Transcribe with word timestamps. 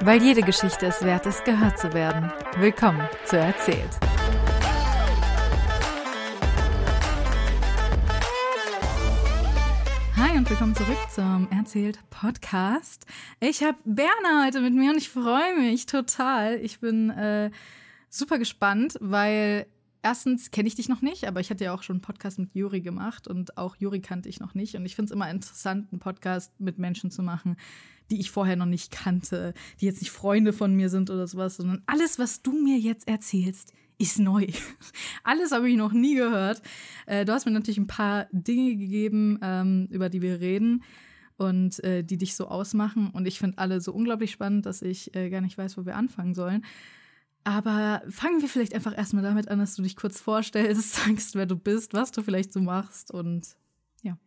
Weil 0.00 0.22
jede 0.22 0.42
Geschichte 0.42 0.86
es 0.86 1.02
wert 1.02 1.24
ist, 1.24 1.44
gehört 1.46 1.78
zu 1.78 1.94
werden. 1.94 2.30
Willkommen 2.58 3.08
zu 3.24 3.38
Erzählt. 3.38 3.88
Hi 10.16 10.36
und 10.36 10.50
willkommen 10.50 10.74
zurück 10.74 10.98
zum 11.10 11.48
Erzählt 11.50 11.98
Podcast. 12.10 13.06
Ich 13.40 13.62
habe 13.62 13.78
Berner 13.84 14.44
heute 14.44 14.60
mit 14.60 14.74
mir 14.74 14.90
und 14.90 14.98
ich 14.98 15.08
freue 15.08 15.56
mich 15.58 15.86
total. 15.86 16.56
Ich 16.56 16.78
bin 16.80 17.08
äh, 17.08 17.50
super 18.10 18.38
gespannt, 18.38 18.98
weil 19.00 19.66
erstens 20.06 20.52
kenne 20.52 20.68
ich 20.68 20.76
dich 20.76 20.88
noch 20.88 21.02
nicht, 21.02 21.26
aber 21.26 21.40
ich 21.40 21.50
hatte 21.50 21.64
ja 21.64 21.74
auch 21.74 21.82
schon 21.82 21.96
einen 21.96 22.00
Podcast 22.00 22.38
mit 22.38 22.54
Juri 22.54 22.80
gemacht 22.80 23.26
und 23.26 23.58
auch 23.58 23.74
Juri 23.74 24.00
kannte 24.00 24.28
ich 24.28 24.38
noch 24.38 24.54
nicht. 24.54 24.76
Und 24.76 24.86
ich 24.86 24.94
finde 24.94 25.06
es 25.06 25.10
immer 25.10 25.28
interessant, 25.28 25.88
einen 25.90 25.98
Podcast 25.98 26.52
mit 26.60 26.78
Menschen 26.78 27.10
zu 27.10 27.24
machen, 27.24 27.56
die 28.08 28.20
ich 28.20 28.30
vorher 28.30 28.54
noch 28.54 28.66
nicht 28.66 28.92
kannte, 28.92 29.52
die 29.80 29.86
jetzt 29.86 30.00
nicht 30.00 30.12
Freunde 30.12 30.52
von 30.52 30.76
mir 30.76 30.90
sind 30.90 31.10
oder 31.10 31.26
sowas, 31.26 31.56
sondern 31.56 31.82
alles, 31.86 32.20
was 32.20 32.40
du 32.40 32.52
mir 32.52 32.78
jetzt 32.78 33.08
erzählst, 33.08 33.72
ist 33.98 34.20
neu. 34.20 34.46
Alles 35.24 35.50
habe 35.50 35.68
ich 35.68 35.76
noch 35.76 35.92
nie 35.92 36.14
gehört. 36.14 36.62
Äh, 37.06 37.24
du 37.24 37.32
hast 37.32 37.44
mir 37.44 37.50
natürlich 37.50 37.78
ein 37.78 37.88
paar 37.88 38.28
Dinge 38.30 38.76
gegeben, 38.76 39.40
ähm, 39.42 39.88
über 39.90 40.08
die 40.08 40.22
wir 40.22 40.38
reden 40.38 40.84
und 41.36 41.82
äh, 41.82 42.04
die 42.04 42.16
dich 42.16 42.36
so 42.36 42.46
ausmachen. 42.46 43.10
Und 43.10 43.26
ich 43.26 43.40
finde 43.40 43.58
alle 43.58 43.80
so 43.80 43.92
unglaublich 43.92 44.30
spannend, 44.30 44.66
dass 44.66 44.82
ich 44.82 45.16
äh, 45.16 45.30
gar 45.30 45.40
nicht 45.40 45.58
weiß, 45.58 45.76
wo 45.76 45.84
wir 45.84 45.96
anfangen 45.96 46.34
sollen. 46.34 46.62
Aber 47.46 48.02
fangen 48.08 48.42
wir 48.42 48.48
vielleicht 48.48 48.74
einfach 48.74 48.98
erstmal 48.98 49.22
damit 49.22 49.46
an, 49.46 49.60
dass 49.60 49.76
du 49.76 49.82
dich 49.82 49.94
kurz 49.94 50.20
vorstellst, 50.20 50.94
sagst, 51.06 51.36
wer 51.36 51.46
du 51.46 51.54
bist, 51.54 51.94
was 51.94 52.10
du 52.10 52.22
vielleicht 52.22 52.52
so 52.52 52.60
machst 52.60 53.12
und 53.12 53.56
ja. 54.02 54.18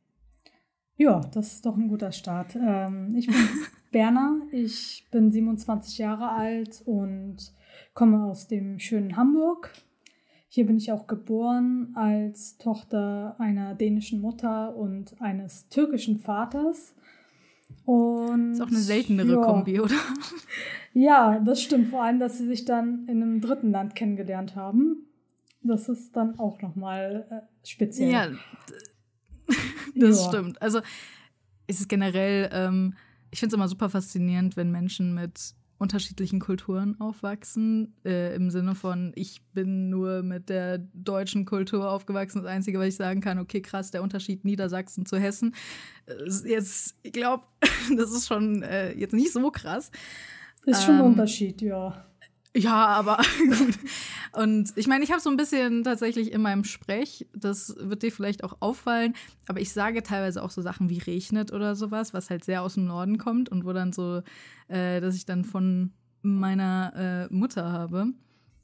Ja, 0.96 1.20
das 1.34 1.56
ist 1.56 1.66
doch 1.66 1.76
ein 1.76 1.90
guter 1.90 2.14
Start. 2.14 2.56
Ähm, 2.56 3.14
ich 3.18 3.28
bin 3.28 3.36
Berner, 3.92 4.40
ich 4.54 5.06
bin 5.12 5.34
27 5.34 5.98
Jahre 5.98 6.30
alt 6.30 6.82
und 6.86 7.52
komme 7.94 8.24
aus 8.24 8.48
dem 8.48 8.80
schönen 8.80 9.18
Hamburg. 9.18 9.74
Hier 10.48 10.66
bin 10.66 10.78
ich 10.78 10.94
auch 10.94 11.06
geboren 11.06 11.92
als 11.96 12.58
Tochter 12.58 13.36
einer 13.38 13.76
dänischen 13.76 14.22
Mutter 14.22 14.78
und 14.78 15.22
eines 15.22 15.68
türkischen 15.68 16.20
Vaters. 16.20 16.96
Und, 17.90 18.52
ist 18.52 18.62
auch 18.62 18.68
eine 18.68 18.78
seltenere 18.78 19.32
ja. 19.32 19.42
Kombi, 19.42 19.80
oder? 19.80 19.96
Ja, 20.94 21.40
das 21.40 21.62
stimmt. 21.64 21.90
Vor 21.90 22.04
allem, 22.04 22.20
dass 22.20 22.38
sie 22.38 22.46
sich 22.46 22.66
dann 22.66 23.08
in 23.08 23.24
einem 23.24 23.42
dritten 23.42 23.72
Land 23.72 23.96
kennengelernt 23.96 24.56
haben. 24.56 25.08
Das 25.64 25.90
ist 25.90 26.16
dann 26.16 26.38
auch 26.38 26.62
nochmal 26.62 27.26
äh, 27.30 27.68
speziell. 27.68 28.12
Ja, 28.12 28.28
das 29.96 30.24
ja. 30.24 30.28
stimmt. 30.30 30.62
Also 30.62 30.80
ist 31.66 31.80
es 31.80 31.88
generell, 31.88 32.50
ähm, 32.52 32.94
ich 33.32 33.40
finde 33.40 33.54
es 33.54 33.58
immer 33.58 33.68
super 33.68 33.90
faszinierend, 33.90 34.56
wenn 34.56 34.72
Menschen 34.72 35.16
mit 35.16 35.56
unterschiedlichen 35.80 36.40
Kulturen 36.40 37.00
aufwachsen. 37.00 37.96
Äh, 38.06 38.36
Im 38.36 38.52
Sinne 38.52 38.76
von, 38.76 39.14
ich 39.16 39.42
bin 39.54 39.90
nur 39.90 40.22
mit 40.22 40.50
der 40.50 40.78
deutschen 40.94 41.46
Kultur 41.46 41.90
aufgewachsen. 41.90 42.44
Das 42.44 42.52
Einzige, 42.52 42.78
was 42.80 42.90
ich 42.90 42.96
sagen 42.96 43.22
kann, 43.22 43.40
okay, 43.40 43.62
krass, 43.62 43.90
der 43.90 44.04
Unterschied 44.04 44.46
Niedersachsen 44.46 45.06
zu 45.06 45.18
Hessen. 45.18 45.56
Ist 46.26 46.46
jetzt, 46.46 46.96
ich 47.02 47.14
glaube, 47.14 47.46
das 47.98 48.12
ist 48.12 48.28
schon 48.28 48.62
äh, 48.62 48.92
jetzt 48.94 49.14
nicht 49.14 49.32
so 49.32 49.50
krass. 49.50 49.90
Ist 50.66 50.84
schon 50.84 50.96
ein 50.96 51.00
ähm, 51.00 51.06
Unterschied, 51.08 51.62
ja. 51.62 52.06
Ja, 52.60 52.88
aber 52.88 53.18
gut. 53.40 53.80
Und 54.34 54.74
ich 54.76 54.88
meine, 54.88 55.04
ich 55.04 55.12
habe 55.12 55.22
so 55.22 55.30
ein 55.30 55.38
bisschen 55.38 55.84
tatsächlich 55.84 56.32
in 56.34 56.42
meinem 56.42 56.64
Sprech, 56.64 57.26
das 57.34 57.76
wird 57.80 58.04
dir 58.04 58.12
vielleicht 58.12 58.44
auch 58.44 58.58
auffallen, 58.60 59.14
aber 59.48 59.62
ich 59.62 59.72
sage 59.72 60.04
teilweise 60.04 60.44
auch 60.44 60.50
so 60.50 60.62
Sachen 60.62 60.90
wie 60.90 61.00
regnet 61.00 61.54
oder 61.54 61.76
sowas, 61.76 62.14
was 62.14 62.30
halt 62.30 62.44
sehr 62.44 62.62
aus 62.62 62.74
dem 62.76 62.86
Norden 62.86 63.18
kommt 63.18 63.50
und 63.50 63.66
wo 63.66 63.74
dann 63.74 63.94
so, 63.94 64.22
äh, 64.68 65.00
dass 65.00 65.16
ich 65.16 65.26
dann 65.26 65.46
von 65.46 65.92
meiner 66.22 67.30
äh, 67.30 67.34
Mutter 67.34 67.72
habe. 67.72 68.08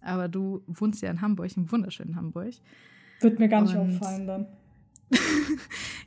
Aber 0.01 0.27
du 0.27 0.61
wohnst 0.67 1.01
ja 1.01 1.09
in 1.09 1.21
Hamburg, 1.21 1.55
im 1.55 1.71
wunderschönen 1.71 2.15
Hamburg. 2.15 2.53
Wird 3.21 3.39
mir 3.39 3.47
gar 3.47 3.61
nicht 3.61 3.75
und 3.75 3.95
auffallen 3.95 4.27
dann. 4.27 4.45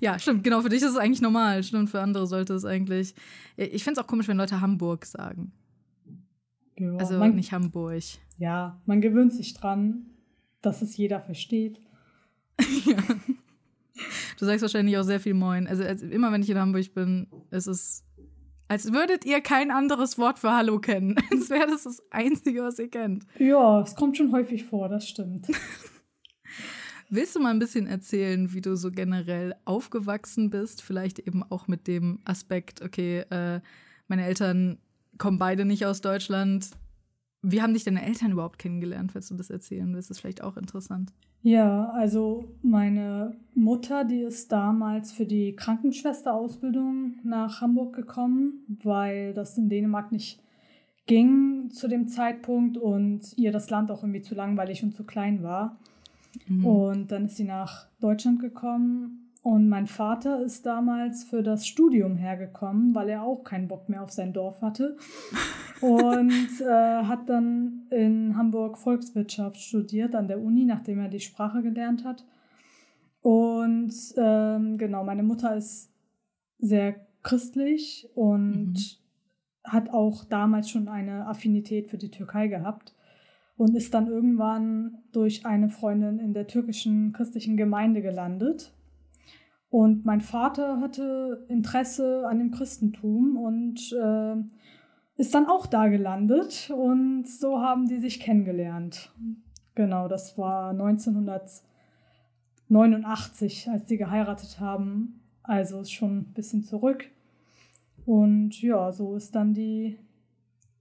ja, 0.01 0.19
stimmt, 0.19 0.45
genau, 0.45 0.61
für 0.61 0.69
dich 0.69 0.83
ist 0.83 0.91
es 0.91 0.97
eigentlich 0.97 1.23
normal. 1.23 1.62
Stimmt, 1.62 1.91
für 1.91 2.01
andere 2.01 2.27
sollte 2.27 2.55
es 2.55 2.65
eigentlich. 2.65 3.15
Ich 3.57 3.83
finde 3.83 3.99
es 3.99 4.05
auch 4.05 4.09
komisch, 4.09 4.29
wenn 4.29 4.37
Leute 4.37 4.61
Hamburg 4.61 5.07
sagen. 5.07 5.53
Ja, 6.78 6.97
also 6.97 7.19
man, 7.19 7.34
nicht 7.34 7.53
Hamburg. 7.53 8.03
Ja, 8.39 8.81
man 8.87 9.00
gewöhnt 9.00 9.33
sich 9.33 9.55
dran, 9.55 10.06
dass 10.62 10.83
es 10.83 10.97
jeder 10.97 11.21
versteht. 11.21 11.81
ja. 12.84 12.97
Du 14.39 14.44
sagst 14.44 14.62
wahrscheinlich 14.62 14.97
auch 14.97 15.03
sehr 15.03 15.19
viel 15.19 15.34
Moin. 15.34 15.67
Also, 15.67 15.83
also, 15.83 16.06
immer 16.06 16.31
wenn 16.31 16.43
ich 16.43 16.50
in 16.50 16.59
Hamburg 16.59 16.94
bin, 16.94 17.27
ist 17.50 17.67
es, 17.67 18.05
als 18.69 18.93
würdet 18.93 19.25
ihr 19.25 19.41
kein 19.41 19.72
anderes 19.72 20.17
Wort 20.19 20.38
für 20.38 20.53
Hallo 20.53 20.78
kennen. 20.78 21.17
Als 21.33 21.50
wäre 21.50 21.67
das 21.67 21.84
das 21.84 22.00
Einzige, 22.11 22.62
was 22.62 22.78
ihr 22.78 22.88
kennt. 22.88 23.27
Ja, 23.38 23.81
es 23.81 23.94
kommt 23.94 24.17
schon 24.17 24.31
häufig 24.31 24.65
vor, 24.65 24.88
das 24.88 25.09
stimmt. 25.09 25.49
Willst 27.11 27.34
du 27.34 27.41
mal 27.41 27.50
ein 27.50 27.59
bisschen 27.59 27.87
erzählen, 27.87 28.53
wie 28.53 28.61
du 28.61 28.77
so 28.77 28.91
generell 28.91 29.55
aufgewachsen 29.65 30.50
bist? 30.50 30.83
Vielleicht 30.83 31.19
eben 31.19 31.43
auch 31.43 31.67
mit 31.67 31.87
dem 31.87 32.21
Aspekt, 32.25 32.83
okay, 32.83 33.21
äh, 33.31 33.61
meine 34.09 34.27
Eltern 34.27 34.78
kommen 35.19 35.39
beide 35.39 35.65
nicht 35.65 35.84
aus 35.87 36.01
Deutschland. 36.01 36.71
Wie 37.43 37.62
haben 37.62 37.75
dich 37.75 37.84
deine 37.84 38.05
Eltern 38.05 38.33
überhaupt 38.33 38.59
kennengelernt, 38.59 39.12
falls 39.12 39.29
du 39.29 39.34
das 39.34 39.51
erzählen 39.51 39.93
willst? 39.95 40.11
Das 40.11 40.17
ist 40.17 40.21
vielleicht 40.21 40.43
auch 40.43 40.56
interessant. 40.56 41.12
Ja, 41.43 41.91
also 41.91 42.56
meine 42.62 43.37
Mutter, 43.55 44.05
die 44.05 44.21
ist 44.23 44.51
damals 44.51 45.12
für 45.12 45.25
die 45.25 45.55
Krankenschwesterausbildung 45.55 47.21
nach 47.23 47.61
Hamburg 47.61 47.95
gekommen, 47.95 48.65
weil 48.83 49.34
das 49.34 49.56
in 49.56 49.69
Dänemark 49.69 50.11
nicht 50.11 50.43
ging 51.06 51.71
zu 51.71 51.89
dem 51.89 52.09
Zeitpunkt 52.09 52.77
und 52.77 53.37
ihr 53.39 53.53
das 53.53 53.71
Land 53.71 53.91
auch 53.91 54.03
irgendwie 54.03 54.21
zu 54.21 54.35
langweilig 54.35 54.83
und 54.83 54.95
zu 54.95 55.05
klein 55.05 55.43
war. 55.43 55.79
Mhm. 56.49 56.67
Und 56.67 57.12
dann 57.12 57.27
ist 57.27 57.37
sie 57.37 57.45
nach 57.45 57.87
Deutschland 58.00 58.41
gekommen 58.41 59.28
und 59.43 59.69
mein 59.69 59.87
Vater 59.87 60.43
ist 60.43 60.66
damals 60.66 61.25
für 61.25 61.43
das 61.43 61.66
Studium 61.66 62.16
hergekommen, 62.16 62.94
weil 62.94 63.09
er 63.09 63.22
auch 63.22 63.44
keinen 63.44 63.69
Bock 63.69 63.88
mehr 63.88 64.03
auf 64.03 64.10
sein 64.10 64.32
Dorf 64.32 64.62
hatte. 64.62 64.97
Und 65.81 66.49
äh, 66.60 67.04
hat 67.04 67.28
dann 67.28 67.87
in 67.91 68.37
Hamburg 68.37 68.78
Volkswirtschaft 68.78 69.59
studiert 69.60 70.15
an 70.16 70.26
der 70.26 70.41
Uni, 70.41 70.65
nachdem 70.65 70.99
er 70.99 71.09
die 71.09 71.21
Sprache 71.21 71.62
gelernt 71.62 72.04
hat. 72.04 72.25
Und 73.21 73.94
ähm, 74.16 74.76
genau, 74.76 75.04
meine 75.04 75.22
Mutter 75.22 75.56
ist 75.56 75.93
sehr 76.59 77.06
christlich 77.22 78.09
und 78.15 78.72
mhm. 78.72 79.70
hat 79.70 79.91
auch 79.91 80.25
damals 80.25 80.69
schon 80.69 80.88
eine 80.88 81.26
Affinität 81.26 81.88
für 81.88 81.99
die 81.99 82.10
Türkei 82.10 82.49
gehabt 82.49 82.94
und 83.56 83.76
ist 83.76 83.94
dann 83.94 84.09
irgendwann 84.09 84.99
durch 85.12 85.47
eine 85.47 85.69
Freundin 85.69 86.19
in 86.19 86.32
der 86.32 86.49
türkischen 86.49 87.12
christlichen 87.12 87.56
Gemeinde 87.56 88.03
gelandet 88.03 88.72
und 89.71 90.06
mein 90.06 90.21
Vater 90.21 90.81
hatte 90.81 91.45
Interesse 91.49 92.27
an 92.27 92.39
dem 92.39 92.51
Christentum 92.51 93.37
und 93.37 93.93
äh, 93.93 94.37
ist 95.19 95.34
dann 95.34 95.47
auch 95.47 95.67
da 95.67 95.89
gelandet. 95.89 96.73
Und 96.75 97.29
so 97.29 97.61
haben 97.61 97.87
die 97.87 97.99
sich 97.99 98.21
kennengelernt. 98.21 99.12
Genau, 99.75 100.09
das 100.09 100.39
war 100.39 100.71
1989, 100.71 103.69
als 103.69 103.89
sie 103.89 103.99
geheiratet 103.99 104.59
haben. 104.59 105.21
Also 105.43 105.81
ist 105.81 105.93
schon 105.93 106.17
ein 106.19 106.33
bisschen 106.33 106.65
zurück. 106.65 107.05
Und 108.06 108.62
ja, 108.62 108.91
so 108.91 109.17
ist 109.17 109.35
dann 109.35 109.53
die 109.53 109.99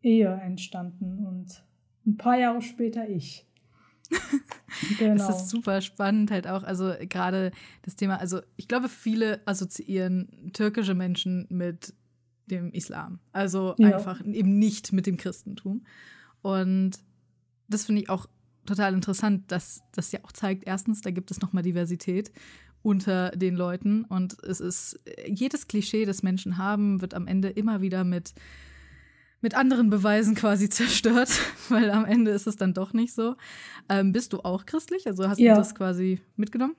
Ehe 0.02 0.30
entstanden. 0.30 1.26
Und 1.26 1.62
ein 2.06 2.16
paar 2.16 2.38
Jahre 2.38 2.62
später 2.62 3.10
ich. 3.10 3.46
Genau. 5.00 5.16
Das 5.16 5.44
ist 5.44 5.50
super 5.50 5.82
spannend 5.82 6.32
halt 6.32 6.48
auch. 6.48 6.64
Also 6.64 6.94
gerade 7.02 7.52
das 7.84 7.96
Thema, 7.96 8.20
also 8.20 8.42
ich 8.56 8.68
glaube, 8.68 8.90
viele 8.90 9.42
assoziieren 9.46 10.52
türkische 10.54 10.96
Menschen 10.96 11.46
mit 11.50 11.94
dem 12.48 12.72
Islam. 12.72 13.20
Also 13.32 13.76
ja. 13.78 13.96
einfach 13.96 14.26
eben 14.26 14.58
nicht 14.58 14.94
mit 14.94 15.06
dem 15.06 15.18
Christentum. 15.18 15.86
Und 16.42 16.92
das 17.68 17.86
finde 17.86 18.02
ich 18.02 18.10
auch 18.10 18.28
total 18.66 18.94
interessant, 18.94 19.52
dass 19.52 19.82
das 19.94 20.12
ja 20.12 20.20
auch 20.24 20.32
zeigt, 20.32 20.66
erstens, 20.66 21.02
da 21.02 21.12
gibt 21.12 21.32
es 21.32 21.42
nochmal 21.42 21.64
Diversität 21.64 22.32
unter 22.82 23.32
den 23.32 23.56
Leuten. 23.56 24.06
Und 24.06 24.42
es 24.44 24.60
ist 24.60 25.00
jedes 25.28 25.68
Klischee, 25.68 26.06
das 26.06 26.24
Menschen 26.24 26.58
haben, 26.58 27.02
wird 27.02 27.14
am 27.14 27.28
Ende 27.28 27.50
immer 27.50 27.82
wieder 27.82 28.04
mit 28.04 28.34
mit 29.48 29.56
anderen 29.56 29.90
Beweisen 29.90 30.36
quasi 30.36 30.68
zerstört, 30.80 31.30
weil 31.70 31.90
am 31.90 32.04
Ende 32.04 32.32
ist 32.32 32.48
es 32.48 32.58
dann 32.58 32.74
doch 32.74 32.92
nicht 32.92 33.14
so. 33.14 33.36
Ähm, 33.88 34.12
bist 34.12 34.34
du 34.34 34.40
auch 34.42 34.66
christlich? 34.66 35.08
Also 35.08 35.30
hast 35.30 35.40
ja. 35.40 35.54
du 35.54 35.60
das 35.60 35.74
quasi 35.74 36.20
mitgenommen? 36.36 36.76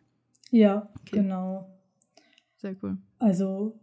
Ja, 0.50 0.90
okay. 1.00 1.22
genau. 1.22 1.66
Sehr 2.58 2.76
cool. 2.82 2.98
Also 3.18 3.80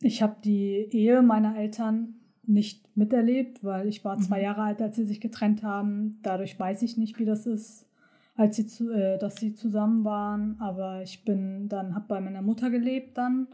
ich 0.00 0.20
habe 0.20 0.34
die 0.42 0.88
Ehe 0.90 1.22
meiner 1.22 1.56
Eltern 1.56 2.14
nicht 2.44 2.96
miterlebt, 2.96 3.62
weil 3.62 3.86
ich 3.86 4.04
war 4.04 4.16
mhm. 4.16 4.22
zwei 4.22 4.42
Jahre 4.42 4.62
alt, 4.62 4.82
als 4.82 4.96
sie 4.96 5.04
sich 5.04 5.20
getrennt 5.20 5.62
haben. 5.62 6.18
Dadurch 6.22 6.58
weiß 6.58 6.82
ich 6.82 6.96
nicht, 6.96 7.20
wie 7.20 7.24
das 7.24 7.46
ist, 7.46 7.86
als 8.34 8.56
sie 8.56 8.66
zu, 8.66 8.90
äh, 8.90 9.16
dass 9.18 9.36
sie 9.36 9.54
zusammen 9.54 10.02
waren. 10.02 10.56
Aber 10.58 11.02
ich 11.04 11.24
bin 11.24 11.68
dann, 11.68 11.94
habe 11.94 12.06
bei 12.08 12.20
meiner 12.20 12.42
Mutter 12.42 12.68
gelebt 12.68 13.16
dann 13.16 13.46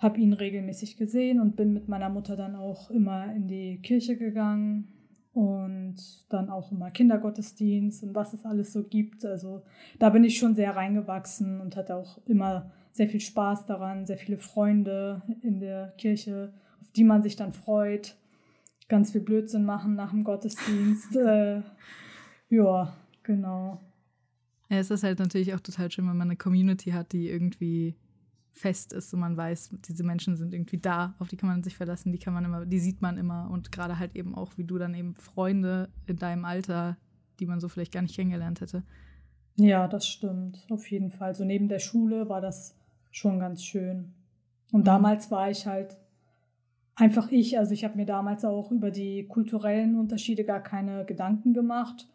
habe 0.00 0.18
ihn 0.18 0.32
regelmäßig 0.32 0.96
gesehen 0.96 1.40
und 1.40 1.56
bin 1.56 1.72
mit 1.72 1.86
meiner 1.86 2.08
Mutter 2.08 2.34
dann 2.34 2.56
auch 2.56 2.90
immer 2.90 3.32
in 3.34 3.46
die 3.46 3.80
Kirche 3.82 4.16
gegangen 4.16 4.88
und 5.32 5.96
dann 6.30 6.48
auch 6.48 6.72
immer 6.72 6.90
Kindergottesdienst 6.90 8.02
und 8.02 8.14
was 8.14 8.32
es 8.32 8.44
alles 8.44 8.72
so 8.72 8.82
gibt. 8.82 9.24
Also 9.24 9.62
da 9.98 10.08
bin 10.08 10.24
ich 10.24 10.38
schon 10.38 10.54
sehr 10.56 10.74
reingewachsen 10.74 11.60
und 11.60 11.76
hatte 11.76 11.94
auch 11.94 12.18
immer 12.26 12.72
sehr 12.92 13.08
viel 13.08 13.20
Spaß 13.20 13.66
daran, 13.66 14.06
sehr 14.06 14.16
viele 14.16 14.38
Freunde 14.38 15.22
in 15.42 15.60
der 15.60 15.94
Kirche, 15.98 16.52
auf 16.80 16.90
die 16.92 17.04
man 17.04 17.22
sich 17.22 17.36
dann 17.36 17.52
freut. 17.52 18.16
Ganz 18.88 19.12
viel 19.12 19.20
Blödsinn 19.20 19.64
machen 19.64 19.94
nach 19.94 20.10
dem 20.10 20.24
Gottesdienst. 20.24 21.14
äh, 21.16 21.60
ja, 22.48 22.92
genau. 23.22 23.80
Ja, 24.70 24.78
es 24.78 24.90
ist 24.90 25.04
halt 25.04 25.18
natürlich 25.18 25.54
auch 25.54 25.60
total 25.60 25.90
schön, 25.90 26.08
wenn 26.08 26.16
man 26.16 26.28
eine 26.28 26.36
Community 26.36 26.90
hat, 26.90 27.12
die 27.12 27.28
irgendwie 27.28 27.96
fest 28.52 28.92
ist 28.92 29.12
und 29.14 29.20
man 29.20 29.36
weiß, 29.36 29.70
diese 29.86 30.04
Menschen 30.04 30.36
sind 30.36 30.52
irgendwie 30.52 30.78
da, 30.78 31.14
auf 31.18 31.28
die 31.28 31.36
kann 31.36 31.48
man 31.48 31.62
sich 31.62 31.76
verlassen, 31.76 32.12
die 32.12 32.18
kann 32.18 32.34
man 32.34 32.44
immer, 32.44 32.66
die 32.66 32.78
sieht 32.78 33.00
man 33.00 33.16
immer 33.16 33.48
und 33.50 33.72
gerade 33.72 33.98
halt 33.98 34.16
eben 34.16 34.34
auch, 34.34 34.56
wie 34.56 34.64
du 34.64 34.78
dann 34.78 34.94
eben 34.94 35.14
Freunde 35.14 35.88
in 36.06 36.16
deinem 36.16 36.44
Alter, 36.44 36.96
die 37.38 37.46
man 37.46 37.60
so 37.60 37.68
vielleicht 37.68 37.92
gar 37.92 38.02
nicht 38.02 38.16
kennengelernt 38.16 38.60
hätte. 38.60 38.82
Ja, 39.56 39.88
das 39.88 40.06
stimmt, 40.06 40.66
auf 40.70 40.90
jeden 40.90 41.10
Fall. 41.10 41.34
So 41.34 41.44
neben 41.44 41.68
der 41.68 41.78
Schule 41.78 42.28
war 42.28 42.40
das 42.40 42.76
schon 43.10 43.38
ganz 43.38 43.64
schön. 43.64 44.12
Und 44.72 44.80
mhm. 44.80 44.84
damals 44.84 45.30
war 45.30 45.50
ich 45.50 45.66
halt 45.66 45.96
einfach 46.94 47.30
ich, 47.30 47.58
also 47.58 47.72
ich 47.72 47.84
habe 47.84 47.96
mir 47.96 48.06
damals 48.06 48.44
auch 48.44 48.70
über 48.70 48.90
die 48.90 49.26
kulturellen 49.26 49.98
Unterschiede 49.98 50.44
gar 50.44 50.62
keine 50.62 51.04
Gedanken 51.04 51.54
gemacht 51.54 52.08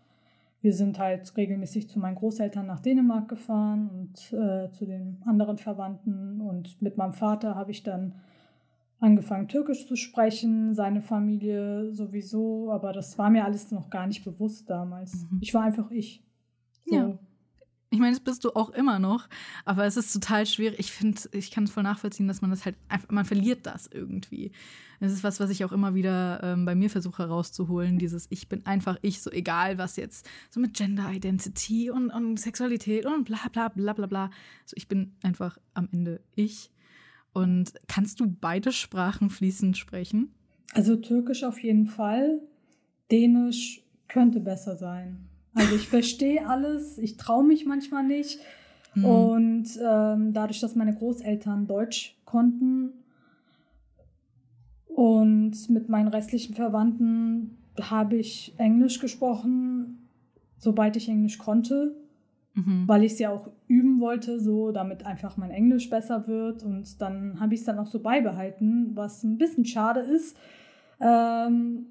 wir 0.66 0.74
sind 0.74 0.98
halt 0.98 1.38
regelmäßig 1.38 1.90
zu 1.90 2.00
meinen 2.00 2.16
Großeltern 2.16 2.66
nach 2.66 2.80
Dänemark 2.80 3.28
gefahren 3.30 3.88
und 3.88 4.34
äh, 4.34 4.72
zu 4.72 4.88
den 4.88 5.22
anderen 5.24 5.60
Verwandten. 5.60 6.42
Und 6.42 6.82
mit 6.82 6.98
meinem 6.98 7.14
Vater 7.14 7.54
habe 7.54 7.70
ich 7.70 7.84
dann 7.84 8.16
angefangen, 9.00 9.48
Türkisch 9.48 9.86
zu 9.86 9.96
sprechen, 9.96 10.74
seine 10.74 11.04
Familie 11.04 11.94
sowieso, 11.94 12.72
aber 12.72 12.94
das 12.94 13.16
war 13.20 13.30
mir 13.30 13.46
alles 13.46 13.70
noch 13.70 13.92
gar 13.92 14.08
nicht 14.08 14.26
bewusst 14.26 14.68
damals. 14.68 15.28
Mhm. 15.30 15.38
Ich 15.40 15.54
war 15.54 15.62
einfach 15.62 15.92
ich. 15.92 16.24
So. 16.88 16.96
Ja. 16.96 17.20
Ich 17.92 18.00
meine, 18.00 18.12
das 18.12 18.24
bist 18.24 18.44
du 18.44 18.56
auch 18.56 18.72
immer 18.72 19.00
noch, 19.00 19.30
aber 19.64 19.86
es 19.86 19.96
ist 19.96 20.12
total 20.12 20.46
schwierig. 20.46 20.80
Ich 20.80 20.92
finde, 20.92 21.22
ich 21.32 21.52
kann 21.52 21.66
es 21.66 21.72
voll 21.72 21.84
nachvollziehen, 21.84 22.28
dass 22.28 22.42
man 22.42 22.50
das 22.50 22.66
halt 22.66 22.76
einfach, 22.90 23.10
man 23.10 23.26
verliert 23.26 23.66
das 23.66 23.88
irgendwie. 23.88 24.52
Das 25.00 25.12
ist 25.12 25.24
was, 25.24 25.40
was 25.40 25.50
ich 25.50 25.64
auch 25.64 25.72
immer 25.72 25.94
wieder 25.94 26.42
ähm, 26.44 26.66
bei 26.66 26.74
mir 26.74 26.90
versuche 26.90 27.24
herauszuholen, 27.24 28.00
dieses 28.00 28.28
Ich 28.30 28.50
bin 28.50 28.66
einfach 28.66 28.98
ich, 29.02 29.22
so 29.22 29.32
egal 29.32 29.78
was 29.78 29.98
jetzt, 29.98 30.28
so 30.50 30.60
mit 30.60 30.74
Gender 30.74 31.12
Identity 31.12 31.90
und, 31.90 32.10
und 32.10 32.40
Sexualität 32.40 33.06
und 33.06 33.26
bla 33.26 33.40
bla 33.52 33.70
bla 33.70 33.94
bla 33.94 34.08
bla. 34.08 34.30
So, 34.66 34.74
ich 34.76 34.88
bin 34.88 35.14
einfach 35.22 35.58
am 35.74 35.88
Ende 35.92 36.22
ich. 36.36 36.72
Und 37.34 37.74
kannst 37.88 38.20
du 38.20 38.28
beide 38.28 38.72
Sprachen 38.72 39.30
fließend 39.30 39.78
sprechen? 39.78 40.34
Also 40.74 40.96
Türkisch 40.96 41.44
auf 41.44 41.62
jeden 41.62 41.86
Fall. 41.86 42.42
Dänisch 43.12 43.84
könnte 44.08 44.40
besser 44.40 44.78
sein. 44.78 45.28
Also 45.56 45.76
ich 45.76 45.88
verstehe 45.88 46.48
alles, 46.48 46.98
ich 46.98 47.18
traue 47.18 47.44
mich 47.44 47.66
manchmal 47.66 48.04
nicht. 48.04 48.40
Mhm. 48.94 49.06
Und 49.06 49.80
ähm, 49.82 50.34
dadurch, 50.34 50.60
dass 50.60 50.76
meine 50.76 50.94
Großeltern 50.94 51.66
Deutsch 51.66 52.16
konnten 52.26 52.94
und 54.86 55.70
mit 55.70 55.90
meinen 55.90 56.08
restlichen 56.08 56.56
Verwandten 56.56 57.58
habe 57.82 58.16
ich 58.16 58.54
Englisch 58.58 59.00
gesprochen, 59.00 60.08
sobald 60.58 60.96
ich 60.96 61.10
Englisch 61.10 61.38
konnte, 61.38 61.96
mhm. 62.54 62.88
weil 62.88 63.04
ich 63.04 63.14
es 63.14 63.20
ja 63.20 63.30
auch 63.30 63.50
üben 63.68 64.00
wollte, 64.00 64.40
so 64.40 64.72
damit 64.72 65.06
einfach 65.06 65.36
mein 65.36 65.52
Englisch 65.52 65.90
besser 65.90 66.28
wird. 66.28 66.64
Und 66.64 67.02
dann 67.02 67.40
habe 67.42 67.54
ich 67.54 67.62
es 67.62 67.66
dann 67.66 67.80
auch 67.80 67.88
so 67.88 68.00
beibehalten, 68.00 68.92
was 68.96 69.24
ein 69.24 69.38
bisschen 69.38 69.66
schade 69.66 70.00
ist. 70.00 70.38
Ähm, 71.02 71.88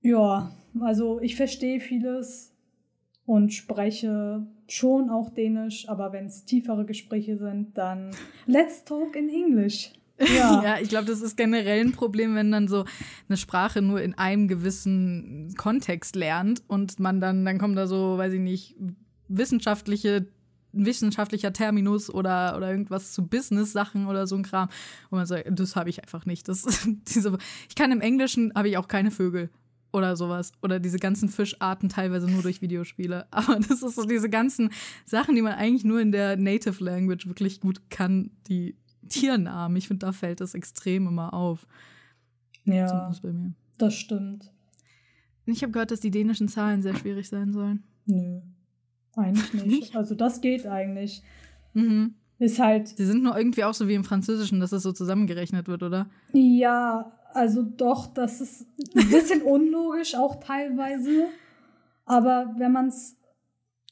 ja, 0.00 0.50
also 0.80 1.20
ich 1.20 1.36
verstehe 1.36 1.80
vieles, 1.80 2.53
und 3.26 3.52
spreche 3.52 4.46
schon 4.68 5.10
auch 5.10 5.30
Dänisch, 5.30 5.88
aber 5.88 6.12
wenn 6.12 6.26
es 6.26 6.44
tiefere 6.44 6.84
Gespräche 6.84 7.36
sind, 7.36 7.76
dann 7.76 8.10
let's 8.46 8.84
talk 8.84 9.16
in 9.16 9.28
English. 9.28 9.92
Ja, 10.16 10.62
ja 10.62 10.78
ich 10.80 10.88
glaube, 10.88 11.06
das 11.06 11.22
ist 11.22 11.36
generell 11.36 11.80
ein 11.80 11.90
Problem, 11.90 12.36
wenn 12.36 12.52
dann 12.52 12.68
so 12.68 12.84
eine 13.28 13.36
Sprache 13.36 13.82
nur 13.82 14.00
in 14.00 14.14
einem 14.14 14.46
gewissen 14.46 15.52
Kontext 15.56 16.14
lernt 16.14 16.62
und 16.68 17.00
man 17.00 17.20
dann, 17.20 17.44
dann 17.44 17.58
kommt 17.58 17.76
da 17.76 17.88
so, 17.88 18.16
weiß 18.16 18.32
ich 18.34 18.40
nicht, 18.40 18.76
wissenschaftliche 19.26 20.28
wissenschaftlicher 20.76 21.52
Terminus 21.52 22.12
oder, 22.12 22.56
oder 22.56 22.70
irgendwas 22.70 23.12
zu 23.12 23.26
Business-Sachen 23.26 24.06
oder 24.06 24.26
so 24.26 24.36
ein 24.36 24.42
Kram, 24.42 24.68
wo 25.10 25.16
man 25.16 25.26
sagt, 25.26 25.46
das 25.50 25.76
habe 25.76 25.88
ich 25.88 26.02
einfach 26.02 26.26
nicht. 26.26 26.48
Das, 26.48 26.88
diese, 27.08 27.38
ich 27.68 27.74
kann 27.74 27.92
im 27.92 28.00
Englischen, 28.00 28.52
habe 28.54 28.68
ich 28.68 28.76
auch 28.76 28.88
keine 28.88 29.10
Vögel 29.10 29.50
oder 29.94 30.16
sowas. 30.16 30.52
Oder 30.62 30.80
diese 30.80 30.98
ganzen 30.98 31.28
Fischarten 31.28 31.88
teilweise 31.88 32.30
nur 32.30 32.42
durch 32.42 32.60
Videospiele. 32.60 33.26
Aber 33.30 33.56
das 33.60 33.82
ist 33.82 33.94
so 33.94 34.04
diese 34.04 34.28
ganzen 34.28 34.70
Sachen, 35.04 35.34
die 35.34 35.42
man 35.42 35.54
eigentlich 35.54 35.84
nur 35.84 36.00
in 36.00 36.12
der 36.12 36.36
Native 36.36 36.82
Language 36.82 37.26
wirklich 37.26 37.60
gut 37.60 37.90
kann, 37.90 38.30
die 38.48 38.76
Tiernamen. 39.08 39.76
Ich 39.76 39.88
finde, 39.88 40.06
da 40.06 40.12
fällt 40.12 40.40
das 40.40 40.54
extrem 40.54 41.06
immer 41.06 41.32
auf. 41.32 41.66
Ja, 42.64 43.12
das 43.78 43.94
stimmt. 43.94 44.50
Ich 45.46 45.62
habe 45.62 45.72
gehört, 45.72 45.90
dass 45.90 46.00
die 46.00 46.10
dänischen 46.10 46.48
Zahlen 46.48 46.82
sehr 46.82 46.96
schwierig 46.96 47.28
sein 47.28 47.52
sollen. 47.52 47.84
Nö, 48.06 48.40
eigentlich 49.14 49.64
nicht. 49.66 49.96
Also 49.96 50.14
das 50.14 50.40
geht 50.40 50.66
eigentlich. 50.66 51.22
Mhm. 51.74 52.14
Ist 52.38 52.58
halt. 52.58 52.88
Sie 52.88 53.06
sind 53.06 53.22
nur 53.22 53.36
irgendwie 53.36 53.64
auch 53.64 53.74
so 53.74 53.86
wie 53.86 53.94
im 53.94 54.04
Französischen, 54.04 54.58
dass 54.58 54.70
das 54.70 54.82
so 54.82 54.92
zusammengerechnet 54.92 55.68
wird, 55.68 55.82
oder? 55.82 56.08
Ja, 56.32 57.12
also 57.34 57.62
doch, 57.62 58.06
das 58.06 58.40
ist 58.40 58.66
ein 58.94 59.10
bisschen 59.10 59.42
unlogisch 59.44 60.14
auch 60.14 60.36
teilweise. 60.36 61.26
Aber 62.04 62.54
wenn 62.58 62.72
man 62.72 62.88
es 62.88 63.16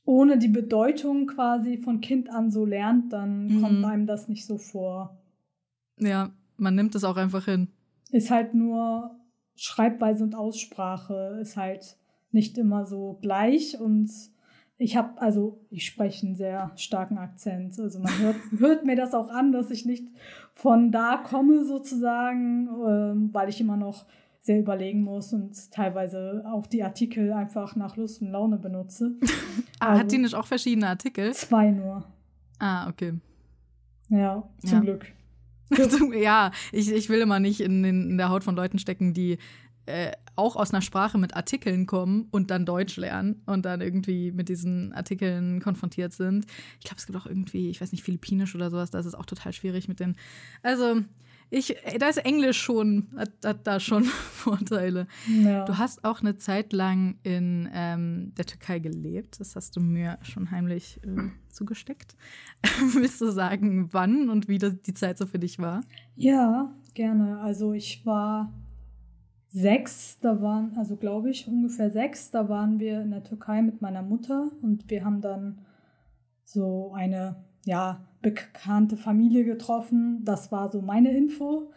ohne 0.05 0.39
die 0.39 0.49
Bedeutung 0.49 1.27
quasi 1.27 1.79
von 1.79 2.01
Kind 2.01 2.31
an 2.31 2.51
so 2.51 2.65
lernt, 2.65 3.13
dann 3.13 3.47
mhm. 3.47 3.63
kommt 3.63 3.85
einem 3.85 4.07
das 4.07 4.29
nicht 4.29 4.47
so 4.47 4.59
vor. 4.59 5.19
Ja, 5.99 6.31
man 6.57 6.75
nimmt 6.75 6.95
es 6.95 7.05
auch 7.05 7.17
einfach 7.17 7.45
hin. 7.45 7.69
Ist 8.11 8.31
halt 8.31 8.55
nur 8.55 9.17
Schreibweise 9.55 10.25
und 10.25 10.35
Aussprache 10.35 11.39
ist 11.41 11.57
halt 11.57 11.97
nicht 12.31 12.59
immer 12.59 12.87
so 12.87 13.19
gleich 13.21 13.79
und 13.79 14.11
ich 14.79 14.97
habe, 14.97 15.21
also 15.21 15.61
ich 15.71 15.87
spreche 15.87 16.27
einen 16.27 16.35
sehr 16.35 16.73
starken 16.77 17.19
Akzent. 17.19 17.79
Also 17.79 18.01
man 18.01 18.19
hört, 18.19 18.37
hört, 18.59 18.85
mir 18.85 18.97
das 18.97 19.15
auch 19.15 19.31
an, 19.31 19.53
dass 19.53 19.71
ich 19.71 19.87
nicht 19.87 20.07
von 20.53 20.91
da 20.91 21.19
komme 21.19 21.65
sozusagen, 21.65 22.69
ähm, 22.87 23.31
weil 23.33 23.49
ich 23.49 23.61
immer 23.61 23.77
noch 23.77 24.07
sehr 24.41 24.59
überlegen 24.59 25.03
muss 25.03 25.33
und 25.33 25.71
teilweise 25.71 26.43
auch 26.47 26.67
die 26.67 26.83
Artikel 26.83 27.33
einfach 27.33 27.77
nach 27.77 27.97
Lust 27.97 28.23
und 28.23 28.33
Laune 28.33 28.59
benutze. 28.59 29.13
ah, 29.79 29.91
also, 29.91 30.01
hat 30.01 30.13
die 30.13 30.19
nicht 30.19 30.35
auch 30.35 30.47
verschiedene 30.47 30.89
Artikel? 30.89 31.33
Zwei 31.33 31.71
nur. 31.71 32.05
Ah, 32.59 32.89
okay. 32.89 33.15
Ja, 34.09 34.43
zum 34.59 34.71
ja. 34.71 34.81
Glück. 34.81 35.07
ja, 36.21 36.51
ich, 36.73 36.93
ich 36.93 37.09
will 37.09 37.21
immer 37.21 37.41
nicht 37.41 37.61
in, 37.61 37.83
den, 37.83 38.11
in 38.11 38.19
der 38.19 38.31
Haut 38.31 38.45
von 38.45 38.57
Leuten 38.57 38.79
stecken, 38.79 39.15
die 39.15 39.39
äh, 39.87 40.13
auch 40.37 40.57
aus 40.57 40.73
einer 40.73 40.83
Sprache 40.83 41.19
mit 41.19 41.37
Artikeln 41.37 41.87
kommen 41.87 42.29
und 42.31 42.51
dann 42.51 42.65
Deutsch 42.65 42.97
lernen 42.97 43.43
und 43.47 43.65
dann 43.65 43.81
irgendwie 43.81 44.33
mit 44.33 44.49
diesen 44.49 44.93
Artikeln 44.93 45.61
konfrontiert 45.61 46.13
sind. 46.13 46.47
Ich 46.79 46.85
glaube, 46.85 46.99
es 46.99 47.07
gibt 47.07 47.19
auch 47.19 47.27
irgendwie, 47.27 47.71
ich 47.71 47.81
weiß 47.81 47.93
nicht, 47.93 48.03
Philippinisch 48.03 48.55
oder 48.55 48.71
sowas, 48.71 48.91
da 48.91 48.99
ist 48.99 49.07
es 49.07 49.15
auch 49.15 49.27
total 49.27 49.53
schwierig 49.53 49.89
mit 49.89 50.01
den. 50.01 50.17
Also, 50.63 51.03
ich, 51.55 51.77
da 51.99 52.09
ist 52.09 52.17
Englisch 52.17 52.59
schon, 52.59 53.09
hat, 53.15 53.31
hat 53.45 53.67
da 53.67 53.79
schon 53.79 54.05
Vorteile. 54.33 55.07
Ja. 55.29 55.67
Du 55.67 55.77
hast 55.77 56.03
auch 56.03 56.21
eine 56.23 56.39
Zeit 56.39 56.73
lang 56.73 57.19
in 57.25 57.69
ähm, 57.75 58.33
der 58.39 58.47
Türkei 58.47 58.79
gelebt. 58.79 59.39
Das 59.39 59.55
hast 59.55 59.77
du 59.77 59.81
mir 59.81 60.19
schon 60.23 60.51
heimlich 60.51 60.99
äh, 61.05 61.29
zugesteckt. 61.51 62.17
Willst 62.95 63.21
du 63.21 63.31
sagen, 63.31 63.93
wann 63.93 64.31
und 64.31 64.49
wie 64.49 64.59
die 64.59 64.95
Zeit 64.95 65.19
so 65.19 65.27
für 65.27 65.39
dich 65.39 65.59
war? 65.59 65.83
Ja, 66.17 66.75
gerne. 66.95 67.41
Also 67.41 67.75
ich 67.75 68.07
war 68.07 68.51
sechs, 69.53 70.19
da 70.21 70.41
waren, 70.41 70.73
also 70.77 70.97
glaube 70.97 71.31
ich, 71.31 71.47
ungefähr 71.47 71.91
sechs, 71.91 72.31
da 72.31 72.49
waren 72.49 72.81
wir 72.81 73.03
in 73.03 73.11
der 73.11 73.23
Türkei 73.23 73.63
mit 73.63 73.83
meiner 73.83 74.03
Mutter 74.03 74.51
und 74.63 74.91
wir 74.91 75.05
haben 75.05 75.21
dann 75.21 75.59
so 76.45 76.93
eine, 76.95 77.37
ja, 77.65 78.01
bekannte 78.23 78.97
Familie 78.97 79.45
getroffen. 79.45 80.25
Das 80.25 80.53
war 80.53 80.71
so 80.71 80.81
meine 80.81 81.15
Info. 81.15 81.71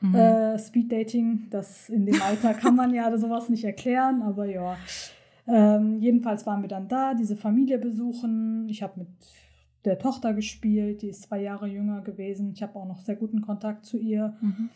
Mhm. 0.00 0.14
Äh, 0.14 0.58
Speed 0.58 0.90
Dating, 0.90 1.46
das 1.50 1.88
in 1.88 2.06
dem 2.06 2.20
Alter 2.20 2.54
kann 2.54 2.74
man 2.74 2.92
ja 2.92 3.16
sowas 3.18 3.48
nicht 3.48 3.64
erklären, 3.64 4.22
aber 4.22 4.46
ja. 4.46 4.76
Ähm, 5.46 5.98
jedenfalls 6.00 6.46
waren 6.46 6.62
wir 6.62 6.68
dann 6.68 6.88
da, 6.88 7.14
diese 7.14 7.36
Familie 7.36 7.78
besuchen. 7.78 8.68
Ich 8.68 8.82
habe 8.82 9.00
mit 9.00 9.08
der 9.84 9.98
Tochter 9.98 10.34
gespielt, 10.34 11.02
die 11.02 11.08
ist 11.08 11.22
zwei 11.22 11.40
Jahre 11.42 11.66
jünger 11.66 12.00
gewesen. 12.02 12.52
Ich 12.54 12.62
habe 12.62 12.76
auch 12.78 12.86
noch 12.86 13.00
sehr 13.00 13.16
guten 13.16 13.42
Kontakt 13.42 13.86
zu 13.86 13.98
ihr. 13.98 14.36
Mhm. 14.40 14.70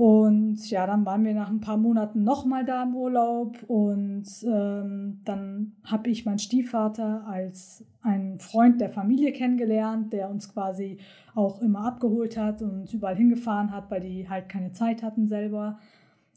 Und 0.00 0.70
ja, 0.70 0.86
dann 0.86 1.04
waren 1.04 1.26
wir 1.26 1.34
nach 1.34 1.50
ein 1.50 1.60
paar 1.60 1.76
Monaten 1.76 2.24
nochmal 2.24 2.64
da 2.64 2.84
im 2.84 2.94
Urlaub 2.94 3.62
und 3.66 4.24
ähm, 4.44 5.20
dann 5.26 5.72
habe 5.84 6.08
ich 6.08 6.24
meinen 6.24 6.38
Stiefvater 6.38 7.26
als 7.26 7.84
einen 8.00 8.40
Freund 8.40 8.80
der 8.80 8.88
Familie 8.88 9.30
kennengelernt, 9.34 10.14
der 10.14 10.30
uns 10.30 10.50
quasi 10.54 10.96
auch 11.34 11.60
immer 11.60 11.84
abgeholt 11.84 12.38
hat 12.38 12.62
und 12.62 12.90
überall 12.94 13.14
hingefahren 13.14 13.72
hat, 13.72 13.90
weil 13.90 14.00
die 14.00 14.26
halt 14.26 14.48
keine 14.48 14.72
Zeit 14.72 15.02
hatten 15.02 15.28
selber. 15.28 15.78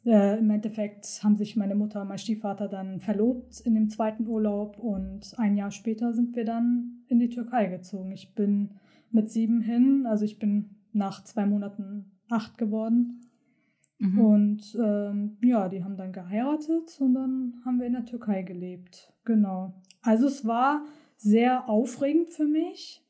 Äh, 0.05 0.39
Im 0.39 0.49
Endeffekt 0.49 1.21
haben 1.23 1.37
sich 1.37 1.55
meine 1.55 1.75
Mutter 1.75 2.01
und 2.01 2.09
mein 2.09 2.17
Stiefvater 2.17 2.67
dann 2.67 2.99
verlobt 2.99 3.61
in 3.61 3.75
dem 3.75 3.89
zweiten 3.89 4.27
Urlaub 4.27 4.77
und 4.77 5.35
ein 5.37 5.55
Jahr 5.55 5.71
später 5.71 6.11
sind 6.11 6.35
wir 6.35 6.43
dann 6.43 6.97
in 7.07 7.17
die 7.17 7.29
Türkei 7.29 7.67
gezogen. 7.67 8.11
Ich 8.11 8.35
bin 8.35 8.71
mit 9.09 9.31
sieben 9.31 9.61
hin, 9.61 10.05
also 10.05 10.25
ich 10.25 10.37
bin 10.37 10.71
nach 10.91 11.23
zwei 11.23 11.45
Monaten 11.45 12.11
acht 12.27 12.57
geworden. 12.57 13.22
Mhm. 14.03 14.19
Und 14.19 14.77
ähm, 14.83 15.37
ja, 15.41 15.69
die 15.69 15.83
haben 15.83 15.95
dann 15.95 16.11
geheiratet 16.11 16.97
und 16.99 17.13
dann 17.13 17.53
haben 17.65 17.79
wir 17.79 17.87
in 17.87 17.93
der 17.93 18.05
Türkei 18.05 18.41
gelebt. 18.41 19.13
Genau. 19.23 19.73
Also 20.01 20.27
es 20.27 20.45
war 20.45 20.83
sehr 21.15 21.69
aufregend 21.69 22.29
für 22.29 22.45
mich. 22.45 23.01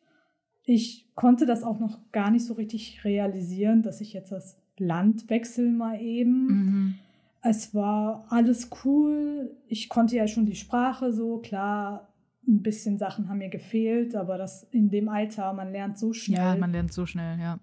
Ich 0.65 1.09
konnte 1.15 1.47
das 1.47 1.63
auch 1.63 1.79
noch 1.79 1.99
gar 2.11 2.29
nicht 2.29 2.45
so 2.45 2.53
richtig 2.53 3.03
realisieren, 3.03 3.81
dass 3.81 4.01
ich 4.01 4.13
jetzt 4.13 4.31
das 4.31 4.61
Land 4.77 5.29
wechsle 5.31 5.69
mal 5.71 5.99
eben. 5.99 6.45
Mhm. 6.45 6.95
Es 7.41 7.73
war 7.73 8.25
alles 8.29 8.69
cool. 8.85 9.51
Ich 9.67 9.89
konnte 9.89 10.15
ja 10.15 10.27
schon 10.27 10.45
die 10.45 10.55
Sprache 10.55 11.11
so, 11.11 11.39
klar, 11.39 12.13
ein 12.47 12.61
bisschen 12.61 12.99
Sachen 12.99 13.29
haben 13.29 13.39
mir 13.39 13.49
gefehlt, 13.49 14.15
aber 14.15 14.37
das 14.37 14.63
in 14.71 14.89
dem 14.89 15.09
Alter, 15.09 15.53
man 15.53 15.71
lernt 15.71 15.97
so 15.97 16.13
schnell. 16.13 16.39
Ja, 16.39 16.55
man 16.55 16.71
lernt 16.71 16.93
so 16.93 17.05
schnell, 17.05 17.39
ja. 17.39 17.59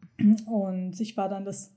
Und 0.47 1.01
ich 1.01 1.17
war 1.17 1.29
dann 1.29 1.45
das 1.45 1.73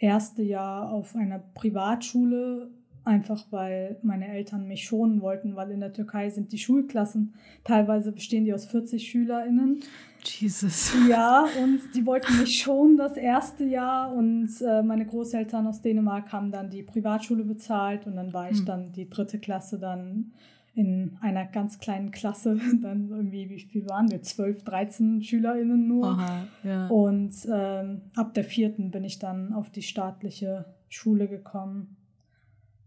erste 0.00 0.42
Jahr 0.42 0.90
auf 0.90 1.14
einer 1.14 1.38
Privatschule, 1.38 2.70
einfach 3.04 3.44
weil 3.50 3.98
meine 4.02 4.28
Eltern 4.28 4.66
mich 4.66 4.84
schonen 4.84 5.20
wollten, 5.20 5.56
weil 5.56 5.70
in 5.70 5.80
der 5.80 5.92
Türkei 5.92 6.30
sind 6.30 6.52
die 6.52 6.58
Schulklassen, 6.58 7.34
teilweise 7.64 8.12
bestehen 8.12 8.44
die 8.44 8.52
aus 8.52 8.66
40 8.66 9.08
SchülerInnen. 9.08 9.80
Jesus. 10.22 10.92
Ja, 11.08 11.46
und 11.62 11.80
die 11.94 12.04
wollten 12.04 12.38
mich 12.40 12.62
schonen 12.62 12.96
das 12.96 13.16
erste 13.16 13.64
Jahr 13.64 14.12
und 14.12 14.50
äh, 14.60 14.82
meine 14.82 15.06
Großeltern 15.06 15.66
aus 15.66 15.80
Dänemark 15.80 16.32
haben 16.32 16.50
dann 16.50 16.68
die 16.68 16.82
Privatschule 16.82 17.44
bezahlt 17.44 18.06
und 18.06 18.16
dann 18.16 18.32
war 18.32 18.50
ich 18.50 18.58
hm. 18.58 18.66
dann 18.66 18.92
die 18.92 19.08
dritte 19.08 19.38
Klasse 19.38 19.78
dann 19.78 20.32
in 20.74 21.18
einer 21.20 21.46
ganz 21.46 21.78
kleinen 21.78 22.10
Klasse, 22.10 22.58
dann 22.82 23.10
irgendwie, 23.10 23.48
wie 23.50 23.60
viel 23.60 23.88
waren 23.88 24.10
wir? 24.10 24.22
12, 24.22 24.64
13 24.64 25.22
SchülerInnen 25.22 25.86
nur. 25.86 26.08
Aha, 26.08 26.46
ja. 26.62 26.86
Und 26.88 27.34
ähm, 27.52 28.02
ab 28.14 28.34
der 28.34 28.44
vierten 28.44 28.90
bin 28.90 29.04
ich 29.04 29.18
dann 29.18 29.52
auf 29.52 29.70
die 29.70 29.82
staatliche 29.82 30.66
Schule 30.88 31.28
gekommen. 31.28 31.96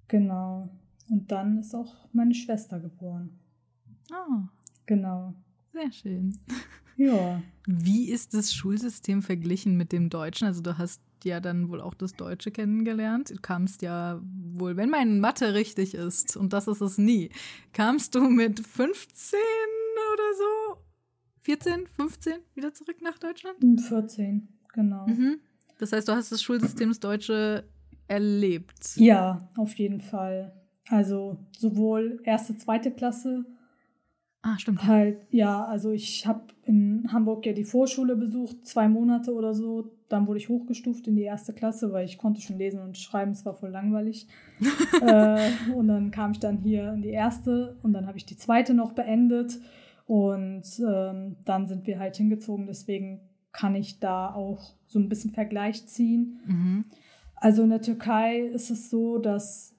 Genau. 0.08 0.70
Und 1.10 1.32
dann 1.32 1.60
ist 1.60 1.76
auch 1.76 1.94
meine 2.14 2.34
Schwester 2.34 2.80
geboren. 2.80 3.40
Oh. 4.12 4.44
Genau. 4.86 5.34
Sehr 5.72 5.92
schön. 5.92 6.38
Ja. 6.98 7.42
Wie 7.66 8.10
ist 8.10 8.34
das 8.34 8.54
Schulsystem 8.54 9.22
verglichen 9.22 9.78
mit 9.78 9.92
dem 9.92 10.10
Deutschen? 10.10 10.48
Also 10.48 10.62
du 10.62 10.78
hast 10.78 11.02
ja 11.26 11.40
dann 11.40 11.70
wohl 11.70 11.82
auch 11.82 11.94
das 11.94 12.14
Deutsche 12.14 12.52
kennengelernt. 12.52 13.32
Du 13.32 13.42
kamst 13.42 13.82
ja 13.82 14.22
wohl, 14.24 14.78
wenn 14.78 14.90
mein 14.90 15.20
Mathe 15.20 15.54
richtig 15.54 15.94
ist, 15.94 16.38
und 16.38 16.54
das 16.54 16.68
ist 16.68 16.82
es 16.82 16.98
nie, 16.98 17.30
kamst 17.74 18.16
du 18.16 18.22
mit 18.30 18.60
15 18.60 19.40
oder 20.14 20.34
so, 20.38 20.82
14, 21.42 21.88
15 21.88 22.34
wieder 22.56 22.74
zurück 22.74 23.02
nach 23.02 23.18
Deutschland? 23.18 23.58
14, 23.88 24.48
genau. 24.74 25.08
Mhm. 25.08 25.40
Das 25.80 25.92
heißt, 25.92 26.08
du 26.08 26.14
hast 26.14 26.32
das 26.32 26.42
Schulsystem 26.42 26.90
das 26.90 27.00
Deutsche 27.00 27.68
erlebt. 28.08 28.96
Ja, 28.96 29.50
auf 29.58 29.74
jeden 29.76 30.02
Fall. 30.02 30.54
Also 30.90 31.38
sowohl 31.58 32.22
erste, 32.24 32.58
zweite 32.58 32.92
Klasse 32.92 33.46
Ah, 34.46 34.58
stimmt. 34.58 34.86
Halt, 34.86 35.26
ja, 35.32 35.64
also 35.64 35.92
ich 35.92 36.28
habe 36.28 36.42
in 36.66 37.08
Hamburg 37.14 37.46
ja 37.46 37.54
die 37.54 37.64
Vorschule 37.64 38.18
besucht, 38.18 38.68
zwei 38.68 38.90
Monate 38.90 39.34
oder 39.34 39.54
so. 39.54 39.90
Dann 40.10 40.28
wurde 40.28 40.38
ich 40.38 40.50
hochgestuft 40.50 41.08
in 41.08 41.16
die 41.16 41.24
erste 41.24 41.54
Klasse, 41.54 41.94
weil 41.94 42.04
ich 42.04 42.18
konnte 42.18 42.42
schon 42.42 42.58
lesen 42.58 42.82
und 42.82 42.98
schreiben, 42.98 43.32
es 43.32 43.46
war 43.46 43.54
voll 43.54 43.70
langweilig. 43.70 44.28
äh, 45.02 45.50
und 45.74 45.88
dann 45.88 46.12
kam 46.12 46.32
ich 46.32 46.40
dann 46.40 46.58
hier 46.58 46.92
in 46.92 47.02
die 47.02 47.12
erste 47.12 47.78
und 47.84 47.94
dann 47.94 48.06
habe 48.06 48.18
ich 48.18 48.26
die 48.26 48.36
zweite 48.36 48.74
noch 48.74 48.92
beendet. 48.92 49.62
Und 50.08 50.66
ähm, 50.86 51.38
dann 51.46 51.68
sind 51.68 51.88
wir 51.88 51.98
halt 51.98 52.18
hingezogen, 52.18 52.68
deswegen 52.68 53.22
kann 53.54 53.76
ich 53.76 54.02
da 54.02 54.34
auch 54.34 54.74
so 54.88 55.00
ein 55.00 55.08
bisschen 55.08 55.32
Vergleich 55.32 55.88
ziehen. 55.88 56.42
Mhm. 56.46 56.86
Also 57.36 57.64
in 57.64 57.70
der 57.70 57.82
Türkei 57.82 58.40
ist 58.40 58.70
es 58.72 58.90
so, 58.90 59.20
dass 59.20 59.74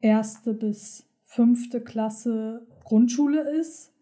erste 0.00 0.54
bis 0.54 1.06
fünfte 1.22 1.80
Klasse 1.80 2.66
Grundschule 2.86 3.40
ist. 3.58 3.92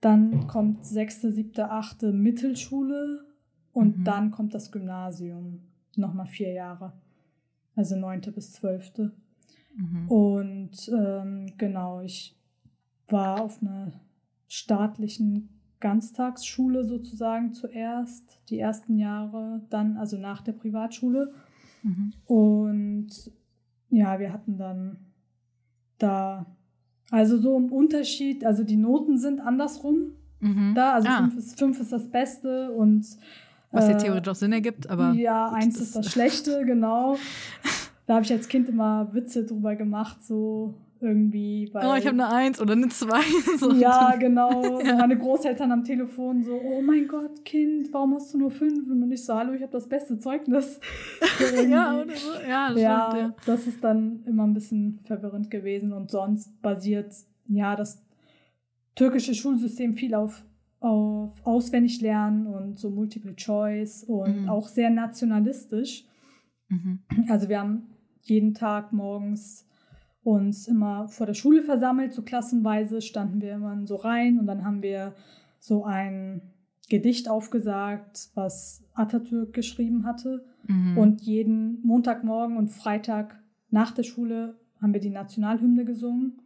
Dann 0.00 0.48
kommt 0.48 0.84
sechste, 0.84 1.30
siebte, 1.30 1.70
achte 1.70 2.12
Mittelschule 2.12 3.24
und 3.72 3.98
mhm. 3.98 4.04
dann 4.04 4.30
kommt 4.32 4.52
das 4.52 4.72
Gymnasium. 4.72 5.60
Nochmal 5.94 6.26
vier 6.26 6.52
Jahre. 6.52 6.92
Also 7.76 7.96
neunte 7.96 8.32
bis 8.32 8.52
zwölfte. 8.52 9.12
Mhm. 9.76 10.08
Und 10.08 10.90
ähm, 10.92 11.52
genau, 11.56 12.00
ich 12.00 12.36
war 13.08 13.42
auf 13.42 13.62
einer 13.62 13.92
staatlichen 14.48 15.48
Ganztagsschule 15.78 16.84
sozusagen 16.84 17.52
zuerst, 17.52 18.40
die 18.48 18.58
ersten 18.58 18.98
Jahre, 18.98 19.62
dann 19.70 19.96
also 19.96 20.18
nach 20.18 20.42
der 20.42 20.52
Privatschule. 20.52 21.32
Mhm. 21.84 22.12
Und 22.26 23.32
ja, 23.88 24.18
wir 24.18 24.32
hatten 24.32 24.56
dann 24.56 24.98
da 25.98 26.46
also 27.10 27.38
so 27.38 27.56
im 27.56 27.72
Unterschied, 27.72 28.44
also 28.44 28.64
die 28.64 28.76
Noten 28.76 29.18
sind 29.18 29.40
andersrum. 29.40 30.12
Mhm. 30.40 30.72
Da, 30.74 30.94
also 30.94 31.08
ah. 31.08 31.18
fünf, 31.18 31.36
ist, 31.36 31.58
fünf 31.58 31.80
ist 31.80 31.92
das 31.92 32.08
Beste 32.08 32.72
und 32.72 33.06
was 33.72 33.88
ja 33.88 33.94
äh, 33.94 33.98
theoretisch 33.98 34.30
auch 34.32 34.36
Sinn 34.36 34.52
ergibt, 34.52 34.88
aber. 34.90 35.12
Ja, 35.12 35.48
gut, 35.48 35.62
eins 35.62 35.80
ist 35.80 35.94
das 35.94 36.10
Schlechte, 36.10 36.64
genau. 36.64 37.16
Da 38.06 38.16
habe 38.16 38.24
ich 38.24 38.32
als 38.32 38.48
Kind 38.48 38.68
immer 38.68 39.08
Witze 39.12 39.46
drüber 39.46 39.76
gemacht, 39.76 40.24
so 40.24 40.74
irgendwie. 41.00 41.68
Weil, 41.72 41.86
oh, 41.86 41.94
ich 41.94 42.06
habe 42.06 42.22
eine 42.22 42.28
Eins 42.28 42.60
oder 42.60 42.72
eine 42.72 42.88
Zwei. 42.88 43.22
So. 43.58 43.72
Ja, 43.72 44.16
genau. 44.16 44.80
So 44.80 44.96
meine 44.96 45.18
Großeltern 45.18 45.72
am 45.72 45.84
Telefon 45.84 46.42
so, 46.42 46.60
oh 46.60 46.82
mein 46.82 47.06
Gott, 47.08 47.44
Kind, 47.44 47.92
warum 47.92 48.14
hast 48.14 48.32
du 48.32 48.38
nur 48.38 48.50
fünf? 48.50 48.88
Und 48.88 49.10
ich 49.10 49.24
so, 49.24 49.34
hallo, 49.34 49.52
ich 49.52 49.62
habe 49.62 49.72
das 49.72 49.88
beste 49.88 50.18
Zeugnis. 50.18 50.80
Ja, 51.68 52.00
oder 52.00 52.14
so. 52.14 52.28
Ja, 52.46 52.68
das 52.70 52.80
ja, 52.80 53.08
stimmt, 53.10 53.22
ja, 53.22 53.36
das 53.46 53.66
ist 53.66 53.84
dann 53.84 54.22
immer 54.26 54.46
ein 54.46 54.54
bisschen 54.54 55.00
verwirrend 55.04 55.50
gewesen. 55.50 55.92
Und 55.92 56.10
sonst 56.10 56.60
basiert, 56.62 57.12
ja, 57.48 57.76
das 57.76 58.02
türkische 58.94 59.34
Schulsystem 59.34 59.94
viel 59.94 60.14
auf, 60.14 60.44
auf 60.80 61.34
auswendig 61.44 62.00
lernen 62.00 62.46
und 62.46 62.78
so 62.78 62.90
Multiple 62.90 63.36
Choice 63.36 64.04
und 64.04 64.42
mhm. 64.42 64.48
auch 64.48 64.68
sehr 64.68 64.90
nationalistisch. 64.90 66.04
Mhm. 66.68 67.00
Also 67.28 67.48
wir 67.48 67.60
haben 67.60 67.88
jeden 68.22 68.54
Tag 68.54 68.92
morgens 68.92 69.66
uns 70.22 70.68
immer 70.68 71.08
vor 71.08 71.26
der 71.26 71.34
Schule 71.34 71.62
versammelt, 71.62 72.12
so 72.12 72.22
klassenweise 72.22 73.00
standen 73.00 73.40
wir 73.40 73.54
immer 73.54 73.86
so 73.86 73.96
rein 73.96 74.38
und 74.38 74.46
dann 74.46 74.64
haben 74.64 74.82
wir 74.82 75.14
so 75.58 75.84
ein 75.84 76.42
Gedicht 76.88 77.28
aufgesagt, 77.28 78.30
was 78.34 78.82
Atatürk 78.94 79.52
geschrieben 79.54 80.04
hatte. 80.04 80.44
Mhm. 80.66 80.98
Und 80.98 81.22
jeden 81.22 81.80
Montagmorgen 81.82 82.56
und 82.56 82.68
Freitag 82.68 83.40
nach 83.70 83.92
der 83.92 84.02
Schule 84.02 84.58
haben 84.82 84.92
wir 84.92 85.00
die 85.00 85.10
Nationalhymne 85.10 85.84
gesungen. 85.84 86.42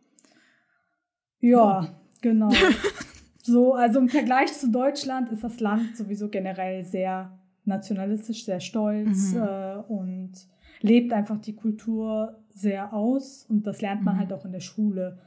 Ja, 1.40 1.82
oh. 1.82 1.86
genau. 2.20 2.50
so, 3.42 3.74
also 3.74 3.98
im 3.98 4.08
Vergleich 4.08 4.52
zu 4.52 4.70
Deutschland 4.70 5.30
ist 5.30 5.42
das 5.42 5.60
Land 5.60 5.96
sowieso 5.96 6.28
generell 6.28 6.84
sehr 6.84 7.38
nationalistisch, 7.64 8.44
sehr 8.44 8.60
stolz 8.60 9.32
mhm. 9.32 9.42
äh, 9.42 9.76
und 9.88 10.32
lebt 10.80 11.12
einfach 11.12 11.40
die 11.40 11.56
Kultur 11.56 12.43
sehr 12.54 12.94
aus 12.94 13.44
und 13.48 13.66
das 13.66 13.82
lernt 13.82 14.02
man 14.04 14.14
mhm. 14.14 14.20
halt 14.20 14.32
auch 14.32 14.44
in 14.44 14.52
der 14.52 14.60
Schule. 14.60 15.18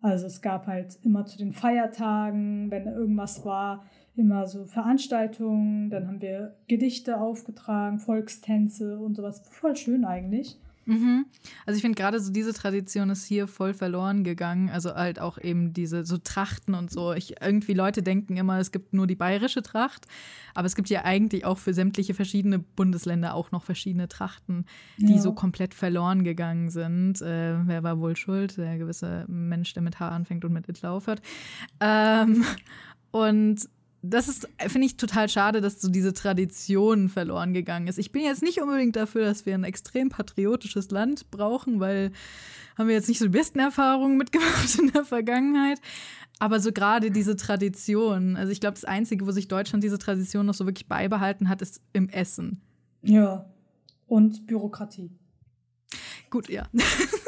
Also 0.00 0.26
es 0.26 0.42
gab 0.42 0.66
halt 0.66 0.98
immer 1.04 1.24
zu 1.24 1.38
den 1.38 1.52
Feiertagen, 1.52 2.70
wenn 2.70 2.86
irgendwas 2.86 3.44
war, 3.44 3.84
immer 4.16 4.46
so 4.46 4.64
Veranstaltungen, 4.64 5.88
dann 5.90 6.08
haben 6.08 6.20
wir 6.20 6.56
Gedichte 6.66 7.20
aufgetragen, 7.20 7.98
Volkstänze 7.98 8.98
und 8.98 9.14
sowas. 9.14 9.40
Voll 9.48 9.76
schön 9.76 10.04
eigentlich. 10.04 10.60
Mhm. 10.84 11.26
Also 11.64 11.76
ich 11.76 11.82
finde 11.82 12.00
gerade 12.00 12.18
so 12.20 12.32
diese 12.32 12.52
Tradition 12.52 13.10
ist 13.10 13.24
hier 13.24 13.46
voll 13.46 13.74
verloren 13.74 14.24
gegangen. 14.24 14.68
Also 14.70 14.94
halt 14.94 15.20
auch 15.20 15.38
eben 15.38 15.72
diese 15.72 16.04
so 16.04 16.18
Trachten 16.18 16.74
und 16.74 16.90
so. 16.90 17.12
Ich, 17.12 17.40
irgendwie 17.40 17.74
Leute 17.74 18.02
denken 18.02 18.36
immer, 18.36 18.58
es 18.58 18.72
gibt 18.72 18.92
nur 18.92 19.06
die 19.06 19.14
bayerische 19.14 19.62
Tracht, 19.62 20.06
aber 20.54 20.66
es 20.66 20.74
gibt 20.74 20.88
ja 20.90 21.04
eigentlich 21.04 21.44
auch 21.44 21.58
für 21.58 21.74
sämtliche 21.74 22.14
verschiedene 22.14 22.58
Bundesländer 22.58 23.34
auch 23.34 23.52
noch 23.52 23.64
verschiedene 23.64 24.08
Trachten, 24.08 24.66
die 24.98 25.14
ja. 25.14 25.20
so 25.20 25.32
komplett 25.32 25.74
verloren 25.74 26.24
gegangen 26.24 26.70
sind. 26.70 27.22
Äh, 27.22 27.66
wer 27.66 27.82
war 27.82 28.00
wohl 28.00 28.16
schuld? 28.16 28.56
Der 28.58 28.78
gewisse 28.78 29.24
Mensch, 29.28 29.74
der 29.74 29.82
mit 29.82 30.00
H 30.00 30.08
anfängt 30.08 30.44
und 30.44 30.52
mit 30.52 30.68
It 30.68 30.84
aufhört. 30.84 31.22
Ähm, 31.80 32.44
und 33.12 33.68
das 34.02 34.28
ist, 34.28 34.48
finde 34.58 34.86
ich, 34.86 34.96
total 34.96 35.28
schade, 35.28 35.60
dass 35.60 35.80
so 35.80 35.88
diese 35.88 36.12
Tradition 36.12 37.08
verloren 37.08 37.54
gegangen 37.54 37.86
ist. 37.86 37.98
Ich 37.98 38.10
bin 38.10 38.22
jetzt 38.22 38.42
nicht 38.42 38.60
unbedingt 38.60 38.96
dafür, 38.96 39.24
dass 39.24 39.46
wir 39.46 39.54
ein 39.54 39.64
extrem 39.64 40.08
patriotisches 40.08 40.90
Land 40.90 41.30
brauchen, 41.30 41.78
weil 41.78 42.10
haben 42.76 42.88
wir 42.88 42.96
jetzt 42.96 43.08
nicht 43.08 43.20
so 43.20 43.26
die 43.26 43.30
besten 43.30 43.60
Erfahrungen 43.60 44.16
mitgemacht 44.16 44.78
in 44.78 44.90
der 44.90 45.04
Vergangenheit. 45.04 45.80
Aber 46.40 46.58
so 46.58 46.72
gerade 46.72 47.12
diese 47.12 47.36
Tradition, 47.36 48.36
also 48.36 48.50
ich 48.50 48.60
glaube, 48.60 48.74
das 48.74 48.84
Einzige, 48.84 49.24
wo 49.26 49.30
sich 49.30 49.46
Deutschland 49.46 49.84
diese 49.84 49.98
Tradition 49.98 50.46
noch 50.46 50.54
so 50.54 50.66
wirklich 50.66 50.88
beibehalten 50.88 51.48
hat, 51.48 51.62
ist 51.62 51.80
im 51.92 52.08
Essen. 52.08 52.60
Ja. 53.02 53.46
Und 54.08 54.46
Bürokratie. 54.46 55.12
Gut, 56.28 56.48
ja. 56.48 56.66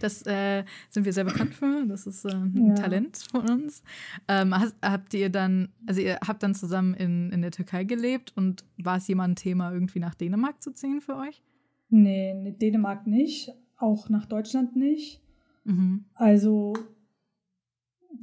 Das 0.00 0.26
äh, 0.26 0.64
sind 0.90 1.04
wir 1.04 1.12
sehr 1.12 1.24
bekannt 1.24 1.54
für. 1.54 1.84
Das 1.86 2.06
ist 2.06 2.24
äh, 2.24 2.34
ein 2.34 2.68
ja. 2.68 2.74
Talent 2.74 3.18
von 3.30 3.48
uns. 3.48 3.82
Ähm, 4.28 4.54
hast, 4.54 4.74
habt 4.82 5.14
ihr 5.14 5.30
dann, 5.30 5.68
also 5.86 6.00
ihr 6.00 6.18
habt 6.26 6.42
dann 6.42 6.54
zusammen 6.54 6.94
in, 6.94 7.30
in 7.30 7.42
der 7.42 7.50
Türkei 7.50 7.84
gelebt 7.84 8.32
und 8.36 8.64
war 8.78 8.96
es 8.96 9.08
jemand 9.08 9.32
ein 9.32 9.36
Thema, 9.36 9.72
irgendwie 9.72 10.00
nach 10.00 10.14
Dänemark 10.14 10.62
zu 10.62 10.72
ziehen 10.72 11.00
für 11.00 11.16
euch? 11.16 11.42
Nee, 11.88 12.54
Dänemark 12.60 13.06
nicht, 13.06 13.52
auch 13.76 14.08
nach 14.08 14.26
Deutschland 14.26 14.76
nicht. 14.76 15.22
Mhm. 15.64 16.04
Also 16.14 16.74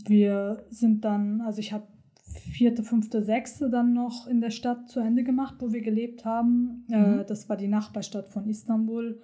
wir 0.06 0.66
sind 0.70 1.06
dann, 1.06 1.42
also 1.42 1.60
ich 1.60 1.74
habe 1.74 1.88
vierte, 2.34 2.84
fünfte, 2.84 3.22
sechste 3.22 3.70
dann 3.70 3.94
noch 3.94 4.28
in 4.28 4.42
der 4.42 4.50
Stadt 4.50 4.90
zu 4.90 5.00
Ende 5.00 5.24
gemacht, 5.24 5.56
wo 5.60 5.72
wir 5.72 5.82
gelebt 5.82 6.26
haben. 6.26 6.86
Äh, 6.90 6.98
mhm. 6.98 7.20
Äh, 7.20 7.26
das 7.26 7.48
war 7.50 7.58
die 7.58 7.68
Nachbarstadt 7.68 8.30
von 8.30 8.48
Istanbul. 8.50 9.22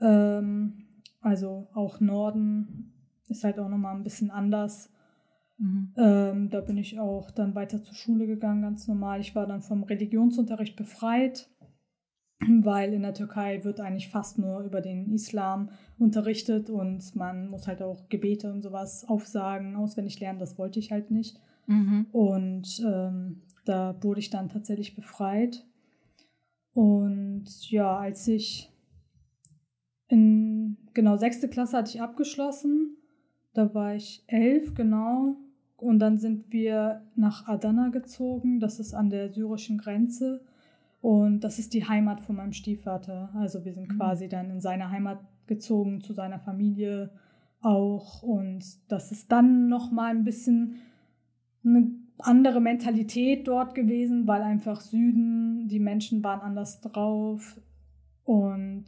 Ähm, 0.00 0.83
also 1.24 1.68
auch 1.72 2.00
Norden 2.00 2.92
ist 3.28 3.44
halt 3.44 3.58
auch 3.58 3.68
nochmal 3.68 3.96
ein 3.96 4.02
bisschen 4.02 4.30
anders. 4.30 4.92
Mhm. 5.56 5.92
Ähm, 5.96 6.50
da 6.50 6.60
bin 6.60 6.76
ich 6.76 6.98
auch 6.98 7.30
dann 7.30 7.54
weiter 7.54 7.82
zur 7.82 7.94
Schule 7.94 8.26
gegangen, 8.26 8.62
ganz 8.62 8.86
normal. 8.86 9.20
Ich 9.20 9.34
war 9.34 9.46
dann 9.46 9.62
vom 9.62 9.84
Religionsunterricht 9.84 10.76
befreit, 10.76 11.48
weil 12.40 12.92
in 12.92 13.02
der 13.02 13.14
Türkei 13.14 13.64
wird 13.64 13.80
eigentlich 13.80 14.08
fast 14.08 14.38
nur 14.38 14.60
über 14.60 14.80
den 14.80 15.12
Islam 15.12 15.70
unterrichtet 15.98 16.68
und 16.68 17.16
man 17.16 17.48
muss 17.48 17.66
halt 17.66 17.82
auch 17.82 18.08
Gebete 18.08 18.52
und 18.52 18.62
sowas 18.62 19.04
aufsagen, 19.08 19.76
auswendig 19.76 20.20
lernen. 20.20 20.40
Das 20.40 20.58
wollte 20.58 20.78
ich 20.78 20.92
halt 20.92 21.10
nicht. 21.10 21.40
Mhm. 21.66 22.06
Und 22.12 22.82
ähm, 22.86 23.42
da 23.64 23.96
wurde 24.02 24.20
ich 24.20 24.28
dann 24.28 24.50
tatsächlich 24.50 24.94
befreit. 24.94 25.64
Und 26.74 27.70
ja, 27.70 27.96
als 27.96 28.28
ich 28.28 28.70
in, 30.08 30.76
genau, 30.94 31.16
sechste 31.16 31.48
Klasse 31.48 31.76
hatte 31.76 31.90
ich 31.90 32.02
abgeschlossen. 32.02 32.96
Da 33.52 33.74
war 33.74 33.94
ich 33.94 34.24
elf, 34.26 34.74
genau. 34.74 35.36
Und 35.76 35.98
dann 35.98 36.18
sind 36.18 36.52
wir 36.52 37.02
nach 37.14 37.46
Adana 37.46 37.88
gezogen. 37.88 38.60
Das 38.60 38.80
ist 38.80 38.94
an 38.94 39.10
der 39.10 39.32
syrischen 39.32 39.78
Grenze. 39.78 40.40
Und 41.00 41.40
das 41.40 41.58
ist 41.58 41.74
die 41.74 41.86
Heimat 41.86 42.20
von 42.22 42.36
meinem 42.36 42.52
Stiefvater. 42.52 43.30
Also 43.34 43.64
wir 43.64 43.74
sind 43.74 43.90
mhm. 43.90 43.98
quasi 43.98 44.28
dann 44.28 44.50
in 44.50 44.60
seine 44.60 44.90
Heimat 44.90 45.20
gezogen, 45.46 46.00
zu 46.00 46.14
seiner 46.14 46.38
Familie 46.38 47.10
auch. 47.60 48.22
Und 48.22 48.64
das 48.90 49.12
ist 49.12 49.30
dann 49.30 49.68
nochmal 49.68 50.10
ein 50.10 50.24
bisschen 50.24 50.76
eine 51.64 51.90
andere 52.18 52.60
Mentalität 52.60 53.46
dort 53.46 53.74
gewesen, 53.74 54.26
weil 54.26 54.42
einfach 54.42 54.80
Süden, 54.80 55.68
die 55.68 55.80
Menschen 55.80 56.24
waren 56.24 56.40
anders 56.40 56.80
drauf. 56.80 57.60
Und 58.24 58.84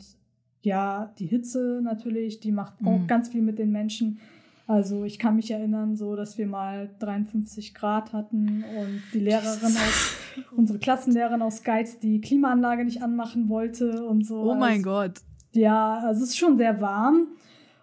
ja, 0.67 1.13
die 1.21 1.27
Hitze 1.27 1.81
natürlich, 1.81 2.41
die 2.41 2.51
macht 2.51 2.75
auch 2.85 2.99
mhm. 2.99 3.07
ganz 3.07 3.29
viel 3.29 3.41
mit 3.41 3.61
den 3.61 3.71
Menschen. 3.71 4.19
Also 4.67 5.05
ich 5.05 5.21
kann 5.21 5.37
mich 5.37 5.53
erinnern, 5.53 5.95
so 5.95 6.17
dass 6.17 6.39
wir 6.39 6.49
mal 6.49 6.91
53 6.99 7.73
Grad 7.73 8.13
hatten 8.13 8.65
und 8.77 9.01
die 9.15 9.21
Lehrerin 9.21 9.77
aus, 9.77 10.17
unsere 10.57 10.81
Klassenlehrerin 10.81 11.41
aus 11.41 11.63
Geiz 11.63 12.01
die 12.01 12.21
Klimaanlage 12.21 12.85
nicht 12.85 13.01
anmachen 13.01 13.49
wollte 13.49 14.05
und 14.05 14.27
so. 14.27 14.41
Oh 14.43 14.57
mein 14.57 14.79
also, 14.79 14.91
Gott. 14.91 15.21
Ja, 15.53 15.99
also 15.99 16.25
es 16.25 16.31
ist 16.31 16.37
schon 16.37 16.57
sehr 16.57 16.81
warm 16.81 17.29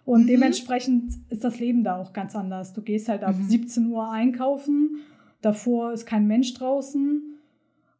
und 0.04 0.24
mhm. 0.24 0.26
dementsprechend 0.26 1.14
ist 1.30 1.42
das 1.42 1.58
Leben 1.58 1.84
da 1.84 1.96
auch 1.96 2.12
ganz 2.12 2.36
anders. 2.36 2.74
Du 2.74 2.82
gehst 2.82 3.08
halt 3.08 3.24
ab 3.24 3.34
mhm. 3.38 3.48
17 3.48 3.86
Uhr 3.86 4.10
einkaufen, 4.10 4.98
davor 5.40 5.94
ist 5.94 6.04
kein 6.04 6.26
Mensch 6.26 6.52
draußen. 6.52 7.22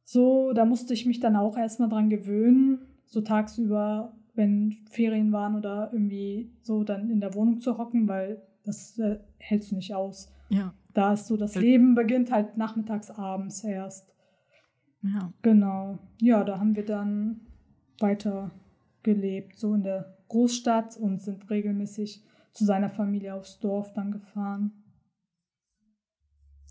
So, 0.04 0.52
da 0.52 0.66
musste 0.66 0.92
ich 0.92 1.06
mich 1.06 1.20
dann 1.20 1.36
auch 1.36 1.56
erstmal 1.56 1.88
dran 1.88 2.10
gewöhnen, 2.10 2.80
so 3.06 3.22
tagsüber 3.22 4.12
wenn 4.34 4.72
Ferien 4.90 5.32
waren 5.32 5.56
oder 5.56 5.90
irgendwie 5.92 6.50
so 6.62 6.84
dann 6.84 7.10
in 7.10 7.20
der 7.20 7.34
Wohnung 7.34 7.60
zu 7.60 7.78
hocken, 7.78 8.08
weil 8.08 8.42
das 8.64 8.98
äh, 8.98 9.18
hältst 9.38 9.70
du 9.70 9.76
nicht 9.76 9.94
aus. 9.94 10.32
Ja. 10.48 10.74
Da 10.92 11.12
ist 11.12 11.26
so, 11.26 11.36
das 11.36 11.54
Leben 11.54 11.94
beginnt 11.94 12.30
halt 12.30 12.56
nachmittags, 12.56 13.10
abends 13.10 13.64
erst. 13.64 14.12
Ja. 15.02 15.32
Genau. 15.42 15.98
Ja, 16.20 16.44
da 16.44 16.58
haben 16.58 16.76
wir 16.76 16.84
dann 16.84 17.40
weiter 18.00 18.50
gelebt, 19.02 19.58
so 19.58 19.74
in 19.74 19.82
der 19.82 20.16
Großstadt 20.28 20.96
und 20.96 21.20
sind 21.20 21.50
regelmäßig 21.50 22.24
zu 22.52 22.64
seiner 22.64 22.88
Familie 22.88 23.34
aufs 23.34 23.58
Dorf 23.60 23.92
dann 23.92 24.12
gefahren. 24.12 24.72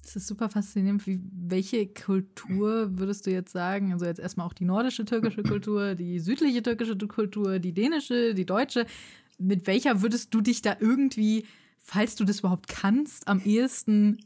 Das 0.04 0.18
ist 0.18 0.28
super 0.28 0.50
faszinierend. 0.50 1.08
Wie, 1.08 1.22
welche 1.32 1.88
Kultur 1.88 2.98
würdest 3.00 3.26
du 3.26 3.32
jetzt 3.32 3.54
sagen? 3.54 3.94
Also 3.94 4.06
jetzt 4.06 4.20
erstmal 4.20 4.46
auch 4.46 4.54
die 4.54 4.66
nordische 4.66 5.06
türkische 5.06 5.44
Kultur, 5.44 5.96
die 5.96 6.20
südliche 6.20 6.62
türkische 6.62 6.98
Kultur, 6.98 7.60
die 7.60 7.74
dänische, 7.74 8.34
die 8.34 8.46
deutsche. 8.46 8.86
Mit 9.40 9.66
welcher 9.66 10.02
würdest 10.02 10.34
du 10.34 10.42
dich 10.42 10.62
da 10.62 10.76
irgendwie, 10.80 11.46
falls 11.80 12.16
du 12.16 12.26
das 12.26 12.40
überhaupt 12.40 12.68
kannst, 12.68 13.28
am 13.30 13.40
ehesten 13.40 14.18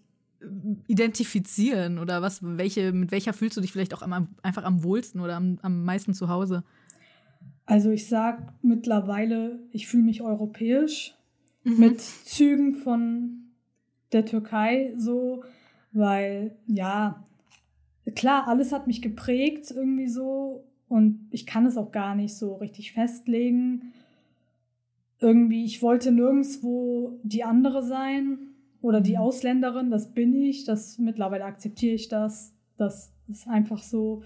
äh, 0.42 0.48
identifizieren? 0.88 2.00
Oder 2.00 2.24
was, 2.24 2.40
welche, 2.42 2.92
mit 2.92 3.12
welcher 3.12 3.34
fühlst 3.34 3.56
du 3.56 3.62
dich 3.62 3.72
vielleicht 3.72 3.94
auch 3.94 4.02
am, 4.02 4.30
einfach 4.42 4.64
am 4.64 4.84
wohlsten 4.84 5.22
oder 5.22 5.36
am, 5.36 5.60
am 5.62 5.86
meisten 5.86 6.16
zu 6.16 6.28
Hause? 6.28 6.64
Also 7.68 7.92
ich 7.92 8.08
sag 8.08 8.52
mittlerweile, 8.64 9.60
ich 9.72 9.88
fühle 9.88 10.04
mich 10.04 10.24
europäisch 10.24 11.14
mhm. 11.64 11.80
mit 11.80 12.02
Zügen 12.02 12.76
von 12.76 13.44
der 14.12 14.26
Türkei 14.26 14.94
so 14.98 15.44
weil 15.98 16.56
ja, 16.68 17.26
klar, 18.16 18.48
alles 18.48 18.72
hat 18.72 18.88
mich 18.88 19.02
geprägt 19.02 19.72
irgendwie 19.72 20.08
so 20.08 20.64
und 20.90 21.28
ich 21.32 21.46
kann 21.46 21.66
es 21.66 21.78
auch 21.78 21.92
gar 21.92 22.16
nicht 22.16 22.36
so 22.36 22.56
richtig 22.56 22.94
festlegen. 22.94 23.94
Irgendwie, 25.20 25.66
ich 25.66 25.82
wollte 25.82 26.12
nirgendwo 26.12 27.20
die 27.24 27.44
andere 27.44 27.84
sein 27.84 28.38
oder 28.82 29.02
die 29.02 29.14
mhm. 29.14 29.22
Ausländerin, 29.22 29.90
das 29.90 30.14
bin 30.14 30.34
ich, 30.34 30.64
das 30.64 30.98
mittlerweile 31.00 31.46
akzeptiere 31.46 31.96
ich 31.96 32.08
das. 32.08 32.54
Das 32.78 33.12
ist 33.28 33.48
einfach 33.48 33.82
so, 33.82 34.24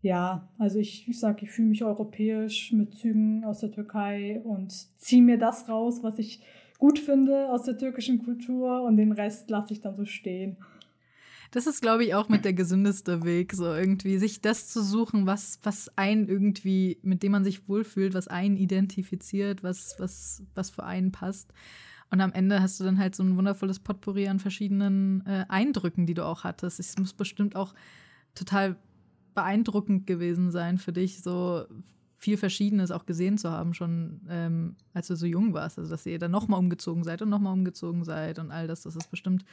ja, 0.00 0.48
also 0.58 0.78
ich, 0.78 1.08
ich 1.08 1.18
sage, 1.18 1.44
ich 1.44 1.50
fühle 1.50 1.68
mich 1.68 1.84
europäisch 1.84 2.72
mit 2.72 2.94
Zügen 2.94 3.44
aus 3.44 3.60
der 3.60 3.72
Türkei 3.72 4.40
und 4.44 4.72
ziehe 4.98 5.22
mir 5.22 5.38
das 5.38 5.68
raus, 5.68 6.02
was 6.02 6.18
ich 6.18 6.40
gut 6.78 6.98
finde 6.98 7.50
aus 7.50 7.64
der 7.64 7.78
türkischen 7.78 8.24
Kultur 8.24 8.82
und 8.82 8.96
den 8.96 9.12
Rest 9.12 9.50
lasse 9.50 9.72
ich 9.72 9.80
dann 9.80 9.96
so 9.96 10.04
stehen. 10.04 10.56
Das 11.52 11.66
ist, 11.66 11.82
glaube 11.82 12.02
ich, 12.02 12.14
auch 12.14 12.30
mit 12.30 12.46
der 12.46 12.54
gesündeste 12.54 13.24
Weg, 13.24 13.52
so 13.52 13.66
irgendwie, 13.66 14.16
sich 14.16 14.40
das 14.40 14.68
zu 14.68 14.82
suchen, 14.82 15.26
was, 15.26 15.60
was 15.62 15.90
einen 15.98 16.26
irgendwie, 16.26 16.98
mit 17.02 17.22
dem 17.22 17.32
man 17.32 17.44
sich 17.44 17.68
wohlfühlt, 17.68 18.14
was 18.14 18.26
einen 18.26 18.56
identifiziert, 18.56 19.62
was, 19.62 19.94
was, 19.98 20.42
was 20.54 20.70
für 20.70 20.82
einen 20.84 21.12
passt. 21.12 21.52
Und 22.10 22.22
am 22.22 22.32
Ende 22.32 22.62
hast 22.62 22.80
du 22.80 22.84
dann 22.84 22.98
halt 22.98 23.14
so 23.14 23.22
ein 23.22 23.36
wundervolles 23.36 23.80
Potpourri 23.80 24.28
an 24.28 24.38
verschiedenen 24.38 25.26
äh, 25.26 25.44
Eindrücken, 25.48 26.06
die 26.06 26.14
du 26.14 26.24
auch 26.24 26.42
hattest. 26.42 26.80
Es 26.80 26.98
muss 26.98 27.12
bestimmt 27.12 27.54
auch 27.54 27.74
total 28.34 28.76
beeindruckend 29.34 30.06
gewesen 30.06 30.50
sein 30.50 30.78
für 30.78 30.92
dich, 30.94 31.22
so 31.22 31.66
viel 32.16 32.38
Verschiedenes 32.38 32.90
auch 32.90 33.04
gesehen 33.04 33.36
zu 33.36 33.50
haben, 33.50 33.74
schon 33.74 34.22
ähm, 34.30 34.76
als 34.94 35.08
du 35.08 35.16
so 35.16 35.26
jung 35.26 35.52
warst. 35.52 35.78
Also, 35.78 35.90
dass 35.90 36.06
ihr 36.06 36.18
dann 36.18 36.30
nochmal 36.30 36.60
umgezogen 36.60 37.04
seid 37.04 37.20
und 37.20 37.28
nochmal 37.28 37.52
umgezogen 37.52 38.04
seid 38.04 38.38
und 38.38 38.50
all 38.50 38.66
das. 38.66 38.84
Das 38.84 38.96
ist 38.96 39.10
bestimmt 39.10 39.44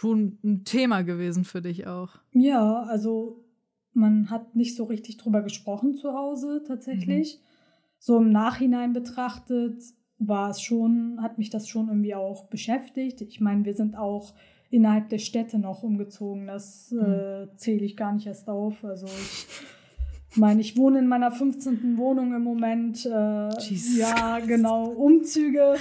schon 0.00 0.38
ein 0.42 0.64
Thema 0.64 1.02
gewesen 1.02 1.44
für 1.44 1.60
dich 1.60 1.86
auch. 1.86 2.16
Ja, 2.32 2.84
also 2.84 3.44
man 3.92 4.30
hat 4.30 4.56
nicht 4.56 4.74
so 4.74 4.84
richtig 4.84 5.18
drüber 5.18 5.42
gesprochen 5.42 5.94
zu 5.94 6.14
Hause 6.14 6.62
tatsächlich. 6.66 7.36
Mhm. 7.36 7.46
So 7.98 8.16
im 8.16 8.32
Nachhinein 8.32 8.94
betrachtet 8.94 9.82
war 10.18 10.48
es 10.48 10.62
schon, 10.62 11.20
hat 11.20 11.36
mich 11.36 11.50
das 11.50 11.68
schon 11.68 11.88
irgendwie 11.88 12.14
auch 12.14 12.46
beschäftigt. 12.46 13.20
Ich 13.20 13.40
meine, 13.40 13.66
wir 13.66 13.74
sind 13.74 13.94
auch 13.94 14.32
innerhalb 14.70 15.10
der 15.10 15.18
Städte 15.18 15.58
noch 15.58 15.82
umgezogen. 15.82 16.46
Das 16.46 16.92
mhm. 16.92 17.00
äh, 17.00 17.56
zähle 17.56 17.84
ich 17.84 17.94
gar 17.94 18.14
nicht 18.14 18.26
erst 18.26 18.48
auf. 18.48 18.82
Also 18.82 19.06
ich 19.06 19.46
meine, 20.36 20.62
ich 20.62 20.78
wohne 20.78 21.00
in 21.00 21.08
meiner 21.08 21.30
15. 21.30 21.98
Wohnung 21.98 22.32
im 22.32 22.42
Moment. 22.42 23.04
Äh, 23.04 23.50
ja, 23.98 24.38
genau, 24.38 24.86
Umzüge 24.86 25.74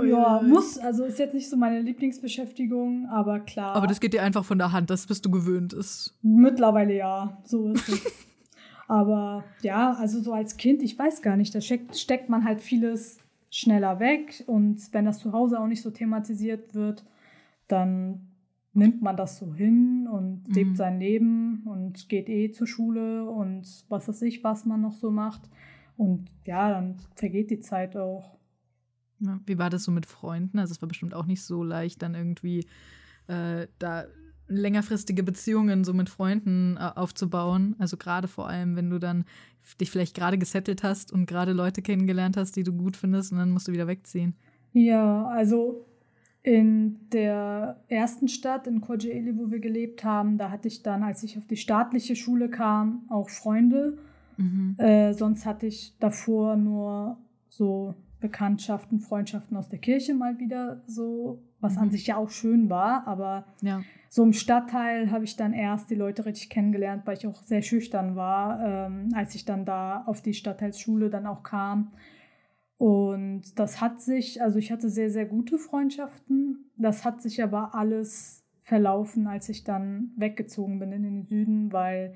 ja, 0.00 0.40
muss, 0.42 0.78
also 0.78 1.04
ist 1.04 1.18
jetzt 1.18 1.34
nicht 1.34 1.48
so 1.48 1.56
meine 1.56 1.80
Lieblingsbeschäftigung, 1.80 3.08
aber 3.10 3.40
klar. 3.40 3.74
Aber 3.74 3.86
das 3.86 4.00
geht 4.00 4.14
dir 4.14 4.22
einfach 4.22 4.44
von 4.44 4.58
der 4.58 4.72
Hand, 4.72 4.90
das 4.90 5.06
bist 5.06 5.24
du 5.24 5.30
gewöhnt 5.30 5.72
ist. 5.72 6.16
Mittlerweile 6.22 6.94
ja, 6.94 7.38
so 7.44 7.68
ist 7.68 7.88
es. 7.88 8.04
aber 8.88 9.44
ja, 9.62 9.92
also 9.92 10.20
so 10.20 10.32
als 10.32 10.56
Kind, 10.56 10.82
ich 10.82 10.98
weiß 10.98 11.22
gar 11.22 11.36
nicht, 11.36 11.54
da 11.54 11.60
steckt, 11.60 11.96
steckt 11.96 12.28
man 12.28 12.44
halt 12.44 12.60
vieles 12.60 13.18
schneller 13.50 14.00
weg 14.00 14.44
und 14.46 14.80
wenn 14.92 15.04
das 15.04 15.18
zu 15.18 15.32
Hause 15.32 15.60
auch 15.60 15.66
nicht 15.66 15.82
so 15.82 15.90
thematisiert 15.90 16.74
wird, 16.74 17.04
dann 17.68 18.32
nimmt 18.74 19.02
man 19.02 19.16
das 19.16 19.38
so 19.38 19.54
hin 19.54 20.08
und 20.10 20.48
mhm. 20.48 20.54
lebt 20.54 20.76
sein 20.76 20.98
Leben 20.98 21.62
und 21.66 22.08
geht 22.08 22.28
eh 22.28 22.50
zur 22.50 22.66
Schule 22.66 23.28
und 23.28 23.66
was 23.88 24.08
weiß 24.08 24.22
ich, 24.22 24.42
was 24.42 24.64
man 24.64 24.80
noch 24.80 24.94
so 24.94 25.10
macht. 25.10 25.42
Und 25.96 26.26
ja, 26.46 26.70
dann 26.70 26.96
vergeht 27.14 27.50
die 27.50 27.60
Zeit 27.60 27.96
auch. 27.96 28.38
Wie 29.46 29.58
war 29.58 29.70
das 29.70 29.84
so 29.84 29.92
mit 29.92 30.06
Freunden? 30.06 30.58
Also 30.58 30.72
es 30.72 30.82
war 30.82 30.88
bestimmt 30.88 31.14
auch 31.14 31.26
nicht 31.26 31.42
so 31.42 31.62
leicht, 31.62 32.02
dann 32.02 32.14
irgendwie 32.14 32.66
äh, 33.28 33.66
da 33.78 34.04
längerfristige 34.48 35.22
Beziehungen 35.22 35.84
so 35.84 35.94
mit 35.94 36.08
Freunden 36.08 36.76
äh, 36.76 36.90
aufzubauen. 36.94 37.76
Also 37.78 37.96
gerade 37.96 38.28
vor 38.28 38.48
allem, 38.48 38.76
wenn 38.76 38.90
du 38.90 38.98
dann 38.98 39.24
dich 39.80 39.90
vielleicht 39.90 40.14
gerade 40.16 40.38
gesettelt 40.38 40.82
hast 40.82 41.12
und 41.12 41.26
gerade 41.26 41.52
Leute 41.52 41.82
kennengelernt 41.82 42.36
hast, 42.36 42.56
die 42.56 42.64
du 42.64 42.72
gut 42.72 42.96
findest 42.96 43.32
und 43.32 43.38
dann 43.38 43.50
musst 43.50 43.68
du 43.68 43.72
wieder 43.72 43.86
wegziehen. 43.86 44.34
Ja, 44.72 45.26
also 45.26 45.86
in 46.42 46.98
der 47.12 47.80
ersten 47.88 48.26
Stadt 48.26 48.66
in 48.66 48.80
Kocaeli, 48.80 49.36
wo 49.36 49.50
wir 49.50 49.60
gelebt 49.60 50.02
haben, 50.02 50.38
da 50.38 50.50
hatte 50.50 50.66
ich 50.68 50.82
dann, 50.82 51.04
als 51.04 51.22
ich 51.22 51.38
auf 51.38 51.46
die 51.46 51.56
staatliche 51.56 52.16
Schule 52.16 52.50
kam, 52.50 53.04
auch 53.08 53.30
Freunde. 53.30 53.98
Mhm. 54.36 54.74
Äh, 54.78 55.12
sonst 55.12 55.46
hatte 55.46 55.66
ich 55.66 55.94
davor 56.00 56.56
nur 56.56 57.16
so 57.48 57.94
Bekanntschaften, 58.22 59.00
Freundschaften 59.00 59.56
aus 59.56 59.68
der 59.68 59.78
Kirche 59.78 60.14
mal 60.14 60.38
wieder 60.38 60.80
so, 60.86 61.42
was 61.60 61.74
mhm. 61.74 61.82
an 61.82 61.90
sich 61.90 62.06
ja 62.06 62.16
auch 62.16 62.30
schön 62.30 62.70
war, 62.70 63.06
aber 63.06 63.44
ja. 63.60 63.82
so 64.08 64.22
im 64.22 64.32
Stadtteil 64.32 65.10
habe 65.10 65.24
ich 65.24 65.36
dann 65.36 65.52
erst 65.52 65.90
die 65.90 65.94
Leute 65.94 66.24
richtig 66.24 66.48
kennengelernt, 66.48 67.02
weil 67.04 67.18
ich 67.18 67.26
auch 67.26 67.42
sehr 67.42 67.60
schüchtern 67.60 68.16
war, 68.16 68.86
ähm, 68.86 69.10
als 69.14 69.34
ich 69.34 69.44
dann 69.44 69.66
da 69.66 70.04
auf 70.06 70.22
die 70.22 70.32
Stadtteilsschule 70.32 71.10
dann 71.10 71.26
auch 71.26 71.42
kam. 71.42 71.92
Und 72.78 73.58
das 73.58 73.80
hat 73.80 74.00
sich, 74.00 74.40
also 74.40 74.58
ich 74.58 74.72
hatte 74.72 74.88
sehr, 74.88 75.10
sehr 75.10 75.26
gute 75.26 75.58
Freundschaften. 75.58 76.70
Das 76.76 77.04
hat 77.04 77.22
sich 77.22 77.42
aber 77.42 77.74
alles 77.74 78.44
verlaufen, 78.62 79.26
als 79.26 79.48
ich 79.48 79.62
dann 79.64 80.12
weggezogen 80.16 80.78
bin 80.78 80.92
in 80.92 81.02
den 81.02 81.22
Süden, 81.22 81.72
weil 81.72 82.14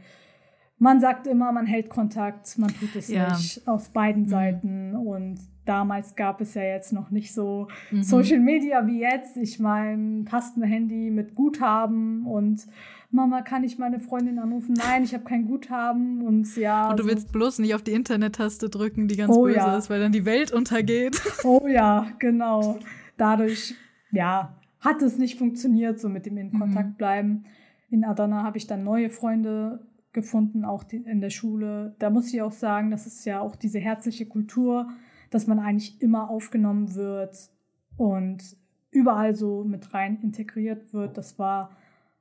man 0.79 1.01
sagt 1.01 1.27
immer, 1.27 1.53
man 1.53 1.67
hält 1.67 1.89
Kontakt, 1.89 2.59
man 2.59 2.71
tut 2.71 2.95
es 2.97 3.09
ja. 3.09 3.29
nicht 3.29 3.67
aus 3.67 3.89
beiden 3.91 4.25
mhm. 4.25 4.29
Seiten. 4.29 4.97
Und 4.97 5.39
damals 5.67 6.17
gab 6.17 6.41
es 6.41 6.55
ja 6.55 6.63
jetzt 6.63 6.93
noch 6.93 7.11
nicht 7.11 7.35
so 7.35 7.69
mhm. 7.91 8.03
Social 8.03 8.41
Media 8.41 8.87
wie 8.87 9.01
jetzt. 9.01 9.37
Ich 9.37 9.59
meine, 9.59 10.25
Tastenhandy 10.25 11.11
mit 11.11 11.35
Guthaben 11.35 12.27
und 12.27 12.67
Mama, 13.11 13.43
kann 13.43 13.65
ich 13.65 13.79
meine 13.79 14.01
Freundin 14.01 14.39
anrufen? 14.39 14.75
Nein, 14.77 15.05
ich 15.05 15.15
habe 15.15 15.25
kein 15.25 15.47
Guthaben 15.47 16.23
und 16.23 16.57
ja. 16.57 16.91
Und 16.91 16.99
du 16.99 17.05
so. 17.05 17.09
willst 17.09 17.33
bloß 17.33 17.59
nicht 17.61 17.75
auf 17.75 17.83
die 17.83 17.93
Internet-Taste 17.93 18.69
drücken, 18.69 19.09
die 19.09 19.17
ganz 19.17 19.35
oh, 19.35 19.45
böse 19.45 19.57
ja. 19.57 19.77
ist, 19.77 19.91
weil 19.91 20.01
dann 20.01 20.13
die 20.13 20.25
Welt 20.25 20.53
untergeht. 20.53 21.21
Oh 21.45 21.67
ja, 21.69 22.09
genau. 22.19 22.79
Dadurch, 23.17 23.75
ja, 24.11 24.57
hat 24.81 25.03
es 25.03 25.17
nicht 25.19 25.39
funktioniert, 25.39 26.01
so 26.01 26.09
mit 26.09 26.27
dem 26.27 26.37
in 26.39 26.59
Kontakt 26.59 26.91
mhm. 26.91 26.97
bleiben. 26.97 27.45
In 27.89 28.05
Adana 28.05 28.43
habe 28.43 28.59
ich 28.59 28.67
dann 28.67 28.83
neue 28.83 29.11
Freunde 29.11 29.87
gefunden, 30.13 30.65
auch 30.65 30.85
in 30.91 31.21
der 31.21 31.31
Schule. 31.31 31.95
Da 31.99 32.11
muss 32.11 32.33
ich 32.33 32.43
auch 32.43 32.53
sagen, 32.53 32.91
das 32.91 33.07
ist 33.07 33.25
ja 33.27 33.41
auch 33.41 33.55
diese 33.55 33.79
herzliche 33.79 34.27
Kultur, 34.27 34.89
dass 35.37 35.47
man 35.47 35.59
eigentlich 35.59 36.01
immer 36.01 36.31
aufgenommen 36.31 36.95
wird 36.95 37.37
und 37.99 38.57
überall 38.91 39.35
so 39.35 39.65
mit 39.65 39.93
rein 39.93 40.19
integriert 40.23 40.95
wird. 40.95 41.19
Das 41.19 41.39
war 41.39 41.77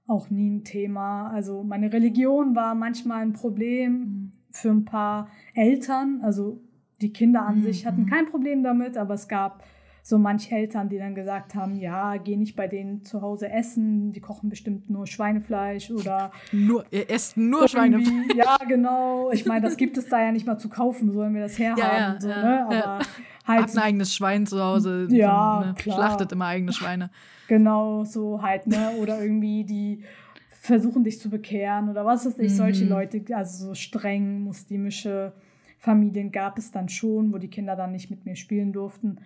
auch 0.06 0.30
nie 0.30 0.50
ein 0.50 0.66
Thema. 0.66 1.30
Also 1.30 1.64
meine 1.64 1.94
Religion 1.94 2.58
war 2.58 2.76
manchmal 2.76 3.22
ein 3.22 3.32
Problem 3.32 3.92
mhm. 3.94 4.32
für 4.50 4.70
ein 4.70 4.84
paar 4.84 5.30
Eltern. 5.54 6.20
Also 6.24 6.62
die 7.00 7.14
Kinder 7.14 7.46
an 7.46 7.60
mhm. 7.60 7.64
sich 7.64 7.86
hatten 7.86 8.02
mhm. 8.02 8.08
kein 8.08 8.26
Problem 8.26 8.64
damit, 8.64 8.98
aber 8.98 9.14
es 9.14 9.30
gab 9.30 9.64
so 10.08 10.20
manch 10.20 10.52
Eltern, 10.52 10.88
die 10.88 11.00
dann 11.00 11.16
gesagt 11.16 11.56
haben, 11.56 11.78
ja, 11.78 12.18
geh 12.18 12.38
nicht 12.38 12.56
bei 12.56 12.68
denen 12.68 13.04
zu 13.04 13.24
Hause 13.24 13.50
essen, 13.50 14.14
die 14.14 14.20
kochen 14.20 14.52
bestimmt 14.52 14.88
nur 14.88 15.08
Schweinefleisch 15.08 15.90
oder 15.90 16.32
nur 16.52 16.86
ihr 16.92 17.10
esst 17.10 17.38
nur 17.38 17.68
Schweinefleisch. 17.68 18.36
Ja, 18.36 18.58
genau. 18.68 19.32
Ich 19.32 19.48
meine, 19.48 19.66
das 19.66 19.78
gibt 19.78 19.98
es 19.98 20.08
da 20.08 20.22
ja 20.22 20.32
nicht 20.32 20.46
mal 20.46 20.60
zu 20.60 20.70
kaufen, 20.70 21.12
sollen 21.12 21.34
wir 21.34 21.42
das 21.42 21.58
herhaben, 21.58 21.80
ja, 21.80 21.98
ja, 21.98 22.22
so, 22.22 22.30
ja, 22.30 22.44
ne? 22.44 22.66
Aber 22.68 23.00
halt 23.48 23.64
Hat 23.64 23.72
ein 23.72 23.80
eigenes 23.80 24.14
Schwein 24.14 24.46
zu 24.46 24.62
Hause, 24.62 25.08
ja, 25.10 25.62
so, 25.64 25.70
ne? 25.70 25.74
klar. 25.74 25.96
schlachtet 25.96 26.32
immer 26.32 26.46
eigene 26.46 26.72
Schweine. 26.72 27.10
Genau, 27.48 28.04
so 28.04 28.44
halt, 28.44 28.68
ne? 28.68 28.92
Oder 29.02 29.20
irgendwie 29.20 29.64
die 29.64 30.04
versuchen 30.50 31.04
dich 31.04 31.20
zu 31.20 31.32
bekehren 31.32 31.90
oder 31.90 32.06
was 32.06 32.28
weiß 32.28 32.38
ich, 32.38 32.52
mhm. 32.52 32.58
solche 32.58 32.86
Leute, 32.86 33.24
also 33.36 33.70
so 33.70 33.74
streng 33.74 34.42
muslimische 34.42 35.34
Familien 35.80 36.32
gab 36.32 36.60
es 36.60 36.72
dann 36.72 36.90
schon, 36.90 37.34
wo 37.34 37.40
die 37.40 37.50
Kinder 37.50 37.76
dann 37.76 37.92
nicht 37.92 38.12
mit 38.12 38.24
mir 38.24 38.36
spielen 38.36 38.72
durften. 38.72 39.18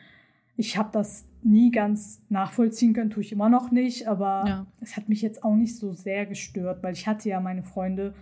Ich 0.59 0.77
habe 0.77 0.89
das 0.91 1.25
nie 1.41 1.71
ganz 1.71 2.21
nachvollziehen 2.27 2.91
können, 2.91 3.09
tue 3.09 3.23
ich 3.23 3.31
immer 3.31 3.47
noch 3.47 3.71
nicht, 3.71 4.09
aber 4.09 4.43
ja. 4.45 4.67
es 4.81 4.97
hat 4.97 5.07
mich 5.07 5.21
jetzt 5.21 5.41
auch 5.41 5.55
nicht 5.55 5.77
so 5.77 5.93
sehr 5.93 6.25
gestört, 6.25 6.83
weil 6.83 6.91
ich 6.91 7.07
hatte 7.07 7.29
ja 7.29 7.39
meine 7.39 7.63
Freunde 7.63 8.13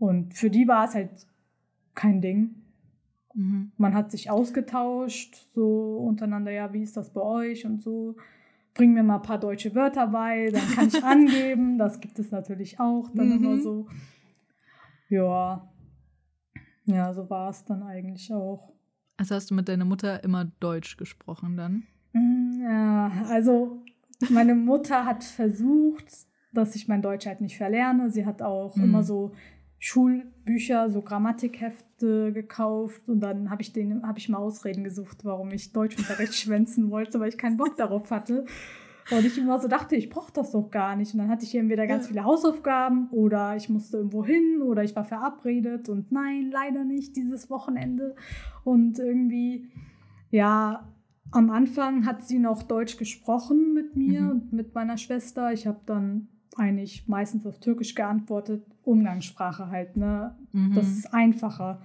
und 0.00 0.34
für 0.34 0.50
die 0.50 0.66
war 0.66 0.86
es 0.86 0.96
halt 0.96 1.10
kein 1.94 2.20
Ding. 2.20 2.56
Mhm. 3.32 3.70
Man 3.76 3.94
hat 3.94 4.10
sich 4.10 4.28
ausgetauscht, 4.28 5.36
so 5.54 5.98
untereinander, 5.98 6.50
ja, 6.50 6.72
wie 6.72 6.82
ist 6.82 6.96
das 6.96 7.12
bei 7.12 7.20
euch 7.20 7.64
und 7.64 7.80
so. 7.80 8.16
Bring 8.74 8.92
mir 8.92 9.04
mal 9.04 9.16
ein 9.16 9.22
paar 9.22 9.38
deutsche 9.38 9.72
Wörter 9.76 10.08
bei, 10.08 10.50
dann 10.50 10.68
kann 10.74 10.88
ich 10.88 11.04
angeben. 11.04 11.78
Das 11.78 12.00
gibt 12.00 12.18
es 12.18 12.32
natürlich 12.32 12.80
auch 12.80 13.08
dann 13.14 13.28
mhm. 13.28 13.44
immer 13.44 13.58
so. 13.58 13.86
Ja. 15.08 15.68
Ja, 16.86 17.14
so 17.14 17.30
war 17.30 17.50
es 17.50 17.64
dann 17.64 17.84
eigentlich 17.84 18.32
auch. 18.32 18.72
Also 19.18 19.34
hast 19.34 19.50
du 19.50 19.54
mit 19.54 19.68
deiner 19.68 19.84
Mutter 19.84 20.24
immer 20.24 20.46
Deutsch 20.60 20.96
gesprochen 20.96 21.56
dann? 21.56 21.82
Mm, 22.12 22.62
ja, 22.62 23.12
also 23.28 23.82
meine 24.30 24.54
Mutter 24.54 25.04
hat 25.04 25.24
versucht, 25.24 26.06
dass 26.52 26.74
ich 26.74 26.88
mein 26.88 27.02
Deutsch 27.02 27.26
halt 27.26 27.40
nicht 27.40 27.56
verlerne. 27.56 28.10
Sie 28.10 28.24
hat 28.24 28.42
auch 28.42 28.76
mhm. 28.76 28.84
immer 28.84 29.02
so 29.02 29.32
Schulbücher, 29.80 30.90
so 30.90 31.02
Grammatikhefte 31.02 32.32
gekauft 32.32 33.08
und 33.08 33.20
dann 33.20 33.50
habe 33.50 33.62
ich 33.62 33.72
den 33.72 34.06
habe 34.06 34.18
ich 34.18 34.28
mal 34.28 34.38
Ausreden 34.38 34.82
gesucht, 34.82 35.24
warum 35.24 35.50
ich 35.50 35.72
Deutschunterricht 35.72 36.34
schwänzen 36.36 36.90
wollte, 36.90 37.20
weil 37.20 37.28
ich 37.28 37.38
keinen 37.38 37.56
Bock 37.56 37.76
darauf 37.76 38.10
hatte. 38.10 38.46
Und 39.10 39.24
ich 39.24 39.38
immer 39.38 39.58
so 39.58 39.68
dachte, 39.68 39.96
ich 39.96 40.10
brauche 40.10 40.32
das 40.32 40.52
doch 40.52 40.70
gar 40.70 40.96
nicht. 40.96 41.14
Und 41.14 41.20
dann 41.20 41.28
hatte 41.28 41.44
ich 41.44 41.54
entweder 41.54 41.86
ganz 41.86 42.08
viele 42.08 42.24
Hausaufgaben 42.24 43.08
oder 43.10 43.56
ich 43.56 43.68
musste 43.68 43.98
irgendwo 43.98 44.24
hin 44.24 44.62
oder 44.62 44.84
ich 44.84 44.94
war 44.94 45.04
verabredet 45.04 45.88
und 45.88 46.12
nein, 46.12 46.50
leider 46.50 46.84
nicht 46.84 47.16
dieses 47.16 47.48
Wochenende. 47.48 48.14
Und 48.64 48.98
irgendwie, 48.98 49.68
ja, 50.30 50.92
am 51.30 51.50
Anfang 51.50 52.06
hat 52.06 52.22
sie 52.22 52.38
noch 52.38 52.62
Deutsch 52.62 52.96
gesprochen 52.96 53.72
mit 53.74 53.96
mir 53.96 54.22
mhm. 54.22 54.30
und 54.30 54.52
mit 54.52 54.74
meiner 54.74 54.98
Schwester. 54.98 55.52
Ich 55.52 55.66
habe 55.66 55.80
dann 55.86 56.28
eigentlich 56.56 57.08
meistens 57.08 57.46
auf 57.46 57.60
Türkisch 57.60 57.94
geantwortet. 57.94 58.64
Umgangssprache 58.82 59.68
halt, 59.68 59.96
ne? 59.96 60.36
Mhm. 60.52 60.74
Das 60.74 60.88
ist 60.88 61.14
einfacher. 61.14 61.80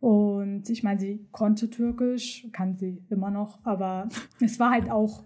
Und 0.00 0.70
ich 0.70 0.82
meine, 0.82 1.00
sie 1.00 1.26
konnte 1.32 1.70
Türkisch, 1.70 2.46
kann 2.52 2.76
sie 2.76 3.02
immer 3.10 3.30
noch, 3.30 3.58
aber 3.64 4.08
es 4.40 4.60
war 4.60 4.70
halt 4.70 4.90
auch 4.90 5.24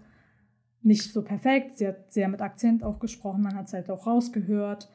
nicht 0.83 1.11
so 1.11 1.21
perfekt. 1.21 1.77
Sie 1.77 1.87
hat 1.87 2.13
sehr 2.13 2.27
mit 2.27 2.41
Akzent 2.41 2.83
auch 2.83 2.99
gesprochen, 2.99 3.41
man 3.41 3.55
hat 3.55 3.67
es 3.67 3.73
halt 3.73 3.89
auch 3.89 4.05
rausgehört. 4.05 4.89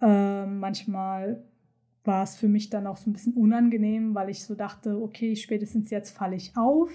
Ähm, 0.00 0.58
manchmal 0.58 1.42
war 2.04 2.24
es 2.24 2.36
für 2.36 2.48
mich 2.48 2.68
dann 2.70 2.86
auch 2.86 2.96
so 2.96 3.08
ein 3.08 3.12
bisschen 3.12 3.34
unangenehm, 3.34 4.14
weil 4.14 4.28
ich 4.28 4.44
so 4.44 4.54
dachte, 4.54 5.00
okay, 5.00 5.36
spätestens 5.36 5.90
jetzt 5.90 6.10
falle 6.10 6.36
ich 6.36 6.56
auf. 6.56 6.90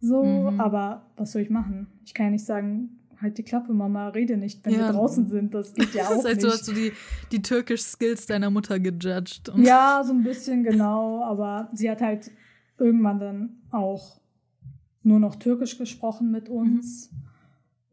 So, 0.00 0.22
mhm. 0.22 0.60
aber 0.60 1.06
was 1.16 1.32
soll 1.32 1.42
ich 1.42 1.50
machen? 1.50 1.86
Ich 2.04 2.14
kann 2.14 2.26
ja 2.26 2.32
nicht 2.32 2.44
sagen, 2.44 3.00
halt 3.20 3.38
die 3.38 3.42
Klappe, 3.42 3.72
Mama, 3.72 4.08
rede 4.08 4.36
nicht, 4.36 4.64
wenn 4.64 4.72
ja. 4.72 4.78
wir 4.80 4.92
draußen 4.92 5.28
sind. 5.28 5.54
Das 5.54 5.74
geht 5.74 5.94
ja 5.94 6.04
auch. 6.08 6.16
Das 6.16 6.24
heißt, 6.24 6.36
nicht. 6.36 6.44
du 6.44 6.48
hast 6.48 6.68
du 6.68 6.72
die, 6.72 6.92
die 7.32 7.42
Türkisch-Skills 7.42 8.26
deiner 8.26 8.50
Mutter 8.50 8.80
gejudged. 8.80 9.52
ja, 9.56 10.02
so 10.04 10.12
ein 10.12 10.22
bisschen 10.22 10.64
genau, 10.64 11.22
aber 11.24 11.68
sie 11.72 11.90
hat 11.90 12.00
halt 12.00 12.30
irgendwann 12.78 13.18
dann 13.18 13.56
auch 13.70 14.20
nur 15.02 15.20
noch 15.20 15.36
Türkisch 15.36 15.76
gesprochen 15.78 16.30
mit 16.30 16.48
uns. 16.48 17.10
Mhm. 17.10 17.24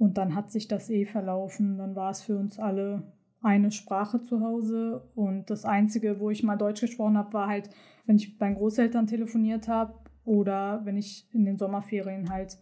Und 0.02 0.18
dann 0.18 0.34
hat 0.34 0.52
sich 0.52 0.68
das 0.68 0.90
eh 0.90 1.06
verlaufen. 1.06 1.78
Dann 1.78 1.96
war 1.96 2.10
es 2.10 2.24
für 2.24 2.36
uns 2.36 2.58
alle 2.58 3.04
eine 3.44 3.70
Sprache 3.70 4.24
zu 4.24 4.42
Hause. 4.42 5.08
Und 5.14 5.52
das 5.52 5.64
Einzige, 5.64 6.20
wo 6.20 6.32
ich 6.32 6.42
mal 6.42 6.58
Deutsch 6.58 6.82
gesprochen 6.82 7.20
habe, 7.20 7.34
war 7.34 7.48
halt, 7.48 7.70
wenn 8.08 8.16
ich 8.16 8.40
bei 8.40 8.48
meinen 8.48 8.56
Großeltern 8.56 9.06
telefoniert 9.06 9.68
habe 9.68 9.94
oder 10.24 10.82
wenn 10.86 10.98
ich 10.98 11.30
in 11.36 11.46
den 11.46 11.60
Sommerferien 11.60 12.32
halt 12.32 12.58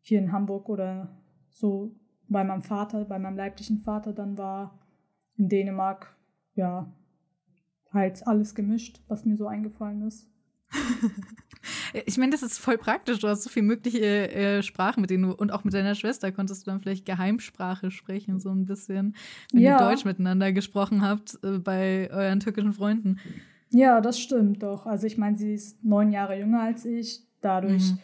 hier 0.00 0.20
in 0.20 0.30
Hamburg 0.30 0.68
oder 0.68 1.08
so 1.50 1.96
bei 2.28 2.44
meinem 2.44 2.62
Vater, 2.62 3.04
bei 3.04 3.18
meinem 3.18 3.36
leiblichen 3.36 3.80
Vater 3.80 4.12
dann 4.12 4.38
war, 4.38 4.78
in 5.36 5.48
Dänemark, 5.48 6.16
ja, 6.54 6.94
halt 7.92 8.24
alles 8.28 8.54
gemischt, 8.54 9.02
was 9.08 9.24
mir 9.24 9.36
so 9.36 9.48
eingefallen 9.48 10.02
ist. 10.02 10.30
ich 12.04 12.18
meine, 12.18 12.32
das 12.32 12.42
ist 12.42 12.58
voll 12.58 12.78
praktisch. 12.78 13.20
Du 13.20 13.28
hast 13.28 13.42
so 13.42 13.50
viele 13.50 13.66
mögliche 13.66 14.30
äh, 14.30 14.62
Sprachen, 14.62 15.00
mit 15.00 15.10
denen 15.10 15.24
du 15.24 15.32
und 15.32 15.52
auch 15.52 15.64
mit 15.64 15.74
deiner 15.74 15.94
Schwester 15.94 16.32
konntest 16.32 16.66
du 16.66 16.70
dann 16.70 16.80
vielleicht 16.80 17.06
Geheimsprache 17.06 17.90
sprechen, 17.90 18.40
so 18.40 18.50
ein 18.50 18.66
bisschen, 18.66 19.14
wenn 19.52 19.62
ja. 19.62 19.72
ihr 19.72 19.88
Deutsch 19.88 20.04
miteinander 20.04 20.52
gesprochen 20.52 21.02
habt 21.02 21.38
äh, 21.42 21.58
bei 21.58 22.10
euren 22.12 22.40
türkischen 22.40 22.72
Freunden. 22.72 23.18
Ja, 23.70 24.00
das 24.00 24.20
stimmt 24.20 24.62
doch. 24.62 24.86
Also 24.86 25.06
ich 25.06 25.18
meine, 25.18 25.36
sie 25.36 25.54
ist 25.54 25.84
neun 25.84 26.12
Jahre 26.12 26.38
jünger 26.38 26.62
als 26.62 26.84
ich. 26.84 27.22
Dadurch 27.40 27.92
mhm 27.92 27.98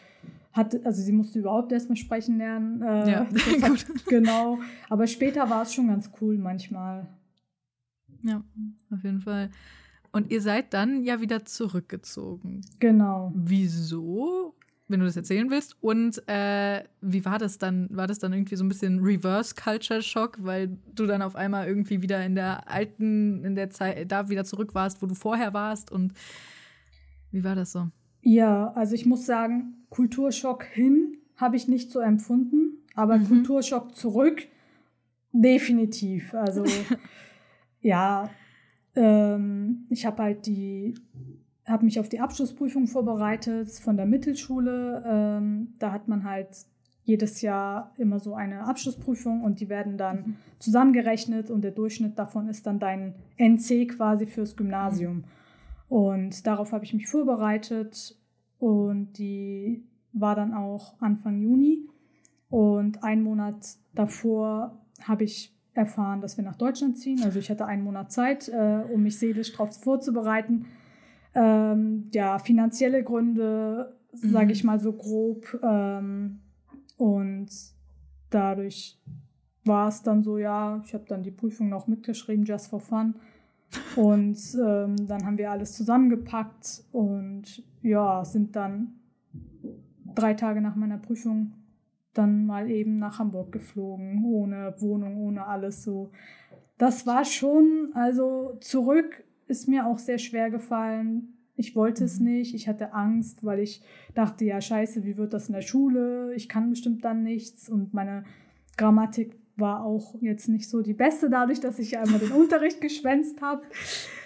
hat, 0.53 0.85
also 0.85 1.01
sie 1.01 1.11
musste 1.11 1.39
überhaupt 1.39 1.71
erstmal 1.71 1.97
sprechen 1.97 2.37
lernen. 2.37 2.81
Äh, 2.81 3.11
Ja, 3.11 3.27
hat, 3.61 3.85
genau. 4.05 4.59
Aber 4.89 5.07
später 5.07 5.49
war 5.49 5.63
es 5.63 5.73
schon 5.73 5.87
ganz 5.87 6.11
cool 6.21 6.37
manchmal. 6.37 7.07
Ja, 8.21 8.43
auf 8.91 9.03
jeden 9.03 9.19
Fall. 9.19 9.49
Und 10.13 10.31
ihr 10.31 10.41
seid 10.41 10.73
dann 10.73 11.03
ja 11.03 11.19
wieder 11.19 11.43
zurückgezogen. 11.43 12.61
Genau. 12.79 13.31
Wieso? 13.35 14.53
Wenn 14.87 14.99
du 14.99 15.05
das 15.07 15.17
erzählen 15.17 15.49
willst. 15.49 15.75
Und 15.81 16.21
äh, 16.29 16.83
wie 17.01 17.25
war 17.25 17.39
das 17.39 17.57
dann? 17.57 17.89
War 17.91 18.05
das 18.05 18.19
dann 18.19 18.31
irgendwie 18.31 18.55
so 18.55 18.63
ein 18.63 18.69
bisschen 18.69 18.99
Reverse 18.99 19.55
Culture 19.55 20.01
Shock, 20.03 20.37
weil 20.41 20.77
du 20.93 21.07
dann 21.07 21.21
auf 21.23 21.35
einmal 21.35 21.67
irgendwie 21.67 22.01
wieder 22.01 22.23
in 22.23 22.35
der 22.35 22.69
alten, 22.69 23.43
in 23.43 23.55
der 23.55 23.69
Zeit, 23.71 24.11
da 24.11 24.29
wieder 24.29 24.45
zurück 24.45 24.75
warst, 24.75 25.01
wo 25.01 25.07
du 25.07 25.15
vorher 25.15 25.53
warst? 25.53 25.91
Und 25.91 26.13
wie 27.31 27.43
war 27.43 27.55
das 27.55 27.71
so? 27.71 27.87
Ja, 28.21 28.71
also 28.73 28.93
ich 28.93 29.05
muss 29.07 29.25
sagen, 29.25 29.85
Kulturschock 29.89 30.63
hin 30.63 31.17
habe 31.37 31.55
ich 31.55 31.67
nicht 31.67 31.91
so 31.91 31.99
empfunden, 31.99 32.83
aber 32.93 33.17
Mhm. 33.17 33.27
Kulturschock 33.27 33.95
zurück 33.95 34.43
definitiv. 35.31 36.33
Also 36.35 36.63
ja, 37.81 38.29
ähm, 38.95 39.85
ich 39.89 40.05
habe 40.05 40.23
halt 40.23 40.45
die, 40.45 40.93
habe 41.65 41.85
mich 41.85 41.99
auf 41.99 42.09
die 42.09 42.19
Abschlussprüfung 42.19 42.87
vorbereitet 42.87 43.69
von 43.71 43.97
der 43.97 44.05
Mittelschule. 44.05 45.03
Ähm, 45.05 45.73
da 45.79 45.91
hat 45.91 46.07
man 46.07 46.23
halt 46.23 46.49
jedes 47.05 47.41
Jahr 47.41 47.93
immer 47.97 48.19
so 48.19 48.33
eine 48.33 48.63
Abschlussprüfung 48.65 49.43
und 49.43 49.59
die 49.59 49.69
werden 49.69 49.97
dann 49.97 50.37
zusammengerechnet 50.59 51.51
und 51.51 51.61
der 51.61 51.71
Durchschnitt 51.71 52.17
davon 52.17 52.47
ist 52.47 52.65
dann 52.65 52.79
dein 52.79 53.15
NC 53.37 53.89
quasi 53.89 54.25
fürs 54.25 54.55
Gymnasium. 54.55 55.25
Und 55.89 56.47
darauf 56.47 56.71
habe 56.71 56.85
ich 56.85 56.93
mich 56.93 57.07
vorbereitet 57.07 58.17
und 58.57 59.17
die 59.17 59.83
war 60.13 60.35
dann 60.35 60.53
auch 60.53 60.99
Anfang 60.99 61.41
Juni. 61.41 61.87
Und 62.49 63.03
einen 63.03 63.23
Monat 63.23 63.77
davor 63.93 64.79
habe 65.01 65.23
ich 65.23 65.53
erfahren, 65.73 66.21
dass 66.21 66.37
wir 66.37 66.43
nach 66.43 66.55
Deutschland 66.55 66.97
ziehen. 66.97 67.21
Also 67.23 67.39
ich 67.39 67.49
hatte 67.49 67.65
einen 67.65 67.83
Monat 67.83 68.11
Zeit, 68.11 68.47
äh, 68.49 68.83
um 68.91 69.03
mich 69.03 69.17
seelisch 69.17 69.51
darauf 69.51 69.75
vorzubereiten. 69.81 70.65
Ähm, 71.35 72.09
ja, 72.13 72.37
finanzielle 72.39 73.03
Gründe, 73.03 73.95
sage 74.11 74.45
Mhm. 74.45 74.51
ich 74.51 74.63
mal 74.63 74.79
so 74.79 74.93
grob. 74.93 75.59
Ähm, 75.63 76.39
und 76.97 77.49
dadurch 78.29 78.99
war 79.65 79.87
es 79.87 80.03
dann 80.03 80.23
so, 80.23 80.37
ja, 80.37 80.81
ich 80.85 80.93
habe 80.93 81.05
dann 81.07 81.23
die 81.23 81.31
Prüfung 81.31 81.69
noch 81.69 81.87
mitgeschrieben, 81.87 82.45
just 82.45 82.67
for 82.67 82.79
fun. 82.79 83.15
Und 83.95 84.37
ähm, 84.63 85.07
dann 85.07 85.25
haben 85.25 85.37
wir 85.39 85.49
alles 85.49 85.73
zusammengepackt 85.73 86.83
und 86.91 87.63
ja, 87.81 88.23
sind 88.23 88.55
dann 88.55 88.99
drei 90.13 90.35
Tage 90.35 90.61
nach 90.61 90.75
meiner 90.75 90.99
Prüfung 90.99 91.53
dann 92.13 92.45
mal 92.45 92.69
eben 92.69 92.99
nach 92.99 93.19
Hamburg 93.19 93.51
geflogen, 93.51 94.23
ohne 94.25 94.75
Wohnung, 94.79 95.17
ohne 95.17 95.45
alles 95.47 95.83
so. 95.83 96.11
Das 96.77 97.05
war 97.07 97.25
schon, 97.25 97.91
also 97.93 98.57
zurück 98.59 99.23
ist 99.47 99.67
mir 99.67 99.85
auch 99.85 99.97
sehr 99.99 100.17
schwer 100.17 100.49
gefallen. 100.49 101.37
Ich 101.55 101.75
wollte 101.75 102.03
es 102.05 102.19
Mhm. 102.19 102.25
nicht, 102.25 102.55
ich 102.55 102.67
hatte 102.67 102.93
Angst, 102.93 103.43
weil 103.43 103.59
ich 103.59 103.81
dachte, 104.15 104.45
ja, 104.45 104.59
scheiße, 104.59 105.03
wie 105.03 105.17
wird 105.17 105.33
das 105.33 105.47
in 105.49 105.53
der 105.53 105.61
Schule? 105.61 106.33
Ich 106.35 106.49
kann 106.49 106.69
bestimmt 106.69 107.03
dann 107.05 107.23
nichts 107.23 107.69
und 107.69 107.93
meine 107.93 108.23
Grammatik 108.77 109.37
war 109.55 109.83
auch 109.83 110.15
jetzt 110.21 110.49
nicht 110.49 110.67
so 110.67 110.81
die 110.81 110.95
beste, 110.95 111.29
dadurch, 111.29 111.59
dass 111.59 111.77
ich 111.77 111.97
einmal 111.97 112.19
den 112.19 112.31
Unterricht 112.31 112.81
geschwänzt 112.81 113.41
habe. 113.41 113.61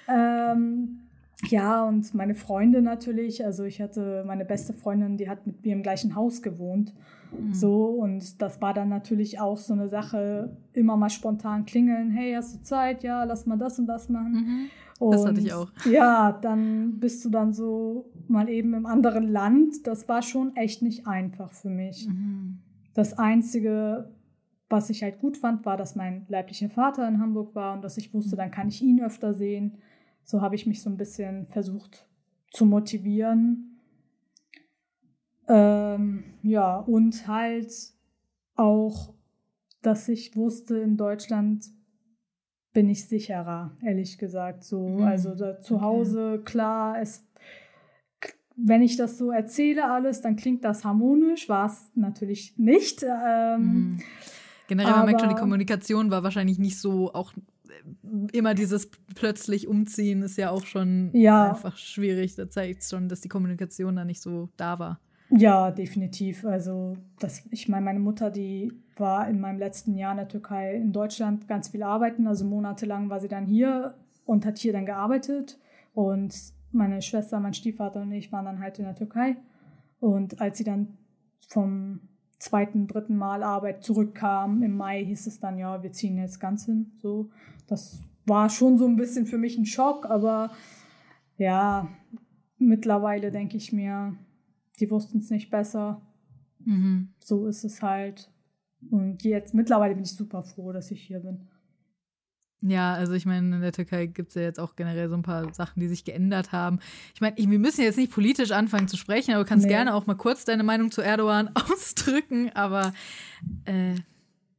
Ähm, 0.07 1.06
ja, 1.45 1.83
und 1.83 2.13
meine 2.15 2.33
Freunde 2.35 2.81
natürlich. 2.81 3.45
Also 3.45 3.63
ich 3.63 3.81
hatte 3.81 4.23
meine 4.25 4.43
beste 4.45 4.73
Freundin, 4.73 5.17
die 5.17 5.29
hat 5.29 5.45
mit 5.45 5.63
mir 5.63 5.73
im 5.73 5.83
gleichen 5.83 6.15
Haus 6.15 6.41
gewohnt. 6.41 6.93
Mhm. 7.31 7.53
So, 7.53 7.85
und 7.85 8.41
das 8.41 8.61
war 8.61 8.73
dann 8.73 8.89
natürlich 8.89 9.39
auch 9.39 9.57
so 9.57 9.73
eine 9.73 9.89
Sache, 9.89 10.57
immer 10.73 10.97
mal 10.97 11.09
spontan 11.09 11.65
klingeln, 11.65 12.09
hey, 12.09 12.33
hast 12.33 12.55
du 12.55 12.63
Zeit? 12.63 13.03
Ja, 13.03 13.23
lass 13.23 13.45
mal 13.45 13.57
das 13.57 13.77
und 13.77 13.85
das 13.85 14.09
machen. 14.09 14.31
Mhm. 14.31 15.11
Das 15.11 15.25
hatte 15.25 15.41
ich 15.41 15.53
Und 15.53 15.59
auch. 15.59 15.85
Ja, 15.85 16.31
dann 16.31 16.99
bist 16.99 17.23
du 17.23 17.29
dann 17.29 17.53
so 17.53 18.09
mal 18.27 18.49
eben 18.49 18.73
im 18.73 18.87
anderen 18.87 19.27
Land. 19.27 19.85
Das 19.85 20.09
war 20.09 20.23
schon 20.23 20.55
echt 20.55 20.81
nicht 20.81 21.05
einfach 21.05 21.51
für 21.51 21.69
mich. 21.69 22.07
Mhm. 22.07 22.57
Das 22.95 23.19
Einzige, 23.19 24.09
was 24.69 24.89
ich 24.89 25.03
halt 25.03 25.19
gut 25.19 25.37
fand, 25.37 25.65
war, 25.67 25.77
dass 25.77 25.95
mein 25.95 26.25
leiblicher 26.29 26.69
Vater 26.69 27.07
in 27.07 27.19
Hamburg 27.19 27.53
war 27.53 27.75
und 27.75 27.83
dass 27.83 27.97
ich 27.97 28.11
wusste, 28.11 28.35
dann 28.35 28.49
kann 28.49 28.69
ich 28.69 28.81
ihn 28.81 29.01
öfter 29.01 29.35
sehen. 29.35 29.77
So 30.29 30.41
habe 30.41 30.55
ich 30.55 30.65
mich 30.65 30.81
so 30.81 30.89
ein 30.89 30.97
bisschen 30.97 31.47
versucht 31.47 32.05
zu 32.51 32.65
motivieren. 32.65 33.79
Ähm, 35.47 36.25
ja, 36.43 36.79
und 36.79 37.27
halt 37.29 37.71
auch, 38.55 39.13
dass 39.81 40.09
ich 40.09 40.35
wusste, 40.35 40.79
in 40.79 40.97
Deutschland 40.97 41.65
bin 42.73 42.89
ich 42.89 43.07
sicherer, 43.07 43.77
ehrlich 43.81 44.17
gesagt. 44.17 44.65
So, 44.65 44.89
Mhm. 44.89 45.01
also 45.03 45.33
da, 45.33 45.61
zu 45.61 45.75
Okay. 45.75 45.83
Hause, 45.85 46.41
klar, 46.43 46.99
es 46.99 47.23
wenn 48.59 48.81
ich 48.81 48.97
das 48.97 49.19
so 49.19 49.29
erzähle 49.31 49.89
alles, 49.89 50.21
dann 50.21 50.35
klingt 50.35 50.63
das 50.65 50.83
harmonisch, 50.83 51.47
war 51.47 51.67
es 51.67 51.91
natürlich 51.93 52.57
nicht. 52.57 53.03
Ähm, 53.03 53.61
Mhm. 53.61 53.99
Generell, 54.67 54.93
man 54.93 55.05
merkt 55.05 55.21
schon, 55.21 55.29
die 55.29 55.35
Kommunikation 55.35 56.11
war 56.11 56.23
wahrscheinlich 56.23 56.59
nicht 56.59 56.79
so 56.79 57.13
auch 57.13 57.33
immer 58.31 58.53
dieses 58.53 58.89
plötzlich 59.15 59.67
umziehen 59.67 60.21
ist 60.21 60.37
ja 60.37 60.49
auch 60.51 60.65
schon 60.65 61.09
Ja. 61.13 61.49
einfach 61.51 61.77
schwierig. 61.77 62.35
Da 62.35 62.49
zeigt 62.49 62.81
es 62.81 62.89
schon, 62.89 63.09
dass 63.09 63.21
die 63.21 63.29
Kommunikation 63.29 63.95
da 63.95 64.05
nicht 64.05 64.21
so 64.21 64.49
da 64.57 64.79
war. 64.79 64.99
Ja, 65.29 65.71
definitiv. 65.71 66.45
Also, 66.45 66.95
das, 67.19 67.43
ich 67.51 67.67
meine, 67.67 67.83
meine 67.83 67.99
Mutter, 67.99 68.31
die 68.31 68.71
war 68.95 69.27
in 69.29 69.39
meinem 69.41 69.59
letzten 69.59 69.95
Jahr 69.97 70.11
in 70.11 70.17
der 70.17 70.27
Türkei 70.29 70.75
in 70.75 70.93
Deutschland 70.93 71.47
ganz 71.47 71.69
viel 71.69 71.83
arbeiten. 71.83 72.27
Also 72.27 72.45
monatelang 72.45 73.09
war 73.09 73.19
sie 73.19 73.27
dann 73.27 73.45
hier 73.45 73.95
und 74.25 74.45
hat 74.45 74.57
hier 74.57 74.71
dann 74.73 74.85
gearbeitet. 74.85 75.59
Und 75.93 76.33
meine 76.71 77.01
Schwester, 77.01 77.39
mein 77.39 77.53
Stiefvater 77.53 78.01
und 78.01 78.11
ich 78.13 78.31
waren 78.31 78.45
dann 78.45 78.59
halt 78.59 78.79
in 78.79 78.85
der 78.85 78.95
Türkei. 78.95 79.35
Und 79.99 80.39
als 80.39 80.57
sie 80.59 80.63
dann 80.63 80.97
vom 81.49 81.99
zweiten, 82.39 82.87
dritten 82.87 83.17
Mal 83.17 83.43
Arbeit 83.43 83.83
zurückkam, 83.83 84.61
im 84.63 84.77
Mai 84.77 85.03
hieß 85.03 85.27
es 85.27 85.39
dann, 85.39 85.57
ja, 85.57 85.81
wir 85.81 85.91
ziehen 85.91 86.17
jetzt 86.17 86.39
ganz 86.39 86.65
hin. 86.65 86.91
So, 87.01 87.29
das 87.67 87.99
war 88.25 88.49
schon 88.49 88.77
so 88.77 88.85
ein 88.87 88.95
bisschen 88.97 89.25
für 89.25 89.37
mich 89.37 89.57
ein 89.57 89.65
Schock, 89.65 90.05
aber 90.05 90.51
ja, 91.37 91.87
mittlerweile 92.57 93.31
denke 93.31 93.57
ich 93.57 93.71
mir, 93.71 94.15
die 94.79 94.89
wussten 94.91 95.19
es 95.19 95.29
nicht 95.29 95.49
besser. 95.49 96.01
Mhm. 96.65 97.09
So 97.19 97.47
ist 97.47 97.63
es 97.63 97.81
halt. 97.81 98.31
Und 98.89 99.23
jetzt 99.23 99.53
mittlerweile 99.53 99.95
bin 99.95 100.03
ich 100.03 100.11
super 100.13 100.43
froh, 100.43 100.71
dass 100.71 100.91
ich 100.91 101.01
hier 101.01 101.19
bin. 101.19 101.47
Ja, 102.61 102.93
also 102.95 103.13
ich 103.13 103.25
meine, 103.27 103.55
in 103.55 103.61
der 103.61 103.71
Türkei 103.71 104.07
gibt 104.07 104.29
es 104.29 104.35
ja 104.35 104.41
jetzt 104.41 104.59
auch 104.59 104.75
generell 104.75 105.09
so 105.09 105.15
ein 105.15 105.21
paar 105.21 105.53
Sachen, 105.53 105.79
die 105.79 105.87
sich 105.87 106.03
geändert 106.05 106.51
haben. 106.51 106.79
Ich 107.13 107.21
meine, 107.21 107.37
wir 107.37 107.59
müssen 107.59 107.81
jetzt 107.81 107.97
nicht 107.97 108.11
politisch 108.11 108.51
anfangen 108.51 108.87
zu 108.87 108.97
sprechen, 108.97 109.33
aber 109.35 109.43
du 109.43 109.49
kannst 109.49 109.65
Nee. 109.67 109.71
gerne 109.73 109.93
auch 109.93 110.07
mal 110.07 110.15
kurz 110.15 110.43
deine 110.43 110.63
Meinung 110.63 110.89
zu 110.91 111.01
Erdogan 111.01 111.49
ausdrücken. 111.55 112.49
Aber 112.55 112.93
äh, 113.65 113.95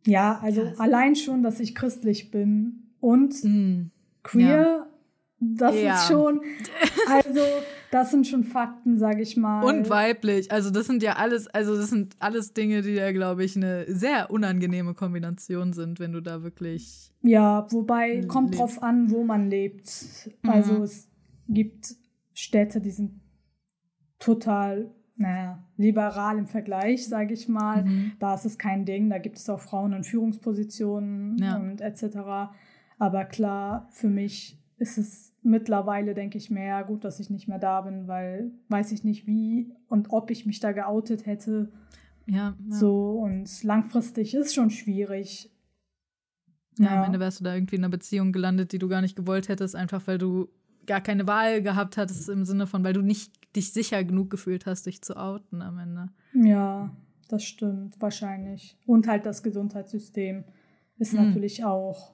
Ja, 0.07 0.39
also 0.39 0.63
Ja. 0.63 0.73
allein 0.79 1.17
schon, 1.17 1.43
dass 1.43 1.59
ich 1.59 1.75
christlich 1.75 2.31
bin 2.31 2.85
und 3.01 3.35
mh, 3.45 3.87
queer, 4.23 4.87
das 5.41 5.75
Ja. 5.81 5.95
ist 5.95 6.09
schon, 6.09 6.41
also 7.09 7.41
das 7.91 8.11
sind 8.11 8.27
schon 8.27 8.45
Fakten, 8.45 8.99
sage 8.99 9.23
ich 9.23 9.37
mal. 9.37 9.63
und 9.65 9.89
weiblich. 9.89 10.51
Also 10.53 10.71
das 10.71 10.87
sind 10.87 11.03
ja 11.03 11.13
alles, 11.15 11.47
also 11.49 11.77
das 11.77 11.91
sind 11.91 12.17
alles 12.19 12.53
Dinge, 12.53 12.83
die 12.83 12.91
ja, 12.93 13.13
glaube 13.13 13.45
ich, 13.45 13.57
eine 13.57 13.85
sehr 13.89 14.31
unangenehme 14.31 14.95
Kombination 14.95 15.73
sind, 15.73 16.01
wenn 16.01 16.13
du 16.13 16.21
da 16.21 16.43
wirklich. 16.43 17.13
Ja, 17.23 17.67
wobei 17.71 18.23
kommt 18.27 18.51
Lebt. 18.51 18.61
drauf 18.61 18.83
an, 18.83 19.11
wo 19.11 19.25
man 19.25 19.49
lebt. 19.49 19.89
Also 20.47 20.75
Mhm. 20.75 20.83
es 20.83 21.09
gibt 21.49 21.95
Städte, 22.35 22.81
die 22.81 22.91
sind 22.91 23.21
total, 24.19 24.91
naja, 25.17 25.63
liberal 25.77 26.39
im 26.39 26.47
Vergleich, 26.47 27.09
sage 27.09 27.35
ich 27.35 27.49
mal. 27.49 27.85
Mhm. 27.85 28.13
Da 28.19 28.35
ist 28.35 28.45
es 28.45 28.59
kein 28.59 28.85
Ding, 28.85 29.09
da 29.11 29.19
gibt 29.19 29.39
es 29.39 29.49
auch 29.49 29.61
Frauen 29.61 29.93
in 29.93 30.05
Führungspositionen 30.05 31.39
Ja. 31.39 31.57
und 31.57 31.81
etc. 31.81 32.51
Aber 32.99 33.25
klar, 33.25 33.87
für 33.91 34.09
mich 34.09 34.59
ist 34.79 34.99
es 34.99 35.35
mittlerweile, 35.43 36.15
denke 36.15 36.37
ich 36.39 36.51
mir, 36.51 36.65
ja 36.67 36.83
gut, 36.83 37.05
dass 37.05 37.21
ich 37.21 37.31
nicht 37.31 37.49
mehr 37.49 37.59
da 37.59 37.81
bin, 37.83 38.07
weil 38.09 38.51
weiß 38.69 38.93
ich 38.93 39.05
nicht 39.05 39.27
wie 39.27 39.73
und 39.89 40.11
ob 40.11 40.31
ich 40.31 40.47
mich 40.47 40.61
da 40.61 40.73
geoutet 40.73 41.27
hätte. 41.27 41.71
Ja, 42.27 42.37
ja. 42.37 42.55
So 42.69 43.21
und 43.21 43.63
langfristig 43.65 44.35
ist 44.35 44.55
schon 44.55 44.71
schwierig. 44.71 45.51
Ja, 46.79 46.87
Ja. 46.87 46.99
am 46.99 47.05
Ende 47.05 47.21
wärst 47.21 47.41
du 47.41 47.45
da 47.45 47.55
irgendwie 47.55 47.77
in 47.77 47.83
einer 47.85 47.91
Beziehung 47.91 48.33
gelandet, 48.33 48.73
die 48.73 48.79
du 48.79 48.89
gar 48.89 49.01
nicht 49.01 49.17
gewollt 49.17 49.49
hättest, 49.49 49.75
einfach 49.75 50.07
weil 50.07 50.19
du 50.19 50.49
gar 50.87 51.01
keine 51.01 51.27
Wahl 51.27 51.63
gehabt 51.63 51.97
hattest 51.97 52.29
im 52.29 52.45
Sinne 52.45 52.67
von, 52.67 52.85
weil 52.85 52.93
du 52.95 53.03
nicht 53.03 53.33
dich 53.57 53.73
sicher 53.73 54.03
genug 54.05 54.31
gefühlt 54.31 54.67
hast, 54.67 54.87
dich 54.87 55.03
zu 55.03 55.17
outen 55.17 55.61
am 55.63 55.79
Ende. 55.79 56.09
Ja, 56.35 56.91
das 57.29 57.45
stimmt, 57.45 58.01
wahrscheinlich. 58.01 58.77
Und 58.87 59.07
halt 59.09 59.27
das 59.27 59.43
Gesundheitssystem 59.43 60.45
ist 60.99 61.13
Mhm. 61.15 61.25
natürlich 61.25 61.65
auch 61.65 62.13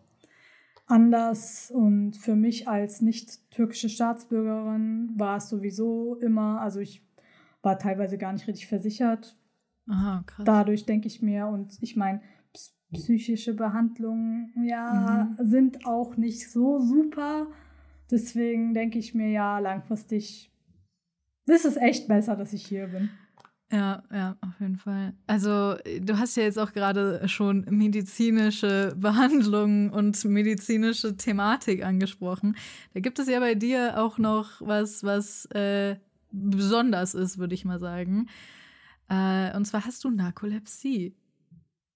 anders. 0.86 1.70
Und 1.70 2.16
für 2.16 2.36
mich 2.36 2.68
als 2.68 3.00
nicht 3.00 3.50
türkische 3.50 3.88
Staatsbürgerin 3.88 5.12
war 5.16 5.38
es 5.38 5.48
sowieso 5.48 6.16
immer, 6.16 6.60
also 6.60 6.80
ich 6.80 7.02
war 7.62 7.78
teilweise 7.78 8.18
gar 8.18 8.32
nicht 8.32 8.46
richtig 8.46 8.66
versichert, 8.66 9.36
Aha, 9.88 10.22
krass. 10.26 10.44
Dadurch 10.44 10.86
denke 10.86 11.08
ich 11.08 11.22
mir, 11.22 11.46
und 11.46 11.76
ich 11.82 11.96
meine, 11.96 12.20
psychische 12.92 13.54
Behandlungen, 13.54 14.52
ja, 14.64 15.34
mhm. 15.38 15.46
sind 15.46 15.86
auch 15.86 16.16
nicht 16.16 16.50
so 16.50 16.80
super. 16.80 17.48
Deswegen 18.10 18.74
denke 18.74 18.98
ich 18.98 19.14
mir, 19.14 19.30
ja, 19.30 19.58
langfristig 19.58 20.52
ist 21.46 21.64
es 21.64 21.76
echt 21.76 22.08
besser, 22.08 22.36
dass 22.36 22.52
ich 22.52 22.66
hier 22.66 22.86
bin. 22.86 23.10
Ja, 23.72 24.02
ja, 24.12 24.36
auf 24.40 24.60
jeden 24.60 24.76
Fall. 24.76 25.14
Also, 25.26 25.74
du 26.00 26.18
hast 26.18 26.36
ja 26.36 26.44
jetzt 26.44 26.58
auch 26.58 26.72
gerade 26.72 27.28
schon 27.28 27.66
medizinische 27.70 28.94
Behandlungen 28.98 29.90
und 29.90 30.22
medizinische 30.24 31.16
Thematik 31.16 31.84
angesprochen. 31.84 32.56
Da 32.92 33.00
gibt 33.00 33.18
es 33.18 33.28
ja 33.28 33.40
bei 33.40 33.54
dir 33.54 34.00
auch 34.00 34.18
noch 34.18 34.60
was, 34.60 35.02
was 35.02 35.46
äh, 35.46 35.96
besonders 36.30 37.14
ist, 37.14 37.38
würde 37.38 37.54
ich 37.54 37.64
mal 37.64 37.80
sagen. 37.80 38.28
Äh, 39.08 39.56
und 39.56 39.64
zwar 39.64 39.84
hast 39.84 40.04
du 40.04 40.10
Narkolepsie. 40.10 41.14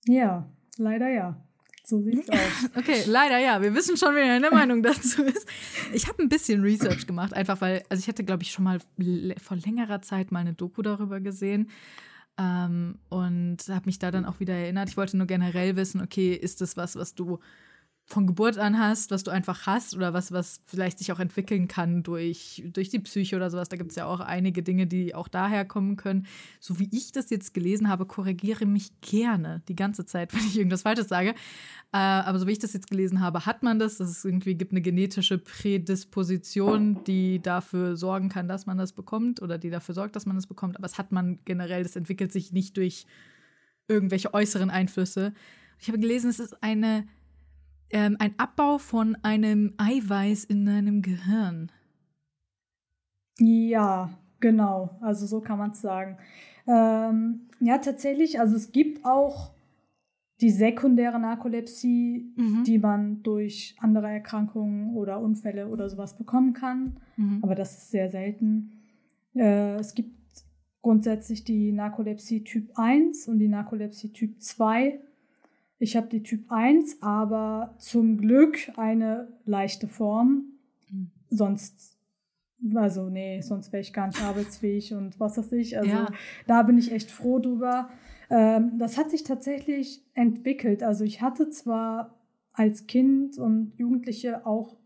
Ja, 0.06 0.48
leider 0.78 1.08
ja. 1.08 1.47
So 1.88 2.02
sieht's 2.02 2.28
aus. 2.30 2.70
Okay, 2.76 3.04
leider 3.06 3.38
ja. 3.38 3.62
Wir 3.62 3.74
wissen 3.74 3.96
schon, 3.96 4.14
wer 4.14 4.26
deine 4.26 4.50
Meinung 4.50 4.82
dazu 4.82 5.22
ist. 5.22 5.48
Ich 5.94 6.06
habe 6.06 6.22
ein 6.22 6.28
bisschen 6.28 6.60
Research 6.60 7.06
gemacht, 7.06 7.32
einfach 7.32 7.62
weil, 7.62 7.82
also 7.88 8.00
ich 8.02 8.08
hatte, 8.08 8.24
glaube 8.24 8.42
ich, 8.42 8.50
schon 8.52 8.64
mal 8.64 8.78
vor 9.42 9.56
längerer 9.56 10.02
Zeit 10.02 10.30
mal 10.30 10.40
eine 10.40 10.52
Doku 10.52 10.82
darüber 10.82 11.20
gesehen. 11.20 11.70
Ähm, 12.36 12.98
und 13.08 13.56
habe 13.68 13.86
mich 13.86 13.98
da 13.98 14.10
dann 14.10 14.26
auch 14.26 14.38
wieder 14.38 14.52
erinnert. 14.52 14.90
Ich 14.90 14.98
wollte 14.98 15.16
nur 15.16 15.26
generell 15.26 15.76
wissen, 15.76 16.02
okay, 16.02 16.34
ist 16.34 16.60
das 16.60 16.76
was, 16.76 16.94
was 16.94 17.14
du 17.14 17.38
von 18.08 18.26
Geburt 18.26 18.56
an 18.56 18.78
hast, 18.78 19.10
was 19.10 19.22
du 19.22 19.30
einfach 19.30 19.66
hast 19.66 19.94
oder 19.94 20.14
was, 20.14 20.32
was 20.32 20.62
vielleicht 20.64 20.98
sich 20.98 21.12
auch 21.12 21.20
entwickeln 21.20 21.68
kann 21.68 22.02
durch, 22.02 22.64
durch 22.72 22.88
die 22.88 23.00
Psyche 23.00 23.36
oder 23.36 23.50
sowas. 23.50 23.68
Da 23.68 23.76
gibt 23.76 23.90
es 23.90 23.96
ja 23.96 24.06
auch 24.06 24.20
einige 24.20 24.62
Dinge, 24.62 24.86
die 24.86 25.14
auch 25.14 25.28
daher 25.28 25.66
kommen 25.66 25.96
können. 25.96 26.26
So 26.58 26.78
wie 26.78 26.88
ich 26.90 27.12
das 27.12 27.28
jetzt 27.28 27.52
gelesen 27.52 27.90
habe, 27.90 28.06
korrigiere 28.06 28.64
mich 28.64 28.98
gerne 29.02 29.60
die 29.68 29.76
ganze 29.76 30.06
Zeit, 30.06 30.32
wenn 30.34 30.40
ich 30.40 30.56
irgendwas 30.56 30.82
Falsches 30.82 31.08
sage. 31.08 31.30
Äh, 31.92 31.98
aber 31.98 32.38
so 32.38 32.46
wie 32.46 32.52
ich 32.52 32.58
das 32.58 32.72
jetzt 32.72 32.88
gelesen 32.88 33.20
habe, 33.20 33.44
hat 33.44 33.62
man 33.62 33.78
das, 33.78 34.00
es 34.00 34.24
irgendwie 34.24 34.54
gibt 34.54 34.72
eine 34.72 34.80
genetische 34.80 35.36
Prädisposition, 35.36 37.04
die 37.04 37.42
dafür 37.42 37.98
sorgen 37.98 38.30
kann, 38.30 38.48
dass 38.48 38.64
man 38.64 38.78
das 38.78 38.92
bekommt 38.92 39.42
oder 39.42 39.58
die 39.58 39.68
dafür 39.68 39.94
sorgt, 39.94 40.16
dass 40.16 40.24
man 40.24 40.36
das 40.36 40.46
bekommt. 40.46 40.78
Aber 40.78 40.86
es 40.86 40.96
hat 40.96 41.12
man 41.12 41.40
generell, 41.44 41.82
das 41.82 41.94
entwickelt 41.94 42.32
sich 42.32 42.52
nicht 42.52 42.78
durch 42.78 43.04
irgendwelche 43.86 44.32
äußeren 44.32 44.70
Einflüsse. 44.70 45.34
Ich 45.78 45.88
habe 45.88 45.98
gelesen, 45.98 46.30
es 46.30 46.40
ist 46.40 46.62
eine 46.62 47.06
ähm, 47.90 48.16
ein 48.18 48.34
Abbau 48.38 48.78
von 48.78 49.16
einem 49.22 49.74
Eiweiß 49.78 50.44
in 50.44 50.66
deinem 50.66 51.02
Gehirn. 51.02 51.70
Ja, 53.38 54.10
genau. 54.40 54.98
Also 55.00 55.26
so 55.26 55.40
kann 55.40 55.58
man 55.58 55.70
es 55.70 55.80
sagen. 55.80 56.18
Ähm, 56.66 57.48
ja, 57.60 57.78
tatsächlich. 57.78 58.40
Also 58.40 58.56
es 58.56 58.72
gibt 58.72 59.04
auch 59.04 59.52
die 60.40 60.50
sekundäre 60.50 61.18
Narkolepsie, 61.18 62.32
mhm. 62.36 62.64
die 62.64 62.78
man 62.78 63.22
durch 63.22 63.74
andere 63.80 64.08
Erkrankungen 64.08 64.94
oder 64.94 65.20
Unfälle 65.20 65.68
oder 65.68 65.88
sowas 65.88 66.16
bekommen 66.16 66.52
kann. 66.52 67.00
Mhm. 67.16 67.40
Aber 67.42 67.54
das 67.54 67.76
ist 67.76 67.90
sehr 67.90 68.10
selten. 68.10 68.72
Äh, 69.34 69.76
es 69.76 69.94
gibt 69.94 70.16
grundsätzlich 70.82 71.44
die 71.44 71.72
Narkolepsie 71.72 72.44
Typ 72.44 72.70
1 72.76 73.28
und 73.28 73.38
die 73.38 73.48
Narkolepsie 73.48 74.12
Typ 74.12 74.40
2. 74.40 75.00
Ich 75.78 75.96
habe 75.96 76.08
die 76.08 76.22
Typ 76.22 76.50
1, 76.50 77.02
aber 77.02 77.74
zum 77.78 78.18
Glück 78.18 78.58
eine 78.76 79.28
leichte 79.44 79.86
Form. 79.86 80.58
Mhm. 80.90 81.10
Sonst, 81.30 81.96
also 82.74 83.08
nee, 83.08 83.40
sonst 83.40 83.72
wäre 83.72 83.80
ich 83.80 83.92
gar 83.92 84.08
nicht 84.08 84.22
arbeitsfähig 84.22 84.94
und 84.94 85.20
was 85.20 85.38
weiß 85.38 85.52
ich. 85.52 85.78
Also 85.78 85.90
ja. 85.90 86.12
da 86.46 86.62
bin 86.62 86.78
ich 86.78 86.92
echt 86.92 87.10
froh 87.10 87.38
drüber. 87.38 87.90
Ähm, 88.30 88.78
das 88.78 88.98
hat 88.98 89.10
sich 89.10 89.22
tatsächlich 89.22 90.02
entwickelt. 90.14 90.82
Also 90.82 91.04
ich 91.04 91.22
hatte 91.22 91.48
zwar 91.50 92.18
als 92.52 92.86
Kind 92.86 93.38
und 93.38 93.72
Jugendliche 93.76 94.44
auch 94.46 94.76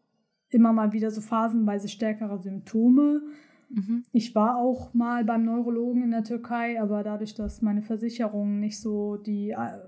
immer 0.51 0.73
mal 0.73 0.93
wieder 0.93 1.11
so 1.11 1.23
phasenweise 1.23 1.89
stärkere 1.89 2.39
Symptome. 2.39 3.23
Mhm. 3.75 4.05
Ich 4.13 4.35
war 4.35 4.57
auch 4.57 4.93
mal 4.93 5.25
beim 5.25 5.45
Neurologen 5.45 6.03
in 6.03 6.11
der 6.11 6.25
Türkei, 6.25 6.81
aber 6.81 7.03
dadurch, 7.03 7.35
dass 7.35 7.63
meine 7.63 7.83
Versicherung 7.83 8.61
nicht 8.61 8.79
so 8.79 9.17
die, 9.17 9.51
äh, 9.51 9.79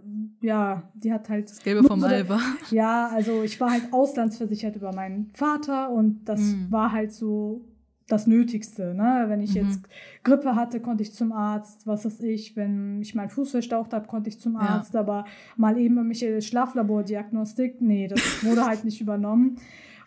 ja, 0.40 0.90
die 0.94 1.12
hat 1.12 1.28
halt. 1.28 1.50
Das 1.50 1.62
Gelbe 1.62 1.86
vom 1.86 2.02
Ei 2.02 2.28
war. 2.28 2.40
Ja, 2.70 3.08
also 3.08 3.42
ich 3.42 3.60
war 3.60 3.70
halt 3.70 3.92
auslandsversichert 3.92 4.76
über 4.76 4.94
meinen 4.94 5.30
Vater 5.34 5.90
und 5.90 6.24
das 6.24 6.40
mhm. 6.40 6.70
war 6.70 6.92
halt 6.92 7.12
so 7.12 7.64
das 8.06 8.26
Nötigste. 8.26 8.94
Ne? 8.94 9.24
Wenn 9.28 9.40
ich 9.40 9.54
mhm. 9.54 9.66
jetzt 9.66 9.80
Grippe 10.22 10.54
hatte, 10.54 10.80
konnte 10.80 11.02
ich 11.02 11.14
zum 11.14 11.32
Arzt, 11.32 11.86
was 11.86 12.04
weiß 12.04 12.20
ich. 12.20 12.56
Wenn 12.56 13.00
ich 13.02 13.14
meinen 13.14 13.30
Fuß 13.30 13.50
verstaucht 13.50 13.92
habe, 13.92 14.06
konnte 14.06 14.28
ich 14.28 14.40
zum 14.40 14.56
Arzt. 14.56 14.94
Ja. 14.94 15.00
Aber 15.00 15.24
mal 15.56 15.78
eben 15.78 15.96
irgendwelche 15.96 16.40
Schlaflabordiagnostik, 16.40 17.80
nee, 17.80 18.08
das 18.08 18.44
wurde 18.44 18.66
halt 18.66 18.84
nicht 18.84 19.00
übernommen. 19.00 19.58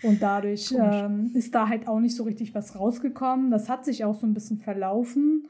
Und 0.03 0.21
dadurch 0.21 0.73
ähm, 0.77 1.31
ist 1.33 1.55
da 1.55 1.67
halt 1.67 1.87
auch 1.87 1.99
nicht 1.99 2.15
so 2.15 2.23
richtig 2.23 2.53
was 2.53 2.75
rausgekommen. 2.75 3.49
Das 3.49 3.67
hat 3.69 3.85
sich 3.85 4.05
auch 4.05 4.15
so 4.15 4.27
ein 4.27 4.33
bisschen 4.33 4.59
verlaufen. 4.59 5.47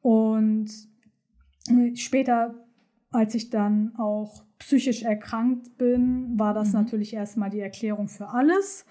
Und 0.00 0.68
äh, 1.68 1.94
später, 1.96 2.54
als 3.10 3.34
ich 3.34 3.50
dann 3.50 3.94
auch 3.96 4.44
psychisch 4.58 5.02
erkrankt 5.02 5.78
bin, 5.78 6.38
war 6.38 6.54
das 6.54 6.68
mhm. 6.68 6.80
natürlich 6.80 7.14
erstmal 7.14 7.50
die 7.50 7.60
Erklärung 7.60 8.08
für 8.08 8.28
alles, 8.28 8.84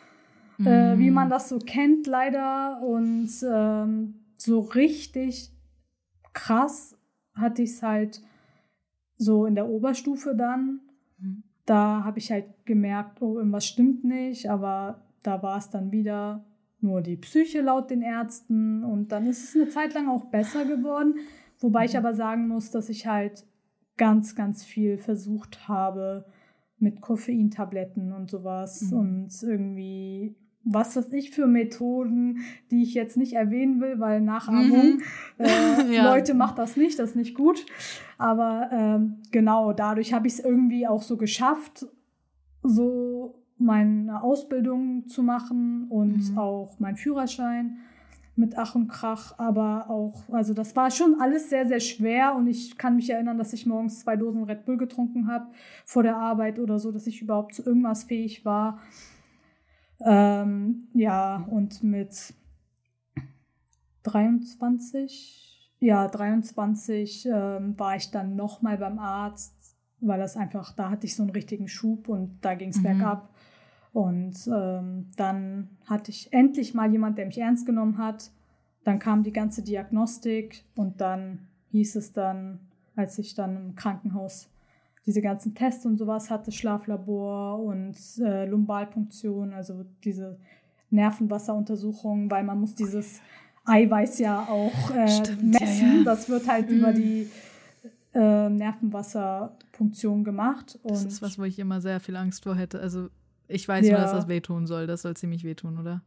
mhm. 0.58 0.67
äh, 0.67 1.00
wie 1.00 1.12
man 1.12 1.30
das 1.30 1.50
so 1.50 1.60
kennt 1.60 2.08
leider. 2.08 2.82
Und 2.82 3.30
ähm, 3.43 4.15
so 4.38 4.60
richtig 4.60 5.52
krass 6.34 6.95
hatte 7.34 7.62
ich 7.62 7.71
es 7.71 7.84
halt 7.84 8.21
so 9.17 9.45
in 9.45 9.56
der 9.56 9.67
Oberstufe 9.67 10.36
dann. 10.36 10.80
Da 11.67 12.03
habe 12.03 12.17
ich 12.17 12.32
halt 12.32 12.45
gemerkt, 12.65 13.21
oh, 13.21 13.38
irgendwas 13.38 13.67
stimmt 13.67 14.03
nicht, 14.03 14.49
aber 14.49 15.03
da 15.21 15.43
war 15.43 15.60
es 15.60 15.69
dann 15.69 15.91
wieder 15.91 16.43
nur 16.80 17.01
die 17.01 17.17
Psyche 17.17 17.62
laut 17.62 17.91
den 17.91 18.01
Ärzten 18.01 18.84
und 18.84 19.12
dann 19.12 19.27
ist 19.27 19.43
es 19.43 19.56
eine 19.56 19.69
Zeit 19.69 19.93
lang 19.93 20.10
auch 20.10 20.25
besser 20.25 20.65
geworden, 20.65 21.15
wobei 21.60 21.86
ich 21.86 21.93
mhm. 21.93 21.99
aber 21.99 22.13
sagen 22.13 22.47
muss, 22.47 22.71
dass 22.71 22.89
ich 22.89 23.06
halt 23.06 23.45
ganz, 23.97 24.34
ganz 24.36 24.63
viel 24.63 24.97
versucht 24.97 25.67
habe 25.67 26.25
mit 26.80 27.01
Koffeintabletten 27.01 28.13
und 28.13 28.32
sowas 28.32 28.84
mhm. 28.84 28.97
und 28.97 29.43
irgendwie 29.43 30.36
was 30.69 30.95
weiß 30.95 31.13
ich 31.13 31.32
für 31.32 31.47
Methoden, 31.47 32.39
die 32.71 32.84
ich 32.84 32.93
jetzt 32.93 33.17
nicht 33.17 33.34
erwähnen 33.34 33.82
will, 33.82 33.99
weil 33.99 34.21
Nachahmung, 34.21 34.97
mhm. 34.97 35.01
äh, 35.38 35.95
ja. 35.95 36.13
Leute 36.13 36.34
macht 36.34 36.58
das 36.58 36.77
nicht, 36.77 36.99
das 36.99 37.12
ist 37.12 37.15
nicht 37.15 37.36
gut. 37.36 37.65
Aber 38.17 38.69
ähm, 38.71 39.17
genau, 39.32 39.73
dadurch 39.73 40.13
habe 40.13 40.27
ich 40.27 40.34
es 40.34 40.39
irgendwie 40.39 40.88
auch 40.88 41.01
so 41.01 41.17
geschafft, 41.17 41.88
so 42.63 43.43
meine 43.58 44.21
Ausbildung 44.21 45.08
zu 45.08 45.23
machen 45.23 45.88
und 45.89 46.32
mhm. 46.32 46.38
auch 46.38 46.80
meinen 46.80 46.97
Führerschein 46.97 47.77
mit 48.36 48.56
Ach 48.56 48.75
und 48.75 48.88
Krach, 48.88 49.34
aber 49.39 49.89
auch, 49.89 50.30
also 50.32 50.53
das 50.53 50.75
war 50.75 50.91
schon 50.91 51.19
alles 51.19 51.49
sehr, 51.49 51.65
sehr 51.65 51.80
schwer 51.80 52.36
und 52.36 52.47
ich 52.47 52.77
kann 52.77 52.95
mich 52.95 53.10
erinnern, 53.10 53.39
dass 53.39 53.51
ich 53.51 53.65
morgens 53.65 54.01
zwei 54.01 54.15
Dosen 54.15 54.43
Red 54.43 54.65
Bull 54.65 54.77
getrunken 54.77 55.27
habe 55.27 55.47
vor 55.86 56.03
der 56.03 56.17
Arbeit 56.17 56.60
oder 56.60 56.77
so, 56.77 56.91
dass 56.91 57.08
ich 57.08 57.21
überhaupt 57.21 57.56
zu 57.56 57.65
irgendwas 57.65 58.03
fähig 58.03 58.45
war. 58.45 58.80
Ähm, 59.99 60.88
ja, 60.93 61.45
und 61.49 61.83
mit 61.83 62.33
23, 64.03 65.71
ja, 65.79 66.07
23 66.07 67.25
ähm, 67.25 67.79
war 67.79 67.95
ich 67.95 68.12
dann 68.12 68.36
nochmal 68.36 68.77
beim 68.77 68.99
Arzt, 68.99 69.55
weil 69.99 70.19
das 70.19 70.38
einfach, 70.38 70.73
da 70.73 70.89
hatte 70.89 71.05
ich 71.05 71.15
so 71.15 71.23
einen 71.23 71.31
richtigen 71.31 71.67
Schub 71.67 72.07
und 72.07 72.39
da 72.41 72.55
ging 72.55 72.69
es 72.69 72.77
mhm. 72.77 72.83
bergab. 72.83 73.29
Und 73.93 74.47
ähm, 74.47 75.07
dann 75.15 75.69
hatte 75.86 76.12
ich 76.12 76.31
endlich 76.31 76.73
mal 76.73 76.91
jemand, 76.91 77.17
der 77.17 77.25
mich 77.25 77.39
ernst 77.39 77.65
genommen 77.65 77.97
hat. 77.97 78.31
Dann 78.83 78.99
kam 78.99 79.23
die 79.23 79.33
ganze 79.33 79.63
Diagnostik 79.63 80.63
und 80.75 81.01
dann 81.01 81.47
hieß 81.71 81.95
es 81.95 82.13
dann, 82.13 82.60
als 82.95 83.17
ich 83.17 83.33
dann 83.33 83.55
im 83.55 83.75
Krankenhaus 83.75 84.49
diese 85.07 85.21
ganzen 85.21 85.55
Tests 85.55 85.85
und 85.85 85.97
sowas 85.97 86.29
hatte, 86.29 86.51
Schlaflabor 86.51 87.63
und 87.63 87.95
äh, 88.19 88.45
Lumbalpunktion, 88.45 89.53
also 89.53 89.85
diese 90.03 90.37
Nervenwasseruntersuchungen, 90.89 92.29
weil 92.29 92.43
man 92.43 92.59
muss 92.59 92.75
dieses 92.75 93.21
Eiweiß 93.65 94.19
ja 94.19 94.47
auch 94.49 94.91
äh, 94.95 95.07
Stimmt, 95.07 95.59
messen. 95.59 95.87
Ja, 95.87 95.97
ja. 95.99 96.03
Das 96.03 96.29
wird 96.29 96.47
halt 96.47 96.69
mhm. 96.69 96.77
über 96.77 96.91
die 96.91 97.29
äh, 98.13 98.49
Nervenwasserpunktion 98.49 100.25
gemacht. 100.25 100.77
Das 100.83 101.05
ist 101.05 101.21
was, 101.21 101.39
wo 101.39 101.43
ich 101.43 101.57
immer 101.57 101.79
sehr 101.79 101.99
viel 101.99 102.17
Angst 102.17 102.43
vor 102.43 102.55
hätte. 102.55 102.79
Also 102.79 103.09
ich 103.47 103.65
weiß 103.67 103.87
ja. 103.87 103.93
nur, 103.93 104.01
dass 104.01 104.11
das 104.11 104.27
wehtun 104.27 104.67
soll. 104.67 104.87
Das 104.87 105.03
soll 105.03 105.15
ziemlich 105.15 105.45
wehtun, 105.45 105.77
oder? 105.77 106.01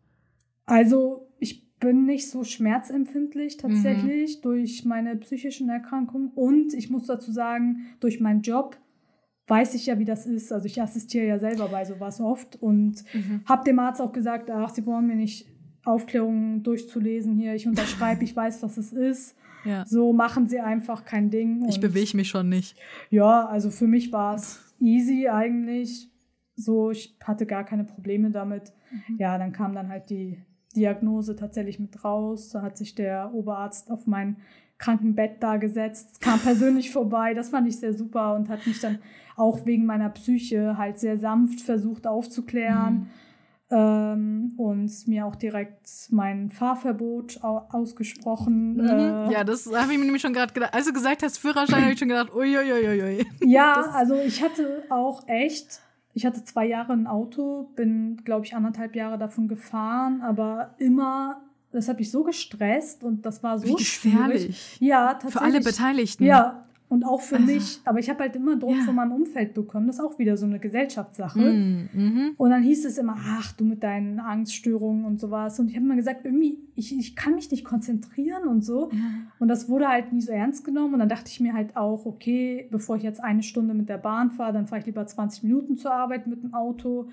Also 0.66 1.26
ich 1.38 1.70
bin 1.80 2.04
nicht 2.04 2.30
so 2.30 2.44
schmerzempfindlich 2.44 3.56
tatsächlich 3.56 4.36
mhm. 4.38 4.42
durch 4.42 4.84
meine 4.84 5.16
psychischen 5.16 5.70
Erkrankungen 5.70 6.30
und 6.34 6.74
ich 6.74 6.90
muss 6.90 7.06
dazu 7.06 7.32
sagen, 7.32 7.86
durch 8.00 8.20
meinen 8.20 8.42
Job 8.42 8.76
weiß 9.50 9.74
ich 9.74 9.86
ja, 9.86 9.98
wie 9.98 10.04
das 10.04 10.26
ist. 10.26 10.52
Also 10.52 10.66
ich 10.66 10.80
assistiere 10.80 11.26
ja 11.26 11.38
selber 11.38 11.68
bei 11.68 11.84
sowas 11.84 12.20
oft 12.20 12.56
und 12.62 13.04
mhm. 13.12 13.42
habe 13.44 13.64
dem 13.64 13.78
Arzt 13.78 14.00
auch 14.00 14.12
gesagt, 14.12 14.50
ach, 14.50 14.70
Sie 14.70 14.86
wollen 14.86 15.06
mir 15.06 15.16
nicht 15.16 15.46
Aufklärungen 15.84 16.62
durchzulesen 16.62 17.36
hier. 17.36 17.54
Ich 17.54 17.66
unterschreibe, 17.66 18.22
ich 18.24 18.34
weiß, 18.36 18.62
was 18.62 18.76
es 18.76 18.92
ist. 18.92 19.36
Ja. 19.64 19.84
So 19.84 20.12
machen 20.12 20.48
sie 20.48 20.60
einfach 20.60 21.04
kein 21.04 21.30
Ding. 21.30 21.66
Ich 21.68 21.80
bewege 21.80 22.16
mich 22.16 22.28
schon 22.28 22.48
nicht. 22.48 22.76
Ja, 23.10 23.46
also 23.46 23.70
für 23.70 23.86
mich 23.86 24.12
war 24.12 24.36
es 24.36 24.74
easy 24.80 25.28
eigentlich. 25.28 26.10
So, 26.54 26.90
ich 26.90 27.16
hatte 27.22 27.46
gar 27.46 27.64
keine 27.64 27.84
Probleme 27.84 28.30
damit. 28.30 28.72
Mhm. 28.90 29.16
Ja, 29.18 29.36
dann 29.36 29.52
kam 29.52 29.74
dann 29.74 29.88
halt 29.88 30.10
die 30.10 30.42
Diagnose 30.76 31.36
tatsächlich 31.36 31.78
mit 31.78 32.04
raus. 32.04 32.50
Da 32.50 32.62
hat 32.62 32.78
sich 32.78 32.94
der 32.94 33.34
Oberarzt 33.34 33.90
auf 33.90 34.06
mein 34.06 34.36
Krankenbett 34.78 35.42
da 35.42 35.58
gesetzt, 35.58 36.20
kam 36.20 36.40
persönlich 36.40 36.90
vorbei. 36.90 37.34
Das 37.34 37.50
fand 37.50 37.68
ich 37.68 37.78
sehr 37.78 37.92
super 37.92 38.34
und 38.34 38.48
hat 38.48 38.66
mich 38.66 38.80
dann 38.80 38.98
auch 39.40 39.66
wegen 39.66 39.86
meiner 39.86 40.10
Psyche 40.10 40.76
halt 40.76 40.98
sehr 40.98 41.18
sanft 41.18 41.60
versucht 41.60 42.06
aufzuklären. 42.06 43.10
Ähm, 43.72 44.54
und 44.56 44.90
mir 45.06 45.26
auch 45.26 45.36
direkt 45.36 45.88
mein 46.10 46.50
Fahrverbot 46.50 47.38
au 47.44 47.58
ausgesprochen. 47.70 48.74
Mhm. 48.78 48.80
Äh, 49.28 49.32
ja, 49.32 49.44
das 49.44 49.66
habe 49.72 49.92
ich 49.92 49.98
mir 49.98 50.04
nämlich 50.06 50.22
schon 50.22 50.32
gerade 50.32 50.52
gedacht. 50.52 50.74
Als 50.74 50.86
du 50.86 50.92
gesagt 50.92 51.22
hast, 51.22 51.38
Führerschein, 51.38 51.82
habe 51.82 51.92
ich 51.92 51.98
schon 51.98 52.08
gedacht, 52.08 52.34
uiuiuiui. 52.34 53.24
Ja, 53.42 53.74
Das- 53.76 53.94
also 53.94 54.20
ich 54.20 54.42
hatte 54.42 54.82
auch 54.90 55.22
echt, 55.28 55.80
ich 56.14 56.26
hatte 56.26 56.42
zwei 56.42 56.66
Jahre 56.66 56.92
ein 56.94 57.06
Auto, 57.06 57.70
bin, 57.76 58.20
glaube 58.24 58.44
ich, 58.44 58.56
anderthalb 58.56 58.96
Jahre 58.96 59.18
davon 59.18 59.46
gefahren, 59.46 60.20
aber 60.22 60.74
immer, 60.78 61.40
das 61.70 61.88
hat 61.88 62.00
mich 62.00 62.10
so 62.10 62.24
gestresst 62.24 63.04
und 63.04 63.24
das 63.24 63.44
war 63.44 63.60
so 63.60 63.78
Wie 63.78 63.84
schwierig. 63.84 64.18
gefährlich. 64.18 64.76
Ja, 64.80 65.14
tatsächlich. 65.14 65.32
Für 65.34 65.42
alle 65.42 65.60
Beteiligten. 65.60 66.24
Ja, 66.24 66.64
und 66.90 67.04
auch 67.04 67.20
für 67.20 67.36
Also, 67.36 67.46
mich. 67.46 67.80
Aber 67.84 68.00
ich 68.00 68.10
habe 68.10 68.18
halt 68.18 68.34
immer 68.34 68.56
Druck 68.56 68.74
ja. 68.76 68.82
von 68.82 68.96
meinem 68.96 69.12
Umfeld 69.12 69.54
bekommen. 69.54 69.86
Das 69.86 69.96
ist 69.96 70.04
auch 70.04 70.18
wieder 70.18 70.36
so 70.36 70.44
eine 70.44 70.58
Gesellschaftssache. 70.58 71.38
Mhm. 71.38 71.88
Mhm. 71.92 72.30
Und 72.36 72.50
dann 72.50 72.64
hieß 72.64 72.84
es 72.84 72.98
immer, 72.98 73.14
ach, 73.16 73.52
du 73.52 73.64
mit 73.64 73.84
deinen 73.84 74.18
Angststörungen 74.18 75.04
und 75.04 75.20
sowas. 75.20 75.60
Und 75.60 75.70
ich 75.70 75.76
habe 75.76 75.86
immer 75.86 75.94
gesagt, 75.94 76.24
irgendwie, 76.24 76.58
ich, 76.74 76.92
ich 76.98 77.14
kann 77.14 77.36
mich 77.36 77.48
nicht 77.52 77.64
konzentrieren 77.64 78.48
und 78.48 78.64
so. 78.64 78.90
Ja. 78.92 78.98
Und 79.38 79.46
das 79.46 79.68
wurde 79.68 79.86
halt 79.86 80.12
nie 80.12 80.20
so 80.20 80.32
ernst 80.32 80.64
genommen. 80.64 80.94
Und 80.94 80.98
dann 80.98 81.08
dachte 81.08 81.30
ich 81.30 81.38
mir 81.38 81.54
halt 81.54 81.76
auch, 81.76 82.06
okay, 82.06 82.66
bevor 82.72 82.96
ich 82.96 83.04
jetzt 83.04 83.22
eine 83.22 83.44
Stunde 83.44 83.72
mit 83.72 83.88
der 83.88 83.98
Bahn 83.98 84.32
fahre, 84.32 84.52
dann 84.52 84.66
fahre 84.66 84.80
ich 84.80 84.86
lieber 84.86 85.06
20 85.06 85.44
Minuten 85.44 85.76
zur 85.76 85.92
Arbeit 85.92 86.26
mit 86.26 86.42
dem 86.42 86.54
Auto 86.54 87.08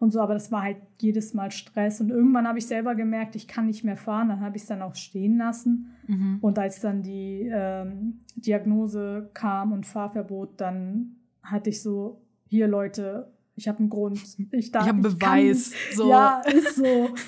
und 0.00 0.10
so. 0.10 0.20
Aber 0.20 0.34
das 0.34 0.50
war 0.50 0.62
halt 0.62 0.78
jedes 1.00 1.32
Mal 1.34 1.52
Stress. 1.52 2.00
Und 2.00 2.10
irgendwann 2.10 2.48
habe 2.48 2.58
ich 2.58 2.66
selber 2.66 2.96
gemerkt, 2.96 3.36
ich 3.36 3.46
kann 3.46 3.66
nicht 3.66 3.84
mehr 3.84 3.96
fahren. 3.96 4.28
Dann 4.30 4.40
habe 4.40 4.56
ich 4.56 4.62
es 4.62 4.68
dann 4.68 4.82
auch 4.82 4.96
stehen 4.96 5.38
lassen. 5.38 5.92
Mhm. 6.08 6.38
Und 6.40 6.58
als 6.58 6.80
dann 6.80 7.02
die 7.02 7.48
ähm, 7.52 8.18
Diagnose 8.34 9.30
kam 9.34 9.70
und 9.72 9.86
Fahrverbot, 9.86 10.60
dann 10.60 11.16
hatte 11.42 11.70
ich 11.70 11.80
so, 11.80 12.20
hier 12.48 12.66
Leute, 12.66 13.30
ich 13.54 13.68
habe 13.68 13.78
einen 13.78 13.90
Grund. 13.90 14.20
Ich, 14.50 14.72
darf, 14.72 14.82
Ich 14.84 14.88
habe 14.88 14.98
einen 14.98 15.18
kann- 15.18 15.18
Beweis. 15.18 15.72
So. 15.94 16.10
Ja, 16.10 16.40
ist 16.40 16.74
so. 16.76 17.10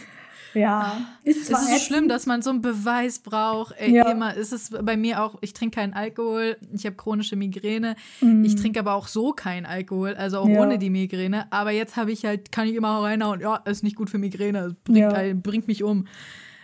Ja, 0.54 1.00
ist 1.24 1.48
ist 1.50 1.70
so 1.70 1.78
schlimm, 1.78 2.08
dass 2.08 2.26
man 2.26 2.42
so 2.42 2.50
einen 2.50 2.60
Beweis 2.62 3.18
braucht. 3.20 3.74
Ey, 3.78 3.94
Ja. 3.94 4.10
immer 4.10 4.34
ist 4.34 4.52
es 4.52 4.70
bei 4.70 4.96
mir 4.96 5.22
auch, 5.22 5.38
ich 5.40 5.52
trinke 5.54 5.76
keinen 5.76 5.94
Alkohol, 5.94 6.56
ich 6.72 6.84
habe 6.86 6.96
chronische 6.96 7.36
Migräne. 7.36 7.96
Mm. 8.20 8.44
Ich 8.44 8.56
trinke 8.56 8.80
aber 8.80 8.94
auch 8.94 9.08
so 9.08 9.32
keinen 9.32 9.64
Alkohol, 9.66 10.14
also 10.14 10.38
auch 10.40 10.48
Ja. 10.48 10.60
ohne 10.60 10.78
die 10.78 10.90
Migräne. 10.90 11.46
Aber 11.50 11.70
jetzt 11.70 11.96
habe 11.96 12.12
ich 12.12 12.24
halt, 12.24 12.52
kann 12.52 12.66
ich 12.68 12.74
immer 12.74 13.00
reinhauen, 13.02 13.40
ja, 13.40 13.56
ist 13.56 13.82
nicht 13.82 13.96
gut 13.96 14.10
für 14.10 14.18
Migräne, 14.18 14.58
es 14.60 14.74
bringt, 14.84 14.98
Ja. 14.98 15.34
bringt 15.34 15.68
mich 15.68 15.82
um. 15.82 16.06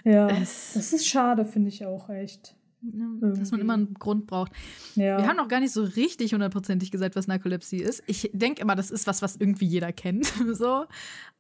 Ja, 0.05 0.28
Es- 0.28 0.72
das 0.74 0.93
ist 0.93 1.07
schade, 1.07 1.45
finde 1.45 1.68
ich 1.68 1.84
auch 1.84 2.09
echt. 2.11 2.55
Ja, 2.83 3.07
Dass 3.31 3.51
man 3.51 3.61
immer 3.61 3.74
einen 3.74 3.95
Grund 3.95 4.26
braucht. 4.26 4.53
Ja. 4.95 5.18
Wir 5.18 5.26
haben 5.26 5.37
noch 5.37 5.49
gar 5.49 5.61
nicht 5.61 5.72
so 5.72 5.83
richtig 5.83 6.33
hundertprozentig 6.33 6.91
gesagt, 6.91 7.16
was 7.16 7.26
Narkolepsie 7.26 7.79
ist. 7.79 8.03
Ich 8.07 8.31
denke 8.33 8.62
immer, 8.62 8.76
das 8.76 8.91
ist 8.91 9.07
was, 9.07 9.20
was 9.22 9.37
irgendwie 9.37 9.66
jeder 9.66 9.93
kennt. 9.93 10.26
so. 10.53 10.85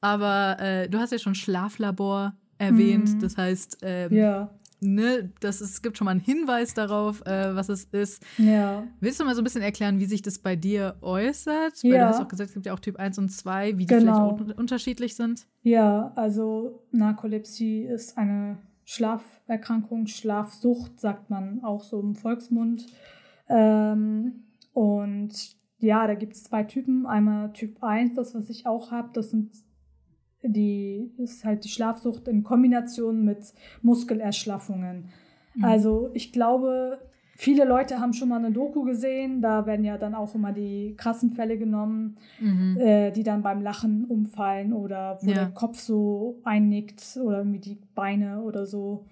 Aber 0.00 0.56
äh, 0.60 0.88
du 0.88 0.98
hast 0.98 1.12
ja 1.12 1.18
schon 1.18 1.34
Schlaflabor 1.34 2.34
erwähnt. 2.58 3.14
Mhm. 3.14 3.20
Das 3.20 3.36
heißt, 3.36 3.78
ähm, 3.82 4.12
ja, 4.12 4.50
ne, 4.80 5.30
das 5.40 5.60
ist, 5.60 5.70
es 5.70 5.82
gibt 5.82 5.96
schon 5.96 6.06
mal 6.06 6.10
einen 6.12 6.20
Hinweis 6.20 6.74
darauf, 6.74 7.24
äh, 7.26 7.54
was 7.54 7.68
es 7.68 7.84
ist. 7.84 8.24
ja. 8.36 8.82
Willst 9.00 9.20
du 9.20 9.24
mal 9.24 9.34
so 9.36 9.40
ein 9.40 9.44
bisschen 9.44 9.62
erklären, 9.62 10.00
wie 10.00 10.06
sich 10.06 10.22
das 10.22 10.38
bei 10.38 10.56
dir 10.56 10.96
äußert? 11.02 11.82
Weil 11.84 11.90
Ja. 11.92 11.98
du 12.02 12.08
hast 12.08 12.20
auch 12.20 12.28
gesagt, 12.28 12.48
es 12.48 12.54
gibt 12.54 12.66
ja 12.66 12.74
auch 12.74 12.80
Typ 12.80 12.96
1 12.96 13.18
und 13.18 13.28
2, 13.28 13.78
wie 13.78 13.86
die 13.86 13.94
Genau. 13.94 14.36
vielleicht 14.36 14.58
unterschiedlich 14.58 15.14
sind. 15.14 15.46
Ja, 15.62 16.12
also 16.16 16.82
Narkolepsie 16.92 17.82
ist 17.84 18.16
eine 18.18 18.58
Schlaferkrankung, 18.88 20.06
Schlafsucht, 20.06 20.98
sagt 20.98 21.28
man 21.28 21.62
auch 21.62 21.84
so 21.84 22.00
im 22.00 22.14
Volksmund. 22.14 22.86
Ähm, 23.46 24.44
und 24.72 25.56
ja, 25.78 26.06
da 26.06 26.14
gibt 26.14 26.32
es 26.32 26.44
zwei 26.44 26.64
Typen. 26.64 27.04
Einmal 27.04 27.52
Typ 27.52 27.82
1, 27.82 28.14
das, 28.14 28.34
was 28.34 28.48
ich 28.48 28.66
auch 28.66 28.90
habe, 28.90 29.10
das 29.12 29.30
sind 29.30 29.50
die, 30.42 31.12
ist 31.18 31.44
halt 31.44 31.64
die 31.64 31.68
Schlafsucht 31.68 32.28
in 32.28 32.44
Kombination 32.44 33.26
mit 33.26 33.52
Muskelerschlaffungen. 33.82 35.10
Mhm. 35.54 35.64
Also 35.64 36.08
ich 36.14 36.32
glaube, 36.32 36.98
viele 37.40 37.64
Leute 37.64 38.00
haben 38.00 38.12
schon 38.12 38.28
mal 38.28 38.36
eine 38.44 38.50
Doku 38.50 38.82
gesehen, 38.82 39.40
da 39.40 39.64
werden 39.64 39.84
ja 39.84 39.96
dann 39.96 40.14
auch 40.16 40.34
immer 40.34 40.52
die 40.52 40.94
krassen 40.96 41.30
Fälle 41.30 41.56
genommen 41.56 42.16
Mhm. 42.40 42.76
äh, 42.76 43.10
die 43.12 43.22
dann 43.22 43.42
beim 43.42 43.62
Lachen 43.62 44.04
umfallen 44.06 44.72
oder 44.72 45.18
wo 45.22 45.28
Ja. 45.30 45.34
der 45.34 45.46
Kopf 45.50 45.78
so 45.78 46.40
einnickt 46.44 47.00
oder 47.22 47.38
irgendwie 47.38 47.60
die 47.60 47.78
Beine 47.94 48.42
oder 48.42 48.66
so. 48.66 49.04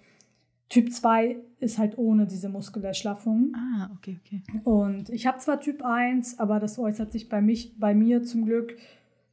Typ 0.69 0.93
2 0.93 1.37
ist 1.61 1.79
halt 1.79 1.97
ohne 1.97 2.27
diese 2.27 2.49
Muskelerschlaffung. 2.49 3.53
Ah, 3.55 3.89
okay, 3.97 4.19
okay. 4.25 4.43
Und 4.65 5.09
ich 5.11 5.27
habe 5.29 5.39
zwar 5.39 5.61
Typ 5.61 5.85
1, 5.85 6.41
aber 6.41 6.59
das 6.59 6.79
äußert 6.81 7.13
sich 7.13 7.29
bei, 7.29 7.41
mich, 7.41 7.79
bei 7.79 7.95
mir 7.95 8.25
zum 8.25 8.45
Glück 8.45 8.77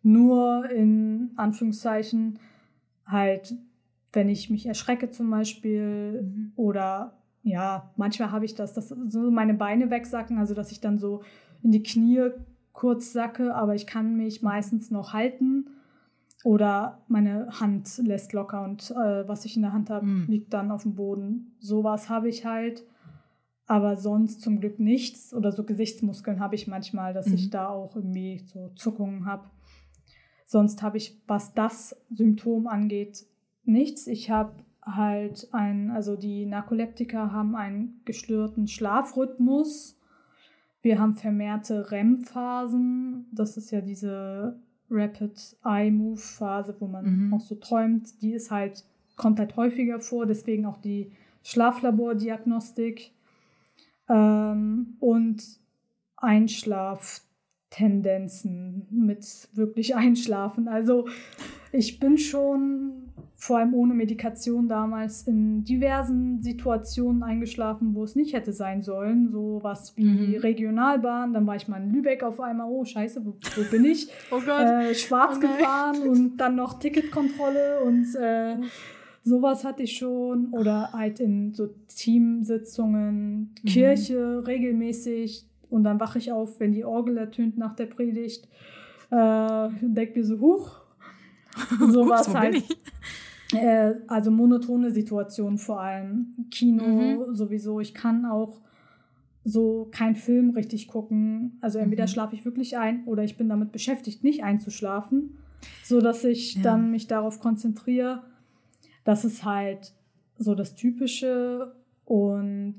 nur 0.03 0.69
in 0.69 1.31
Anführungszeichen 1.35 2.37
halt, 3.07 3.55
wenn 4.11 4.29
ich 4.29 4.51
mich 4.51 4.67
erschrecke 4.67 5.09
zum 5.09 5.29
Beispiel 5.31 6.21
Mhm. 6.21 6.51
oder 6.55 7.13
ja, 7.43 7.91
manchmal 7.97 8.31
habe 8.31 8.45
ich 8.45 8.55
das, 8.55 8.73
dass 8.73 8.89
so 8.89 9.29
meine 9.31 9.53
Beine 9.53 9.89
wegsacken, 9.89 10.37
also 10.37 10.53
dass 10.53 10.71
ich 10.71 10.79
dann 10.81 10.97
so 10.97 11.21
in 11.61 11.71
die 11.71 11.83
Knie 11.83 12.29
kurz 12.71 13.13
sacke, 13.13 13.53
aber 13.53 13.75
ich 13.75 13.85
kann 13.85 14.15
mich 14.17 14.41
meistens 14.41 14.89
noch 14.91 15.13
halten. 15.13 15.67
Oder 16.45 17.01
meine 17.07 17.47
Hand 17.61 17.99
lässt 17.99 18.33
locker 18.33 18.63
und 18.65 18.91
äh, 18.91 19.25
was 19.27 19.45
ich 19.45 19.55
in 19.55 19.61
der 19.61 19.71
Hand 19.71 19.89
habe, 19.89 20.05
Mm. 20.05 20.25
liegt 20.27 20.53
dann 20.53 20.71
auf 20.71 20.83
dem 20.83 20.95
Boden. 20.95 21.55
Sowas 21.59 22.09
habe 22.09 22.27
ich 22.27 22.45
halt. 22.45 22.83
Aber 23.65 23.95
sonst 23.95 24.41
zum 24.41 24.59
Glück 24.59 24.77
nichts. 24.77 25.33
Oder 25.33 25.53
so 25.53 25.63
Gesichtsmuskeln 25.63 26.41
habe 26.41 26.55
ich 26.55 26.67
manchmal, 26.67 27.13
dass 27.13 27.27
Mhm. 27.27 27.33
ich 27.35 27.49
da 27.49 27.69
auch 27.69 27.95
irgendwie 27.95 28.39
so 28.45 28.69
Zuckungen 28.75 29.25
habe. 29.25 29.45
Sonst 30.45 30.83
habe 30.83 30.97
ich, 30.97 31.21
was 31.27 31.53
das 31.53 31.95
Symptom 32.13 32.67
angeht, 32.67 33.25
nichts. 33.63 34.07
Ich 34.07 34.29
habe 34.29 34.51
halt 34.85 35.47
ein, 35.51 35.91
also 35.91 36.15
die 36.15 36.45
Narkoleptiker 36.45 37.31
haben 37.31 37.55
einen 37.55 38.01
gestörten 38.05 38.67
Schlafrhythmus. 38.67 39.97
Wir 40.81 40.99
haben 40.99 41.15
vermehrte 41.15 41.91
REM-Phasen. 41.91 43.25
Das 43.31 43.57
ist 43.57 43.71
ja 43.71 43.81
diese 43.81 44.59
Rapid 44.89 45.57
Eye 45.63 45.91
Move 45.91 46.17
Phase, 46.17 46.75
wo 46.79 46.87
man 46.87 47.27
Mhm. 47.27 47.33
auch 47.33 47.41
so 47.41 47.55
träumt. 47.55 48.21
Die 48.21 48.33
ist 48.33 48.51
halt, 48.51 48.83
kommt 49.15 49.39
halt 49.39 49.55
häufiger 49.55 49.99
vor, 49.99 50.25
deswegen 50.25 50.65
auch 50.65 50.77
die 50.77 51.11
Schlaflabordiagnostik. 51.43 53.11
Ähm, 54.09 54.97
und 54.99 55.59
Einschlaftendenzen 56.17 58.87
mit 58.91 59.47
wirklich 59.53 59.95
Einschlafen. 59.95 60.67
Also 60.67 61.07
ich 61.71 61.99
bin 61.99 62.17
schon 62.17 63.12
vor 63.45 63.57
allem 63.57 63.73
ohne 63.73 63.93
Medikation 63.93 64.69
damals 64.69 65.23
in 65.27 65.65
diversen 65.65 66.41
Situationen 66.41 67.23
eingeschlafen, 67.23 67.93
wo 67.93 68.05
es 68.05 68.15
nicht 68.15 68.33
hätte 68.33 68.53
sein 68.53 68.83
sollen. 68.83 69.31
So 69.31 69.59
was 69.61 69.97
wie 69.97 70.05
Mhm. 70.05 70.35
Regionalbahn, 70.37 71.33
dann 71.33 71.45
war 71.45 71.57
ich 71.57 71.67
mal 71.67 71.81
in 71.83 71.91
Lübeck 71.91 72.23
auf 72.23 72.39
einmal, 72.39 72.67
oh 72.69 72.85
scheiße, 72.85 73.25
wo, 73.25 73.31
wo 73.55 73.69
bin 73.69 73.83
ich? 73.83 74.07
Oh 74.31 74.39
Gott. 74.39 74.61
äh, 74.65 74.95
schwarz 74.95 75.35
Oh 75.37 75.39
gefahren 75.41 76.07
und 76.07 76.37
dann 76.37 76.55
noch 76.55 76.79
Ticketkontrolle 76.79 77.81
und 77.83 78.15
äh, 78.15 78.55
sowas 79.25 79.65
hatte 79.65 79.83
ich 79.83 79.97
schon. 79.97 80.47
Oder 80.53 80.93
halt 80.93 81.19
in 81.19 81.53
so 81.53 81.67
Teamsitzungen, 81.89 83.53
Mhm. 83.61 83.67
Kirche 83.67 84.43
regelmäßig 84.47 85.45
und 85.69 85.83
dann 85.83 85.99
wache 85.99 86.17
ich 86.17 86.31
auf, 86.31 86.61
wenn 86.61 86.71
die 86.71 86.85
Orgel 86.85 87.17
ertönt 87.17 87.57
nach 87.57 87.75
der 87.75 87.87
Predigt. 87.87 88.47
Äh, 89.11 89.67
denk 89.81 90.15
mir 90.15 90.23
so, 90.23 90.39
huch. 90.39 90.79
Sowas 91.91 92.27
Ups, 92.27 92.33
wo 92.35 92.39
halt. 92.39 92.63
Äh, 93.55 93.95
also 94.07 94.31
monotone 94.31 94.91
Situationen 94.91 95.57
vor 95.57 95.79
allem. 95.81 96.33
Kino 96.51 97.25
Mhm. 97.27 97.35
sowieso. 97.35 97.79
Ich 97.79 97.93
kann 97.93 98.25
auch 98.25 98.59
so 99.43 99.89
keinen 99.91 100.15
Film 100.15 100.51
richtig 100.51 100.87
gucken. 100.87 101.57
Also 101.61 101.79
entweder 101.79 102.03
Mhm. 102.03 102.07
schlafe 102.09 102.35
ich 102.35 102.45
wirklich 102.45 102.77
ein 102.77 103.03
oder 103.05 103.23
ich 103.23 103.37
bin 103.37 103.49
damit 103.49 103.71
beschäftigt, 103.71 104.23
nicht 104.23 104.43
einzuschlafen, 104.43 105.37
so 105.83 105.99
dass 105.99 106.23
ich 106.23 106.55
Ja. 106.55 106.61
dann 106.63 106.91
mich 106.91 107.07
darauf 107.07 107.39
konzentriere. 107.39 108.23
Das 109.03 109.25
ist 109.25 109.43
halt 109.43 109.93
so 110.37 110.55
das 110.55 110.75
Typische 110.75 111.75
und 112.05 112.75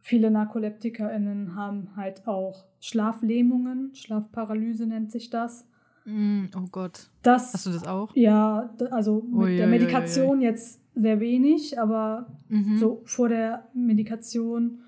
viele 0.00 0.30
NarkoleptikerInnen 0.30 1.54
haben 1.54 1.94
halt 1.94 2.26
auch 2.26 2.64
Schlaflähmungen, 2.80 3.94
Schlafparalyse 3.94 4.86
nennt 4.86 5.12
sich 5.12 5.30
das. 5.30 5.66
Mm, 6.04 6.44
oh 6.56 6.66
Gott. 6.70 7.08
Das, 7.22 7.52
Hast 7.54 7.66
du 7.66 7.70
das 7.70 7.86
auch? 7.86 8.14
Ja, 8.14 8.74
also 8.90 9.22
mit 9.22 9.34
Ui, 9.34 9.56
der 9.56 9.66
ui, 9.66 9.72
ui, 9.72 9.78
Medikation 9.78 10.40
jetzt 10.40 10.80
sehr 10.94 11.20
wenig, 11.20 11.78
aber 11.80 12.26
Mhm. 12.48 12.76
so 12.78 13.02
vor 13.04 13.28
der 13.28 13.68
Medikation 13.74 14.80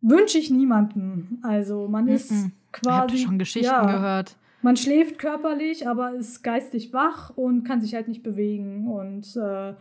wünsche 0.00 0.38
ich 0.38 0.50
niemanden. 0.50 1.38
Also 1.42 1.88
man 1.88 2.08
ist 2.08 2.30
Mhm. 2.30 2.52
Ich 2.82 2.88
habe 2.88 3.06
quasi 3.08 3.18
schon 3.18 3.38
Geschichten 3.38 3.66
ja, 3.66 3.84
gehört. 3.84 4.36
Man 4.62 4.76
schläft 4.76 5.18
körperlich, 5.18 5.88
aber 5.88 6.14
ist 6.14 6.42
geistig 6.42 6.92
wach 6.92 7.30
und 7.36 7.64
kann 7.64 7.80
sich 7.80 7.94
halt 7.94 8.08
nicht 8.08 8.22
bewegen 8.22 8.86
und 8.88 9.34
äh, 9.36 9.74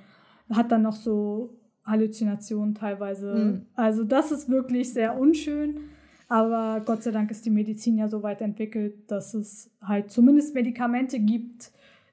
hat 0.50 0.72
dann 0.72 0.82
noch 0.82 0.96
so 0.96 1.54
Halluzinationen 1.86 2.74
teilweise. 2.76 3.34
Mhm. 3.34 3.66
Also 3.76 4.04
das 4.04 4.32
ist 4.32 4.50
wirklich 4.50 4.92
sehr 4.94 5.20
unschön. 5.20 5.82
Aber 6.30 6.82
Gott 6.86 7.02
sei 7.02 7.10
Dank 7.10 7.32
ist 7.32 7.46
die 7.46 7.50
Medizin 7.50 7.98
ja 7.98 8.08
so 8.08 8.22
weit 8.22 8.42
entwickelt, 8.42 9.12
dass 9.12 9.34
es 9.34 9.72
halt 9.82 10.12
zumindest 10.12 10.54
Medikamente 10.54 11.20
gibt, 11.20 11.72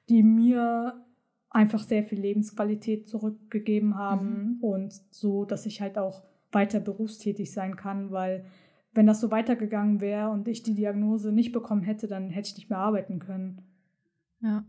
die 0.09 0.23
mir 0.23 1.05
einfach 1.51 1.83
sehr 1.83 2.03
viel 2.03 2.19
Lebensqualität 2.19 3.07
zurückgegeben 3.07 3.95
haben 3.95 4.57
und 4.61 4.93
so, 5.11 5.45
dass 5.45 5.67
ich 5.67 5.81
halt 5.81 5.97
auch 5.99 6.23
weiter 6.51 6.79
berufstätig 6.79 7.51
sein 7.51 7.75
kann, 7.75 8.11
weil 8.11 8.43
wenn 8.93 9.05
das 9.05 9.21
so 9.21 9.29
weitergegangen 9.29 10.01
wäre 10.01 10.29
und 10.29 10.47
ich 10.47 10.63
die 10.63 10.73
Diagnose 10.73 11.31
nicht 11.31 11.51
bekommen 11.51 11.83
hätte, 11.83 12.07
dann 12.07 12.31
hätte 12.31 12.49
ich 12.49 12.57
nicht 12.57 12.69
mehr 12.71 12.79
arbeiten 12.79 13.19
können. 13.19 13.61
Ja. 14.41 14.65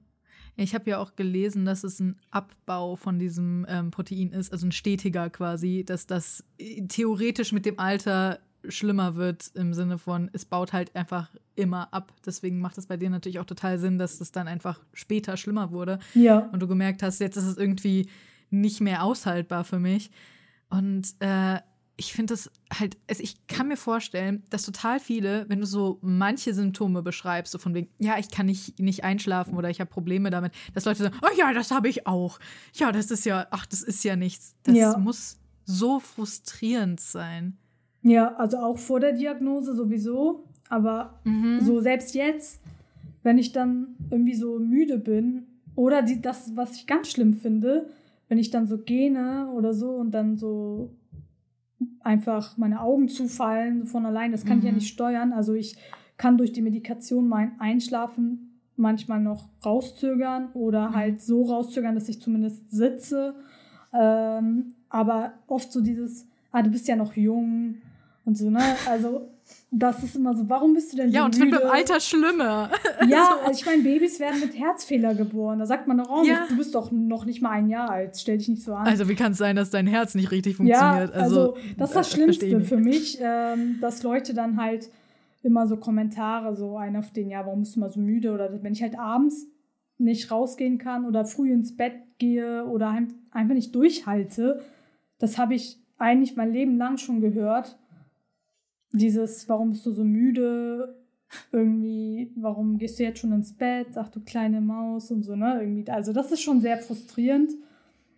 Ich 0.56 0.74
habe 0.74 0.90
ja 0.90 0.98
auch 0.98 1.14
gelesen, 1.14 1.64
dass 1.64 1.84
es 1.84 2.00
ein 2.00 2.16
Abbau 2.30 2.96
von 2.96 3.18
diesem 3.18 3.64
ähm, 3.68 3.92
Protein 3.92 4.32
ist, 4.32 4.52
also 4.52 4.66
ein 4.66 4.72
stetiger 4.72 5.30
quasi, 5.30 5.84
dass 5.86 6.06
das 6.06 6.44
äh, 6.58 6.84
theoretisch 6.86 7.52
mit 7.52 7.64
dem 7.64 7.78
Alter 7.78 8.40
schlimmer 8.68 9.16
wird 9.16 9.50
im 9.54 9.74
Sinne 9.74 9.98
von, 9.98 10.30
es 10.32 10.44
baut 10.44 10.72
halt 10.72 10.94
einfach 10.96 11.30
immer 11.54 11.92
ab. 11.92 12.12
Deswegen 12.24 12.60
macht 12.60 12.78
es 12.78 12.86
bei 12.86 12.96
dir 12.96 13.10
natürlich 13.10 13.38
auch 13.38 13.44
total 13.46 13.78
Sinn, 13.78 13.98
dass 13.98 14.20
es 14.20 14.32
dann 14.32 14.48
einfach 14.48 14.80
später 14.92 15.36
schlimmer 15.36 15.70
wurde 15.72 15.98
Ja, 16.14 16.38
und 16.52 16.60
du 16.60 16.68
gemerkt 16.68 17.02
hast, 17.02 17.18
jetzt 17.20 17.36
ist 17.36 17.44
es 17.44 17.56
irgendwie 17.56 18.08
nicht 18.50 18.80
mehr 18.80 19.02
aushaltbar 19.04 19.64
für 19.64 19.78
mich. 19.78 20.10
Und 20.70 21.14
äh, 21.20 21.60
ich 22.00 22.12
finde 22.12 22.34
das 22.34 22.50
halt, 22.72 22.96
also 23.08 23.22
ich 23.22 23.46
kann 23.48 23.66
mir 23.68 23.76
vorstellen, 23.76 24.44
dass 24.50 24.62
total 24.62 25.00
viele, 25.00 25.46
wenn 25.48 25.58
du 25.60 25.66
so 25.66 25.98
manche 26.00 26.54
Symptome 26.54 27.02
beschreibst, 27.02 27.50
so 27.52 27.58
von 27.58 27.74
wegen, 27.74 27.88
ja, 27.98 28.18
ich 28.18 28.30
kann 28.30 28.46
nicht, 28.46 28.78
nicht 28.78 29.02
einschlafen 29.02 29.56
oder 29.56 29.68
ich 29.68 29.80
habe 29.80 29.90
Probleme 29.90 30.30
damit, 30.30 30.52
dass 30.74 30.84
Leute 30.84 31.02
sagen, 31.02 31.16
oh 31.22 31.36
ja, 31.36 31.52
das 31.52 31.70
habe 31.72 31.88
ich 31.88 32.06
auch. 32.06 32.38
Ja, 32.74 32.92
das 32.92 33.10
ist 33.10 33.24
ja, 33.26 33.48
ach, 33.50 33.66
das 33.66 33.82
ist 33.82 34.04
ja 34.04 34.14
nichts. 34.14 34.54
Das 34.62 34.76
Ja. 34.76 34.96
muss 34.96 35.38
so 35.64 35.98
frustrierend 35.98 37.00
sein. 37.00 37.58
Ja, 38.02 38.34
also 38.36 38.58
auch 38.58 38.78
vor 38.78 39.00
der 39.00 39.12
Diagnose 39.12 39.74
sowieso, 39.74 40.44
aber 40.68 41.18
Mhm. 41.24 41.60
so 41.60 41.80
selbst 41.80 42.14
jetzt, 42.14 42.60
wenn 43.22 43.38
ich 43.38 43.52
dann 43.52 43.96
irgendwie 44.10 44.34
so 44.34 44.58
müde 44.58 44.98
bin 44.98 45.46
oder 45.74 46.02
die, 46.02 46.20
das, 46.20 46.56
was 46.56 46.76
ich 46.76 46.86
ganz 46.86 47.08
schlimm 47.10 47.34
finde, 47.34 47.88
wenn 48.28 48.38
ich 48.38 48.50
dann 48.50 48.66
so 48.66 48.78
gähne 48.78 49.48
oder 49.54 49.72
so 49.74 49.90
und 49.90 50.12
dann 50.12 50.36
so 50.36 50.90
einfach 52.00 52.56
meine 52.56 52.80
Augen 52.80 53.08
zufallen 53.08 53.84
von 53.84 54.06
allein, 54.06 54.32
das 54.32 54.44
kann 54.44 54.58
ich 54.58 54.64
ja 54.64 54.70
Mhm. 54.70 54.76
nicht 54.78 54.88
steuern. 54.88 55.32
Also 55.32 55.54
ich 55.54 55.76
kann 56.16 56.36
durch 56.38 56.52
die 56.52 56.62
Medikation 56.62 57.28
mein 57.28 57.58
Einschlafen 57.60 58.60
manchmal 58.76 59.20
noch 59.20 59.48
rauszögern 59.64 60.48
oder 60.54 60.90
Mhm. 60.90 60.94
halt 60.94 61.20
so 61.22 61.42
rauszögern, 61.42 61.94
dass 61.94 62.08
ich 62.08 62.20
zumindest 62.20 62.70
sitze. 62.70 63.34
Ähm, 63.92 64.74
aber 64.88 65.32
oft 65.46 65.72
so 65.72 65.80
dieses, 65.80 66.26
ah, 66.52 66.62
du 66.62 66.70
bist 66.70 66.88
ja 66.88 66.96
noch 66.96 67.14
jung 67.16 67.76
und 68.28 68.36
so, 68.36 68.50
ne? 68.50 68.60
Also 68.88 69.28
das 69.70 70.02
ist 70.02 70.14
immer 70.16 70.34
so, 70.34 70.48
warum 70.48 70.74
bist 70.74 70.92
du 70.92 70.96
denn 70.98 71.08
so 71.10 71.14
Ja, 71.16 71.24
und 71.24 71.34
es 71.34 71.40
wird 71.40 71.50
beim 71.50 71.70
Alter 71.70 71.98
schlimmer. 72.00 72.70
Ja, 73.08 73.38
also 73.44 73.58
ich 73.58 73.64
meine, 73.66 73.82
Babys 73.82 74.20
werden 74.20 74.40
mit 74.40 74.58
Herzfehler 74.58 75.14
geboren. 75.14 75.58
Da 75.58 75.66
sagt 75.66 75.86
man 75.88 75.96
doch 75.98 76.10
auch 76.10 76.24
Ja. 76.24 76.40
nicht, 76.40 76.50
du 76.52 76.56
bist 76.56 76.74
doch 76.74 76.90
noch 76.92 77.24
nicht 77.24 77.40
mal 77.42 77.50
ein 77.50 77.68
Jahr 77.68 77.90
alt. 77.90 78.16
Stell 78.18 78.36
dich 78.38 78.48
nicht 78.48 78.62
so 78.62 78.74
an. 78.74 78.86
Also, 78.86 79.08
wie 79.08 79.14
kann 79.14 79.32
es 79.32 79.38
sein, 79.38 79.56
dass 79.56 79.70
dein 79.70 79.86
Herz 79.86 80.14
nicht 80.14 80.30
richtig 80.30 80.52
ja, 80.54 80.56
funktioniert? 80.56 81.14
also, 81.14 81.56
das 81.78 81.90
ist 81.90 81.96
das 81.96 82.08
äh, 82.12 82.14
Schlimmste 82.16 82.60
für 82.60 82.76
mich, 82.76 83.18
ähm, 83.22 83.78
dass 83.80 84.02
Leute 84.02 84.34
dann 84.34 84.60
halt 84.62 84.88
immer 85.42 85.66
so 85.66 85.76
Kommentare, 85.78 86.54
so 86.56 86.76
einen 86.76 86.96
auf 86.96 87.10
den, 87.12 87.30
ja, 87.30 87.46
warum 87.46 87.60
bist 87.60 87.76
du 87.76 87.80
mal 87.80 87.90
so 87.90 88.00
müde? 88.00 88.32
Oder 88.32 88.62
wenn 88.62 88.72
ich 88.72 88.82
halt 88.82 88.98
abends 88.98 89.46
nicht 89.96 90.30
rausgehen 90.30 90.76
kann 90.78 91.06
oder 91.06 91.24
früh 91.24 91.50
ins 91.52 91.76
Bett 91.76 91.94
gehe 92.18 92.64
oder 92.66 92.88
ein- 92.90 93.14
einfach 93.30 93.54
nicht 93.54 93.74
durchhalte, 93.74 94.60
das 95.18 95.38
habe 95.38 95.54
ich 95.54 95.78
eigentlich 95.98 96.36
mein 96.36 96.52
Leben 96.52 96.76
lang 96.76 96.96
schon 96.98 97.20
gehört. 97.20 97.78
Dieses, 98.92 99.48
warum 99.48 99.70
bist 99.70 99.84
du 99.86 99.92
so 99.92 100.04
müde? 100.04 100.96
Irgendwie, 101.52 102.32
warum 102.36 102.78
gehst 102.78 102.98
du 102.98 103.02
jetzt 103.02 103.20
schon 103.20 103.32
ins 103.32 103.52
Bett? 103.52 103.88
Ach 103.96 104.08
du 104.08 104.20
kleine 104.20 104.60
Maus 104.60 105.10
und 105.10 105.22
so, 105.22 105.36
ne? 105.36 105.60
Irgendwie, 105.60 105.90
also 105.90 106.12
das 106.12 106.32
ist 106.32 106.40
schon 106.40 106.60
sehr 106.60 106.78
frustrierend 106.78 107.50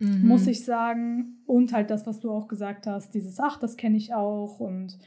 Mhm. 0.01 0.27
muss 0.27 0.47
ich 0.47 0.65
sagen. 0.65 1.37
Und 1.45 1.73
halt 1.73 1.91
das, 1.91 2.07
was 2.07 2.19
du 2.19 2.31
auch 2.31 2.47
gesagt 2.47 2.87
hast, 2.87 3.13
dieses, 3.13 3.39
ach, 3.39 3.59
das 3.59 3.77
kenne 3.77 3.97
ich 3.97 4.13
auch. 4.13 4.59
Und 4.59 4.97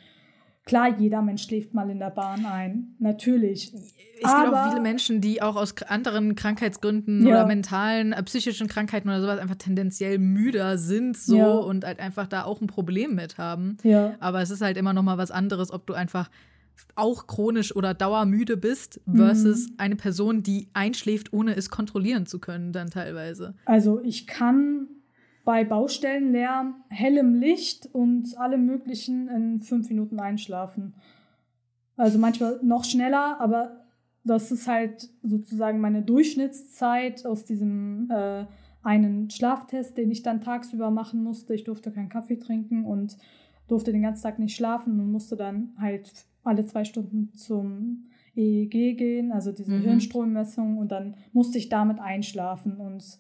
klar, 0.65 0.99
jeder 0.99 1.23
Mensch 1.23 1.43
schläft 1.45 1.75
mal 1.75 1.91
in 1.91 1.99
der 1.99 2.11
Bahn 2.11 2.47
ein. 2.47 2.95
Natürlich. 2.99 3.73
Es 3.75 3.95
gibt 3.95 4.25
auch 4.27 4.31
Aber- 4.31 4.71
viele 4.71 4.81
Menschen, 4.81 5.21
die 5.21 5.43
auch 5.43 5.57
aus 5.57 5.75
anderen 5.83 6.35
Krankheitsgründen 6.35 7.27
Ja. 7.27 7.35
oder 7.35 7.47
mentalen, 7.47 8.13
äh, 8.13 8.23
psychischen 8.23 8.67
Krankheiten 8.69 9.09
oder 9.09 9.21
sowas 9.21 9.39
einfach 9.39 9.57
tendenziell 9.57 10.19
müder 10.19 10.79
sind 10.79 11.17
so 11.17 11.37
Ja. 11.37 11.51
und 11.53 11.85
halt 11.85 12.01
einfach 12.01 12.27
da 12.27 12.45
auch 12.45 12.61
ein 12.61 12.67
Problem 12.67 13.15
mit 13.15 13.37
haben. 13.39 13.77
Ja. 13.83 14.15
Aber 14.21 14.41
es 14.41 14.51
ist 14.51 14.63
halt 14.63 14.77
immer 14.77 14.93
noch 14.93 15.03
mal 15.03 15.19
was 15.19 15.31
anderes, 15.31 15.71
ob 15.71 15.87
du 15.87 15.93
einfach 15.95 16.31
auch 16.97 17.27
chronisch 17.29 17.75
oder 17.77 17.95
dauermüde 17.95 18.57
bist 18.57 19.01
versus 19.13 19.69
Mhm. 19.69 19.75
eine 19.79 19.97
Person, 19.97 20.43
die 20.43 20.69
einschläft, 20.73 21.33
ohne 21.33 21.55
es 21.57 21.71
kontrollieren 21.71 22.27
zu 22.27 22.39
können, 22.41 22.73
dann 22.73 22.91
teilweise. 22.91 23.55
Also 23.65 24.01
ich 24.03 24.27
kann 24.27 24.89
bei 25.45 25.65
Baustellenlärm, 25.65 26.77
hellem 26.89 27.35
Licht 27.35 27.89
und 27.93 28.37
allem 28.39 28.65
Möglichen 28.67 29.29
in 29.29 29.61
fünf 29.61 29.89
Minuten 29.91 30.19
einschlafen. 30.19 30.95
Also 31.97 32.19
manchmal 32.19 32.59
noch 32.63 32.85
schneller, 32.85 33.41
aber 33.41 33.85
das 34.25 34.51
ist 34.51 34.67
halt 34.67 35.11
sozusagen 35.23 35.81
meine 35.81 36.03
Durchschnittszeit 36.03 37.27
aus 37.27 37.45
diesem 37.45 38.11
äh, 38.11 38.47
einen 38.83 39.31
Schlaftest, 39.31 39.97
den 39.97 40.11
ich 40.11 40.23
dann 40.23 40.41
tagsüber 40.41 40.91
machen 40.91 41.23
musste. 41.23 41.55
Ich 41.55 41.65
durfte 41.65 41.93
keinen 41.93 42.09
Kaffee 42.09 42.37
trinken 42.39 42.85
und 42.85 43.17
durfte 43.69 43.93
den 43.93 44.03
ganzen 44.03 44.23
Tag 44.23 44.39
nicht 44.39 44.57
schlafen 44.57 44.99
und 44.99 45.11
musste 45.13 45.37
dann 45.37 45.75
halt 45.79 46.11
alle 46.43 46.65
zwei 46.65 46.85
Stunden 46.85 47.33
zum 47.35 48.09
EEG 48.37 48.97
gehen, 48.97 49.33
also 49.33 49.53
diese 49.53 49.73
Mhm. 49.73 49.83
Hirnstrommessung 49.83 50.77
und 50.79 50.91
dann 50.91 51.15
musste 51.33 51.57
ich 51.59 51.69
damit 51.69 51.99
einschlafen 52.01 52.77
und 52.77 53.19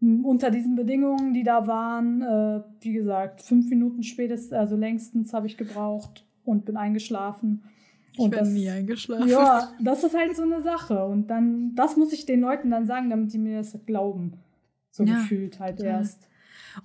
unter 0.00 0.50
diesen 0.50 0.76
Bedingungen, 0.76 1.34
die 1.34 1.42
da 1.42 1.66
waren, 1.66 2.22
äh, 2.22 2.62
wie 2.80 2.92
gesagt, 2.92 3.42
fünf 3.42 3.68
Minuten 3.68 4.02
spätestens, 4.02 4.52
also 4.52 4.76
längstens 4.76 5.32
habe 5.32 5.46
ich 5.46 5.56
gebraucht 5.56 6.24
und 6.44 6.64
bin 6.64 6.76
eingeschlafen. 6.76 7.64
Ich 8.12 8.20
Und 8.20 8.30
bin 8.30 8.52
nie 8.52 8.68
eingeschlafen. 8.70 9.28
Ja, 9.28 9.72
das 9.80 10.04
ist 10.04 10.16
halt 10.16 10.36
so 10.36 10.42
eine 10.42 10.62
Sache. 10.62 11.04
Und 11.04 11.28
dann, 11.28 11.74
das 11.74 11.96
muss 11.96 12.12
ich 12.12 12.26
den 12.26 12.40
Leuten 12.40 12.70
dann 12.70 12.86
sagen, 12.86 13.10
damit 13.10 13.32
die 13.32 13.38
mir 13.38 13.58
das 13.58 13.76
glauben. 13.86 14.34
So 14.90 15.04
Ja, 15.04 15.16
gefühlt 15.16 15.58
halt 15.58 15.78
total. 15.78 15.92
erst. 15.92 16.28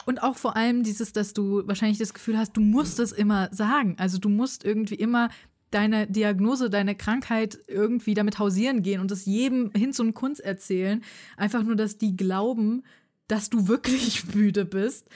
Und 0.05 0.24
auch 0.24 0.36
vor 0.36 0.55
allem 0.55 0.82
dieses, 0.82 1.14
dass 1.14 1.34
du 1.34 1.68
wahrscheinlich 1.68 1.99
das 1.99 2.14
Gefühl 2.16 2.38
hast, 2.38 2.57
du 2.57 2.61
musst 2.61 2.99
es 2.99 3.11
immer 3.11 3.49
sagen. 3.51 3.95
Also 3.99 4.18
du 4.18 4.30
musst 4.30 4.66
irgendwie 4.66 4.95
immer 4.95 5.30
deine 5.70 6.07
Diagnose, 6.07 6.70
deine 6.70 6.95
Krankheit 6.95 7.57
irgendwie 7.68 8.14
damit 8.14 8.39
hausieren 8.39 8.82
gehen 8.82 9.01
und 9.01 9.11
es 9.11 9.26
jedem 9.26 9.72
hin 9.72 9.93
zu 9.93 10.11
Kunst 10.14 10.41
erzählen. 10.41 11.03
Einfach 11.38 11.64
nur, 11.64 11.76
dass 11.76 11.97
die 11.97 12.16
glauben, 12.16 12.84
dass 13.34 13.49
du 13.49 13.67
wirklich 13.67 14.23
müde 14.36 14.63
bist. 14.65 15.07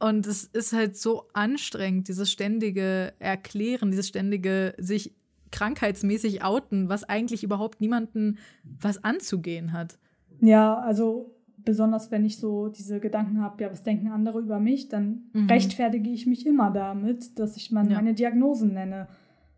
Und 0.00 0.26
es 0.26 0.44
ist 0.44 0.72
halt 0.72 0.96
so 0.96 1.24
anstrengend, 1.34 2.08
dieses 2.08 2.30
ständige 2.32 3.12
Erklären, 3.18 3.90
dieses 3.90 4.08
ständige 4.08 4.74
sich 4.78 5.14
krankheitsmäßig 5.52 6.42
outen, 6.42 6.88
was 6.88 7.04
eigentlich 7.04 7.44
überhaupt 7.44 7.80
niemanden 7.80 8.38
was 8.80 9.04
anzugehen 9.04 9.72
hat. 9.72 9.98
Ja, 10.40 10.78
also 10.78 11.34
besonders 11.58 12.10
wenn 12.10 12.24
ich 12.24 12.38
so 12.38 12.68
diese 12.68 12.98
Gedanken 13.00 13.40
habe, 13.42 13.62
ja, 13.62 13.70
was 13.70 13.82
denken 13.82 14.08
andere 14.08 14.40
über 14.40 14.58
mich, 14.58 14.88
dann 14.88 15.24
Mhm. 15.34 15.46
rechtfertige 15.50 16.08
ich 16.10 16.26
mich 16.26 16.46
immer 16.46 16.70
damit, 16.70 17.38
dass 17.38 17.56
ich 17.56 17.70
mal 17.70 17.86
Ja. 17.88 17.96
meine 17.96 18.14
Diagnosen 18.14 18.72
nenne. 18.72 19.06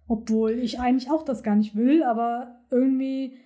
Obwohl 0.09 0.51
ich 0.53 0.81
eigentlich 0.81 1.11
auch 1.11 1.23
das 1.25 1.43
gar 1.45 1.55
nicht 1.57 1.77
will, 1.77 2.03
aber 2.03 2.57
irgendwie 2.71 3.37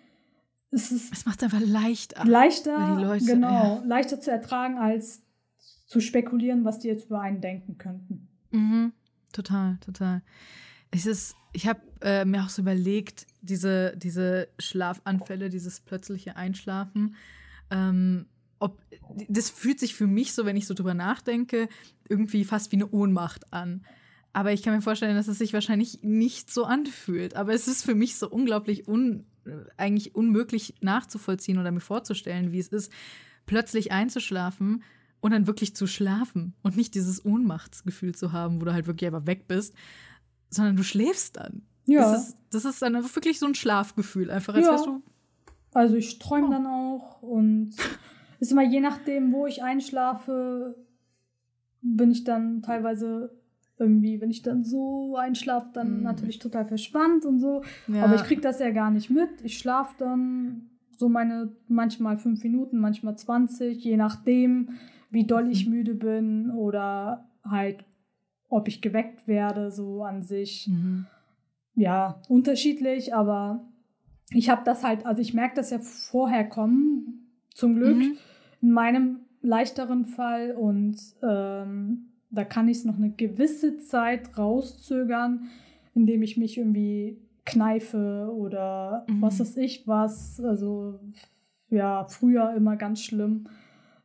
ist 0.71 0.93
es 0.93 1.11
Es 1.13 1.27
macht 1.27 1.43
es 1.43 1.45
einfach 1.45 1.61
leichter, 1.67 2.25
die 2.97 3.03
Leute- 3.03 3.25
genau, 3.25 3.77
ja. 3.81 3.83
leichter 3.87 4.21
zu 4.21 4.31
ertragen, 4.31 4.79
als 4.79 5.23
zu 5.87 6.01
spekulieren, 6.01 6.65
was 6.65 6.79
die 6.81 6.89
jetzt 6.89 7.07
über 7.07 7.21
einen 7.21 7.41
denken 7.41 7.79
könnten. 7.79 8.29
Mhm. 8.51 8.93
Total, 9.33 9.79
total. 9.85 10.23
Es 10.91 11.07
ist, 11.07 11.35
ich 11.53 11.67
habe 11.67 11.81
äh, 12.01 12.25
mir 12.25 12.43
auch 12.43 12.49
so 12.49 12.63
überlegt, 12.63 13.27
diese, 13.43 13.97
diese 13.97 14.49
Schlafanfälle, 14.59 15.49
dieses 15.51 15.81
plötzliche 15.81 16.37
Einschlafen, 16.37 17.17
ähm, 17.71 18.27
ob 18.59 18.81
das 19.29 19.51
fühlt 19.51 19.79
sich 19.79 19.95
für 19.95 20.07
mich 20.07 20.33
so, 20.33 20.47
wenn 20.47 20.57
ich 20.57 20.67
so 20.67 20.75
drüber 20.75 20.95
nachdenke, 20.95 21.69
irgendwie 22.09 22.45
fast 22.45 22.73
wie 22.73 22.77
eine 22.77 22.89
Ohnmacht 22.91 23.53
an. 23.53 23.85
Aber 24.33 24.53
ich 24.53 24.63
kann 24.63 24.75
mir 24.75 24.83
vorstellen, 24.83 25.17
dass 25.17 25.29
es 25.29 25.39
sich 25.39 25.53
wahrscheinlich 25.53 26.03
nicht 26.03 26.53
so 26.53 26.65
anfühlt. 26.65 27.37
Aber 27.37 27.53
es 27.53 27.69
ist 27.69 27.85
für 27.85 27.95
mich 27.95 28.17
so 28.17 28.29
unglaublich 28.29 28.89
eigentlich 29.77 30.15
unmöglich 30.15 30.75
nachzuvollziehen 30.81 31.59
oder 31.59 31.71
mir 31.71 31.81
vorzustellen, 31.81 32.53
wie 32.53 32.59
es 32.59 32.69
ist, 32.69 32.93
plötzlich 33.47 33.93
einzuschlafen 33.93 34.83
und 35.21 35.31
dann 35.33 35.47
wirklich 35.47 35.75
zu 35.75 35.87
schlafen 35.87 36.55
und 36.63 36.77
nicht 36.77 36.95
dieses 36.95 37.25
Ohnmachtsgefühl 37.25 38.15
zu 38.15 38.33
haben, 38.33 38.61
wo 38.61 38.65
du 38.65 38.73
halt 38.73 38.87
wirklich 38.87 39.07
einfach 39.13 39.27
weg 39.27 39.47
bist, 39.49 39.75
sondern 40.51 40.77
du 40.77 40.83
schläfst 40.83 41.37
dann. 41.37 41.63
Ja. 41.87 42.11
Das 42.13 42.29
ist, 42.29 42.37
das 42.51 42.65
ist 42.65 42.83
dann 42.83 42.95
wirklich 42.95 43.39
so 43.39 43.47
ein 43.47 43.55
Schlafgefühl, 43.55 44.31
einfach 44.31 44.55
als 44.55 44.67
Ja. 44.67 44.73
wärst 44.73 44.87
du. 44.87 45.03
Also 45.73 45.95
ich 45.97 46.19
träume 46.19 46.49
Oh. 46.49 46.51
dann 46.51 46.67
auch 46.67 47.23
und 47.23 47.75
ist 48.41 48.53
immer 48.53 48.63
je 48.65 48.81
nachdem, 48.81 49.33
wo 49.33 49.47
ich 49.47 49.63
einschlafe, 49.63 50.75
bin 51.83 52.11
ich 52.11 52.25
dann 52.25 52.63
teilweise 52.63 53.31
irgendwie, 53.79 54.21
wenn 54.21 54.31
ich 54.31 54.43
dann 54.43 54.65
so 54.65 55.17
einschlafe, 55.17 55.71
dann 55.73 55.99
Mhm. 55.99 56.03
natürlich 56.03 56.39
total 56.39 56.65
verspannt 56.67 57.25
und 57.25 57.39
so. 57.41 57.63
Ja. 57.89 58.03
Aber 58.05 58.15
ich 58.15 58.23
kriege 58.25 58.41
das 58.41 58.59
ja 58.59 58.71
gar 58.71 58.91
nicht 58.91 59.11
mit. 59.11 59.29
Ich 59.43 59.59
schlafe 59.59 59.95
dann 59.99 60.71
so 60.97 61.09
meine 61.09 61.53
manchmal 61.69 62.17
fünf 62.19 62.43
Minuten, 62.43 62.79
manchmal 62.79 63.17
20, 63.19 63.85
je 63.85 63.97
nachdem, 63.97 64.71
wie 65.11 65.25
doll 65.25 65.49
ich 65.51 65.67
Mhm. 65.67 65.73
müde 65.75 65.95
bin 65.95 66.51
oder 66.51 67.29
halt, 67.45 67.85
ob 68.49 68.67
ich 68.69 68.81
geweckt 68.81 69.27
werde, 69.29 69.71
so 69.71 70.03
an 70.05 70.23
sich 70.23 70.69
Mhm. 70.69 71.07
ja, 71.75 72.21
unterschiedlich, 72.29 73.15
aber 73.15 73.63
ich 74.31 74.49
habe 74.49 74.63
das 74.65 74.83
halt, 74.83 75.05
also 75.05 75.21
ich 75.21 75.35
merke 75.35 75.57
das 75.57 75.71
ja 75.71 75.79
vorher 75.79 76.49
kommen, 76.49 77.29
zum 77.55 77.75
Glück, 77.77 77.99
Mhm. 77.99 78.17
in 78.63 78.71
meinem 78.73 79.21
leichteren 79.43 80.07
Fall 80.07 80.53
und 80.53 80.97
ähm, 81.23 82.13
da 82.31 82.45
kann 82.45 82.69
ich 82.69 82.79
es 82.79 82.85
noch 82.85 82.97
eine 82.97 83.11
gewisse 83.11 83.79
Zeit 83.79 84.37
rauszögern, 84.39 85.49
indem 85.95 86.23
ich 86.23 86.37
mich 86.37 86.59
irgendwie 86.59 87.19
kneife 87.45 88.31
oder 88.35 89.05
Mhm. 89.09 89.23
was 89.23 89.41
weiß 89.41 89.57
ich 89.59 89.87
was, 89.87 90.41
also 90.41 90.99
ja, 91.71 92.05
früher 92.07 92.53
immer 92.55 92.77
ganz 92.77 93.03
schlimm. 93.03 93.49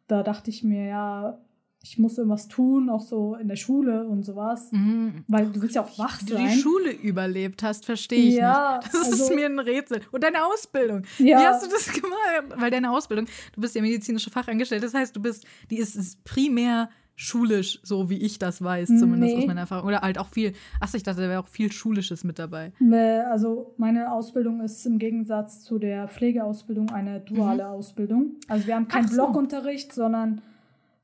Da 0.08 0.24
dachte 0.24 0.50
ich 0.50 0.64
mir, 0.64 0.86
ja, 0.86 1.38
ich 1.84 1.98
muss 1.98 2.18
irgendwas 2.18 2.48
tun, 2.48 2.90
auch 2.92 3.02
so 3.02 3.34
in 3.36 3.48
der 3.48 3.56
Schule 3.56 4.06
und 4.08 4.24
sowas. 4.24 4.72
Mhm. 4.72 5.24
Weil 5.28 5.48
du 5.52 5.62
willst 5.64 5.76
ja 5.76 5.84
auch 5.84 5.98
wach 5.98 6.22
Wie 6.22 6.26
du 6.26 6.34
sein. 6.34 6.48
die 6.50 6.60
Schule 6.60 6.92
überlebt 6.92 7.64
hast, 7.64 7.86
verstehe 7.88 8.30
ich 8.30 8.36
Ja, 8.36 8.80
nicht. 8.84 8.94
Das 8.94 9.06
also- 9.12 9.24
ist 9.24 9.36
mir 9.36 9.48
ein 9.48 9.58
Rätsel. 9.60 10.02
Und 10.12 10.24
deine 10.24 10.46
Ausbildung. 10.46 11.04
Ja. 11.18 11.40
Wie 11.40 11.46
hast 11.46 11.66
du 11.66 11.70
das 11.72 11.92
gemacht? 11.92 12.62
Weil 12.62 12.70
deine 12.70 12.92
Ausbildung, 12.92 13.26
du 13.56 13.62
bist 13.62 13.74
ja 13.74 13.82
medizinische 13.82 14.30
Fachangestellte, 14.30 14.86
das 14.86 14.94
heißt, 14.94 15.16
du 15.16 15.22
bist, 15.22 15.46
die 15.72 15.78
ist, 15.78 15.96
ist 15.96 16.24
primär 16.24 16.90
schulisch, 17.22 17.80
so 17.84 18.10
wie 18.10 18.18
ich 18.18 18.40
das 18.40 18.64
weiß, 18.64 18.88
zumindest 18.88 19.36
Nee. 19.36 19.42
aus 19.42 19.48
meiner 19.48 19.62
Erfahrung. 19.62 19.88
Oder 19.88 20.02
halt 20.02 20.18
auch 20.18 20.28
viel, 20.30 20.54
achso, 20.80 20.98
ich 20.98 21.04
dachte, 21.04 21.22
da 21.22 21.30
wäre 21.30 21.40
auch 21.40 21.48
viel 21.48 21.72
Schulisches 21.72 22.24
mit 22.24 22.40
dabei. 22.40 22.72
Also 23.30 23.74
meine 23.78 24.12
Ausbildung 24.12 24.62
ist 24.62 24.86
im 24.88 24.98
Gegensatz 24.98 25.62
zu 25.64 25.78
der 25.78 26.08
Pflegeausbildung 26.08 26.90
eine 26.90 27.20
duale 27.20 27.68
Ausbildung. 27.68 28.38
Also 28.48 28.66
wir 28.68 28.76
haben 28.76 28.88
keinen 28.88 29.04
Mhm. 29.06 29.10
So. 29.10 29.16
Blockunterricht, 29.16 29.94
sondern 29.94 30.42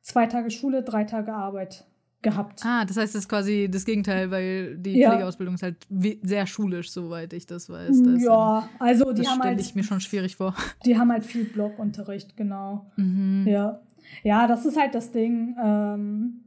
zwei 0.02 0.26
Tage 0.26 0.50
Schule, 0.50 0.82
drei 0.82 1.04
Tage 1.04 1.34
Arbeit 1.34 1.86
gehabt. 2.24 2.62
Ah, 2.66 2.84
das 2.84 2.98
heißt, 2.98 3.14
das 3.14 3.22
ist 3.24 3.30
quasi 3.30 3.70
das 3.72 3.86
Gegenteil, 3.86 4.32
weil 4.32 4.76
die 4.78 4.98
Ja. 4.98 5.12
Pflegeausbildung 5.12 5.54
ist 5.56 5.62
halt 5.64 5.76
sehr 6.24 6.48
schulisch, 6.48 6.90
soweit 6.92 7.32
ich 7.32 7.46
das 7.46 7.70
weiß. 7.70 8.02
Das, 8.04 8.24
ja, 8.24 8.68
also 8.80 9.14
die 9.14 9.22
das 9.22 9.30
haben, 9.32 9.38
stelle 9.42 9.56
halt, 9.56 9.62
ich 9.62 9.76
mir 9.76 9.84
schon 9.84 10.00
schwierig 10.02 10.36
vor. 10.36 10.56
die 10.86 10.98
haben 10.98 11.12
halt 11.12 11.24
viel 11.26 11.44
Blockunterricht, 11.46 12.36
genau. 12.36 12.90
Mhm. 12.96 13.46
Ja. 13.48 13.82
Ja, 14.24 14.48
das 14.48 14.66
ist 14.66 14.78
halt 14.80 14.96
das 14.96 15.12
Ding, 15.12 15.56
ähm, 15.64 16.44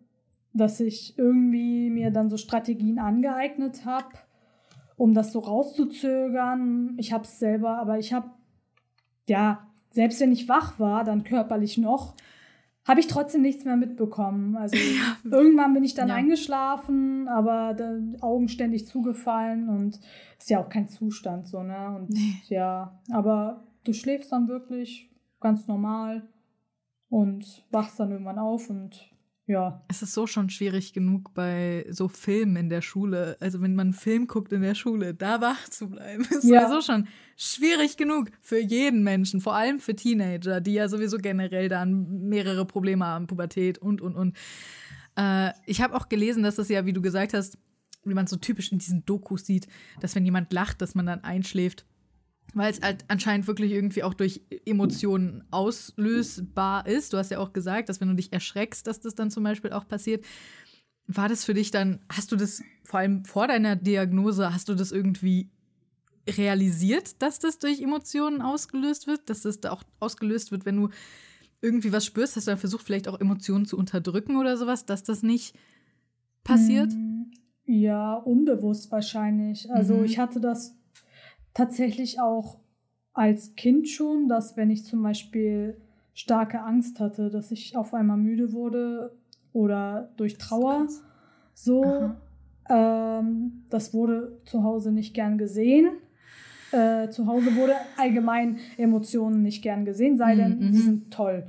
dass 0.52 0.80
ich 0.80 1.16
irgendwie 1.18 1.90
mir 1.90 2.10
dann 2.10 2.28
so 2.30 2.36
Strategien 2.36 2.98
angeeignet 2.98 3.84
habe, 3.84 4.08
um 4.96 5.14
das 5.14 5.32
so 5.32 5.38
rauszuzögern. 5.40 6.94
Ich 6.98 7.12
habe 7.12 7.24
es 7.24 7.38
selber, 7.38 7.78
aber 7.78 7.98
ich 7.98 8.12
habe, 8.12 8.30
ja, 9.28 9.66
selbst 9.90 10.20
wenn 10.20 10.32
ich 10.32 10.48
wach 10.48 10.78
war, 10.78 11.04
dann 11.04 11.24
körperlich 11.24 11.78
noch, 11.78 12.14
habe 12.86 13.00
ich 13.00 13.06
trotzdem 13.06 13.42
nichts 13.42 13.64
mehr 13.64 13.76
mitbekommen. 13.76 14.56
Also 14.56 14.76
irgendwann 15.24 15.74
bin 15.74 15.84
ich 15.84 15.94
dann 15.94 16.08
Ja. 16.08 16.14
eingeschlafen, 16.16 17.28
aber 17.28 17.74
dann 17.74 18.16
Augen 18.20 18.48
ständig 18.48 18.86
zugefallen 18.86 19.68
und 19.68 20.00
ist 20.38 20.50
ja 20.50 20.60
auch 20.60 20.68
kein 20.68 20.88
Zustand 20.88 21.46
so, 21.46 21.62
ne? 21.62 21.94
Und 21.96 22.10
Nee. 22.10 22.42
ja, 22.48 22.98
aber 23.12 23.64
du 23.84 23.92
schläfst 23.92 24.32
dann 24.32 24.48
wirklich 24.48 25.10
ganz 25.40 25.66
normal 25.68 26.22
und 27.10 27.44
wachst 27.70 28.00
dann 28.00 28.10
irgendwann 28.12 28.38
auf 28.38 28.70
und 28.70 29.10
ja. 29.46 29.84
Es 29.88 30.00
ist 30.00 30.14
so 30.14 30.28
schon 30.28 30.48
schwierig 30.48 30.92
genug 30.92 31.34
bei 31.34 31.84
so 31.90 32.06
Filmen 32.06 32.54
in 32.54 32.68
der 32.68 32.82
Schule. 32.82 33.36
Also 33.40 33.60
wenn 33.60 33.74
man 33.74 33.88
einen 33.88 33.94
Film 33.94 34.28
guckt 34.28 34.52
in 34.52 34.62
der 34.62 34.76
Schule, 34.76 35.12
da 35.12 35.40
wach 35.40 35.68
zu 35.68 35.90
bleiben, 35.90 36.22
ist 36.30 36.44
Ja. 36.44 36.68
sowieso 36.68 36.80
schon 36.82 37.08
schwierig 37.36 37.96
genug 37.96 38.30
für 38.42 38.60
jeden 38.60 39.02
Menschen, 39.02 39.40
vor 39.40 39.56
allem 39.56 39.80
für 39.80 39.96
Teenager, 39.96 40.60
die 40.60 40.74
ja 40.74 40.86
sowieso 40.88 41.18
generell 41.18 41.68
dann 41.68 42.28
mehrere 42.28 42.64
Probleme 42.64 43.04
haben, 43.04 43.26
Pubertät 43.26 43.78
und, 43.78 44.00
und, 44.00 44.14
und. 44.14 44.36
Äh, 45.16 45.50
ich 45.66 45.80
habe 45.82 45.96
auch 45.96 46.08
gelesen, 46.08 46.44
dass 46.44 46.54
das 46.54 46.68
ja, 46.68 46.86
wie 46.86 46.92
du 46.92 47.02
gesagt 47.02 47.34
hast, 47.34 47.58
wie 48.04 48.14
man 48.14 48.28
so 48.28 48.36
typisch 48.36 48.70
in 48.70 48.78
diesen 48.78 49.04
Dokus 49.04 49.46
sieht, 49.46 49.66
dass 49.98 50.14
wenn 50.14 50.24
jemand 50.24 50.52
lacht, 50.52 50.80
dass 50.80 50.94
man 50.94 51.06
dann 51.06 51.24
einschläft. 51.24 51.86
Weil 52.54 52.72
es 52.72 52.80
halt 52.80 53.04
anscheinend 53.08 53.46
wirklich 53.46 53.70
irgendwie 53.72 54.02
auch 54.02 54.14
durch 54.14 54.42
Emotionen 54.64 55.44
auslösbar 55.50 56.86
ist. 56.86 57.12
Du 57.12 57.16
hast 57.18 57.30
ja 57.30 57.38
auch 57.38 57.52
gesagt, 57.52 57.88
dass 57.88 58.00
wenn 58.00 58.08
du 58.08 58.14
dich 58.14 58.32
erschreckst, 58.32 58.86
dass 58.86 59.00
das 59.00 59.14
dann 59.14 59.30
zum 59.30 59.44
Beispiel 59.44 59.72
auch 59.72 59.86
passiert. 59.86 60.24
War 61.06 61.28
das 61.28 61.44
für 61.44 61.54
dich 61.54 61.70
dann, 61.70 62.00
hast 62.10 62.32
du 62.32 62.36
das 62.36 62.62
vor 62.84 63.00
allem 63.00 63.24
vor 63.24 63.46
deiner 63.48 63.76
Diagnose, 63.76 64.52
hast 64.52 64.68
du 64.68 64.74
das 64.74 64.92
irgendwie 64.92 65.50
realisiert, 66.28 67.22
dass 67.22 67.38
das 67.38 67.58
durch 67.58 67.80
Emotionen 67.80 68.42
ausgelöst 68.42 69.06
wird? 69.06 69.28
Dass 69.30 69.42
das 69.42 69.60
da 69.60 69.70
auch 69.72 69.82
ausgelöst 70.00 70.50
wird, 70.52 70.64
wenn 70.66 70.76
du 70.76 70.88
irgendwie 71.60 71.92
was 71.92 72.04
spürst? 72.04 72.36
Hast 72.36 72.46
du 72.46 72.50
dann 72.52 72.58
versucht, 72.58 72.84
vielleicht 72.84 73.08
auch 73.08 73.20
Emotionen 73.20 73.66
zu 73.66 73.76
unterdrücken 73.76 74.36
oder 74.36 74.56
sowas, 74.56 74.86
dass 74.86 75.02
das 75.02 75.22
nicht 75.22 75.56
passiert? 76.44 76.92
Mm, 76.92 77.30
Ja, 77.66 78.14
unbewusst 78.14 78.90
wahrscheinlich. 78.90 79.70
Also 79.70 79.98
Mhm. 79.98 80.04
ich 80.04 80.18
hatte 80.18 80.40
das 80.40 80.76
tatsächlich 81.54 82.20
auch 82.20 82.58
als 83.12 83.54
Kind 83.56 83.88
schon, 83.88 84.28
dass 84.28 84.56
wenn 84.56 84.70
ich 84.70 84.84
zum 84.84 85.02
Beispiel 85.02 85.80
starke 86.14 86.60
Angst 86.62 87.00
hatte, 87.00 87.30
dass 87.30 87.50
ich 87.50 87.76
auf 87.76 87.94
einmal 87.94 88.16
müde 88.16 88.52
wurde 88.52 89.16
oder 89.52 90.12
durch 90.16 90.38
Trauer, 90.38 90.86
so, 91.54 92.12
ähm, 92.68 93.64
das 93.70 93.92
wurde 93.92 94.40
zu 94.44 94.62
Hause 94.62 94.92
nicht 94.92 95.14
gern 95.14 95.38
gesehen. 95.38 95.90
Äh, 96.72 97.08
zu 97.10 97.26
Hause 97.26 97.56
wurde 97.56 97.74
allgemein 97.96 98.58
Emotionen 98.76 99.42
nicht 99.42 99.60
gern 99.62 99.84
gesehen, 99.84 100.16
sei 100.16 100.34
Mhm, 100.34 100.38
denn, 100.38 100.58
mhm. 100.58 100.72
sie 100.72 100.82
sind 100.82 101.12
toll. 101.12 101.46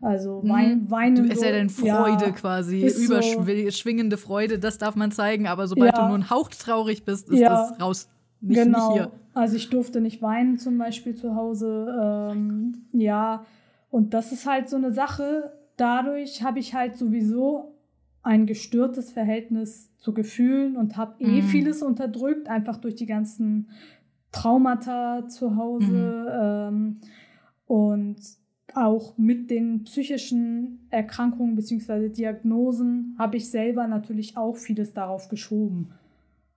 Also 0.00 0.42
Mhm. 0.42 0.48
wein, 0.48 0.90
weinen. 0.90 1.16
Du, 1.26 1.32
es 1.32 1.40
sei 1.40 1.50
denn 1.50 1.70
Freude 1.70 2.32
quasi, 2.32 2.82
ist 2.82 3.04
so. 3.06 3.14
überschwingende 3.14 4.16
Freude, 4.16 4.58
das 4.60 4.78
darf 4.78 4.94
man 4.94 5.10
zeigen, 5.10 5.46
aber 5.48 5.66
sobald 5.66 5.96
Ja. 5.98 6.04
du 6.04 6.08
nur 6.08 6.18
ein 6.18 6.30
Hauch 6.30 6.48
traurig 6.50 7.04
bist, 7.04 7.28
ist 7.28 7.40
Ja. 7.40 7.48
das 7.48 7.80
raus. 7.80 8.08
Nicht, 8.40 8.62
genau. 8.64 8.94
nicht. 8.96 9.08
Also 9.34 9.56
ich 9.56 9.70
durfte 9.70 10.00
nicht 10.00 10.22
weinen 10.22 10.58
zum 10.58 10.78
Beispiel 10.78 11.14
zu 11.14 11.34
Hause. 11.34 11.94
Ähm, 12.32 12.82
ja, 12.92 13.44
und 13.90 14.14
das 14.14 14.32
ist 14.32 14.46
halt 14.46 14.68
so 14.68 14.76
eine 14.76 14.92
Sache. 14.92 15.52
Dadurch 15.76 16.42
habe 16.42 16.58
ich 16.58 16.74
halt 16.74 16.96
sowieso 16.96 17.74
ein 18.22 18.46
gestörtes 18.46 19.12
Verhältnis 19.12 19.96
zu 19.96 20.12
Gefühlen 20.12 20.76
und 20.76 20.96
habe 20.96 21.14
eh 21.22 21.40
Mhm. 21.42 21.46
vieles 21.46 21.82
unterdrückt, 21.82 22.48
einfach 22.48 22.76
durch 22.76 22.94
die 22.94 23.06
ganzen 23.06 23.68
Traumata 24.32 25.26
zu 25.28 25.56
Hause. 25.56 26.26
Ähm, 26.32 27.00
und 27.66 28.16
auch 28.74 29.16
mit 29.18 29.50
den 29.50 29.82
psychischen 29.84 30.86
Erkrankungen 30.90 31.56
bzw. 31.56 32.08
Diagnosen 32.08 33.16
habe 33.18 33.36
ich 33.36 33.50
selber 33.50 33.86
natürlich 33.88 34.36
auch 34.36 34.56
vieles 34.56 34.92
darauf 34.92 35.28
geschoben. 35.28 35.92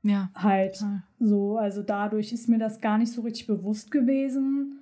Ja. 0.04 0.30
Halt. 0.36 0.76
total. 0.80 1.04
So, 1.20 1.58
also 1.58 1.82
dadurch 1.82 2.34
ist 2.34 2.50
mir 2.50 2.60
das 2.60 2.82
gar 2.82 2.98
nicht 2.98 3.12
so 3.12 3.22
richtig 3.22 3.48
bewusst 3.48 3.90
gewesen, 3.92 4.80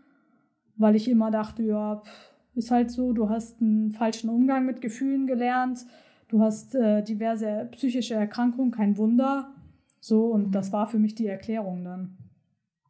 weil 0.78 0.95
ich 0.95 1.07
immer 1.09 1.32
dachte, 1.32 1.63
ja, 1.63 1.97
pff, 2.03 2.32
ist 2.55 2.72
halt 2.72 2.91
so, 2.91 3.13
du 3.13 3.30
hast 3.30 3.61
einen 3.61 3.91
falschen 3.91 4.30
Umgang 4.30 4.65
mit 4.65 4.82
Gefühlen 4.82 5.28
gelernt, 5.28 5.86
du 6.28 6.41
hast 6.41 6.76
äh, 6.76 7.03
diverse 7.03 7.69
psychische 7.72 8.15
Erkrankungen, 8.15 8.72
kein 8.72 8.97
Wunder. 8.97 9.51
So, 9.99 10.26
und 10.26 10.47
Mhm. 10.47 10.51
das 10.51 10.72
war 10.74 10.88
für 10.88 10.97
mich 10.99 11.13
die 11.15 11.28
Erklärung 11.28 11.84
dann. 11.84 12.17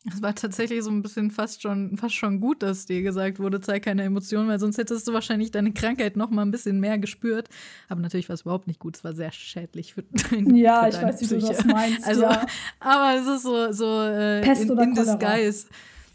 Es 0.09 0.21
war 0.21 0.33
tatsächlich 0.33 0.81
so 0.83 0.89
ein 0.89 1.03
bisschen 1.03 1.29
fast 1.29 1.61
schon, 1.61 1.95
fast 1.95 2.15
schon 2.15 2.39
gut, 2.39 2.63
dass 2.63 2.87
dir 2.87 3.03
gesagt 3.03 3.37
wurde, 3.39 3.61
zeig 3.61 3.83
keine 3.83 4.01
Emotionen, 4.03 4.47
weil 4.47 4.59
sonst 4.59 4.79
hättest 4.79 5.07
du 5.07 5.13
wahrscheinlich 5.13 5.51
deine 5.51 5.73
Krankheit 5.73 6.17
noch 6.17 6.31
mal 6.31 6.41
ein 6.41 6.49
bisschen 6.49 6.79
mehr 6.79 6.97
gespürt. 6.97 7.49
Aber 7.87 8.01
natürlich 8.01 8.27
war 8.27 8.33
es 8.33 8.41
überhaupt 8.41 8.65
nicht 8.65 8.79
gut. 8.79 8.95
Es 8.97 9.03
war 9.03 9.13
sehr 9.13 9.31
schädlich 9.31 9.93
für, 9.93 10.03
dein, 10.31 10.55
Ja, 10.55 10.83
für 10.83 10.89
ich 10.89 11.01
weiß, 11.03 11.21
wie 11.21 11.27
du 11.27 11.37
Psyche. 11.37 11.53
das 11.53 11.65
meinst. 11.65 12.07
Also, 12.07 12.23
ja. 12.23 12.45
aber 12.79 13.19
es 13.19 13.27
ist 13.27 13.43
so, 13.43 13.71
so 13.71 14.01
äh, 14.01 14.41
Pest 14.41 14.63
in, 14.63 14.71
oder 14.71 14.83
in 14.83 14.95
Cholera. 14.95 15.17
disguise. 15.17 15.67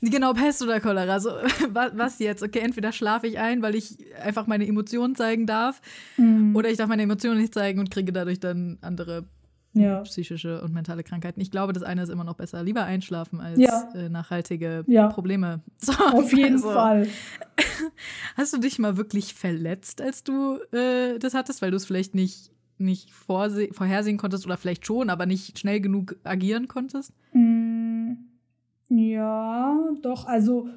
Genau, 0.03 0.33
Pest 0.35 0.63
oder 0.63 0.81
Cholera. 0.81 1.21
So, 1.21 1.31
was, 1.71 1.93
was 1.97 2.19
jetzt? 2.19 2.43
Okay, 2.43 2.59
entweder 2.59 2.91
schlafe 2.93 3.29
ich 3.29 3.39
ein, 3.39 3.63
weil 3.63 3.75
ich 3.77 3.97
einfach 4.23 4.47
meine 4.49 4.67
Emotionen 4.67 5.15
zeigen 5.15 5.47
darf, 5.47 5.81
Mhm. 6.17 6.57
oder 6.57 6.71
ich 6.71 6.77
darf 6.77 6.89
meine 6.89 7.03
Emotionen 7.03 7.41
nicht 7.41 7.55
zeigen 7.55 7.79
und 7.79 7.91
kriege 7.91 8.13
dadurch 8.13 8.41
dann 8.41 8.79
andere 8.83 9.25
ja. 9.81 10.01
psychische 10.01 10.63
und 10.63 10.73
mentale 10.73 11.03
Krankheiten. 11.03 11.41
Ich 11.41 11.51
glaube, 11.51 11.73
das 11.73 11.83
eine 11.83 12.03
ist 12.03 12.09
immer 12.09 12.25
noch 12.25 12.35
besser. 12.35 12.63
Lieber 12.63 12.85
einschlafen 12.85 13.41
als 13.41 13.59
ja. 13.59 13.89
äh, 13.95 14.09
nachhaltige 14.09 14.85
ja. 14.87 15.09
Probleme. 15.09 15.61
So, 15.79 15.93
Auf 15.93 16.33
jeden 16.33 16.55
also. 16.55 16.73
Fall. 16.73 17.07
Hast 18.37 18.53
du 18.53 18.59
dich 18.59 18.79
mal 18.79 18.97
wirklich 18.97 19.35
verletzt, 19.35 20.01
als 20.01 20.25
du 20.25 20.59
äh, 20.73 21.19
das 21.19 21.35
hattest, 21.35 21.63
weil 21.63 21.71
du 21.71 21.77
es 21.77 21.87
vielleicht 21.87 22.15
nicht, 22.15 22.51
nicht 22.79 23.11
vorhersehen 23.13 24.17
konntest 24.17 24.47
oder 24.47 24.57
vielleicht 24.57 24.87
schon, 24.87 25.11
aber 25.11 25.27
nicht 25.27 25.59
schnell 25.59 25.81
genug 25.81 26.17
agieren 26.25 26.67
konntest? 26.67 27.13
Mm, 27.35 28.15
ja, 28.89 29.79
doch. 30.03 30.27
Also, 30.27 30.69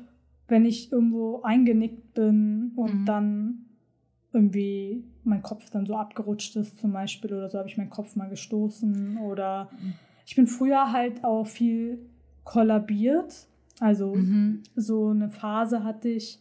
wenn 0.47 0.65
ich 0.65 0.91
irgendwo 0.91 1.41
eingenickt 1.41 2.13
bin 2.13 2.73
und 2.75 3.01
mhm. 3.01 3.05
dann 3.05 3.65
irgendwie 4.33 5.03
mein 5.29 5.41
Kopf 5.43 5.69
dann 5.69 5.85
so 5.85 5.95
abgerutscht 5.95 6.55
ist 6.55 6.77
zum 6.79 6.91
Beispiel 6.91 7.33
oder 7.33 7.49
so 7.49 7.57
habe 7.57 7.69
ich 7.69 7.77
meinen 7.77 7.89
Kopf 7.89 8.15
mal 8.15 8.29
gestoßen 8.29 9.17
oder 9.19 9.69
ich 10.25 10.35
bin 10.35 10.47
früher 10.47 10.91
halt 10.91 11.23
auch 11.23 11.47
viel 11.47 11.99
kollabiert. 12.43 13.47
Also 13.79 14.15
mhm. 14.15 14.63
so 14.75 15.09
eine 15.09 15.29
Phase 15.29 15.83
hatte 15.83 16.09
ich 16.09 16.39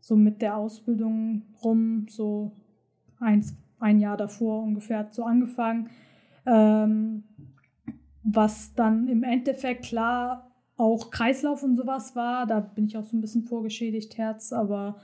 so 0.00 0.16
mit 0.16 0.42
der 0.42 0.56
Ausbildung 0.56 1.42
rum, 1.62 2.06
so 2.08 2.52
eins, 3.18 3.56
ein 3.78 4.00
Jahr 4.00 4.16
davor 4.16 4.62
ungefähr 4.62 5.08
so 5.10 5.24
angefangen. 5.24 5.88
Ähm, 6.46 7.24
was 8.22 8.74
dann 8.74 9.08
im 9.08 9.22
Endeffekt 9.22 9.84
klar 9.84 10.50
auch 10.76 11.10
Kreislauf 11.10 11.62
und 11.62 11.76
sowas 11.76 12.16
war. 12.16 12.46
Da 12.46 12.60
bin 12.60 12.86
ich 12.86 12.96
auch 12.96 13.04
so 13.04 13.16
ein 13.16 13.20
bisschen 13.20 13.44
vorgeschädigt, 13.44 14.18
Herz, 14.18 14.52
aber 14.52 14.96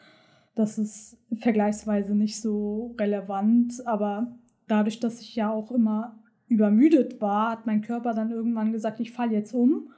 das 0.61 0.79
ist 0.79 1.17
vergleichsweise 1.33 2.15
nicht 2.15 2.41
so 2.41 2.95
relevant. 2.99 3.87
Aber 3.87 4.39
dadurch, 4.69 5.01
dass 5.01 5.21
ich 5.21 5.35
ja 5.35 5.51
auch 5.51 5.73
immer 5.73 6.19
übermüdet 6.49 7.21
war, 7.21 7.53
hat 7.53 7.67
mein 7.67 7.81
Körper 7.81 8.13
dann 8.13 8.31
irgendwann 8.31 8.73
gesagt, 8.73 9.01
ich 9.01 9.13
falle 9.13 9.33
jetzt 9.33 9.55
um. 9.55 9.91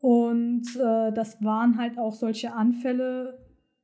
Und 0.00 0.66
äh, 0.76 1.12
das 1.12 1.42
waren 1.42 1.78
halt 1.78 1.98
auch 1.98 2.14
solche 2.14 2.52
Anfälle, 2.52 3.38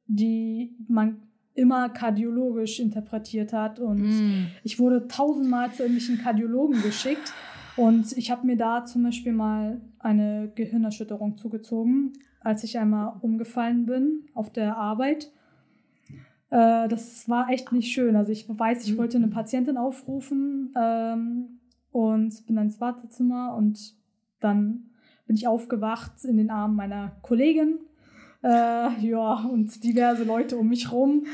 die 0.07 0.77
man 0.87 1.23
immer 1.55 1.89
kardiologisch 1.89 2.79
interpretiert 2.81 3.53
hat. 3.53 3.81
Und 3.81 4.03
mm. 4.03 4.47
ich 4.63 4.79
wurde 4.79 5.09
tausendmal 5.09 5.73
zu 5.73 5.83
irgendwelchen 5.83 6.19
Kardiologen 6.19 6.83
geschickt. 6.83 7.33
Und 7.77 8.17
ich 8.17 8.31
habe 8.31 8.47
mir 8.47 8.57
da 8.57 8.85
zum 8.85 9.03
Beispiel 9.03 9.33
mal 9.33 9.81
eine 9.99 10.51
Gehirnerschütterung 10.55 11.37
zugezogen, 11.37 12.13
als 12.41 12.65
ich 12.65 12.79
einmal 12.79 13.15
umgefallen 13.21 13.87
bin 13.87 14.27
auf 14.35 14.51
der 14.51 14.77
Arbeit. 14.77 15.31
Äh, 16.51 16.89
das 16.89 17.29
war 17.29 17.51
echt 17.51 17.73
nicht 17.73 17.93
schön. 17.93 18.17
Also 18.17 18.33
ich 18.33 18.49
weiß, 18.49 18.85
ich 18.85 18.95
mhm. 18.95 18.99
wollte 18.99 19.17
eine 19.17 19.29
Patientin 19.29 19.77
aufrufen 19.77 20.73
ähm, 20.79 21.61
und 21.93 22.47
bin 22.47 22.57
ins 22.57 22.81
Wartezimmer 22.81 23.55
und 23.57 23.95
dann 24.41 24.91
bin 25.27 25.37
ich 25.37 25.49
aufgewacht 25.49 26.25
in 26.25 26.37
den 26.37 26.51
Armen 26.51 26.77
meiner 26.77 27.13
Kollegin. 27.23 27.79
Äh, 28.43 29.01
ja, 29.01 29.35
und 29.51 29.83
diverse 29.83 30.25
Leute 30.25 30.57
um 30.57 30.69
mich 30.69 30.93
rum. 30.93 31.25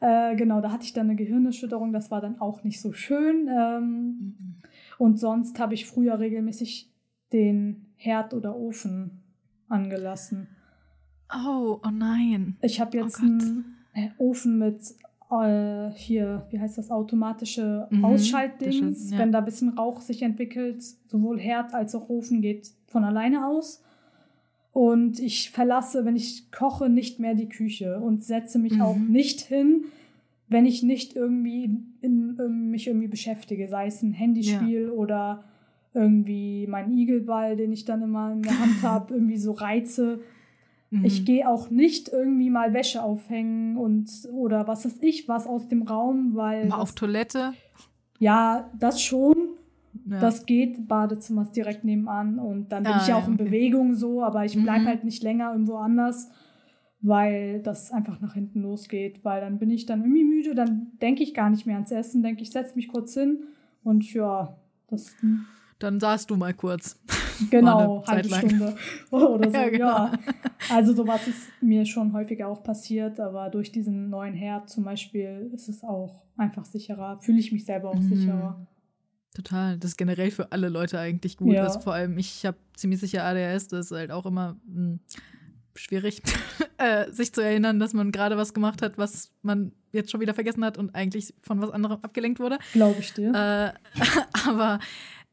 Äh, 0.00 0.34
genau, 0.36 0.60
da 0.60 0.72
hatte 0.72 0.84
ich 0.84 0.92
dann 0.92 1.06
eine 1.06 1.16
Gehirnerschütterung. 1.16 1.92
Das 1.92 2.10
war 2.10 2.20
dann 2.20 2.40
auch 2.40 2.64
nicht 2.64 2.80
so 2.80 2.92
schön. 2.92 3.48
Ähm, 3.48 3.84
mhm. 3.84 4.62
Und 4.98 5.20
sonst 5.20 5.58
habe 5.60 5.74
ich 5.74 5.86
früher 5.86 6.18
regelmäßig 6.18 6.92
den 7.32 7.86
Herd 7.96 8.34
oder 8.34 8.56
Ofen 8.56 9.22
angelassen. 9.68 10.48
Oh, 11.32 11.80
oh 11.84 11.90
nein. 11.90 12.56
Ich 12.62 12.80
habe 12.80 12.96
jetzt 12.96 13.20
oh 13.20 13.26
einen 13.26 13.75
äh, 13.96 14.08
Ofen 14.18 14.58
mit 14.58 14.94
äh, 15.30 15.90
hier, 15.94 16.46
wie 16.50 16.60
heißt 16.60 16.78
das, 16.78 16.90
automatische 16.90 17.88
mhm, 17.90 18.04
Ausschaltdings. 18.04 19.10
Ja. 19.10 19.18
Wenn 19.18 19.32
da 19.32 19.38
ein 19.38 19.44
bisschen 19.44 19.70
Rauch 19.70 20.00
sich 20.00 20.22
entwickelt, 20.22 20.82
sowohl 21.08 21.40
Herd 21.40 21.74
als 21.74 21.94
auch 21.94 22.08
Ofen 22.08 22.42
geht 22.42 22.70
von 22.86 23.04
alleine 23.04 23.46
aus. 23.46 23.82
Und 24.72 25.18
ich 25.20 25.50
verlasse, 25.50 26.04
wenn 26.04 26.16
ich 26.16 26.50
koche, 26.52 26.90
nicht 26.90 27.18
mehr 27.18 27.34
die 27.34 27.48
Küche 27.48 27.98
und 27.98 28.22
setze 28.22 28.58
mich 28.58 28.74
mhm. 28.74 28.82
auch 28.82 28.96
nicht 28.96 29.40
hin, 29.40 29.86
wenn 30.48 30.66
ich 30.66 30.82
nicht 30.82 31.16
irgendwie 31.16 31.64
in, 32.02 32.36
in, 32.38 32.70
mich 32.70 32.86
irgendwie 32.86 33.08
beschäftige, 33.08 33.68
sei 33.68 33.86
es 33.86 34.02
ein 34.02 34.12
Handyspiel 34.12 34.88
ja. 34.88 34.90
oder 34.90 35.44
irgendwie 35.94 36.66
mein 36.68 36.92
Igelball, 36.92 37.56
den 37.56 37.72
ich 37.72 37.86
dann 37.86 38.02
immer 38.02 38.32
in 38.32 38.42
der 38.42 38.58
Hand 38.60 38.74
habe, 38.82 39.14
irgendwie 39.14 39.38
so 39.38 39.52
reize. 39.52 40.20
Mhm. 40.90 41.04
Ich 41.04 41.24
gehe 41.24 41.48
auch 41.48 41.70
nicht 41.70 42.08
irgendwie 42.08 42.50
mal 42.50 42.72
Wäsche 42.72 43.02
aufhängen 43.02 43.76
und 43.76 44.08
oder 44.32 44.66
was 44.68 44.84
weiß 44.84 44.98
ich, 45.02 45.28
was 45.28 45.46
aus 45.46 45.68
dem 45.68 45.82
Raum, 45.82 46.34
weil. 46.34 46.66
Mal 46.66 46.80
auf 46.80 46.94
Toilette? 46.94 47.52
Ja, 48.18 48.70
das 48.78 49.02
schon. 49.02 49.34
Ja. 50.08 50.20
Das 50.20 50.46
geht, 50.46 50.86
Badezimmer 50.86 51.42
ist 51.42 51.56
direkt 51.56 51.82
nebenan 51.84 52.38
und 52.38 52.70
dann 52.70 52.82
bin 52.82 52.92
ah, 52.92 53.00
ich 53.00 53.08
ja 53.08 53.16
auch 53.16 53.26
in 53.26 53.36
Bewegung 53.36 53.94
so, 53.94 54.22
aber 54.22 54.44
ich 54.44 54.52
bleibe 54.52 54.82
mhm. 54.82 54.86
halt 54.86 55.04
nicht 55.04 55.22
länger 55.22 55.52
irgendwo 55.52 55.76
anders, 55.76 56.30
weil 57.00 57.62
das 57.62 57.90
einfach 57.90 58.20
nach 58.20 58.34
hinten 58.34 58.62
losgeht, 58.62 59.24
weil 59.24 59.40
dann 59.40 59.58
bin 59.58 59.70
ich 59.70 59.86
dann 59.86 60.02
irgendwie 60.02 60.24
müde, 60.24 60.54
dann 60.54 60.92
denke 61.00 61.22
ich 61.22 61.34
gar 61.34 61.50
nicht 61.50 61.66
mehr 61.66 61.76
ans 61.76 61.90
Essen, 61.90 62.22
denke 62.22 62.42
ich, 62.42 62.50
setze 62.50 62.76
mich 62.76 62.88
kurz 62.88 63.14
hin 63.14 63.44
und 63.82 64.12
ja, 64.12 64.56
das. 64.88 65.16
Hm. 65.20 65.46
Dann 65.78 65.98
saßt 65.98 66.30
du 66.30 66.36
mal 66.36 66.54
kurz. 66.54 67.00
Genau, 67.50 68.04
halbe 68.06 68.28
Stunde 68.28 68.76
oder 69.10 69.50
so, 69.50 69.56
ja, 69.56 69.68
genau. 69.68 69.86
ja. 69.86 70.12
Also 70.70 70.94
sowas 70.94 71.26
ist 71.28 71.50
mir 71.60 71.84
schon 71.84 72.12
häufiger 72.12 72.48
auch 72.48 72.62
passiert, 72.62 73.20
aber 73.20 73.50
durch 73.50 73.72
diesen 73.72 74.10
neuen 74.10 74.34
Herd 74.34 74.70
zum 74.70 74.84
Beispiel 74.84 75.50
ist 75.54 75.68
es 75.68 75.82
auch 75.82 76.22
einfach 76.36 76.64
sicherer, 76.64 77.18
fühle 77.20 77.38
ich 77.38 77.52
mich 77.52 77.64
selber 77.64 77.90
auch 77.90 77.98
mhm. 77.98 78.14
sicherer. 78.14 78.66
Total. 79.34 79.76
Das 79.78 79.90
ist 79.90 79.96
generell 79.98 80.30
für 80.30 80.50
alle 80.50 80.70
Leute 80.70 80.98
eigentlich 80.98 81.36
gut. 81.36 81.52
Ja. 81.52 81.64
Also 81.64 81.80
vor 81.80 81.92
allem, 81.92 82.16
ich 82.16 82.46
habe 82.46 82.56
ziemlich 82.74 83.00
sicher 83.00 83.22
ADHS, 83.24 83.68
das 83.68 83.90
ist 83.90 83.92
halt 83.92 84.10
auch 84.10 84.24
immer 84.24 84.56
mh, 84.66 84.74
hm, 84.74 85.00
schwierig, 85.74 86.22
äh, 86.78 87.10
sich 87.10 87.34
zu 87.34 87.42
erinnern, 87.42 87.78
dass 87.78 87.92
man 87.92 88.12
gerade 88.12 88.38
was 88.38 88.54
gemacht 88.54 88.80
hat, 88.80 88.96
was 88.96 89.30
man 89.42 89.72
jetzt 89.92 90.10
schon 90.10 90.20
wieder 90.20 90.32
vergessen 90.32 90.64
hat 90.64 90.78
und 90.78 90.94
eigentlich 90.94 91.34
von 91.42 91.60
was 91.60 91.70
anderem 91.70 91.98
abgelenkt 92.02 92.40
wurde. 92.40 92.58
Glaube 92.72 92.96
ich 93.00 93.12
dir. 93.12 93.28
Äh, 93.34 94.00
aber 94.48 94.78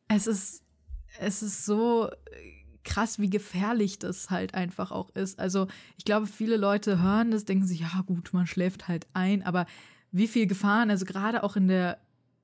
es 0.09 0.27
ist, 0.27 0.62
es 1.19 1.43
ist 1.43 1.65
so 1.65 2.09
krass, 2.83 3.19
wie 3.19 3.29
gefährlich 3.29 3.99
das 3.99 4.29
halt 4.29 4.53
einfach 4.55 4.91
auch 4.91 5.09
ist. 5.11 5.39
Also 5.39 5.67
ich 5.97 6.05
glaube, 6.05 6.27
viele 6.27 6.57
Leute 6.57 7.01
hören 7.01 7.31
das, 7.31 7.45
denken 7.45 7.65
sich, 7.65 7.79
ja 7.79 8.03
gut, 8.05 8.33
man 8.33 8.47
schläft 8.47 8.87
halt 8.87 9.07
ein, 9.13 9.43
aber 9.43 9.65
wie 10.11 10.27
viel 10.27 10.47
Gefahren, 10.47 10.89
also 10.89 11.05
gerade 11.05 11.43
auch 11.43 11.55
in 11.55 11.67
der 11.67 11.99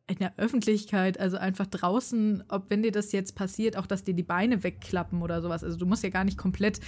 in 0.07 0.17
der 0.17 0.33
Öffentlichkeit, 0.39 1.19
also 1.19 1.37
einfach 1.37 1.67
draußen, 1.67 2.43
ob 2.47 2.71
wenn 2.71 2.81
dir 2.81 2.91
das 2.91 3.11
jetzt 3.11 3.35
passiert, 3.35 3.77
auch 3.77 3.85
dass 3.85 4.03
dir 4.03 4.15
die 4.15 4.23
Beine 4.23 4.63
wegklappen 4.63 5.21
oder 5.21 5.39
sowas. 5.39 5.63
Also 5.63 5.77
du 5.77 5.85
musst 5.85 6.03
ja 6.03 6.09
gar 6.09 6.23
nicht 6.23 6.37
komplett 6.37 6.79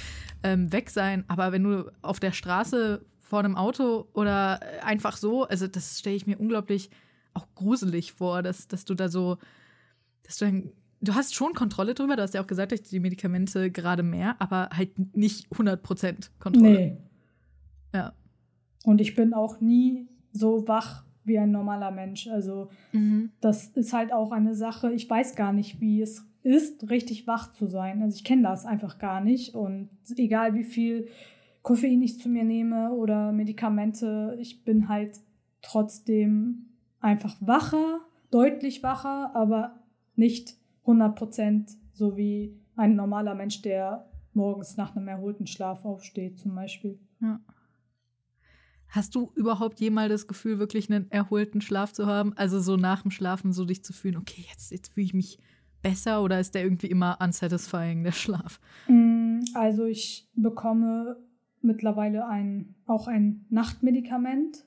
ähm, 0.42 0.72
weg 0.74 0.90
sein, 0.90 1.24
aber 1.28 1.52
wenn 1.52 1.64
du 1.64 1.92
auf 2.02 2.20
der 2.20 2.32
Straße 2.32 3.06
vor 3.20 3.40
einem 3.40 3.56
Auto 3.56 4.08
oder 4.14 4.60
einfach 4.84 5.18
so, 5.18 5.44
also 5.44 5.68
das 5.68 6.00
stelle 6.00 6.16
ich 6.16 6.26
mir 6.26 6.40
unglaublich 6.40 6.90
auch 7.34 7.46
gruselig 7.54 8.12
vor, 8.12 8.42
dass, 8.42 8.68
dass 8.68 8.86
du 8.86 8.96
da 8.96 9.08
so, 9.08 9.38
dass 10.24 10.38
du 10.38 10.46
dann, 10.46 10.72
du 11.02 11.16
hast 11.16 11.36
schon 11.36 11.54
Kontrolle 11.54 11.94
drüber, 11.94 12.16
du 12.16 12.22
hast 12.22 12.34
ja 12.34 12.42
auch 12.42 12.48
gesagt, 12.48 12.72
dass 12.72 12.84
die 12.84 13.00
Medikamente 13.00 13.72
gerade 13.72 14.04
mehr, 14.04 14.36
aber 14.40 14.70
halt 14.72 15.16
nicht 15.16 15.52
100% 15.52 16.30
Kontrolle. 16.40 16.70
Nee. 16.72 16.98
Ja. 17.94 18.14
Und 18.86 19.02
ich 19.02 19.16
bin 19.16 19.34
auch 19.34 19.60
nie 19.60 20.08
so 20.32 20.68
wach 20.68 21.04
wie 21.24 21.38
ein 21.38 21.52
normaler 21.52 21.92
Mensch. 21.92 22.28
Also 22.28 22.70
mhm. 22.94 23.32
das 23.42 23.68
ist 23.70 23.94
halt 23.94 24.14
auch 24.14 24.32
eine 24.32 24.56
Sache, 24.56 24.92
ich 24.94 25.10
weiß 25.10 25.36
gar 25.36 25.54
nicht, 25.54 25.82
wie 25.82 26.02
es 26.02 26.26
ist, 26.44 26.90
richtig 26.90 27.28
wach 27.28 27.52
zu 27.54 27.68
sein. 27.68 28.02
Also 28.02 28.16
ich 28.16 28.24
kenne 28.24 28.44
das 28.44 28.66
einfach 28.66 28.98
gar 28.98 29.22
nicht. 29.22 29.54
Und 29.54 29.90
egal 30.16 30.54
wie 30.56 30.64
viel 30.64 31.08
Koffein 31.62 32.02
ich 32.02 32.20
zu 32.20 32.30
mir 32.30 32.44
nehme 32.44 32.92
oder 32.92 33.32
Medikamente, 33.32 34.36
ich 34.40 34.64
bin 34.64 34.90
halt 34.90 35.20
trotzdem 35.62 36.66
einfach 37.00 37.36
wacher, 37.40 38.00
deutlich 38.32 38.82
wacher, 38.82 39.36
aber 39.36 39.80
nicht 40.16 40.56
100 40.82 41.16
Prozent 41.16 41.72
so 41.94 42.18
wie 42.18 42.60
ein 42.76 42.96
normaler 42.96 43.36
Mensch, 43.36 43.62
der 43.62 44.10
morgens 44.34 44.78
nach 44.78 44.96
einem 44.96 45.08
erholten 45.08 45.48
Schlaf 45.48 45.86
aufsteht 45.86 46.40
zum 46.40 46.56
Beispiel. 46.56 47.00
Ja. 47.22 47.40
Hast 48.88 49.16
du 49.16 49.32
überhaupt 49.36 49.80
jemals 49.80 50.12
das 50.12 50.28
Gefühl, 50.28 50.60
wirklich 50.60 50.92
einen 50.92 51.10
erholten 51.12 51.62
Schlaf 51.62 51.94
zu 51.94 52.08
haben? 52.08 52.34
Also 52.36 52.60
so 52.60 52.76
nach 52.76 53.04
dem 53.04 53.12
Schlafen 53.12 53.54
so 53.54 53.64
dich 53.64 53.84
zu 53.84 53.94
fühlen, 53.94 54.18
okay, 54.18 54.46
jetzt, 54.50 54.72
jetzt 54.72 54.94
fühle 54.94 55.06
ich 55.06 55.14
mich 55.14 55.40
besser 55.82 56.22
oder 56.24 56.40
ist 56.40 56.56
der 56.56 56.64
irgendwie 56.64 56.88
immer 56.88 57.18
unsatisfying, 57.22 58.04
der 58.04 58.12
Schlaf? 58.12 58.60
Mm, 58.88 59.40
also 59.54 59.86
ich 59.86 60.30
bekomme 60.36 61.18
mittlerweile 61.62 62.28
ein, 62.28 62.76
auch 62.86 63.08
ein 63.08 63.46
Nachtmedikament. 63.50 64.66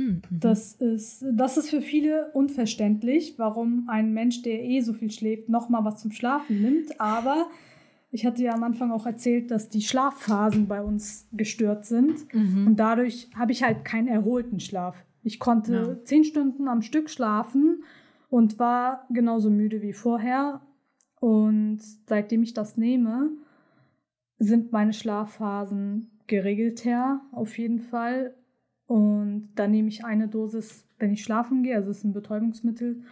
Mhm. 0.00 0.22
Das, 0.30 0.74
ist, 0.74 1.24
das 1.32 1.56
ist 1.56 1.70
für 1.70 1.80
viele 1.80 2.30
unverständlich, 2.32 3.34
warum 3.36 3.86
ein 3.88 4.12
Mensch, 4.12 4.42
der 4.42 4.62
eh 4.64 4.80
so 4.80 4.92
viel 4.92 5.10
schläft, 5.10 5.48
nochmal 5.48 5.84
was 5.84 6.00
zum 6.00 6.12
Schlafen 6.12 6.62
nimmt. 6.62 7.00
Aber 7.00 7.48
ich 8.10 8.26
hatte 8.26 8.42
ja 8.42 8.52
am 8.52 8.62
Anfang 8.62 8.90
auch 8.90 9.06
erzählt, 9.06 9.50
dass 9.50 9.68
die 9.68 9.82
Schlafphasen 9.82 10.66
bei 10.66 10.82
uns 10.82 11.28
gestört 11.32 11.84
sind. 11.84 12.32
Mhm. 12.34 12.66
Und 12.66 12.76
dadurch 12.76 13.28
habe 13.36 13.52
ich 13.52 13.62
halt 13.62 13.84
keinen 13.84 14.08
erholten 14.08 14.60
Schlaf. 14.60 15.04
Ich 15.22 15.38
konnte 15.38 15.72
ja. 15.74 16.04
zehn 16.04 16.24
Stunden 16.24 16.66
am 16.66 16.82
Stück 16.82 17.10
schlafen 17.10 17.84
und 18.28 18.58
war 18.58 19.06
genauso 19.10 19.50
müde 19.50 19.82
wie 19.82 19.92
vorher. 19.92 20.60
Und 21.20 21.80
seitdem 22.06 22.42
ich 22.42 22.54
das 22.54 22.76
nehme, 22.76 23.30
sind 24.38 24.72
meine 24.72 24.94
Schlafphasen 24.94 26.10
geregelter 26.26 27.20
auf 27.32 27.58
jeden 27.58 27.80
Fall. 27.80 28.34
Und 28.90 29.50
dann 29.54 29.70
nehme 29.70 29.86
ich 29.86 30.04
eine 30.04 30.26
Dosis, 30.26 30.84
wenn 30.98 31.12
ich 31.12 31.22
schlafen 31.22 31.62
gehe, 31.62 31.76
also 31.76 31.92
es 31.92 31.98
ist 31.98 32.04
ein 32.04 32.12
Betäubungsmittel. 32.12 33.04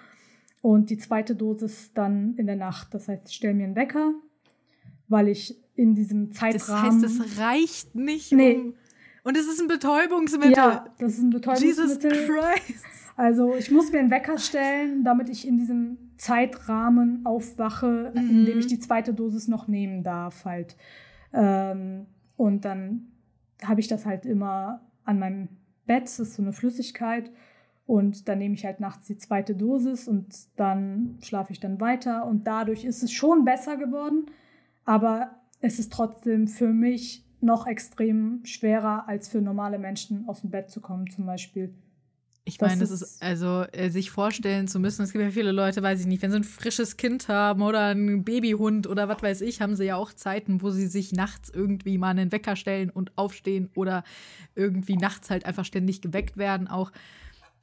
Und 0.60 0.90
die 0.90 0.98
zweite 0.98 1.36
Dosis 1.36 1.92
dann 1.94 2.34
in 2.34 2.46
der 2.48 2.56
Nacht. 2.56 2.92
Das 2.94 3.06
heißt, 3.06 3.28
ich 3.28 3.36
stelle 3.36 3.54
mir 3.54 3.62
einen 3.62 3.76
Wecker, 3.76 4.12
weil 5.06 5.28
ich 5.28 5.56
in 5.76 5.94
diesem 5.94 6.32
Zeitrahmen. 6.32 7.00
Das 7.00 7.20
heißt, 7.20 7.30
es 7.30 7.38
reicht 7.38 7.94
nicht. 7.94 8.32
Nee. 8.32 8.56
Um 8.56 8.74
und 9.22 9.36
es 9.36 9.46
ist 9.46 9.60
ein 9.60 9.68
Betäubungsmittel. 9.68 10.56
Ja, 10.56 10.86
das 10.98 11.12
ist 11.12 11.22
ein 11.22 11.30
Betäubungsmittel. 11.30 11.84
Jesus 11.84 11.98
Christ. 12.00 12.84
Also 13.14 13.54
ich 13.54 13.70
muss 13.70 13.92
mir 13.92 14.00
einen 14.00 14.10
Wecker 14.10 14.38
stellen, 14.38 15.04
damit 15.04 15.28
ich 15.28 15.46
in 15.46 15.58
diesem 15.58 15.98
Zeitrahmen 16.16 17.24
aufwache, 17.24 18.10
mhm. 18.16 18.30
in 18.30 18.46
dem 18.46 18.58
ich 18.58 18.66
die 18.66 18.80
zweite 18.80 19.14
Dosis 19.14 19.46
noch 19.46 19.68
nehmen 19.68 20.02
darf 20.02 20.44
halt. 20.44 20.76
Ähm, 21.32 22.06
und 22.36 22.64
dann 22.64 23.12
habe 23.62 23.78
ich 23.78 23.86
das 23.86 24.06
halt 24.06 24.26
immer 24.26 24.80
an 25.04 25.20
meinem 25.20 25.48
Bett, 25.88 26.04
das 26.04 26.20
ist 26.20 26.34
so 26.34 26.42
eine 26.42 26.52
Flüssigkeit. 26.52 27.32
Und 27.86 28.28
dann 28.28 28.38
nehme 28.38 28.54
ich 28.54 28.64
halt 28.64 28.78
nachts 28.80 29.06
die 29.06 29.16
zweite 29.16 29.56
Dosis 29.56 30.06
und 30.06 30.26
dann 30.56 31.18
schlafe 31.22 31.52
ich 31.52 31.58
dann 31.58 31.80
weiter. 31.80 32.26
Und 32.26 32.46
dadurch 32.46 32.84
ist 32.84 33.02
es 33.02 33.10
schon 33.10 33.44
besser 33.44 33.76
geworden. 33.76 34.26
Aber 34.84 35.30
es 35.60 35.78
ist 35.78 35.92
trotzdem 35.92 36.46
für 36.46 36.68
mich 36.68 37.24
noch 37.40 37.66
extrem 37.66 38.44
schwerer, 38.44 39.08
als 39.08 39.28
für 39.28 39.40
normale 39.40 39.78
Menschen 39.78 40.28
aus 40.28 40.42
dem 40.42 40.50
Bett 40.50 40.70
zu 40.70 40.80
kommen, 40.80 41.10
zum 41.10 41.26
Beispiel. 41.26 41.74
Ich 42.48 42.60
meine, 42.60 42.80
das 42.80 42.90
ist, 42.90 43.22
also 43.22 43.64
äh, 43.72 43.90
sich 43.90 44.10
vorstellen 44.10 44.68
zu 44.68 44.80
müssen, 44.80 45.02
es 45.02 45.12
gibt 45.12 45.22
ja 45.22 45.30
viele 45.30 45.52
Leute, 45.52 45.82
weiß 45.82 46.00
ich 46.00 46.06
nicht, 46.06 46.22
wenn 46.22 46.30
sie 46.30 46.38
ein 46.38 46.44
frisches 46.44 46.96
Kind 46.96 47.28
haben 47.28 47.62
oder 47.62 47.86
einen 47.86 48.24
Babyhund 48.24 48.86
oder 48.86 49.08
was 49.08 49.22
weiß 49.22 49.40
ich, 49.42 49.60
haben 49.60 49.76
sie 49.76 49.84
ja 49.84 49.96
auch 49.96 50.12
Zeiten, 50.12 50.62
wo 50.62 50.70
sie 50.70 50.86
sich 50.86 51.12
nachts 51.12 51.50
irgendwie 51.50 51.98
mal 51.98 52.10
einen 52.10 52.32
Wecker 52.32 52.56
stellen 52.56 52.90
und 52.90 53.16
aufstehen 53.16 53.70
oder 53.74 54.02
irgendwie 54.54 54.96
nachts 54.96 55.30
halt 55.30 55.44
einfach 55.44 55.64
ständig 55.64 56.00
geweckt 56.00 56.36
werden 56.38 56.68
auch. 56.68 56.90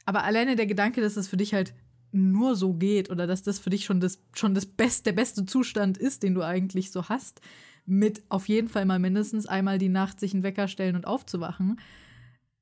Aber 0.06 0.24
alleine 0.24 0.56
der 0.56 0.68
Gedanke, 0.68 1.02
dass 1.02 1.16
das 1.16 1.28
für 1.28 1.38
dich 1.38 1.54
halt 1.54 1.74
nur 2.12 2.56
so 2.56 2.74
geht 2.74 3.10
oder 3.10 3.28
dass 3.28 3.44
das 3.44 3.60
für 3.60 3.70
dich 3.70 3.86
schon 3.86 4.00
das 4.00 4.20
schon 4.34 4.54
das 4.54 4.66
best, 4.66 5.06
der 5.06 5.12
beste 5.12 5.46
Zustand 5.46 5.98
ist, 5.98 6.24
den 6.24 6.34
du 6.34 6.44
eigentlich 6.44 6.92
so 6.92 7.10
hast, 7.10 7.42
mit 7.86 8.24
auf 8.30 8.48
jeden 8.48 8.70
Fall 8.70 8.86
mal 8.86 9.00
mindestens 9.00 9.46
einmal 9.46 9.78
die 9.78 9.90
Nacht 9.90 10.20
sich 10.20 10.34
einen 10.34 10.44
Wecker 10.44 10.68
stellen 10.68 10.96
und 10.96 11.06
aufzuwachen, 11.06 11.80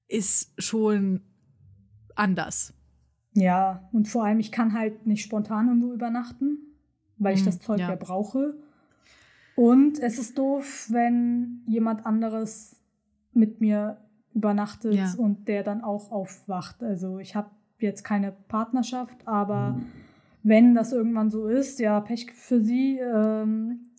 ist 0.07 0.53
schon 0.57 1.21
anders. 2.16 2.74
Ja, 3.34 3.89
und 3.91 4.07
vor 4.07 4.24
allem, 4.26 4.39
ich 4.39 4.51
kann 4.51 4.74
halt 4.74 5.07
nicht 5.07 5.24
spontan 5.24 5.68
irgendwo 5.68 5.93
übernachten, 5.93 6.57
weil 7.18 7.34
ich 7.34 7.41
hm, 7.41 7.45
das 7.47 7.59
Zeug 7.59 7.80
ja. 7.80 7.89
ja 7.89 7.95
brauche. 7.95 8.55
Und 9.55 9.99
es 9.99 10.18
ist 10.18 10.38
doof, 10.38 10.88
wenn 10.89 11.61
jemand 11.68 12.05
anderes 12.05 12.80
mit 13.34 13.61
mir 13.61 13.97
übernachtet 14.34 14.95
ja. 14.95 15.14
und 15.18 15.47
der 15.47 15.64
dann 15.64 15.84
auch 15.84 16.11
aufwacht. 16.11 16.84
Also 16.84 17.20
ich 17.20 17.36
habe 17.36 17.49
jetzt 17.80 18.03
keine 18.03 18.32
Partnerschaft, 18.32 19.28
aber 19.28 19.72
mhm. 19.72 19.86
wenn 20.43 20.76
das 20.76 20.91
irgendwann 20.91 21.30
so 21.30 21.47
ist, 21.47 21.80
ja, 21.80 21.99
Pech 22.01 22.32
für 22.34 22.61
sie. 22.61 22.99
Ähm, 22.99 23.89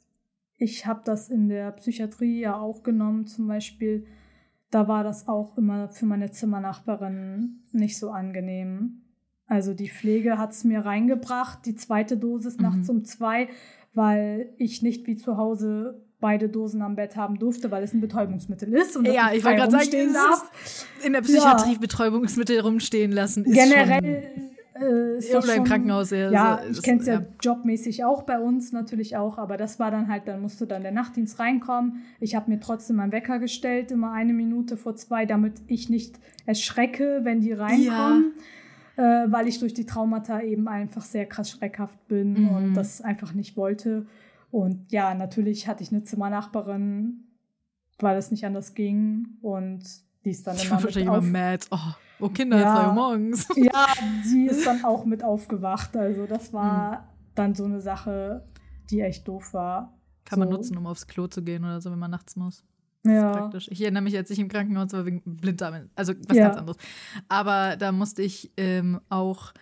ich 0.56 0.86
habe 0.86 1.02
das 1.04 1.28
in 1.28 1.48
der 1.48 1.72
Psychiatrie 1.72 2.40
ja 2.40 2.56
auch 2.56 2.82
genommen, 2.82 3.26
zum 3.26 3.46
Beispiel 3.46 4.06
da 4.74 4.88
war 4.88 5.04
das 5.04 5.28
auch 5.28 5.56
immer 5.56 5.88
für 5.88 6.04
meine 6.04 6.32
Zimmernachbarin 6.32 7.60
nicht 7.70 7.96
so 7.96 8.10
angenehm. 8.10 9.02
Also 9.46 9.72
die 9.72 9.88
Pflege 9.88 10.36
hat 10.36 10.50
es 10.50 10.64
mir 10.64 10.80
reingebracht, 10.80 11.64
die 11.64 11.76
zweite 11.76 12.16
Dosis 12.16 12.56
mhm. 12.56 12.62
nachts 12.62 12.90
um 12.90 13.04
zwei, 13.04 13.48
weil 13.92 14.52
ich 14.58 14.82
nicht 14.82 15.06
wie 15.06 15.14
zu 15.14 15.36
Hause 15.36 16.02
beide 16.18 16.48
Dosen 16.48 16.82
am 16.82 16.96
Bett 16.96 17.16
haben 17.16 17.38
durfte, 17.38 17.70
weil 17.70 17.84
es 17.84 17.92
ein 17.92 18.00
Betäubungsmittel 18.00 18.72
ist 18.74 18.96
und 18.96 19.06
ja, 19.06 19.30
ich 19.32 19.44
wollte 19.44 19.58
gerade 19.58 19.72
sagen, 19.72 20.12
darf. 20.12 20.86
in 21.04 21.12
der 21.12 21.20
Psychiatrie 21.20 21.74
ja. 21.74 21.78
Betäubungsmittel 21.78 22.58
rumstehen 22.60 23.12
lassen 23.12 23.44
ist 23.44 23.54
generell 23.54 24.50
äh, 24.80 25.18
ist 25.18 25.34
Oder 25.34 25.54
im 25.54 25.64
Krankenhaus. 25.64 26.10
Ja, 26.10 26.30
ja 26.30 26.60
ich 26.68 26.82
kenne 26.82 27.00
es 27.00 27.06
ja, 27.06 27.14
ja, 27.14 27.26
jobmäßig 27.40 28.04
auch 28.04 28.22
bei 28.22 28.40
uns 28.40 28.72
natürlich 28.72 29.16
auch, 29.16 29.38
aber 29.38 29.56
das 29.56 29.78
war 29.78 29.90
dann 29.90 30.08
halt, 30.08 30.26
dann 30.26 30.40
musst 30.40 30.60
du 30.60 30.66
dann 30.66 30.82
der 30.82 30.92
Nachtdienst 30.92 31.38
reinkommen. 31.38 32.02
Ich 32.20 32.34
habe 32.34 32.50
mir 32.50 32.58
trotzdem 32.58 32.96
meinen 32.96 33.12
Wecker 33.12 33.38
gestellt, 33.38 33.92
immer 33.92 34.12
eine 34.12 34.32
Minute 34.32 34.76
vor 34.76 34.96
zwei, 34.96 35.26
damit 35.26 35.54
ich 35.68 35.88
nicht 35.88 36.18
erschrecke, 36.46 37.20
wenn 37.22 37.40
die 37.40 37.52
reinkommen. 37.52 38.32
Ja. 38.96 39.24
Äh, 39.24 39.32
weil 39.32 39.48
ich 39.48 39.58
durch 39.58 39.74
die 39.74 39.86
Traumata 39.86 40.40
eben 40.40 40.68
einfach 40.68 41.02
sehr 41.02 41.26
krass 41.26 41.50
schreckhaft 41.50 42.06
bin 42.06 42.42
mhm. 42.42 42.48
und 42.48 42.74
das 42.74 43.00
einfach 43.00 43.32
nicht 43.32 43.56
wollte. 43.56 44.06
Und 44.52 44.92
ja, 44.92 45.14
natürlich 45.14 45.66
hatte 45.66 45.82
ich 45.82 45.90
eine 45.90 46.04
Zimmernachbarin, 46.04 47.24
weil 47.98 48.16
es 48.16 48.30
nicht 48.30 48.46
anders 48.46 48.74
ging. 48.74 49.36
Und 49.42 49.82
die 50.24 50.30
ist 50.30 50.46
dann 50.46 50.54
ich 50.54 50.66
immer. 50.66 50.78
Ich 50.78 50.84
war 50.84 50.84
wahrscheinlich 50.84 51.08
immer 51.08 51.20
mad. 51.20 51.66
Oh. 51.72 51.94
Oh, 52.20 52.28
Kinder, 52.28 52.60
ja, 52.60 52.74
zwei 52.74 52.86
Uhr 52.88 52.92
morgens. 52.92 53.48
Ja, 53.56 53.86
sie 54.22 54.46
ist 54.46 54.66
dann 54.66 54.84
auch 54.84 55.04
mit 55.04 55.24
aufgewacht. 55.24 55.96
Also, 55.96 56.26
das 56.26 56.52
war 56.52 56.92
hm. 56.92 57.04
dann 57.34 57.54
so 57.54 57.64
eine 57.64 57.80
Sache, 57.80 58.44
die 58.90 59.00
echt 59.00 59.26
doof 59.26 59.54
war. 59.54 59.98
Kann 60.24 60.38
so. 60.38 60.44
man 60.44 60.54
nutzen, 60.54 60.76
um 60.76 60.86
aufs 60.86 61.06
Klo 61.06 61.26
zu 61.26 61.42
gehen 61.42 61.64
oder 61.64 61.80
so, 61.80 61.90
wenn 61.90 61.98
man 61.98 62.10
nachts 62.10 62.36
muss. 62.36 62.64
Ja. 63.06 63.32
praktisch. 63.32 63.68
Ich 63.70 63.82
erinnere 63.82 64.02
mich, 64.02 64.16
als 64.16 64.30
ich 64.30 64.38
im 64.38 64.48
Krankenhaus 64.48 64.92
war 64.92 65.04
wegen 65.04 65.20
Blinddarm, 65.24 65.90
also 65.94 66.14
was 66.26 66.36
ja. 66.36 66.46
ganz 66.46 66.56
anderes. 66.56 66.78
Aber 67.28 67.76
da 67.76 67.92
musste 67.92 68.22
ich 68.22 68.50
ähm, 68.56 69.00
auch 69.10 69.52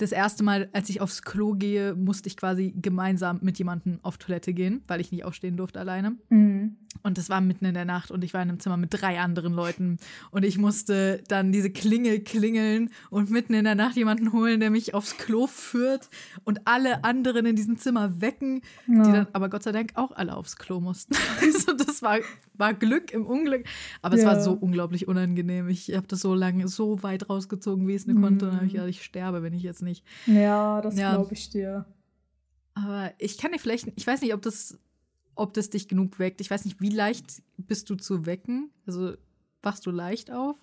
das 0.00 0.12
erste 0.12 0.42
Mal, 0.42 0.68
als 0.72 0.88
ich 0.88 1.00
aufs 1.00 1.22
Klo 1.22 1.52
gehe, 1.52 1.94
musste 1.94 2.28
ich 2.28 2.36
quasi 2.36 2.74
gemeinsam 2.80 3.38
mit 3.42 3.58
jemandem 3.58 3.98
auf 4.02 4.16
Toilette 4.16 4.54
gehen, 4.54 4.82
weil 4.88 5.00
ich 5.00 5.12
nicht 5.12 5.24
aufstehen 5.24 5.56
durfte 5.56 5.78
alleine. 5.78 6.16
Mhm. 6.30 6.76
Und 7.02 7.18
das 7.18 7.30
war 7.30 7.40
mitten 7.40 7.64
in 7.64 7.74
der 7.74 7.84
Nacht 7.84 8.10
und 8.10 8.24
ich 8.24 8.34
war 8.34 8.42
in 8.42 8.48
einem 8.48 8.60
Zimmer 8.60 8.76
mit 8.76 8.88
drei 8.90 9.20
anderen 9.20 9.52
Leuten. 9.52 9.98
Und 10.30 10.44
ich 10.44 10.58
musste 10.58 11.22
dann 11.28 11.52
diese 11.52 11.70
Klingel 11.70 12.20
klingeln 12.20 12.90
und 13.10 13.30
mitten 13.30 13.54
in 13.54 13.64
der 13.64 13.74
Nacht 13.74 13.96
jemanden 13.96 14.32
holen, 14.32 14.60
der 14.60 14.70
mich 14.70 14.92
aufs 14.92 15.16
Klo 15.16 15.46
führt 15.46 16.10
und 16.44 16.66
alle 16.66 17.04
anderen 17.04 17.46
in 17.46 17.56
diesem 17.56 17.78
Zimmer 17.78 18.20
wecken, 18.20 18.62
ja. 18.86 19.02
die 19.02 19.12
dann 19.12 19.26
aber 19.32 19.48
Gott 19.48 19.62
sei 19.62 19.72
Dank 19.72 19.92
auch 19.94 20.12
alle 20.12 20.36
aufs 20.36 20.56
Klo 20.56 20.80
mussten. 20.80 21.14
also 21.40 21.72
das 21.72 22.02
war, 22.02 22.18
war 22.54 22.74
Glück 22.74 23.12
im 23.12 23.24
Unglück. 23.24 23.64
Aber 24.02 24.16
ja. 24.16 24.22
es 24.22 24.26
war 24.26 24.40
so 24.40 24.52
unglaublich 24.52 25.08
unangenehm. 25.08 25.68
Ich 25.68 25.94
habe 25.94 26.06
das 26.06 26.20
so 26.20 26.34
lange, 26.34 26.68
so 26.68 27.02
weit 27.02 27.30
rausgezogen, 27.30 27.86
wie 27.86 27.94
es 27.94 28.06
nur 28.06 28.16
mhm. 28.16 28.22
konnte. 28.22 28.44
Und 28.46 28.50
dann 28.50 28.56
habe 28.56 28.66
ich 28.66 28.72
gedacht, 28.72 28.88
ich 28.88 29.04
sterbe, 29.04 29.42
wenn 29.42 29.54
ich 29.54 29.62
jetzt 29.62 29.82
nicht 29.82 29.89
nicht. 29.90 30.04
Ja, 30.26 30.80
das 30.80 30.96
ja. 30.96 31.14
glaube 31.14 31.34
ich 31.34 31.50
dir. 31.50 31.84
Aber 32.74 33.12
ich 33.18 33.38
kann 33.38 33.52
dir 33.52 33.58
vielleicht, 33.58 33.92
ich 33.96 34.06
weiß 34.06 34.22
nicht, 34.22 34.32
ob 34.34 34.42
das, 34.42 34.78
ob 35.34 35.52
das 35.52 35.70
dich 35.70 35.88
genug 35.88 36.18
weckt. 36.18 36.40
Ich 36.40 36.50
weiß 36.50 36.64
nicht, 36.64 36.80
wie 36.80 36.90
leicht 36.90 37.42
bist 37.58 37.90
du 37.90 37.96
zu 37.96 38.26
wecken? 38.26 38.70
Also 38.86 39.14
wachst 39.62 39.86
du 39.86 39.90
leicht 39.90 40.30
auf? 40.30 40.56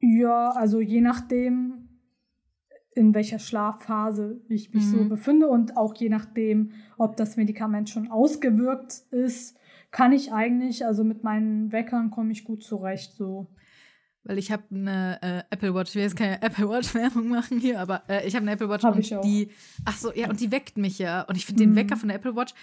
Ja, 0.00 0.50
also 0.50 0.80
je 0.80 1.00
nachdem, 1.00 1.88
in 2.94 3.14
welcher 3.14 3.38
Schlafphase 3.38 4.40
ich 4.48 4.72
mich 4.74 4.84
mhm. 4.86 4.90
so 4.90 5.04
befinde 5.08 5.48
und 5.48 5.76
auch 5.76 5.94
je 5.94 6.08
nachdem, 6.08 6.72
ob 6.96 7.16
das 7.16 7.36
Medikament 7.36 7.88
schon 7.90 8.10
ausgewirkt 8.10 9.04
ist, 9.10 9.56
kann 9.90 10.12
ich 10.12 10.32
eigentlich, 10.32 10.86
also 10.86 11.04
mit 11.04 11.22
meinen 11.22 11.72
Weckern 11.72 12.10
komme 12.10 12.32
ich 12.32 12.44
gut 12.44 12.62
zurecht 12.62 13.12
so. 13.12 13.48
Weil 14.24 14.38
ich 14.38 14.52
habe 14.52 14.64
eine 14.70 15.18
äh, 15.22 15.42
Apple 15.50 15.74
Watch, 15.74 15.90
ich 15.90 15.96
will 15.96 16.02
jetzt 16.02 16.16
keine 16.16 16.42
Apple 16.42 16.68
Watch 16.68 16.94
Werbung 16.94 17.28
machen 17.28 17.58
hier, 17.58 17.80
aber 17.80 18.02
äh, 18.08 18.26
ich 18.26 18.34
habe 18.34 18.42
eine 18.42 18.52
Apple 18.52 18.68
Watch 18.68 18.84
hab 18.84 18.94
und 18.94 19.24
die, 19.24 19.50
ach 19.84 19.96
so, 19.96 20.12
ja, 20.12 20.28
und 20.28 20.40
die 20.40 20.52
weckt 20.52 20.76
mich 20.76 20.98
ja. 20.98 21.22
Und 21.22 21.36
ich 21.36 21.46
finde 21.46 21.64
mhm. 21.64 21.70
den 21.70 21.76
Wecker 21.76 21.96
von 21.96 22.08
der 22.08 22.16
Apple 22.16 22.36
Watch, 22.36 22.54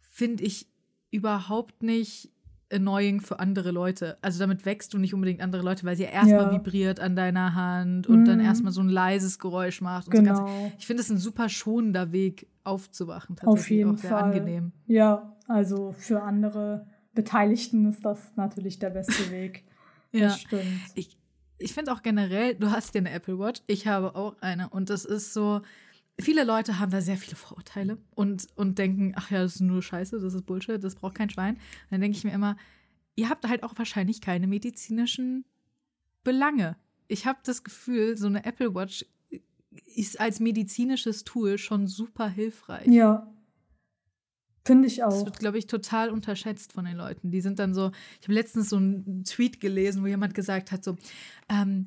finde 0.00 0.44
ich 0.44 0.66
überhaupt 1.10 1.82
nicht 1.82 2.30
annoying 2.72 3.20
für 3.20 3.40
andere 3.40 3.70
Leute. 3.70 4.18
Also 4.22 4.38
damit 4.38 4.64
wächst 4.64 4.94
du 4.94 4.98
nicht 4.98 5.14
unbedingt 5.14 5.40
andere 5.40 5.62
Leute, 5.62 5.84
weil 5.84 5.96
sie 5.96 6.04
ja 6.04 6.10
erstmal 6.10 6.44
ja. 6.44 6.52
vibriert 6.52 7.00
an 7.00 7.16
deiner 7.16 7.54
Hand 7.54 8.06
und 8.06 8.20
mhm. 8.20 8.24
dann 8.24 8.40
erstmal 8.40 8.72
so 8.72 8.80
ein 8.80 8.88
leises 8.88 9.38
Geräusch 9.38 9.80
macht. 9.80 10.10
Genau. 10.10 10.46
so 10.46 10.72
ich 10.78 10.86
finde 10.86 11.02
es 11.02 11.10
ein 11.10 11.18
super 11.18 11.48
schonender 11.48 12.12
Weg 12.12 12.46
aufzuwachen. 12.64 13.36
Auf 13.44 13.70
jeden 13.70 13.94
auch 13.94 13.98
sehr 13.98 14.10
Fall. 14.10 14.24
angenehm. 14.24 14.72
Ja, 14.86 15.36
also 15.48 15.92
für 15.92 16.22
andere 16.22 16.86
Beteiligten 17.14 17.88
ist 17.88 18.04
das 18.04 18.36
natürlich 18.36 18.78
der 18.78 18.90
beste 18.90 19.30
Weg. 19.32 19.64
Ja, 20.12 20.20
das 20.28 20.40
stimmt. 20.40 20.64
Ich, 20.94 21.16
ich 21.58 21.72
finde 21.72 21.92
auch 21.92 22.02
generell, 22.02 22.54
du 22.54 22.70
hast 22.70 22.94
ja 22.94 23.00
eine 23.00 23.10
Apple 23.10 23.38
Watch, 23.38 23.62
ich 23.66 23.86
habe 23.86 24.14
auch 24.14 24.36
eine 24.40 24.68
und 24.70 24.90
das 24.90 25.04
ist 25.04 25.32
so, 25.32 25.62
viele 26.18 26.44
Leute 26.44 26.78
haben 26.78 26.90
da 26.90 27.00
sehr 27.00 27.16
viele 27.16 27.36
Vorurteile 27.36 27.98
und, 28.14 28.46
und 28.56 28.78
denken, 28.78 29.12
ach 29.16 29.30
ja, 29.30 29.42
das 29.42 29.56
ist 29.56 29.60
nur 29.60 29.82
Scheiße, 29.82 30.20
das 30.20 30.34
ist 30.34 30.46
Bullshit, 30.46 30.82
das 30.82 30.94
braucht 30.94 31.14
kein 31.14 31.30
Schwein. 31.30 31.54
Und 31.56 31.90
dann 31.90 32.00
denke 32.00 32.16
ich 32.16 32.24
mir 32.24 32.32
immer, 32.32 32.56
ihr 33.16 33.28
habt 33.28 33.46
halt 33.48 33.62
auch 33.62 33.74
wahrscheinlich 33.76 34.20
keine 34.20 34.46
medizinischen 34.46 35.44
Belange. 36.24 36.76
Ich 37.08 37.26
habe 37.26 37.38
das 37.44 37.64
Gefühl, 37.64 38.16
so 38.16 38.26
eine 38.26 38.44
Apple 38.44 38.74
Watch 38.74 39.04
ist 39.94 40.20
als 40.20 40.40
medizinisches 40.40 41.24
Tool 41.24 41.58
schon 41.58 41.86
super 41.86 42.28
hilfreich. 42.28 42.86
Ja, 42.86 43.32
Finde 44.70 44.88
ich 44.88 45.02
auch. 45.02 45.10
Das 45.10 45.24
wird, 45.24 45.38
glaube 45.38 45.58
ich, 45.58 45.66
total 45.66 46.10
unterschätzt 46.10 46.72
von 46.72 46.84
den 46.84 46.96
Leuten. 46.96 47.30
Die 47.30 47.40
sind 47.40 47.58
dann 47.58 47.74
so, 47.74 47.90
ich 48.20 48.26
habe 48.26 48.34
letztens 48.34 48.70
so 48.70 48.76
einen 48.76 49.24
Tweet 49.24 49.60
gelesen, 49.60 50.02
wo 50.02 50.06
jemand 50.06 50.34
gesagt 50.34 50.70
hat, 50.70 50.84
so, 50.84 50.96
ähm, 51.48 51.86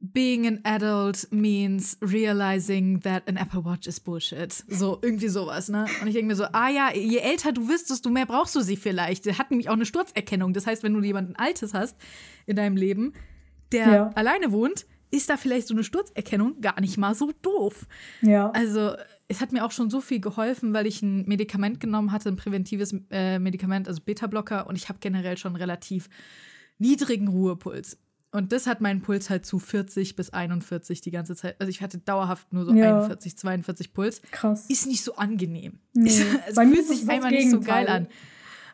being 0.00 0.46
an 0.46 0.60
adult 0.64 1.28
means 1.30 1.98
realizing 2.00 3.00
that 3.00 3.28
an 3.28 3.36
Apple 3.36 3.64
Watch 3.64 3.86
is 3.86 4.00
bullshit. 4.00 4.52
So, 4.66 4.98
irgendwie 5.02 5.28
sowas, 5.28 5.68
ne? 5.68 5.86
Und 6.00 6.08
ich 6.08 6.14
denke 6.14 6.28
mir 6.28 6.36
so, 6.36 6.44
ah 6.52 6.70
ja, 6.70 6.90
je 6.94 7.18
älter 7.18 7.52
du 7.52 7.68
wirst, 7.68 7.90
desto 7.90 8.08
mehr 8.08 8.26
brauchst 8.26 8.54
du 8.56 8.60
sie 8.60 8.76
vielleicht. 8.76 9.26
Der 9.26 9.38
hat 9.38 9.50
nämlich 9.50 9.68
auch 9.68 9.74
eine 9.74 9.86
Sturzerkennung. 9.86 10.54
Das 10.54 10.66
heißt, 10.66 10.82
wenn 10.82 10.94
du 10.94 11.02
jemanden 11.02 11.36
Altes 11.36 11.74
hast 11.74 11.96
in 12.46 12.56
deinem 12.56 12.76
Leben, 12.76 13.12
der 13.72 13.88
ja. 13.88 14.10
alleine 14.14 14.52
wohnt, 14.52 14.86
ist 15.10 15.28
da 15.28 15.36
vielleicht 15.36 15.68
so 15.68 15.74
eine 15.74 15.84
Sturzerkennung 15.84 16.60
gar 16.60 16.80
nicht 16.80 16.96
mal 16.96 17.14
so 17.14 17.32
doof. 17.42 17.86
Ja. 18.22 18.50
Also, 18.50 18.94
es 19.30 19.40
hat 19.40 19.52
mir 19.52 19.64
auch 19.64 19.70
schon 19.70 19.90
so 19.90 20.00
viel 20.00 20.20
geholfen, 20.20 20.74
weil 20.74 20.88
ich 20.88 21.02
ein 21.02 21.24
Medikament 21.26 21.78
genommen 21.78 22.10
hatte, 22.10 22.28
ein 22.28 22.36
präventives 22.36 22.92
äh, 23.12 23.38
Medikament, 23.38 23.86
also 23.86 24.00
Beta-Blocker, 24.04 24.66
und 24.66 24.74
ich 24.74 24.88
habe 24.88 24.98
generell 25.00 25.36
schon 25.36 25.54
relativ 25.54 26.10
niedrigen 26.78 27.28
Ruhepuls. 27.28 27.96
Und 28.32 28.50
das 28.50 28.66
hat 28.66 28.80
meinen 28.80 29.02
Puls 29.02 29.30
halt 29.30 29.46
zu 29.46 29.60
40 29.60 30.16
bis 30.16 30.30
41 30.30 31.00
die 31.00 31.12
ganze 31.12 31.36
Zeit. 31.36 31.54
Also 31.60 31.70
ich 31.70 31.80
hatte 31.80 31.98
dauerhaft 31.98 32.52
nur 32.52 32.64
so 32.64 32.74
ja. 32.74 33.02
41, 33.02 33.38
42 33.38 33.92
Puls. 33.92 34.20
Krass. 34.32 34.66
Ist 34.68 34.88
nicht 34.88 35.04
so 35.04 35.14
angenehm. 35.14 35.78
Nee. 35.94 36.08
es 36.48 36.56
Bei 36.56 36.66
fühlt 36.66 36.86
sich 36.86 37.08
einfach 37.08 37.30
nicht 37.30 37.50
so 37.50 37.60
geil 37.60 37.86
an. 37.86 38.08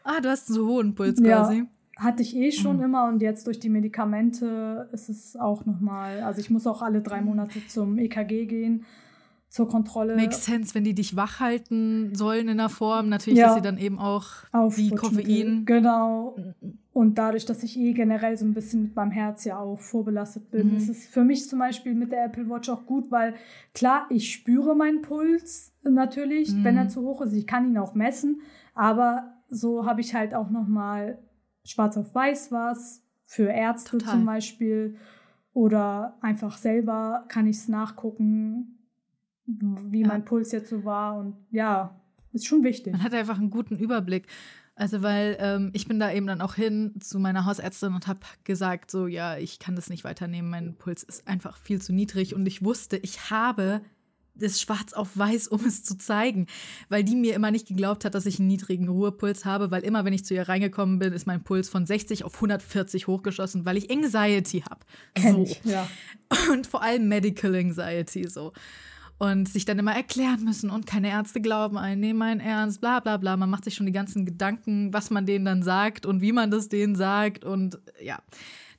Ah, 0.05 0.21
du 0.23 0.31
hast 0.31 0.49
einen 0.49 0.57
so 0.57 0.69
hohen 0.69 0.95
Puls 0.95 1.21
ja. 1.21 1.43
quasi. 1.43 1.65
Hatte 1.99 2.23
ich 2.23 2.35
eh 2.35 2.51
schon 2.51 2.79
mhm. 2.79 2.85
immer 2.85 3.09
und 3.09 3.21
jetzt 3.21 3.47
durch 3.47 3.59
die 3.59 3.71
Medikamente 3.71 4.89
ist 4.93 5.11
es 5.11 5.37
auch 5.37 5.67
nochmal. 5.67 6.21
Also 6.21 6.41
ich 6.41 6.49
muss 6.49 6.67
auch 6.67 6.81
alle 6.81 7.03
drei 7.03 7.21
Monate 7.21 7.61
zum 7.67 7.99
EKG 7.99 8.47
gehen 8.47 8.87
zur 9.57 9.69
Kontrolle. 9.69 10.17
Makes 10.17 10.45
sense, 10.45 10.75
wenn 10.75 10.85
die 10.85 10.95
dich 10.95 11.17
wach 11.17 11.41
halten 11.41 12.15
sollen 12.15 12.49
in 12.49 12.59
der 12.59 12.69
Form. 12.69 13.09
Natürlich, 13.09 13.39
ja. 13.39 13.47
dass 13.47 13.55
sie 13.57 13.63
dann 13.63 13.79
eben 13.79 13.99
auch 13.99 14.27
wie 14.53 14.91
Koffein. 14.91 15.65
Genau. 15.65 16.37
Und 16.93 17.17
dadurch, 17.17 17.47
dass 17.47 17.63
ich 17.63 17.79
eh 17.79 17.95
generell 17.95 18.37
so 18.37 18.45
ein 18.45 18.53
bisschen 18.53 18.83
mit 18.83 18.97
meinem 18.97 19.13
Herz 19.13 19.45
ja 19.45 19.59
auch 19.59 19.81
vorbelastet 19.81 20.51
bin, 20.51 20.73
mhm. 20.73 20.77
ist 20.77 20.91
es 20.91 21.07
für 21.07 21.25
mich 21.25 21.49
zum 21.49 21.59
Beispiel 21.59 21.95
mit 21.95 22.13
der 22.13 22.27
Apple 22.27 22.51
Watch 22.51 22.69
auch 22.69 22.85
gut, 22.85 23.11
weil 23.11 23.35
klar, 23.73 24.07
ich 24.11 24.31
spüre 24.31 24.77
meinen 24.77 25.01
Puls 25.01 25.73
natürlich, 25.83 26.53
mhm. 26.53 26.65
wenn 26.65 26.77
er 26.77 26.89
zu 26.91 27.01
hoch 27.01 27.23
ist. 27.23 27.33
Ich 27.33 27.47
kann 27.47 27.67
ihn 27.67 27.79
auch 27.79 27.95
messen, 27.95 28.43
aber 28.75 29.33
so 29.49 29.87
habe 29.87 30.03
ich 30.03 30.15
halt 30.15 30.35
auch 30.35 30.51
noch 30.51 30.69
mal 30.69 31.17
schwarz 31.65 31.97
auf 31.97 32.15
weiß 32.15 32.53
was 32.53 33.03
für 33.25 33.49
Ärzte 33.49 33.93
Total. 33.99 34.13
zum 34.13 34.27
Beispiel 34.27 34.97
oder 35.55 36.19
einfach 36.21 36.59
selber 36.59 37.25
kann 37.29 37.47
ich 37.47 37.57
es 37.57 37.69
nachgucken 37.69 38.76
wie 39.47 40.01
ja. 40.03 40.09
mein 40.09 40.25
Puls 40.25 40.53
jetzt 40.53 40.71
so 40.71 40.85
war. 40.85 41.19
Und 41.19 41.37
ja, 41.51 42.01
ist 42.33 42.47
schon 42.47 42.65
wichtig. 42.65 42.93
Man 42.93 43.03
hat 43.03 43.15
einfach 43.15 43.39
einen 43.39 43.51
guten 43.51 43.77
Überblick. 43.77 44.27
Also, 44.79 45.01
weil 45.03 45.39
ähm, 45.41 45.71
ich 45.73 45.89
bin 45.89 45.99
da 45.99 46.13
eben 46.13 46.27
dann 46.27 46.43
auch 46.43 46.55
hin 46.55 46.95
zu 47.01 47.19
meiner 47.19 47.47
Hausärztin 47.47 47.95
und 47.95 48.07
habe 48.07 48.21
gesagt, 48.45 48.91
so, 48.91 49.07
ja, 49.07 49.39
ich 49.39 49.59
kann 49.59 49.75
das 49.75 49.89
nicht 49.89 50.05
weiternehmen, 50.05 50.51
mein 50.51 50.75
Puls 50.77 51.03
ist 51.03 51.27
einfach 51.27 51.57
viel 51.57 51.81
zu 51.81 51.95
niedrig. 51.95 52.35
Und 52.35 52.47
ich 52.47 52.63
wusste, 52.63 52.99
ich 52.99 53.31
habe 53.31 53.81
das 54.39 54.61
schwarz 54.61 54.93
auf 54.93 55.17
weiß, 55.17 55.49
um 55.49 55.65
es 55.65 55.83
zu 55.83 55.97
zeigen, 55.97 56.47
weil 56.91 57.05
die 57.05 57.17
mir 57.17 57.35
immer 57.35 57.51
nicht 57.51 57.67
geglaubt 57.67 58.05
hat, 58.05 58.15
dass 58.15 58.27
ich 58.27 58.39
einen 58.39 58.49
niedrigen 58.49 58.89
Ruhepuls 58.89 59.47
habe, 59.47 59.71
weil 59.71 59.83
immer, 59.83 60.05
wenn 60.05 60.13
ich 60.13 60.27
zu 60.27 60.35
ihr 60.35 60.47
reingekommen 60.47 60.99
bin, 60.99 61.15
ist 61.15 61.27
mein 61.27 61.43
Puls 61.43 61.71
von 61.71 61.87
60 61.87 62.25
auf 62.25 62.35
140 62.35 63.07
hochgeschossen, 63.07 63.65
weil 63.65 63.79
ich 63.79 63.91
Anxiety 63.91 64.61
habe. 64.61 64.81
So. 65.19 65.43
Ich, 65.43 65.65
ja. 65.65 65.89
Und 66.53 66.67
vor 66.67 66.83
allem 66.83 67.09
Medical 67.09 67.55
Anxiety 67.55 68.29
so 68.29 68.53
und 69.19 69.49
sich 69.49 69.65
dann 69.65 69.79
immer 69.79 69.95
erklären 69.95 70.45
müssen 70.45 70.71
und 70.71 70.87
keine 70.87 71.11
Ärzte 71.11 71.41
glauben 71.41 71.79
einen, 71.79 72.01
nehmen 72.01 72.23
einen 72.23 72.41
ernst, 72.41 72.81
bla 72.81 73.01
bla 73.01 73.17
bla. 73.17 73.37
Man 73.37 73.49
macht 73.49 73.65
sich 73.65 73.75
schon 73.75 73.87
die 73.87 73.93
ganzen 73.93 74.27
Gedanken, 74.27 74.93
was 74.93 75.11
man 75.11 75.25
denen 75.27 75.45
dann 75.45 75.63
sagt 75.63 76.05
und 76.05 76.21
wie 76.21 76.33
man 76.33 76.51
das 76.51 76.69
denen 76.69 76.97
sagt 76.97 77.45
und 77.45 77.79
ja. 78.03 78.19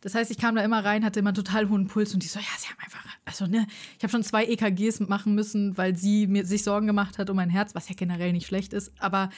Das 0.01 0.13
heißt, 0.13 0.29
ich 0.29 0.37
kam 0.37 0.55
da 0.55 0.63
immer 0.63 0.85
rein, 0.85 1.03
hatte 1.03 1.19
immer 1.19 1.33
total 1.33 1.69
hohen 1.69 1.87
Puls 1.87 2.13
und 2.13 2.21
die 2.21 2.27
so, 2.27 2.39
ja, 2.39 2.45
sie 2.59 2.67
haben 2.67 2.79
einfach, 2.79 3.03
also 3.25 3.47
ne, 3.47 3.65
ich 3.97 4.03
habe 4.03 4.11
schon 4.11 4.23
zwei 4.23 4.45
EKGs 4.45 4.99
machen 5.01 5.33
müssen, 5.33 5.75
weil 5.75 5.95
sie 5.97 6.27
mir 6.27 6.45
sich 6.45 6.63
Sorgen 6.63 6.85
gemacht 6.85 7.17
hat 7.17 7.29
um 7.31 7.35
mein 7.35 7.49
Herz, 7.49 7.73
was 7.73 7.89
ja 7.89 7.95
generell 7.95 8.31
nicht 8.31 8.45
schlecht 8.45 8.73
ist, 8.73 8.91
aber 8.99 9.31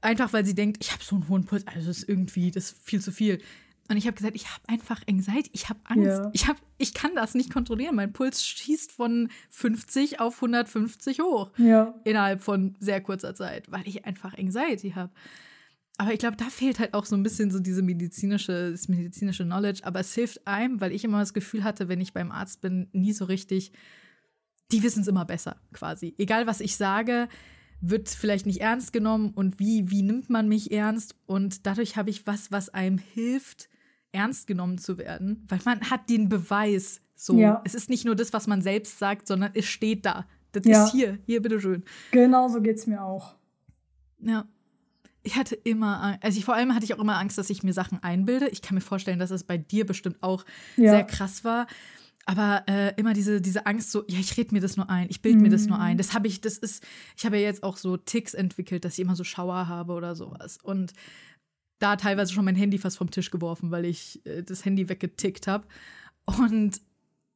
einfach 0.00 0.32
weil 0.32 0.46
sie 0.46 0.54
denkt, 0.54 0.78
ich 0.80 0.92
habe 0.92 1.02
so 1.02 1.16
einen 1.16 1.28
hohen 1.28 1.44
Puls, 1.44 1.66
also 1.66 1.88
das 1.88 1.98
ist 1.98 2.08
irgendwie, 2.08 2.52
das 2.52 2.72
ist 2.72 2.82
viel 2.82 3.00
zu 3.00 3.10
viel. 3.10 3.40
Und 3.88 3.96
ich 3.96 4.06
habe 4.06 4.16
gesagt, 4.16 4.36
ich 4.36 4.46
habe 4.46 4.62
einfach 4.68 5.02
Anxiety, 5.08 5.50
ich 5.52 5.68
habe 5.68 5.80
Angst. 5.84 6.06
Ja. 6.06 6.30
Ich, 6.32 6.46
hab, 6.46 6.56
ich 6.78 6.94
kann 6.94 7.14
das 7.14 7.34
nicht 7.34 7.52
kontrollieren. 7.52 7.96
Mein 7.96 8.12
Puls 8.12 8.44
schießt 8.44 8.92
von 8.92 9.28
50 9.50 10.20
auf 10.20 10.36
150 10.36 11.20
hoch. 11.20 11.50
Ja. 11.58 11.94
Innerhalb 12.04 12.42
von 12.42 12.76
sehr 12.78 13.00
kurzer 13.00 13.34
Zeit, 13.34 13.70
weil 13.70 13.86
ich 13.86 14.04
einfach 14.04 14.36
Anxiety 14.38 14.92
habe. 14.92 15.12
Aber 15.98 16.12
ich 16.12 16.18
glaube, 16.18 16.36
da 16.36 16.46
fehlt 16.46 16.78
halt 16.78 16.94
auch 16.94 17.04
so 17.04 17.16
ein 17.16 17.22
bisschen 17.22 17.50
so 17.50 17.58
diese 17.58 17.82
medizinische, 17.82 18.70
das 18.70 18.88
medizinische 18.88 19.44
Knowledge. 19.44 19.82
Aber 19.84 20.00
es 20.00 20.14
hilft 20.14 20.46
einem, 20.46 20.80
weil 20.80 20.92
ich 20.92 21.04
immer 21.04 21.20
das 21.20 21.34
Gefühl 21.34 21.64
hatte, 21.64 21.88
wenn 21.88 22.00
ich 22.00 22.12
beim 22.12 22.32
Arzt 22.32 22.60
bin, 22.60 22.88
nie 22.92 23.12
so 23.12 23.26
richtig, 23.26 23.72
die 24.70 24.82
wissen 24.82 25.02
es 25.02 25.08
immer 25.08 25.24
besser, 25.24 25.56
quasi. 25.72 26.14
Egal, 26.18 26.46
was 26.46 26.60
ich 26.60 26.76
sage, 26.76 27.28
wird 27.82 28.08
vielleicht 28.08 28.46
nicht 28.46 28.60
ernst 28.60 28.92
genommen 28.92 29.32
und 29.34 29.58
wie, 29.58 29.90
wie 29.90 30.02
nimmt 30.02 30.30
man 30.30 30.48
mich 30.48 30.72
ernst? 30.72 31.16
Und 31.26 31.66
dadurch 31.66 31.96
habe 31.96 32.10
ich 32.10 32.26
was, 32.26 32.50
was 32.50 32.70
einem 32.70 32.96
hilft, 32.96 33.68
ernst 34.12 34.46
genommen 34.46 34.78
zu 34.78 34.98
werden, 34.98 35.44
weil 35.48 35.60
man 35.64 35.90
hat 35.90 36.08
den 36.08 36.28
Beweis. 36.28 37.00
So, 37.14 37.38
ja. 37.38 37.62
es 37.64 37.74
ist 37.74 37.90
nicht 37.90 38.04
nur 38.04 38.14
das, 38.14 38.32
was 38.32 38.46
man 38.46 38.62
selbst 38.62 38.98
sagt, 38.98 39.26
sondern 39.26 39.52
es 39.54 39.66
steht 39.66 40.04
da. 40.04 40.26
Das 40.52 40.64
ja. 40.66 40.84
ist 40.84 40.92
hier, 40.92 41.18
hier, 41.24 41.40
bitteschön. 41.40 41.82
Genau 42.10 42.48
so 42.48 42.60
geht 42.60 42.76
es 42.76 42.86
mir 42.86 43.02
auch. 43.02 43.34
Ja. 44.20 44.46
Ich 45.24 45.36
hatte 45.36 45.54
immer, 45.54 46.18
also 46.20 46.36
ich, 46.36 46.44
vor 46.44 46.54
allem 46.54 46.74
hatte 46.74 46.84
ich 46.84 46.94
auch 46.94 46.98
immer 46.98 47.16
Angst, 47.18 47.38
dass 47.38 47.48
ich 47.48 47.62
mir 47.62 47.72
Sachen 47.72 48.02
einbilde. 48.02 48.48
Ich 48.48 48.60
kann 48.60 48.74
mir 48.74 48.80
vorstellen, 48.80 49.20
dass 49.20 49.30
es 49.30 49.44
bei 49.44 49.56
dir 49.56 49.86
bestimmt 49.86 50.20
auch 50.20 50.44
ja. 50.76 50.90
sehr 50.90 51.04
krass 51.04 51.44
war. 51.44 51.68
Aber 52.24 52.64
äh, 52.68 52.92
immer 52.96 53.14
diese, 53.14 53.40
diese 53.40 53.66
Angst, 53.66 53.90
so, 53.90 54.04
ja, 54.08 54.18
ich 54.18 54.36
rede 54.36 54.54
mir 54.54 54.60
das 54.60 54.76
nur 54.76 54.88
ein, 54.88 55.08
ich 55.10 55.22
bilde 55.22 55.38
mm. 55.38 55.42
mir 55.42 55.50
das 55.50 55.66
nur 55.66 55.78
ein. 55.78 55.94
Mhm. 55.94 55.98
Das 55.98 56.14
habe 56.14 56.28
ich, 56.28 56.40
das 56.40 56.56
ist, 56.58 56.84
ich 57.16 57.24
habe 57.24 57.36
ja 57.36 57.42
jetzt 57.42 57.62
auch 57.64 57.76
so 57.76 57.96
Ticks 57.96 58.34
entwickelt, 58.34 58.84
dass 58.84 58.94
ich 58.94 59.00
immer 59.00 59.16
so 59.16 59.24
Schauer 59.24 59.66
habe 59.68 59.92
oder 59.92 60.14
sowas. 60.14 60.58
Und 60.62 60.92
da 61.82 61.96
teilweise 61.96 62.32
schon 62.32 62.44
mein 62.44 62.56
Handy 62.56 62.78
fast 62.78 62.98
vom 62.98 63.10
Tisch 63.10 63.30
geworfen, 63.30 63.70
weil 63.70 63.84
ich 63.84 64.24
äh, 64.26 64.42
das 64.42 64.64
Handy 64.64 64.88
weggetickt 64.88 65.46
habe. 65.46 65.66
Und 66.24 66.80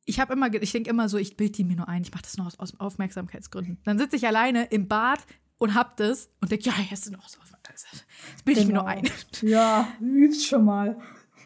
ich 0.04 0.20
habe 0.20 0.32
immer, 0.32 0.52
ich 0.54 0.72
denke 0.72 0.90
immer 0.90 1.08
so, 1.08 1.18
ich 1.18 1.36
bilde 1.36 1.52
die 1.52 1.64
mir 1.64 1.76
nur 1.76 1.88
ein, 1.88 2.02
ich 2.02 2.12
mache 2.12 2.22
das 2.22 2.36
nur 2.36 2.46
aus, 2.46 2.58
aus 2.58 2.78
Aufmerksamkeitsgründen. 2.78 3.78
Dann 3.84 3.98
sitze 3.98 4.16
ich 4.16 4.26
alleine 4.26 4.64
im 4.66 4.86
Bad 4.86 5.20
und 5.58 5.74
hab 5.74 5.96
das 5.96 6.30
und 6.40 6.52
denke, 6.52 6.66
ja, 6.70 6.74
jetzt 6.90 7.04
sind 7.04 7.16
noch 7.16 7.28
so, 7.28 7.38
das 7.76 8.42
bilde 8.42 8.60
ich 8.60 8.66
genau. 8.68 8.84
mir 8.84 8.94
nur 8.94 9.02
genau. 9.02 9.10
ein. 9.10 9.48
Ja, 9.48 9.88
übst 10.00 10.46
schon 10.46 10.64
mal. 10.64 10.96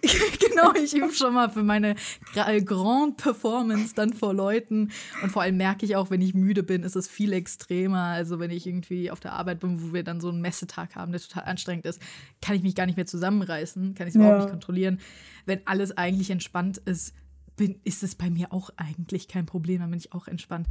genau, 0.51 0.73
ich 0.75 0.95
übe 0.95 1.13
schon 1.13 1.35
mal 1.35 1.51
für 1.51 1.63
meine 1.63 1.95
äh, 2.35 2.63
Grand 2.63 3.17
Performance 3.17 3.95
dann 3.95 4.13
vor 4.13 4.35
Leuten. 4.35 4.91
Und 5.23 5.31
vor 5.31 5.43
allem 5.43 5.57
merke 5.57 5.85
ich 5.85 5.97
auch, 5.97 6.11
wenn 6.11 6.23
ich 6.23 6.35
müde 6.35 6.63
bin, 6.63 6.83
ist 6.83 6.97
es 6.97 7.09
viel 7.09 7.33
extremer. 7.33 8.05
Also 8.05 8.39
wenn 8.39 8.51
ich 8.51 8.67
irgendwie 8.67 9.11
auf 9.11 9.21
der 9.21 9.33
Arbeit 9.33 9.61
bin, 9.61 9.83
wo 9.83 9.93
wir 9.93 10.03
dann 10.03 10.21
so 10.21 10.29
einen 10.29 10.41
Messetag 10.41 10.97
haben, 10.97 11.13
der 11.13 11.21
total 11.21 11.45
anstrengend 11.45 11.87
ist, 11.87 12.01
kann 12.41 12.57
ich 12.57 12.63
mich 12.63 12.75
gar 12.75 12.87
nicht 12.87 12.97
mehr 12.97 13.07
zusammenreißen, 13.07 13.95
kann 13.95 14.07
ich 14.07 14.15
es 14.15 14.21
ja. 14.21 14.27
überhaupt 14.27 14.45
nicht 14.45 14.51
kontrollieren. 14.51 15.01
Wenn 15.47 15.67
alles 15.67 15.97
eigentlich 15.97 16.31
entspannt 16.31 16.79
ist, 16.79 17.15
bin, 17.57 17.79
ist 17.85 18.03
es 18.03 18.15
bei 18.15 18.31
mir 18.31 18.53
auch 18.53 18.71
eigentlich 18.77 19.29
kein 19.29 19.45
Problem, 19.45 19.81
dann 19.81 19.91
bin 19.91 19.99
ich 19.99 20.13
auch 20.13 20.29
entspannt. 20.29 20.67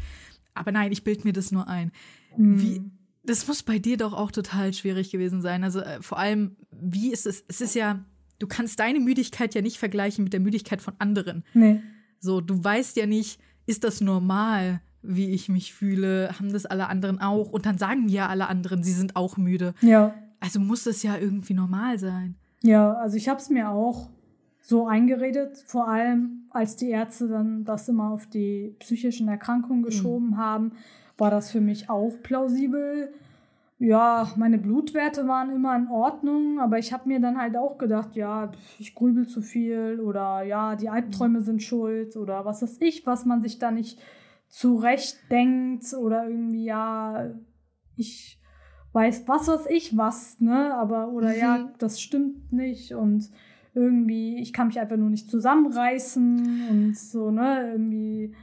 Aber 0.56 0.72
nein, 0.72 0.92
ich 0.92 1.04
bilde 1.04 1.24
mir 1.24 1.34
das 1.34 1.52
nur 1.52 1.68
ein. 1.68 1.92
Mhm. 2.36 2.62
Wie, 2.62 2.82
das 3.24 3.48
muss 3.48 3.62
bei 3.62 3.78
dir 3.78 3.98
doch 3.98 4.14
auch 4.14 4.32
total 4.32 4.74
schwierig 4.74 5.12
gewesen 5.12 5.42
sein. 5.42 5.64
Also 5.64 5.82
äh, 5.82 6.02
vor 6.02 6.18
allem, 6.18 6.56
wie 6.72 7.12
ist 7.12 7.28
es? 7.28 7.44
Es 7.48 7.62
ist 7.62 7.76
ja 7.76 8.04
du 8.40 8.48
kannst 8.48 8.80
deine 8.80 9.00
Müdigkeit 9.00 9.54
ja 9.54 9.62
nicht 9.62 9.78
vergleichen 9.78 10.24
mit 10.24 10.34
der 10.34 10.40
Müdigkeit 10.40 10.82
von 10.82 10.94
anderen. 10.98 11.44
Nee. 11.54 11.82
So, 12.20 12.42
du 12.42 12.62
weißt 12.62 12.98
ja 12.98 13.06
nicht, 13.06 13.40
ist 13.66 13.84
das 13.84 14.02
normal, 14.02 14.82
wie 15.02 15.30
ich 15.30 15.50
mich 15.50 15.74
fühle? 15.74 16.32
Haben 16.38 16.52
das 16.52 16.66
alle 16.66 16.88
anderen 16.88 17.22
auch? 17.22 17.52
Und 17.52 17.66
dann 17.66 17.78
sagen 17.78 18.10
ja 18.10 18.28
alle 18.28 18.48
anderen, 18.48 18.84
sie 18.84 18.92
sind 18.92 19.16
auch 19.16 19.38
müde. 19.38 19.74
Ja. 19.82 20.16
Also 20.40 20.60
muss 20.60 20.84
das 20.86 21.04
ja 21.04 21.18
irgendwie 21.18 21.54
normal 21.54 22.00
sein. 22.00 22.36
Ja, 22.62 22.94
also 22.94 23.16
ich 23.16 23.30
habe 23.30 23.40
es 23.40 23.50
mir 23.50 23.70
auch 23.70 24.10
so 24.62 24.88
eingeredet, 24.88 25.64
vor 25.66 25.88
allem 25.88 26.44
als 26.50 26.76
die 26.76 26.90
Ärzte 26.90 27.28
dann 27.28 27.64
das 27.64 27.88
immer 27.88 28.12
auf 28.12 28.28
die 28.28 28.76
psychischen 28.80 29.28
Erkrankungen 29.28 29.82
mhm. 29.82 29.86
geschoben 29.86 30.30
mhm. 30.32 30.38
haben, 30.38 30.72
war 31.18 31.32
das 31.32 31.52
für 31.52 31.62
mich 31.62 31.90
auch 31.90 32.14
plausibel 32.24 33.14
ja, 33.80 34.30
meine 34.36 34.58
Blutwerte 34.58 35.26
waren 35.28 35.56
immer 35.56 35.74
in 35.78 35.88
Ordnung, 35.88 36.60
aber 36.60 36.78
ich 36.80 36.92
habe 36.92 37.08
mir 37.08 37.22
dann 37.22 37.38
halt 37.38 37.56
auch 37.56 37.78
gedacht, 37.78 38.14
ja, 38.16 38.52
ich 38.78 38.94
grübel 38.94 39.26
zu 39.26 39.42
viel 39.42 40.02
oder 40.02 40.44
ja, 40.44 40.76
die 40.76 40.90
Albträume 40.90 41.42
sind 41.42 41.64
schuld 41.64 42.18
oder 42.18 42.44
was 42.44 42.62
weiß 42.62 42.82
ich, 42.82 43.06
was 43.06 43.26
man 43.26 43.42
sich 43.42 43.58
da 43.58 43.72
nicht 43.72 43.98
zurecht 44.50 45.18
denkt 45.32 45.94
oder 45.94 46.28
irgendwie, 46.28 46.66
ja, 46.66 47.30
ich 47.96 48.42
weiß 48.92 49.28
was 49.28 49.48
was 49.48 49.66
ich 49.68 49.96
was, 49.96 50.42
ne, 50.42 50.74
aber 50.74 51.14
oder 51.14 51.30
mhm. 51.30 51.40
ja, 51.40 51.72
das 51.78 52.02
stimmt 52.02 52.52
nicht 52.52 52.94
und 52.94 53.30
irgendwie, 53.74 54.40
ich 54.42 54.52
kann 54.52 54.68
mich 54.68 54.80
einfach 54.80 54.98
nur 54.98 55.10
nicht 55.10 55.30
zusammenreißen 55.30 56.68
und 56.70 56.98
so, 56.98 57.32
ne, 57.32 57.72
irgendwie 57.72 58.36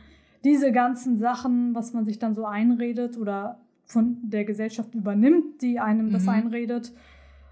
diese 0.45 0.72
ganzen 0.72 1.18
Sachen, 1.18 1.74
was 1.74 1.93
man 1.93 2.07
sich 2.07 2.18
dann 2.18 2.34
so 2.34 2.47
einredet 2.47 3.18
oder 3.18 3.61
von 3.87 4.18
der 4.22 4.45
Gesellschaft 4.45 4.95
übernimmt, 4.95 5.62
die 5.62 5.80
einem 5.80 6.09
mhm. 6.09 6.12
das 6.12 6.28
einredet. 6.28 6.93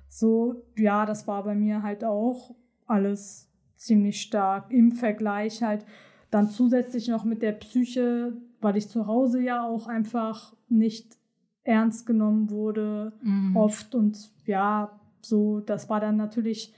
So, 0.08 0.62
ja, 0.76 1.06
das 1.06 1.26
war 1.26 1.44
bei 1.44 1.54
mir 1.54 1.82
halt 1.82 2.04
auch 2.04 2.54
alles 2.86 3.50
ziemlich 3.76 4.20
stark 4.20 4.70
im 4.70 4.92
Vergleich 4.92 5.62
halt 5.62 5.84
dann 6.30 6.50
zusätzlich 6.50 7.08
noch 7.08 7.24
mit 7.24 7.42
der 7.42 7.52
Psyche, 7.52 8.36
weil 8.60 8.76
ich 8.76 8.88
zu 8.88 9.06
Hause 9.06 9.40
ja 9.40 9.64
auch 9.64 9.86
einfach 9.86 10.54
nicht 10.68 11.16
ernst 11.62 12.06
genommen 12.06 12.50
wurde, 12.50 13.12
mhm. 13.22 13.56
oft. 13.56 13.94
Und 13.94 14.32
ja, 14.44 15.00
so, 15.20 15.60
das 15.60 15.88
war 15.88 16.00
dann 16.00 16.16
natürlich 16.16 16.74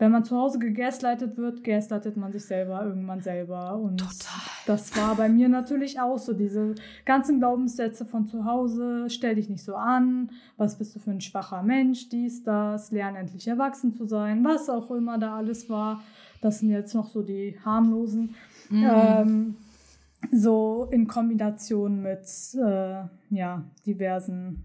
wenn 0.00 0.12
man 0.12 0.24
zu 0.24 0.34
Hause 0.34 0.58
gegaslightet 0.58 1.36
wird, 1.36 1.62
gaslightet 1.62 2.16
man 2.16 2.32
sich 2.32 2.46
selber 2.46 2.82
irgendwann 2.82 3.20
selber. 3.20 3.76
Und 3.76 3.98
Total. 3.98 4.40
das 4.66 4.96
war 4.96 5.14
bei 5.14 5.28
mir 5.28 5.50
natürlich 5.50 6.00
auch 6.00 6.18
so. 6.18 6.32
Diese 6.32 6.74
ganzen 7.04 7.38
Glaubenssätze 7.38 8.06
von 8.06 8.26
zu 8.26 8.46
Hause, 8.46 9.10
stell 9.10 9.34
dich 9.34 9.50
nicht 9.50 9.62
so 9.62 9.74
an, 9.74 10.30
was 10.56 10.78
bist 10.78 10.96
du 10.96 11.00
für 11.00 11.10
ein 11.10 11.20
schwacher 11.20 11.62
Mensch, 11.62 12.08
dies, 12.08 12.42
das, 12.42 12.90
lern 12.90 13.14
endlich 13.14 13.46
erwachsen 13.46 13.92
zu 13.92 14.06
sein, 14.06 14.42
was 14.42 14.70
auch 14.70 14.90
immer 14.90 15.18
da 15.18 15.36
alles 15.36 15.68
war. 15.68 16.02
Das 16.40 16.60
sind 16.60 16.70
jetzt 16.70 16.94
noch 16.94 17.08
so 17.08 17.20
die 17.20 17.58
harmlosen. 17.62 18.34
Mhm. 18.70 18.88
Ähm, 18.90 19.56
so 20.32 20.88
in 20.90 21.08
Kombination 21.08 22.00
mit 22.00 22.26
äh, 22.54 23.02
ja, 23.28 23.64
diversen 23.84 24.64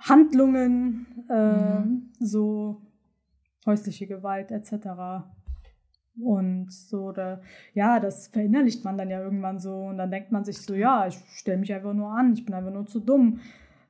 Handlungen, 0.00 1.06
äh, 1.30 1.80
mhm. 1.80 2.10
so 2.20 2.82
häusliche 3.66 4.06
Gewalt 4.06 4.50
etc. 4.50 5.24
Und 6.18 6.72
so, 6.72 7.12
da, 7.12 7.40
ja, 7.74 8.00
das 8.00 8.28
verinnerlicht 8.28 8.84
man 8.84 8.98
dann 8.98 9.10
ja 9.10 9.20
irgendwann 9.22 9.58
so. 9.58 9.74
Und 9.74 9.98
dann 9.98 10.10
denkt 10.10 10.32
man 10.32 10.44
sich 10.44 10.58
so, 10.58 10.74
ja, 10.74 11.06
ich 11.06 11.16
stelle 11.32 11.58
mich 11.58 11.72
einfach 11.72 11.94
nur 11.94 12.10
an, 12.10 12.32
ich 12.32 12.44
bin 12.44 12.54
einfach 12.54 12.72
nur 12.72 12.86
zu 12.86 13.00
dumm. 13.00 13.40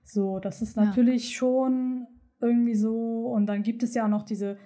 So, 0.03 0.39
das 0.39 0.63
ist 0.63 0.77
natürlich 0.77 1.31
ja. 1.31 1.37
schon 1.37 2.07
irgendwie 2.41 2.75
so. 2.75 3.27
Und 3.27 3.47
dann 3.47 3.63
gibt 3.63 3.83
es 3.83 3.95
ja 3.95 4.05
auch 4.05 4.11
noch 4.11 4.25
diese 4.25 4.59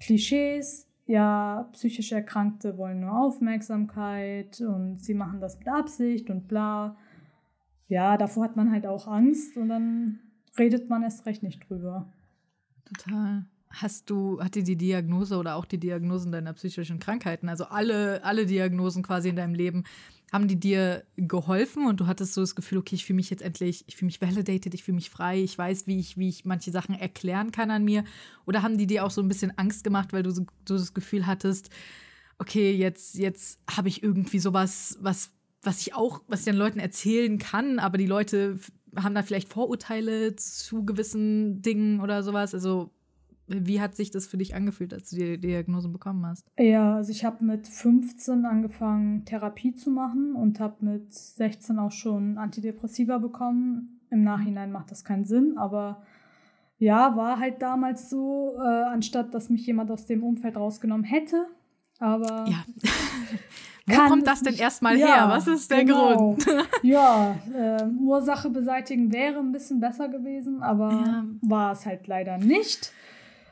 Klischees, 0.00 0.88
ja, 1.06 1.68
psychisch 1.72 2.12
Erkrankte 2.12 2.76
wollen 2.76 3.00
nur 3.00 3.18
Aufmerksamkeit 3.18 4.60
und 4.60 4.98
sie 4.98 5.14
machen 5.14 5.40
das 5.40 5.58
mit 5.58 5.68
Absicht 5.68 6.28
und 6.28 6.48
bla. 6.48 6.96
Ja, 7.88 8.18
davor 8.18 8.44
hat 8.44 8.56
man 8.56 8.70
halt 8.70 8.86
auch 8.86 9.08
Angst 9.08 9.56
und 9.56 9.70
dann 9.70 10.20
redet 10.58 10.90
man 10.90 11.02
erst 11.02 11.24
recht 11.24 11.42
nicht 11.42 11.68
drüber. 11.68 12.12
Total. 12.84 13.46
Hast 13.70 14.08
du, 14.10 14.42
hat 14.42 14.54
dir 14.54 14.64
die 14.64 14.76
Diagnose 14.76 15.36
oder 15.36 15.56
auch 15.56 15.66
die 15.66 15.78
Diagnosen 15.78 16.32
deiner 16.32 16.54
psychischen 16.54 16.98
Krankheiten, 16.98 17.48
also 17.48 17.64
alle, 17.64 18.24
alle 18.24 18.46
Diagnosen 18.46 19.02
quasi 19.02 19.28
in 19.28 19.36
deinem 19.36 19.54
Leben, 19.54 19.84
haben 20.32 20.48
die 20.48 20.60
dir 20.60 21.04
geholfen 21.16 21.86
und 21.86 22.00
du 22.00 22.06
hattest 22.06 22.34
so 22.34 22.42
das 22.42 22.54
Gefühl, 22.54 22.78
okay, 22.78 22.94
ich 22.94 23.04
fühle 23.04 23.16
mich 23.16 23.30
jetzt 23.30 23.42
endlich, 23.42 23.84
ich 23.86 23.96
fühle 23.96 24.08
mich 24.08 24.20
validated, 24.20 24.74
ich 24.74 24.84
fühle 24.84 24.96
mich 24.96 25.10
frei, 25.10 25.40
ich 25.42 25.56
weiß, 25.56 25.86
wie 25.86 25.98
ich, 25.98 26.18
wie 26.18 26.28
ich 26.28 26.44
manche 26.44 26.70
Sachen 26.70 26.94
erklären 26.94 27.50
kann 27.50 27.70
an 27.70 27.84
mir? 27.84 28.04
Oder 28.46 28.62
haben 28.62 28.76
die 28.76 28.86
dir 28.86 29.04
auch 29.04 29.10
so 29.10 29.22
ein 29.22 29.28
bisschen 29.28 29.56
Angst 29.56 29.84
gemacht, 29.84 30.12
weil 30.12 30.22
du 30.22 30.30
so, 30.30 30.44
so 30.66 30.76
das 30.76 30.92
Gefühl 30.92 31.26
hattest, 31.26 31.70
okay, 32.38 32.72
jetzt, 32.72 33.14
jetzt 33.14 33.60
habe 33.70 33.88
ich 33.88 34.02
irgendwie 34.02 34.38
sowas, 34.38 34.98
was, 35.00 35.30
was 35.62 35.80
ich 35.80 35.94
auch, 35.94 36.22
was 36.28 36.40
ich 36.40 36.46
den 36.46 36.56
Leuten 36.56 36.78
erzählen 36.78 37.38
kann, 37.38 37.78
aber 37.78 37.96
die 37.96 38.06
Leute 38.06 38.58
haben 38.96 39.14
da 39.14 39.22
vielleicht 39.22 39.52
Vorurteile 39.52 40.36
zu 40.36 40.84
gewissen 40.84 41.62
Dingen 41.62 42.00
oder 42.00 42.22
sowas. 42.22 42.54
Also 42.54 42.90
wie 43.48 43.80
hat 43.80 43.96
sich 43.96 44.10
das 44.10 44.26
für 44.26 44.36
dich 44.36 44.54
angefühlt, 44.54 44.92
als 44.92 45.10
du 45.10 45.16
die 45.16 45.38
Diagnose 45.38 45.88
bekommen 45.88 46.24
hast? 46.26 46.46
Ja, 46.58 46.96
also 46.96 47.10
ich 47.10 47.24
habe 47.24 47.44
mit 47.44 47.66
15 47.66 48.44
angefangen, 48.44 49.24
Therapie 49.24 49.74
zu 49.74 49.90
machen 49.90 50.34
und 50.34 50.60
habe 50.60 50.84
mit 50.84 51.12
16 51.12 51.78
auch 51.78 51.92
schon 51.92 52.38
Antidepressiva 52.38 53.18
bekommen. 53.18 54.00
Im 54.10 54.22
Nachhinein 54.22 54.72
macht 54.72 54.90
das 54.90 55.04
keinen 55.04 55.24
Sinn, 55.24 55.58
aber 55.58 56.02
ja, 56.78 57.16
war 57.16 57.40
halt 57.40 57.60
damals 57.60 58.08
so, 58.08 58.56
äh, 58.58 58.84
anstatt 58.84 59.34
dass 59.34 59.50
mich 59.50 59.66
jemand 59.66 59.90
aus 59.90 60.06
dem 60.06 60.22
Umfeld 60.22 60.56
rausgenommen 60.56 61.04
hätte. 61.04 61.46
Aber. 61.98 62.46
Ja. 62.48 62.64
Wo 63.90 64.06
kommt 64.06 64.26
das 64.26 64.42
denn 64.42 64.54
erstmal 64.54 64.98
ja, 64.98 65.06
her? 65.06 65.28
Was 65.28 65.46
ist 65.46 65.70
der 65.70 65.84
genau. 65.84 66.14
Grund? 66.14 66.46
ja, 66.82 67.36
äh, 67.54 67.84
Ursache 67.98 68.50
beseitigen 68.50 69.12
wäre 69.12 69.38
ein 69.38 69.50
bisschen 69.50 69.80
besser 69.80 70.08
gewesen, 70.08 70.62
aber 70.62 70.90
ja. 70.90 71.24
war 71.40 71.72
es 71.72 71.86
halt 71.86 72.06
leider 72.06 72.36
nicht. 72.36 72.92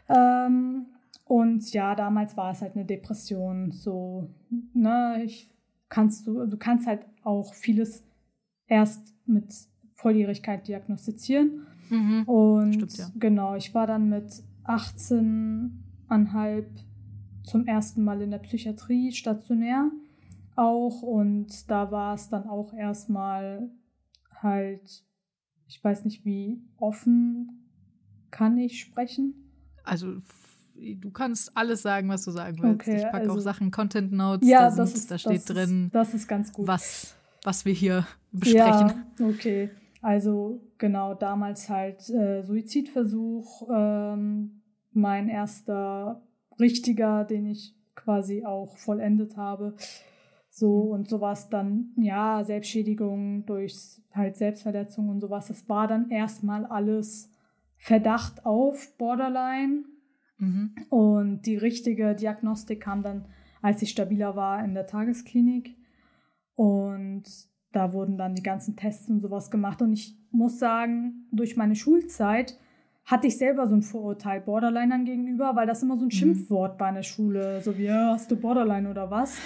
Ähm, 0.09 0.87
und 1.25 1.73
ja, 1.73 1.95
damals 1.95 2.37
war 2.37 2.53
es 2.53 2.63
halt 2.63 2.77
eine 2.77 2.85
Depression. 2.85 3.73
So, 3.73 4.31
ne, 4.75 5.23
ich 5.25 5.51
kannst 5.89 6.27
du, 6.27 6.47
du 6.47 6.57
kannst 6.57 6.87
halt 6.87 7.05
auch 7.23 7.55
vieles 7.55 8.05
erst 8.67 9.15
mit 9.27 9.55
Volljährigkeit 9.95 10.67
diagnostizieren. 10.69 11.67
Mhm. 11.91 12.23
Und 12.25 12.75
Stimmt, 12.75 12.99
ja. 12.99 13.11
genau, 13.19 13.57
ich 13.57 13.75
war 13.75 13.87
dann 13.87 14.09
mit 14.09 14.43
18,5 14.65 16.65
zum 17.43 17.67
ersten 17.67 18.05
Mal 18.05 18.23
in 18.23 18.31
der 18.31 18.39
Psychiatrie 18.39 19.13
stationär 19.13 19.91
auch. 20.55 21.03
Und 21.03 21.71
da 21.71 21.91
war 21.91 22.15
es 22.15 22.29
dann 22.29 22.49
auch 22.49 22.73
erstmal 22.73 23.71
halt, 24.43 25.05
ich 25.67 25.83
weiß 25.83 26.05
nicht, 26.05 26.25
wie 26.25 26.63
offen 26.77 27.69
kann 28.31 28.59
ich 28.59 28.81
sprechen 28.81 29.46
also 29.87 30.15
du 30.77 31.11
kannst 31.11 31.57
alles 31.57 31.83
sagen, 31.83 32.09
was 32.09 32.25
du 32.25 32.31
sagen 32.31 32.59
willst. 32.61 32.89
Okay, 32.89 32.97
ich 32.97 33.03
packe 33.05 33.19
also, 33.19 33.33
auch 33.33 33.41
Sachen, 33.41 33.71
Content 33.71 34.13
Notes, 34.13 34.49
ja, 34.49 34.63
da, 34.63 34.71
sind, 34.71 34.97
ist, 34.97 35.11
da 35.11 35.19
steht 35.19 35.49
drin, 35.49 35.87
ist, 35.87 35.95
das 35.95 36.15
ist 36.15 36.29
ganz 36.29 36.53
gut. 36.53 36.67
Was, 36.67 37.15
was 37.43 37.65
wir 37.65 37.73
hier 37.73 38.07
besprechen. 38.33 39.05
Ja, 39.19 39.27
okay. 39.27 39.71
Also 40.03 40.61
genau, 40.79 41.15
damals 41.15 41.69
halt 41.69 42.09
äh, 42.11 42.43
Suizidversuch, 42.43 43.69
ähm, 43.73 44.63
mein 44.93 45.29
erster 45.29 46.23
richtiger, 46.61 47.25
den 47.25 47.47
ich 47.47 47.75
quasi 47.95 48.45
auch 48.45 48.77
vollendet 48.77 49.37
habe. 49.37 49.75
So 50.51 50.85
mhm. 50.85 50.91
und 50.93 51.09
sowas 51.09 51.51
dann, 51.51 51.91
ja, 51.97 52.45
Selbstschädigung 52.45 53.45
durch 53.47 54.01
halt 54.13 54.37
Selbstverletzung 54.37 55.09
und 55.09 55.21
sowas. 55.21 55.49
Das 55.49 55.69
war 55.69 55.89
dann 55.89 56.11
erstmal 56.11 56.65
alles 56.65 57.31
Verdacht 57.87 58.45
auf 58.45 58.99
Borderline. 58.99 59.85
Mhm. 60.39 60.75
Und 60.91 61.43
die 61.47 61.57
richtige 61.57 62.17
Diagnostik 62.17 62.81
kam 62.81 63.05
dann, 63.05 63.27
als 63.63 63.81
ich 63.81 63.91
stabiler 63.91 64.35
war, 64.35 64.65
in 64.65 64.75
der 64.75 64.89
Tagesklinik. 64.89 65.77
Und 66.57 67.23
da 67.71 67.93
wurden 67.93 68.19
dann 68.19 68.35
die 68.35 68.43
ganzen 68.43 68.75
Tests 68.75 69.09
und 69.09 69.21
sowas 69.21 69.53
gemacht. 69.53 69.83
Und 69.83 69.93
ich 69.93 70.19
muss 70.33 70.59
sagen, 70.59 71.29
durch 71.31 71.57
meine 71.57 71.77
Schulzeit 71.77 72.59
hatte 73.05 73.29
ich 73.29 73.39
selber 73.39 73.69
so 73.69 73.77
ein 73.77 73.83
Vorurteil 73.83 74.41
Borderlinern 74.41 75.05
gegenüber, 75.05 75.55
weil 75.55 75.69
das 75.69 75.85
immer 75.85 75.97
so 75.97 76.07
ein 76.07 76.07
mhm. 76.07 76.11
Schimpfwort 76.11 76.81
war 76.81 76.89
in 76.89 76.97
der 76.97 77.03
Schule. 77.05 77.61
So 77.63 77.79
wie, 77.79 77.85
ja, 77.85 78.11
hast 78.15 78.29
du 78.33 78.37
Borderline 78.37 78.91
oder 78.91 79.13
was? 79.13 79.39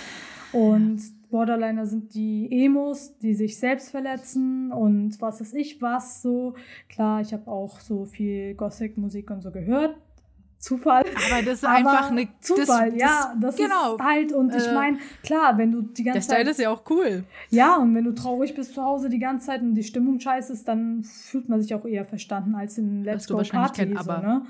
Und 0.52 1.02
Borderliner 1.30 1.86
sind 1.86 2.14
die 2.14 2.48
Emos, 2.50 3.16
die 3.18 3.34
sich 3.34 3.58
selbst 3.58 3.90
verletzen 3.90 4.72
und 4.72 5.20
was 5.20 5.40
weiß 5.40 5.54
ich 5.54 5.80
was 5.80 6.22
so. 6.22 6.54
Klar, 6.88 7.20
ich 7.20 7.32
habe 7.32 7.50
auch 7.50 7.80
so 7.80 8.04
viel 8.04 8.54
Gothic-Musik 8.54 9.30
und 9.30 9.42
so 9.42 9.50
gehört. 9.50 9.96
Zufall. 10.58 11.04
Aber 11.30 11.42
das 11.42 11.54
ist 11.54 11.64
Aber 11.64 11.76
einfach 11.76 12.10
eine 12.10 12.28
Zufall, 12.40 12.90
das, 12.90 13.00
ja. 13.00 13.34
Das 13.40 13.56
genau. 13.56 13.94
ist 13.94 14.02
halt 14.02 14.32
und 14.32 14.54
ich 14.54 14.66
äh, 14.66 14.74
meine, 14.74 14.98
klar, 15.22 15.56
wenn 15.56 15.72
du 15.72 15.80
die 15.80 16.04
ganze 16.04 16.28
Zeit. 16.28 16.38
Der 16.38 16.42
Style 16.42 16.50
ist 16.50 16.60
ja 16.60 16.70
auch 16.70 16.82
cool. 16.90 17.24
Ja, 17.48 17.76
und 17.76 17.94
wenn 17.94 18.04
du 18.04 18.12
traurig 18.12 18.54
bist 18.54 18.74
zu 18.74 18.82
Hause 18.82 19.08
die 19.08 19.18
ganze 19.18 19.46
Zeit 19.46 19.62
und 19.62 19.74
die 19.74 19.82
Stimmung 19.82 20.20
scheiße 20.20 20.52
ist, 20.52 20.68
dann 20.68 21.02
fühlt 21.02 21.48
man 21.48 21.62
sich 21.62 21.74
auch 21.74 21.86
eher 21.86 22.04
verstanden 22.04 22.54
als 22.54 22.76
in 22.76 23.04
Let's 23.04 23.26
Go 23.26 23.42
Party. 23.42 23.96
So, 24.02 24.12
ne? 24.12 24.42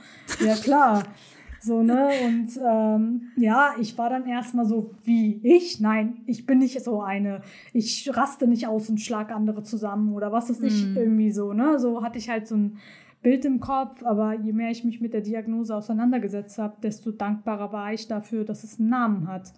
Ja, 0.45 0.57
klar. 0.57 1.05
So, 1.61 1.83
ne? 1.83 2.09
Und 2.27 2.59
ähm, 2.67 3.29
ja, 3.37 3.75
ich 3.79 3.97
war 3.99 4.09
dann 4.09 4.27
erstmal 4.27 4.65
so, 4.65 4.95
wie 5.05 5.41
ich? 5.43 5.79
Nein, 5.79 6.23
ich 6.27 6.47
bin 6.47 6.59
nicht 6.59 6.83
so 6.83 7.03
eine. 7.03 7.43
Ich 7.75 8.11
raste 8.17 8.47
nicht 8.47 8.67
aus 8.67 8.89
und 8.89 8.99
schlag 8.99 9.31
andere 9.31 9.63
zusammen 9.63 10.15
oder 10.15 10.33
was 10.33 10.49
ist 10.49 10.63
nicht 10.63 10.87
mm. 10.87 10.97
irgendwie 10.97 11.31
so, 11.31 11.53
ne? 11.53 11.79
So 11.79 12.03
hatte 12.03 12.19
ich 12.19 12.31
halt 12.31 12.49
so 12.49 12.57
ein 12.57 12.79
Bild 13.23 13.45
im 13.45 13.61
Kopf, 13.61 14.03
aber 14.03 14.33
je 14.35 14.53
mehr 14.53 14.71
ich 14.71 14.85
mich 14.85 15.03
mit 15.03 15.13
der 15.13 15.21
Diagnose 15.21 15.77
auseinandergesetzt 15.77 16.59
habe, 16.59 16.77
desto 16.83 17.13
dankbarer 17.13 17.73
war 17.73 17.93
ich 17.93 18.09
dafür, 18.09 18.45
dass 18.45 18.65
es 18.65 18.81
einen 18.81 18.89
Namen 18.89 19.29
hat. 19.29 19.53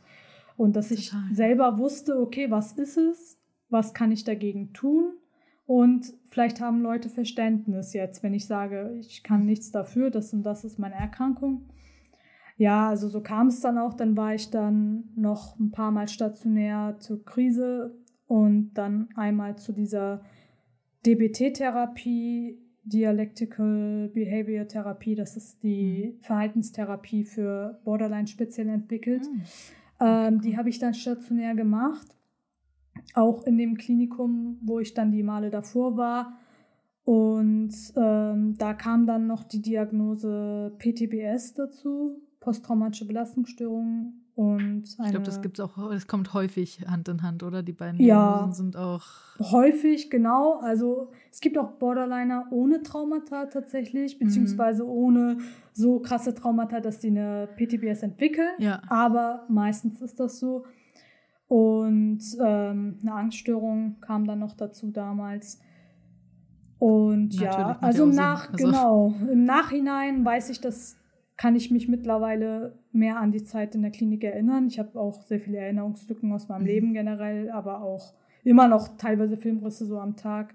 Und 0.57 0.75
dass 0.75 0.89
Total. 0.89 1.03
ich 1.31 1.37
selber 1.37 1.79
wusste, 1.79 2.21
okay, 2.21 2.51
was 2.51 2.73
ist 2.73 2.97
es? 2.97 3.39
Was 3.71 3.95
kann 3.95 4.11
ich 4.11 4.25
dagegen 4.25 4.73
tun? 4.73 5.13
Und 5.67 6.13
vielleicht 6.27 6.61
haben 6.61 6.83
Leute 6.83 7.09
Verständnis 7.09 7.93
jetzt, 7.93 8.25
wenn 8.25 8.35
ich 8.35 8.47
sage, 8.47 8.97
ich 8.99 9.23
kann 9.23 9.47
nichts 9.47 9.71
dafür, 9.71 10.11
das 10.11 10.33
und 10.33 10.43
das 10.43 10.65
ist 10.65 10.81
meine 10.81 10.97
Erkrankung 10.97 11.63
ja, 12.63 12.91
also 12.91 13.09
so 13.09 13.21
kam 13.21 13.49
es 13.49 13.59
dann 13.59 13.77
auch. 13.77 13.93
Dann 13.93 14.17
war 14.17 14.35
ich 14.35 14.51
dann 14.51 15.11
noch 15.17 15.59
ein 15.59 15.73
paar 15.73 15.91
Mal 15.91 16.07
stationär 16.07 16.97
zur 17.01 17.25
Krise 17.25 17.99
und 18.29 18.75
dann 18.75 19.09
einmal 19.17 19.59
zu 19.59 19.73
dieser 19.73 20.23
DBT-Therapie, 21.05 22.61
Dialectical 22.85 24.11
Behavior 24.15 24.69
Therapie. 24.69 25.17
Das 25.17 25.37
ist 25.37 25.61
die 25.65 26.15
mhm. 26.15 26.23
Verhaltenstherapie 26.23 27.25
für 27.25 27.81
Borderline 27.83 28.29
speziell 28.29 28.69
entwickelt. 28.69 29.23
Mhm. 29.23 29.43
Ähm, 29.99 30.41
die 30.41 30.57
habe 30.57 30.69
ich 30.69 30.79
dann 30.79 30.95
stationär 30.95 31.57
gemacht. 31.57 32.17
Auch 33.15 33.43
in 33.45 33.59
dem 33.59 33.77
Klinikum, 33.77 34.59
wo 34.63 34.79
ich 34.79 34.95
dann 34.95 35.11
die 35.11 35.25
Male 35.25 35.51
davor 35.51 35.97
war. 35.97 36.39
Und 37.05 37.75
ähm, 37.97 38.55
da 38.57 38.75
kam 38.75 39.05
dann 39.07 39.27
noch 39.27 39.43
die 39.43 39.61
Diagnose 39.61 40.73
PTBS 40.79 41.55
dazu, 41.55 42.22
posttraumatische 42.43 43.07
Belastungsstörung 43.07 44.15
und 44.35 44.83
ich 44.85 44.97
glaube, 45.11 45.25
das 45.25 45.41
gibt's 45.43 45.61
auch, 45.61 45.77
das 45.91 46.07
kommt 46.09 46.35
häufig 46.35 46.81
Hand 46.89 47.07
in 47.09 47.23
Hand, 47.23 47.43
oder? 47.43 47.63
Die 47.63 47.73
beiden 47.73 48.01
Ja. 48.01 48.49
Sind 48.53 48.77
auch. 48.77 49.03
häufig, 49.39 50.11
genau. 50.11 50.59
Also 50.61 51.11
es 51.31 51.41
gibt 51.41 51.57
auch 51.57 51.73
Borderliner 51.73 52.47
ohne 52.51 52.83
Traumata 52.83 53.47
tatsächlich, 53.47 54.19
Mhm. 54.19 54.25
beziehungsweise 54.27 54.87
ohne 54.89 55.39
so 55.73 56.01
krasse 56.01 56.35
Traumata, 56.35 56.81
dass 56.81 56.99
die 56.99 57.09
eine 57.09 57.49
PTBS 57.57 58.03
entwickeln. 58.03 58.51
Ja. 58.59 58.83
Aber 58.89 59.45
meistens 59.49 60.01
ist 60.01 60.19
das 60.19 60.39
so. 60.41 60.65
Und 61.47 62.21
ähm, 62.41 62.99
eine 63.03 63.13
Angststörung 63.15 64.01
kam 64.01 64.25
dann 64.27 64.39
noch 64.41 64.55
dazu 64.55 64.91
damals. 64.91 65.61
Und 66.79 67.35
ja, 67.35 67.51
Natürlich, 67.51 67.83
also 67.83 67.99
ja 67.99 68.05
im 68.05 68.11
auch 68.11 68.17
nach. 68.17 68.53
Also- 68.53 68.65
genau, 68.67 69.15
im 69.31 69.45
Nachhinein 69.45 70.25
weiß 70.25 70.51
ich, 70.51 70.61
das 70.61 70.97
kann 71.37 71.57
ich 71.57 71.71
mich 71.71 71.89
mittlerweile 71.89 72.79
mehr 72.93 73.19
an 73.19 73.33
die 73.33 73.43
Zeit 73.43 73.75
in 73.75 73.83
der 73.83 73.91
Klinik 73.91 74.23
erinnern. 74.23 74.67
Ich 74.67 74.79
habe 74.79 74.99
auch 74.99 75.23
sehr 75.23 75.41
viele 75.41 75.59
Erinnerungslücken 75.59 76.33
aus 76.33 76.49
meinem 76.49 76.63
Mhm. 76.63 76.67
Leben 76.67 76.95
generell, 76.95 77.51
aber 77.51 77.83
auch 77.83 78.13
immer 78.45 78.69
noch 78.69 78.97
teilweise 78.97 79.37
Filmrisse 79.37 79.87
so 79.87 79.99
am 79.99 80.17
Tag. 80.17 80.55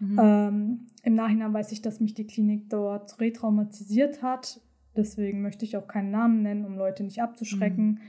Mhm. 0.00 0.18
Ähm, 0.20 0.86
Im 1.02 1.14
Nachhinein 1.14 1.52
weiß 1.52 1.72
ich, 1.72 1.82
dass 1.82 2.00
mich 2.00 2.14
die 2.14 2.26
Klinik 2.26 2.68
dort 2.70 3.20
retraumatisiert 3.20 4.22
hat. 4.22 4.60
Deswegen 4.96 5.42
möchte 5.42 5.64
ich 5.64 5.76
auch 5.76 5.86
keinen 5.86 6.10
Namen 6.10 6.42
nennen, 6.42 6.64
um 6.64 6.76
Leute 6.76 7.04
nicht 7.04 7.20
abzuschrecken. 7.20 8.00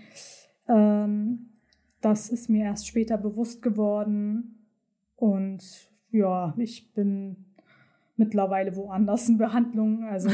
Ähm, 0.68 1.50
das 2.02 2.30
ist 2.30 2.50
mir 2.50 2.66
erst 2.66 2.88
später 2.88 3.18
bewusst 3.18 3.62
geworden. 3.62 4.66
Und 5.16 5.90
ja, 6.12 6.54
ich 6.58 6.94
bin 6.94 7.46
mittlerweile 8.18 8.76
woanders 8.76 9.28
in 9.28 9.38
Behandlung. 9.38 10.04
Also 10.06 10.30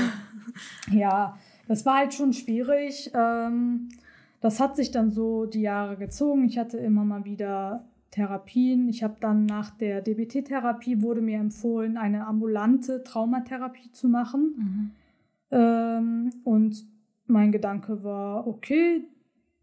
ja, 0.92 1.38
das 1.72 1.86
war 1.86 2.00
halt 2.00 2.14
schon 2.14 2.34
schwierig. 2.34 3.12
Ähm, 3.14 3.88
das 4.42 4.60
hat 4.60 4.76
sich 4.76 4.92
dann 4.92 5.10
so 5.10 5.46
die 5.46 5.62
Jahre 5.62 5.96
gezogen. 5.96 6.44
Ich 6.44 6.58
hatte 6.58 6.78
immer 6.78 7.06
mal 7.06 7.24
wieder 7.24 7.86
Therapien. 8.12 8.90
Ich 8.90 9.04
habe 9.04 9.16
dann 9.22 9.46
nach 9.46 9.70
der 9.70 10.02
DBT-Therapie 10.02 11.02
wurde 11.02 11.22
mir 11.22 11.40
empfohlen, 11.40 11.96
eine 11.96 12.28
ambulante 12.28 13.06
Traumatherapie 13.06 13.90
zu 13.94 14.10
machen. 14.10 14.54
Mhm. 14.58 14.92
Ähm, 15.52 16.30
und 16.44 16.86
mein 17.28 17.54
Gedanke 17.54 18.04
war, 18.04 18.48
okay, 18.48 19.06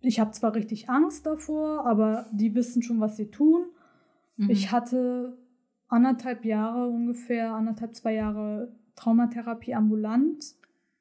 ich 0.01 0.19
habe 0.19 0.31
zwar 0.31 0.55
richtig 0.55 0.89
Angst 0.89 1.27
davor, 1.27 1.87
aber 1.87 2.25
die 2.33 2.55
wissen 2.55 2.81
schon, 2.81 3.01
was 3.01 3.19
sie 3.19 3.31
tun. 3.31 3.67
Mhm. 4.39 4.49
Ich 4.49 4.73
hatte 4.73 5.37
anderthalb 5.89 6.47
Jahre 6.47 6.89
ungefähr, 6.89 7.53
anderthalb, 7.53 7.95
zwei 7.95 8.15
Jahre 8.15 8.73
Traumatherapie 8.97 9.75
ambulant. 9.75 10.57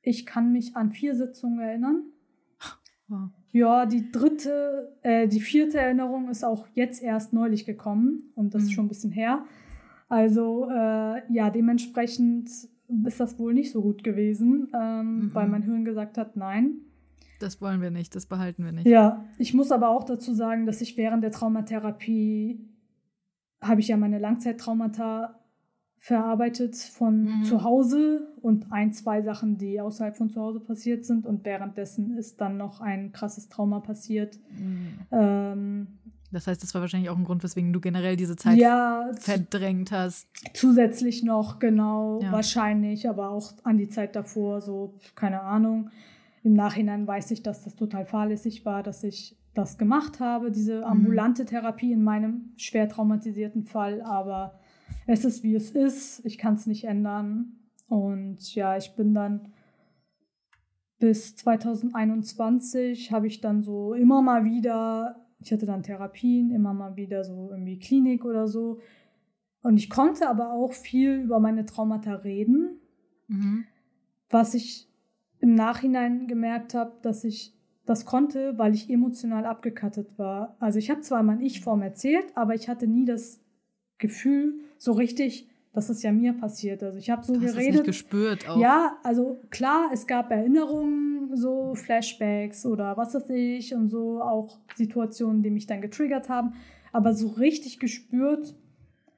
Ich 0.08 0.26
kann 0.26 0.52
mich 0.54 0.76
an 0.76 0.92
vier 0.92 1.16
Sitzungen 1.16 1.60
erinnern. 1.60 2.04
Wow. 3.10 3.30
Ja, 3.52 3.86
die 3.86 4.12
dritte, 4.12 4.96
äh, 5.02 5.28
die 5.28 5.40
vierte 5.42 5.80
Erinnerung 5.80 6.30
ist 6.30 6.44
auch 6.46 6.68
jetzt 6.76 7.02
erst 7.04 7.34
neulich 7.34 7.66
gekommen 7.66 8.32
und 8.36 8.54
das 8.54 8.62
Mhm. 8.64 8.68
ist 8.68 8.74
schon 8.74 8.86
ein 8.86 8.90
bisschen 8.90 9.12
her. 9.12 9.44
Also 10.10 10.70
äh, 10.70 11.22
ja, 11.34 11.50
dementsprechend 11.50 12.50
ist 13.06 13.20
das 13.20 13.38
wohl 13.40 13.54
nicht 13.54 13.72
so 13.72 13.82
gut 13.82 14.04
gewesen, 14.04 14.70
ähm, 14.74 15.20
Mhm. 15.26 15.36
weil 15.36 15.48
mein 15.50 15.64
Hirn 15.64 15.84
gesagt 15.86 16.18
hat, 16.18 16.36
nein. 16.38 16.80
Das 17.40 17.62
wollen 17.62 17.82
wir 17.82 17.92
nicht, 17.92 18.16
das 18.16 18.26
behalten 18.26 18.64
wir 18.64 18.72
nicht. 18.72 18.88
Ja, 18.88 19.26
ich 19.38 19.54
muss 19.54 19.72
aber 19.72 19.90
auch 19.90 20.06
dazu 20.06 20.34
sagen, 20.34 20.66
dass 20.66 20.80
ich 20.82 20.96
während 20.98 21.24
der 21.24 21.32
Traumatherapie 21.32 22.66
habe 23.62 23.80
ich 23.82 23.90
ja 23.90 23.98
meine 23.98 24.20
Langzeittraumata 24.20 25.40
verarbeitet 25.98 26.76
von 26.76 27.24
Mhm. 27.40 27.44
zu 27.44 27.64
Hause 27.64 28.28
und 28.42 28.72
ein, 28.72 28.94
zwei 28.94 29.22
Sachen, 29.22 29.58
die 29.58 29.82
außerhalb 29.82 30.16
von 30.16 30.30
zu 30.30 30.40
Hause 30.42 30.60
passiert 30.60 31.06
sind 31.06 31.26
und 31.26 31.44
währenddessen 31.46 32.18
ist 32.18 32.40
dann 32.40 32.58
noch 32.58 32.82
ein 32.82 33.12
krasses 33.12 33.50
Trauma 33.50 33.80
passiert. 33.80 34.38
Mhm. 34.58 35.00
Ähm, 35.12 35.88
Das 36.32 36.46
heißt, 36.46 36.62
das 36.62 36.74
war 36.74 36.82
wahrscheinlich 36.82 37.10
auch 37.10 37.18
ein 37.18 37.24
Grund, 37.24 37.42
weswegen 37.44 37.72
du 37.72 37.80
generell 37.80 38.18
diese 38.18 38.36
Zeit 38.36 38.58
ja, 38.58 39.10
verdrängt 39.18 39.92
hast. 39.94 40.28
zusätzlich 40.54 41.24
noch, 41.24 41.58
genau, 41.60 42.22
Ja. 42.22 42.32
wahrscheinlich, 42.34 43.08
aber 43.10 43.30
auch 43.30 43.54
an 43.64 43.78
die 43.78 43.88
Zeit 43.88 44.14
davor, 44.16 44.60
so, 44.62 44.94
keine 45.16 45.42
Ahnung. 45.42 45.90
Im 46.44 46.54
Nachhinein 46.54 47.08
weiß 47.08 47.32
ich, 47.32 47.44
dass 47.44 47.64
das 47.64 47.76
total 47.76 48.06
fahrlässig 48.06 48.66
war, 48.66 48.84
dass 48.84 49.04
ich 49.04 49.38
das 49.54 49.78
gemacht 49.78 50.20
habe, 50.20 50.52
diese 50.52 50.86
ambulante 50.86 51.46
Therapie 51.46 51.92
in 51.94 52.04
meinem 52.04 52.52
schwer 52.58 52.88
traumatisierten 52.90 53.64
Fall, 53.64 54.02
aber 54.02 54.60
es 55.06 55.26
ist 55.26 55.44
wie 55.44 55.56
es 55.56 55.72
ist, 55.72 56.26
ich 56.26 56.38
kann 56.38 56.56
es 56.56 56.68
nicht 56.68 56.86
ändern. 56.86 57.54
Und 57.88 58.54
ja, 58.56 58.78
ich 58.78 58.96
bin 58.96 59.14
dann 59.14 59.54
bis 61.00 61.36
2021 61.36 63.12
habe 63.12 63.28
ich 63.28 63.40
dann 63.42 63.64
so 63.64 63.94
immer 63.94 64.22
mal 64.22 64.46
wieder, 64.46 65.28
ich 65.40 65.52
hatte 65.52 65.66
dann 65.66 65.84
Therapien, 65.84 66.52
immer 66.52 66.74
mal 66.74 66.96
wieder 66.96 67.24
so 67.24 67.50
irgendwie 67.52 67.78
Klinik 67.80 68.26
oder 68.26 68.48
so. 68.48 68.80
Und 69.62 69.78
ich 69.78 69.90
konnte 69.90 70.28
aber 70.30 70.54
auch 70.54 70.74
viel 70.74 71.16
über 71.16 71.40
meine 71.40 71.66
Traumata 71.66 72.16
reden, 72.16 72.80
Mhm. 73.28 73.66
was 74.30 74.54
ich 74.54 74.88
im 75.40 75.54
Nachhinein 75.54 76.28
gemerkt 76.28 76.74
habe, 76.74 76.94
dass 77.02 77.24
ich 77.24 77.54
das 77.86 78.06
konnte, 78.06 78.58
weil 78.58 78.74
ich 78.74 78.90
emotional 78.90 79.46
abgekattet 79.46 80.18
war. 80.18 80.56
Also 80.60 80.80
ich 80.80 80.90
habe 80.90 81.02
zwar 81.02 81.24
mein 81.24 81.42
Ich-Form 81.42 81.82
erzählt, 81.82 82.26
aber 82.36 82.56
ich 82.56 82.68
hatte 82.70 82.88
nie 82.88 83.06
das 83.06 83.42
Gefühl 83.98 84.56
so 84.78 84.92
richtig, 84.94 85.48
dass 85.74 85.90
es 85.90 86.02
ja 86.04 86.12
mir 86.12 86.34
passiert. 86.34 86.82
Also 86.84 86.98
ich 86.98 87.10
habe 87.10 87.24
so 87.24 87.34
Du 87.34 87.42
hast 87.42 87.50
es 87.52 87.56
nicht 87.56 87.66
geredet. 87.68 87.86
gespürt 87.86 88.50
auch. 88.50 88.60
Ja, 88.60 88.98
also 89.04 89.40
klar, 89.50 89.90
es 89.94 90.08
gab 90.08 90.32
Erinnerungen, 90.32 91.36
so 91.36 91.76
Flashbacks 91.76 92.66
oder 92.66 92.98
was 92.98 93.14
weiß 93.14 93.30
ich 93.30 93.74
und 93.76 93.90
so 93.90 94.22
auch 94.22 94.58
Situationen, 94.76 95.44
die 95.44 95.50
mich 95.50 95.68
dann 95.68 95.82
getriggert 95.82 96.30
haben. 96.30 96.54
Aber 96.94 97.14
so 97.14 97.28
richtig 97.28 97.80
gespürt 97.80 98.56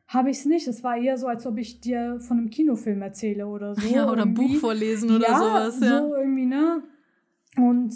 habe 0.07 0.31
ich 0.31 0.39
es 0.39 0.45
nicht. 0.45 0.68
Es 0.68 0.84
war 0.84 0.97
eher 0.97 1.18
so, 1.18 1.27
als 1.27 1.45
ob 1.45 1.57
ich 1.60 1.81
dir 1.81 2.19
von 2.19 2.39
einem 2.39 2.49
Kinofilm 2.49 3.01
erzähle 3.03 3.47
oder 3.47 3.76
so. 3.76 3.88
Ja, 3.88 4.11
oder 4.11 4.23
ein. 4.23 4.34
Buch 4.34 4.56
vorlesen 4.56 5.11
oder 5.11 5.27
ja, 5.30 5.38
sowas. 5.38 5.80
Ja. 5.81 6.01
so 6.01 6.15
irgendwie, 6.15 6.45
ne? 6.47 6.84
Und 7.57 7.93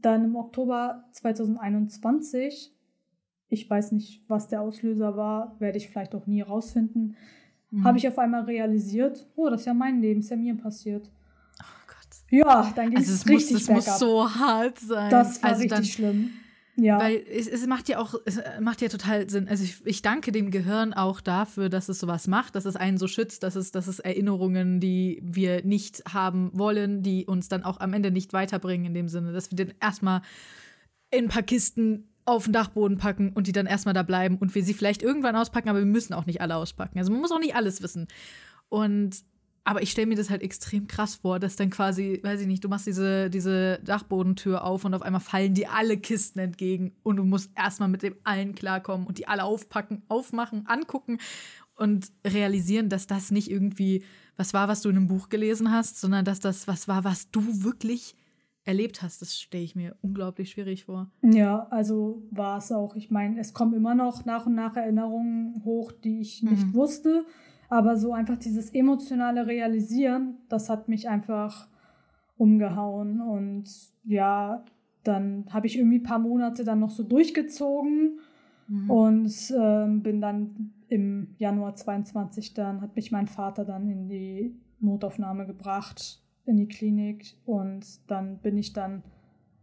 dann 0.00 0.24
im 0.24 0.36
Oktober 0.36 1.04
2021, 1.12 2.72
ich 3.52 3.68
weiß 3.68 3.92
nicht, 3.92 4.22
was 4.28 4.48
der 4.48 4.60
Auslöser 4.62 5.16
war, 5.16 5.54
werde 5.58 5.78
ich 5.78 5.88
vielleicht 5.88 6.14
auch 6.14 6.26
nie 6.26 6.40
rausfinden, 6.42 7.16
Mhm. 7.70 7.84
habe 7.84 7.96
ich 7.96 8.06
auf 8.06 8.18
einmal 8.18 8.42
realisiert, 8.42 9.26
oh, 9.34 9.48
das 9.48 9.60
ist 9.62 9.66
ja 9.66 9.72
mein 9.72 10.02
Leben, 10.02 10.20
ist 10.20 10.28
ja 10.30 10.36
mir 10.36 10.54
passiert. 10.56 11.10
Oh 11.60 11.64
Gott. 11.86 12.18
Ja, 12.30 12.70
dann 12.76 12.90
ging 12.90 12.98
Also 12.98 13.10
es 13.12 13.20
es 13.20 13.24
muss, 13.26 13.34
richtig 13.34 13.66
das 13.66 13.68
muss 13.70 13.98
so 13.98 14.28
hart 14.28 14.78
sein. 14.78 15.10
das 15.10 15.42
war 15.42 15.50
also 15.50 15.60
richtig 15.62 15.76
dann, 15.78 15.84
schlimm. 15.86 16.30
Ja, 16.76 16.98
Weil 16.98 17.22
es, 17.30 17.48
es 17.48 17.66
macht 17.66 17.88
ja 17.90 17.98
auch, 17.98 18.14
es 18.26 18.40
macht 18.60 18.80
ja 18.82 18.88
total 18.88 19.28
Sinn. 19.28 19.46
Also 19.48 19.64
ich, 19.64 19.80
ich 19.86 20.00
danke 20.02 20.32
dem 20.32 20.50
Gehirn 20.50 20.92
auch 20.94 21.20
dafür, 21.22 21.68
dass 21.68 21.88
es 21.90 21.98
sowas 21.98 22.28
macht, 22.28 22.54
dass 22.54 22.64
es 22.66 22.76
einen 22.76 22.96
so 22.98 23.06
schützt, 23.08 23.42
dass 23.42 23.56
es, 23.56 23.72
dass 23.72 23.86
es 23.86 23.98
Erinnerungen, 24.00 24.80
die 24.80 25.20
wir 25.22 25.64
nicht 25.64 26.02
haben 26.12 26.50
wollen, 26.54 27.02
die 27.02 27.26
uns 27.26 27.48
dann 27.50 27.62
auch 27.64 27.80
am 27.80 27.92
Ende 27.92 28.10
nicht 28.10 28.32
weiterbringen 28.34 28.86
in 28.86 28.94
dem 28.94 29.08
Sinne, 29.08 29.32
dass 29.32 29.50
wir 29.50 29.56
den 29.56 29.72
erstmal 29.80 30.22
in 31.10 31.24
ein 31.24 31.28
paar 31.28 31.42
Kisten 31.42 32.08
auf 32.24 32.44
den 32.44 32.52
Dachboden 32.52 32.98
packen 32.98 33.30
und 33.30 33.46
die 33.46 33.52
dann 33.52 33.66
erstmal 33.66 33.94
da 33.94 34.02
bleiben 34.02 34.38
und 34.38 34.54
wir 34.54 34.62
sie 34.62 34.74
vielleicht 34.74 35.02
irgendwann 35.02 35.36
auspacken, 35.36 35.68
aber 35.68 35.80
wir 35.80 35.86
müssen 35.86 36.14
auch 36.14 36.26
nicht 36.26 36.40
alle 36.40 36.56
auspacken. 36.56 36.98
Also 36.98 37.10
man 37.10 37.20
muss 37.20 37.32
auch 37.32 37.40
nicht 37.40 37.56
alles 37.56 37.82
wissen. 37.82 38.06
Und 38.68 39.24
aber 39.64 39.82
ich 39.82 39.92
stelle 39.92 40.08
mir 40.08 40.16
das 40.16 40.28
halt 40.28 40.42
extrem 40.42 40.88
krass 40.88 41.16
vor, 41.16 41.38
dass 41.38 41.54
dann 41.54 41.70
quasi, 41.70 42.18
weiß 42.22 42.40
ich 42.40 42.46
nicht, 42.48 42.64
du 42.64 42.68
machst 42.68 42.86
diese, 42.86 43.30
diese 43.30 43.78
Dachbodentür 43.84 44.64
auf 44.64 44.84
und 44.84 44.92
auf 44.92 45.02
einmal 45.02 45.20
fallen 45.20 45.54
dir 45.54 45.72
alle 45.72 45.98
Kisten 45.98 46.40
entgegen 46.40 46.96
und 47.04 47.16
du 47.16 47.24
musst 47.24 47.50
erstmal 47.56 47.88
mit 47.88 48.02
dem 48.02 48.16
allen 48.24 48.56
klarkommen 48.56 49.06
und 49.06 49.18
die 49.18 49.28
alle 49.28 49.44
aufpacken, 49.44 50.02
aufmachen, 50.08 50.66
angucken 50.66 51.18
und 51.76 52.10
realisieren, 52.26 52.88
dass 52.88 53.06
das 53.06 53.30
nicht 53.30 53.50
irgendwie 53.50 54.04
was 54.36 54.52
war, 54.52 54.66
was 54.66 54.82
du 54.82 54.88
in 54.88 54.96
einem 54.96 55.06
Buch 55.06 55.28
gelesen 55.28 55.70
hast, 55.70 56.00
sondern 56.00 56.24
dass 56.24 56.40
das 56.40 56.66
was 56.66 56.88
war, 56.88 57.04
was 57.04 57.30
du 57.30 57.62
wirklich 57.62 58.16
erlebt 58.64 59.02
hast. 59.02 59.20
Das 59.22 59.38
stelle 59.38 59.64
ich 59.64 59.74
mir 59.74 59.96
unglaublich 60.02 60.50
schwierig 60.50 60.84
vor. 60.84 61.10
ja, 61.22 61.66
also 61.70 62.22
war 62.30 62.58
es 62.58 62.70
auch. 62.72 62.94
Ich 62.96 63.10
meine, 63.10 63.38
es 63.40 63.52
kommen 63.54 63.74
immer 63.74 63.94
noch 63.94 64.24
nach 64.24 64.46
und 64.46 64.54
nach 64.54 64.76
Erinnerungen 64.76 65.62
hoch, 65.64 65.90
die 65.92 66.20
ich 66.20 66.42
nicht 66.42 66.66
Mhm. 66.68 66.74
wusste. 66.74 67.24
Aber 67.68 67.96
so 67.96 68.12
einfach 68.12 68.36
dieses 68.36 68.70
emotionale 68.74 69.46
Realisieren, 69.46 70.36
das 70.48 70.68
hat 70.68 70.88
mich 70.88 71.08
einfach 71.08 71.68
umgehauen. 72.36 73.20
Und 73.20 73.64
ja, 74.04 74.64
dann 75.04 75.46
habe 75.50 75.66
ich 75.66 75.78
irgendwie 75.78 75.98
ein 75.98 76.02
paar 76.02 76.18
Monate 76.18 76.64
dann 76.64 76.80
noch 76.80 76.90
so 76.90 77.02
durchgezogen. 77.02 78.20
Mhm. 78.68 78.90
Und 78.90 79.54
ähm, 79.58 80.02
bin 80.02 80.20
dann 80.20 80.72
im 80.88 81.34
Januar 81.38 81.74
22 81.74 82.54
dann, 82.54 82.80
hat 82.80 82.94
mich 82.94 83.10
mein 83.10 83.26
Vater 83.26 83.64
dann 83.64 83.88
in 83.88 84.08
die 84.08 84.54
Notaufnahme 84.80 85.46
gebracht, 85.46 86.21
in 86.46 86.56
die 86.56 86.68
Klinik. 86.68 87.36
Und 87.44 88.10
dann 88.10 88.38
bin 88.38 88.56
ich 88.56 88.72
dann 88.72 89.02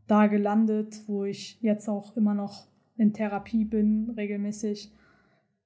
da 0.08 0.28
gelandet, 0.28 1.04
wo 1.08 1.24
ich 1.26 1.62
jetzt 1.62 1.88
auch 1.88 2.16
immer 2.18 2.34
noch 2.34 2.68
in 2.98 3.14
Therapie 3.14 3.66
bin, 3.66 4.10
regelmäßig. 4.12 4.92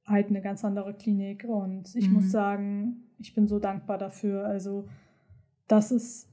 Halt 0.05 0.27
eine 0.27 0.41
ganz 0.41 0.65
andere 0.65 0.93
Klinik. 0.93 1.45
Und 1.47 1.95
ich 1.95 2.07
Mhm. 2.09 2.15
muss 2.15 2.31
sagen, 2.31 3.03
ich 3.19 3.33
bin 3.33 3.47
so 3.47 3.59
dankbar 3.59 3.97
dafür. 3.97 4.45
Also, 4.45 4.87
das 5.67 5.91
ist 5.91 6.29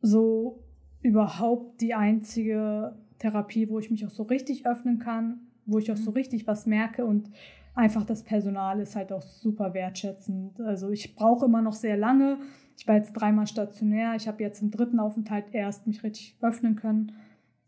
so 0.00 0.64
überhaupt 1.00 1.80
die 1.80 1.94
einzige 1.94 2.96
Therapie, 3.18 3.68
wo 3.68 3.78
ich 3.78 3.90
mich 3.90 4.04
auch 4.04 4.10
so 4.10 4.24
richtig 4.24 4.66
öffnen 4.66 4.98
kann, 4.98 5.40
wo 5.64 5.78
ich 5.78 5.90
auch 5.92 5.96
so 5.96 6.10
mhm. 6.10 6.16
richtig 6.16 6.46
was 6.46 6.66
merke 6.66 7.04
und 7.04 7.30
einfach 7.74 8.04
das 8.04 8.24
Personal 8.24 8.80
ist 8.80 8.96
halt 8.96 9.12
auch 9.12 9.22
super 9.22 9.74
wertschätzend. 9.74 10.60
Also 10.60 10.90
ich 10.90 11.14
brauche 11.14 11.46
immer 11.46 11.62
noch 11.62 11.74
sehr 11.74 11.96
lange. 11.96 12.38
Ich 12.78 12.86
war 12.86 12.94
jetzt 12.94 13.12
dreimal 13.12 13.48
stationär. 13.48 14.14
Ich 14.14 14.28
habe 14.28 14.42
jetzt 14.42 14.62
im 14.62 14.70
dritten 14.70 15.00
Aufenthalt 15.00 15.46
erst 15.52 15.86
mich 15.88 16.04
richtig 16.04 16.36
öffnen 16.40 16.76
können. 16.76 17.12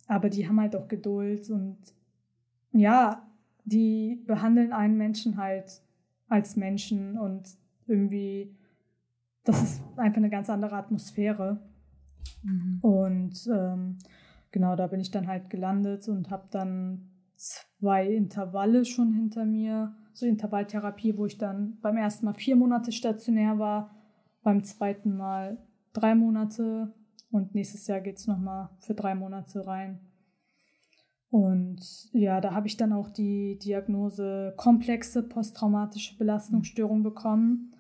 Aber 0.07 0.31
die 0.31 0.49
haben 0.49 0.61
halt 0.61 0.77
auch 0.77 0.87
Geduld 0.89 1.51
und 1.51 1.77
ja, 2.73 3.27
die 3.65 4.23
behandeln 4.27 4.73
einen 4.73 4.97
Menschen 4.97 5.37
halt 5.37 5.83
als 6.29 6.57
Menschen 6.57 7.19
und 7.19 7.43
irgendwie, 7.87 8.55
das 9.45 9.63
ist 9.63 9.83
einfach 9.97 10.19
eine 10.19 10.31
ganz 10.31 10.49
andere 10.49 10.77
Atmosphäre. 10.77 11.61
Mhm. 12.43 12.79
Und 12.81 13.51
ähm, 13.53 13.99
genau, 14.53 14.77
da 14.77 14.87
bin 14.87 15.01
ich 15.01 15.11
dann 15.11 15.27
halt 15.27 15.51
gelandet 15.51 16.09
und 16.09 16.31
habe 16.31 16.47
dann 16.51 17.11
zwei 17.35 18.07
Intervalle 18.07 18.85
schon 18.85 19.13
hinter 19.13 19.45
mir, 19.45 19.93
so 20.13 20.27
Intervalltherapie, 20.27 21.17
wo 21.17 21.27
ich 21.27 21.37
dann 21.37 21.79
beim 21.81 21.97
ersten 21.97 22.27
Mal 22.27 22.35
vier 22.35 22.55
Monate 22.55 22.93
stationär 22.93 23.59
war, 23.59 23.91
beim 24.43 24.65
zweiten 24.65 25.17
Mal 25.17 25.59
drei 25.93 26.15
Monate 26.15 26.93
und 27.31 27.55
nächstes 27.55 27.87
Jahr 27.87 28.01
geht 28.01 28.19
es 28.19 28.27
nochmal 28.27 28.71
für 28.81 28.95
drei 28.95 29.15
Monate 29.15 29.67
rein. 29.67 30.01
Und 31.31 32.11
ja, 32.13 32.41
da 32.41 32.53
habe 32.55 32.67
ich 32.67 32.77
dann 32.77 32.93
auch 32.93 33.09
die 33.09 33.59
Diagnose 33.59 34.53
komplexe 34.57 35.23
posttraumatische 35.23 36.19
Belastungsstörung 36.19 37.05
bekommen. 37.05 37.73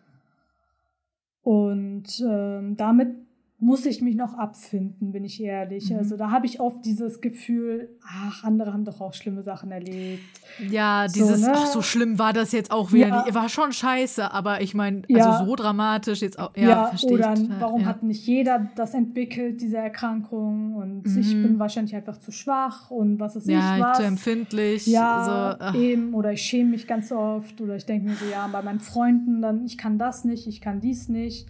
Und 1.42 2.22
ähm, 2.24 2.76
damit 2.76 3.16
muss 3.62 3.84
ich 3.84 4.00
mich 4.00 4.16
noch 4.16 4.32
abfinden, 4.38 5.12
bin 5.12 5.22
ich 5.22 5.42
ehrlich. 5.42 5.90
Mhm. 5.90 5.98
Also 5.98 6.16
da 6.16 6.30
habe 6.30 6.46
ich 6.46 6.60
oft 6.60 6.82
dieses 6.82 7.20
Gefühl, 7.20 7.90
ach, 8.02 8.42
andere 8.42 8.72
haben 8.72 8.86
doch 8.86 9.02
auch 9.02 9.12
schlimme 9.12 9.42
Sachen 9.42 9.70
erlebt. 9.70 10.22
Ja, 10.70 11.06
dieses, 11.06 11.42
so, 11.42 11.46
ne? 11.46 11.52
ach, 11.54 11.66
so 11.66 11.82
schlimm 11.82 12.18
war 12.18 12.32
das 12.32 12.52
jetzt 12.52 12.70
auch 12.70 12.92
wieder. 12.92 13.26
Ja. 13.26 13.34
War 13.34 13.50
schon 13.50 13.72
scheiße, 13.72 14.32
aber 14.32 14.62
ich 14.62 14.74
meine, 14.74 15.02
also 15.10 15.14
ja. 15.14 15.44
so 15.44 15.56
dramatisch 15.56 16.22
jetzt 16.22 16.38
auch. 16.38 16.56
Ja, 16.56 16.68
ja 16.68 16.86
verstehe 16.86 17.12
oder 17.12 17.34
ich. 17.34 17.50
warum 17.60 17.84
hat 17.84 18.02
nicht 18.02 18.26
jeder 18.26 18.70
das 18.76 18.94
entwickelt, 18.94 19.60
diese 19.60 19.76
Erkrankung? 19.76 20.74
Und 20.76 21.06
mhm. 21.06 21.20
ich 21.20 21.30
bin 21.30 21.58
wahrscheinlich 21.58 21.94
einfach 21.94 22.16
zu 22.16 22.32
schwach 22.32 22.90
und 22.90 23.20
was 23.20 23.36
ist 23.36 23.46
nicht 23.46 23.58
was. 23.58 23.98
zu 23.98 24.04
empfindlich. 24.04 24.86
Ja, 24.86 25.58
so, 25.72 25.78
eben. 25.78 26.14
Oder 26.14 26.32
ich 26.32 26.40
schäme 26.40 26.70
mich 26.70 26.86
ganz 26.86 27.12
oft. 27.12 27.60
Oder 27.60 27.76
ich 27.76 27.84
denke 27.84 28.08
mir 28.08 28.14
so, 28.14 28.24
ja, 28.24 28.46
bei 28.46 28.62
meinen 28.62 28.80
Freunden, 28.80 29.42
dann, 29.42 29.66
ich 29.66 29.76
kann 29.76 29.98
das 29.98 30.24
nicht, 30.24 30.46
ich 30.46 30.62
kann 30.62 30.80
dies 30.80 31.10
nicht 31.10 31.46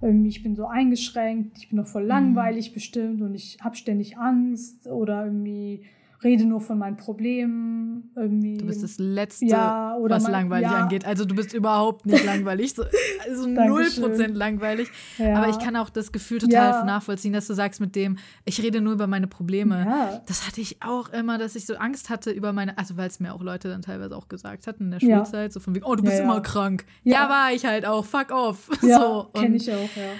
irgendwie, 0.00 0.28
ich 0.28 0.42
bin 0.42 0.54
so 0.54 0.66
eingeschränkt, 0.66 1.58
ich 1.58 1.68
bin 1.68 1.78
doch 1.78 1.86
voll 1.86 2.02
mhm. 2.02 2.08
langweilig 2.08 2.70
mhm. 2.70 2.74
bestimmt 2.74 3.22
und 3.22 3.34
ich 3.34 3.58
habe 3.60 3.76
ständig 3.76 4.18
Angst 4.18 4.86
oder 4.86 5.24
irgendwie 5.24 5.84
rede 6.22 6.44
nur 6.44 6.60
von 6.60 6.78
meinen 6.78 6.96
Problemen. 6.96 8.10
Irgendwie. 8.16 8.58
Du 8.58 8.66
bist 8.66 8.82
das 8.82 8.98
Letzte, 8.98 9.46
ja, 9.46 9.96
was 10.00 10.24
man, 10.24 10.32
langweilig 10.32 10.70
ja. 10.70 10.78
angeht. 10.78 11.04
Also 11.04 11.24
du 11.24 11.34
bist 11.34 11.54
überhaupt 11.54 12.06
nicht 12.06 12.24
langweilig, 12.26 12.74
so, 12.74 12.84
also 13.28 13.46
null 13.46 13.88
Prozent 13.90 14.36
langweilig. 14.36 14.88
Ja. 15.18 15.36
Aber 15.36 15.48
ich 15.48 15.58
kann 15.58 15.76
auch 15.76 15.90
das 15.90 16.12
Gefühl 16.12 16.38
total 16.38 16.84
nachvollziehen, 16.84 17.32
dass 17.32 17.46
du 17.46 17.54
sagst 17.54 17.80
mit 17.80 17.94
dem, 17.94 18.18
ich 18.44 18.62
rede 18.62 18.80
nur 18.80 18.92
über 18.92 19.06
meine 19.06 19.26
Probleme. 19.26 20.20
Das 20.26 20.46
hatte 20.46 20.60
ich 20.60 20.82
auch 20.82 21.10
immer, 21.10 21.38
dass 21.38 21.54
ich 21.54 21.66
so 21.66 21.76
Angst 21.76 22.10
hatte 22.10 22.30
über 22.30 22.52
meine, 22.52 22.76
also 22.78 22.96
weil 22.96 23.08
es 23.08 23.20
mir 23.20 23.34
auch 23.34 23.42
Leute 23.42 23.68
dann 23.68 23.82
teilweise 23.82 24.16
auch 24.16 24.28
gesagt 24.28 24.66
hatten 24.66 24.84
in 24.84 24.90
der 24.90 25.00
Schulzeit, 25.00 25.52
so 25.52 25.60
von 25.60 25.74
wegen, 25.74 25.84
oh, 25.84 25.94
du 25.94 26.02
bist 26.02 26.20
immer 26.20 26.40
krank. 26.40 26.84
Ja. 27.04 27.28
war 27.28 27.52
ich 27.52 27.64
halt 27.64 27.86
auch, 27.86 28.04
fuck 28.04 28.30
off. 28.30 28.68
Ja, 28.88 29.00
so, 29.00 29.28
kenne 29.34 29.56
ich 29.56 29.70
auch, 29.70 29.96
ja. 29.96 30.12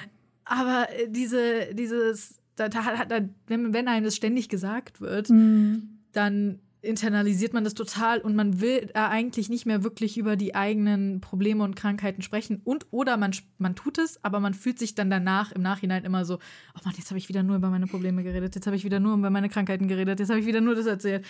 Aber 0.44 0.88
äh, 0.90 1.08
diese, 1.08 1.74
dieses 1.74 2.37
da, 2.58 2.68
da, 2.68 3.04
da, 3.04 3.20
wenn, 3.46 3.72
wenn 3.72 3.88
einem 3.88 4.04
das 4.04 4.16
ständig 4.16 4.48
gesagt 4.48 5.00
wird, 5.00 5.30
mhm. 5.30 6.00
dann 6.12 6.60
internalisiert 6.80 7.54
man 7.54 7.64
das 7.64 7.74
total 7.74 8.20
und 8.20 8.36
man 8.36 8.60
will 8.60 8.90
äh, 8.94 8.98
eigentlich 8.98 9.48
nicht 9.48 9.66
mehr 9.66 9.82
wirklich 9.82 10.16
über 10.16 10.36
die 10.36 10.54
eigenen 10.54 11.20
Probleme 11.20 11.64
und 11.64 11.74
Krankheiten 11.74 12.22
sprechen 12.22 12.60
und 12.62 12.86
oder 12.90 13.16
man, 13.16 13.32
man 13.58 13.74
tut 13.74 13.98
es, 13.98 14.22
aber 14.24 14.38
man 14.38 14.54
fühlt 14.54 14.78
sich 14.78 14.94
dann 14.94 15.10
danach 15.10 15.50
im 15.50 15.62
Nachhinein 15.62 16.04
immer 16.04 16.24
so, 16.24 16.36
oh 16.36 16.80
Mann, 16.84 16.94
jetzt 16.96 17.10
habe 17.10 17.18
ich 17.18 17.28
wieder 17.28 17.42
nur 17.42 17.56
über 17.56 17.68
meine 17.70 17.86
Probleme 17.86 18.22
geredet, 18.22 18.54
jetzt 18.54 18.66
habe 18.66 18.76
ich 18.76 18.84
wieder 18.84 19.00
nur 19.00 19.14
über 19.14 19.30
meine 19.30 19.48
Krankheiten 19.48 19.88
geredet, 19.88 20.20
jetzt 20.20 20.28
habe 20.28 20.38
ich 20.38 20.46
wieder 20.46 20.60
nur 20.60 20.76
das 20.76 20.86
erzählt. 20.86 21.24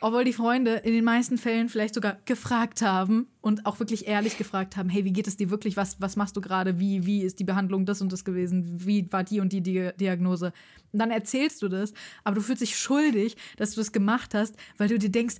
Obwohl 0.00 0.24
die 0.24 0.32
Freunde 0.32 0.74
in 0.76 0.92
den 0.92 1.04
meisten 1.04 1.38
Fällen 1.38 1.68
vielleicht 1.68 1.94
sogar 1.94 2.18
gefragt 2.24 2.82
haben 2.82 3.26
und 3.40 3.66
auch 3.66 3.80
wirklich 3.80 4.06
ehrlich 4.06 4.38
gefragt 4.38 4.76
haben, 4.76 4.88
hey, 4.88 5.04
wie 5.04 5.12
geht 5.12 5.26
es 5.26 5.36
dir 5.36 5.50
wirklich? 5.50 5.76
Was, 5.76 6.00
was 6.00 6.14
machst 6.14 6.36
du 6.36 6.40
gerade? 6.40 6.78
Wie, 6.78 7.04
wie 7.04 7.22
ist 7.22 7.40
die 7.40 7.44
Behandlung 7.44 7.84
das 7.84 8.00
und 8.00 8.12
das 8.12 8.24
gewesen? 8.24 8.86
Wie 8.86 9.10
war 9.10 9.24
die 9.24 9.40
und 9.40 9.52
die 9.52 9.62
Diagnose? 9.62 10.52
Und 10.92 11.00
dann 11.00 11.10
erzählst 11.10 11.62
du 11.62 11.68
das, 11.68 11.92
aber 12.22 12.36
du 12.36 12.42
fühlst 12.42 12.62
dich 12.62 12.78
schuldig, 12.78 13.36
dass 13.56 13.72
du 13.72 13.80
das 13.80 13.90
gemacht 13.90 14.34
hast, 14.34 14.54
weil 14.76 14.88
du 14.88 14.98
dir 14.98 15.10
denkst, 15.10 15.36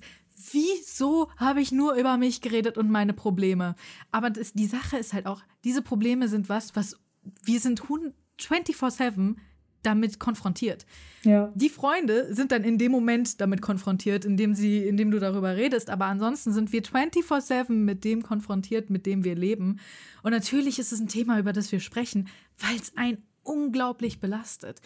wieso 0.51 1.29
habe 1.37 1.61
ich 1.61 1.71
nur 1.71 1.93
über 1.93 2.17
mich 2.17 2.41
geredet 2.41 2.77
und 2.77 2.91
meine 2.91 3.13
Probleme? 3.13 3.75
Aber 4.11 4.29
das, 4.29 4.51
die 4.53 4.67
Sache 4.67 4.97
ist 4.97 5.13
halt 5.13 5.25
auch, 5.25 5.41
diese 5.63 5.81
Probleme 5.81 6.27
sind 6.27 6.49
was, 6.49 6.75
was 6.75 6.97
wir 7.43 7.59
sind 7.59 7.81
24-7 7.81 9.35
damit 9.83 10.19
konfrontiert. 10.19 10.85
Ja. 11.23 11.51
Die 11.55 11.69
Freunde 11.69 12.33
sind 12.33 12.51
dann 12.51 12.63
in 12.63 12.77
dem 12.77 12.91
Moment 12.91 13.41
damit 13.41 13.61
konfrontiert, 13.61 14.25
indem 14.25 14.53
sie, 14.53 14.79
indem 14.79 15.11
du 15.11 15.19
darüber 15.19 15.55
redest. 15.55 15.89
Aber 15.89 16.05
ansonsten 16.05 16.51
sind 16.51 16.71
wir 16.71 16.83
24-7 16.83 17.71
mit 17.71 18.03
dem 18.03 18.23
konfrontiert, 18.23 18.89
mit 18.89 19.05
dem 19.05 19.23
wir 19.23 19.35
leben. 19.35 19.79
Und 20.23 20.31
natürlich 20.31 20.79
ist 20.79 20.91
es 20.91 20.99
ein 20.99 21.07
Thema, 21.07 21.39
über 21.39 21.53
das 21.53 21.71
wir 21.71 21.79
sprechen, 21.79 22.27
weil 22.57 22.75
es 22.75 22.95
einen 22.95 23.23
unglaublich 23.43 24.19
belastet. 24.19 24.81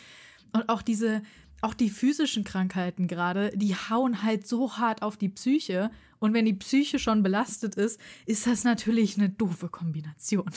Und 0.51 0.69
auch 0.69 0.81
diese, 0.81 1.21
auch 1.61 1.73
die 1.73 1.89
physischen 1.89 2.43
Krankheiten 2.43 3.07
gerade, 3.07 3.51
die 3.55 3.75
hauen 3.75 4.23
halt 4.23 4.47
so 4.47 4.77
hart 4.77 5.01
auf 5.01 5.17
die 5.17 5.29
Psyche. 5.29 5.91
Und 6.19 6.33
wenn 6.33 6.45
die 6.45 6.53
Psyche 6.53 6.99
schon 6.99 7.23
belastet 7.23 7.75
ist, 7.75 7.99
ist 8.25 8.47
das 8.47 8.63
natürlich 8.63 9.17
eine 9.17 9.29
doofe 9.29 9.69
Kombination. 9.69 10.49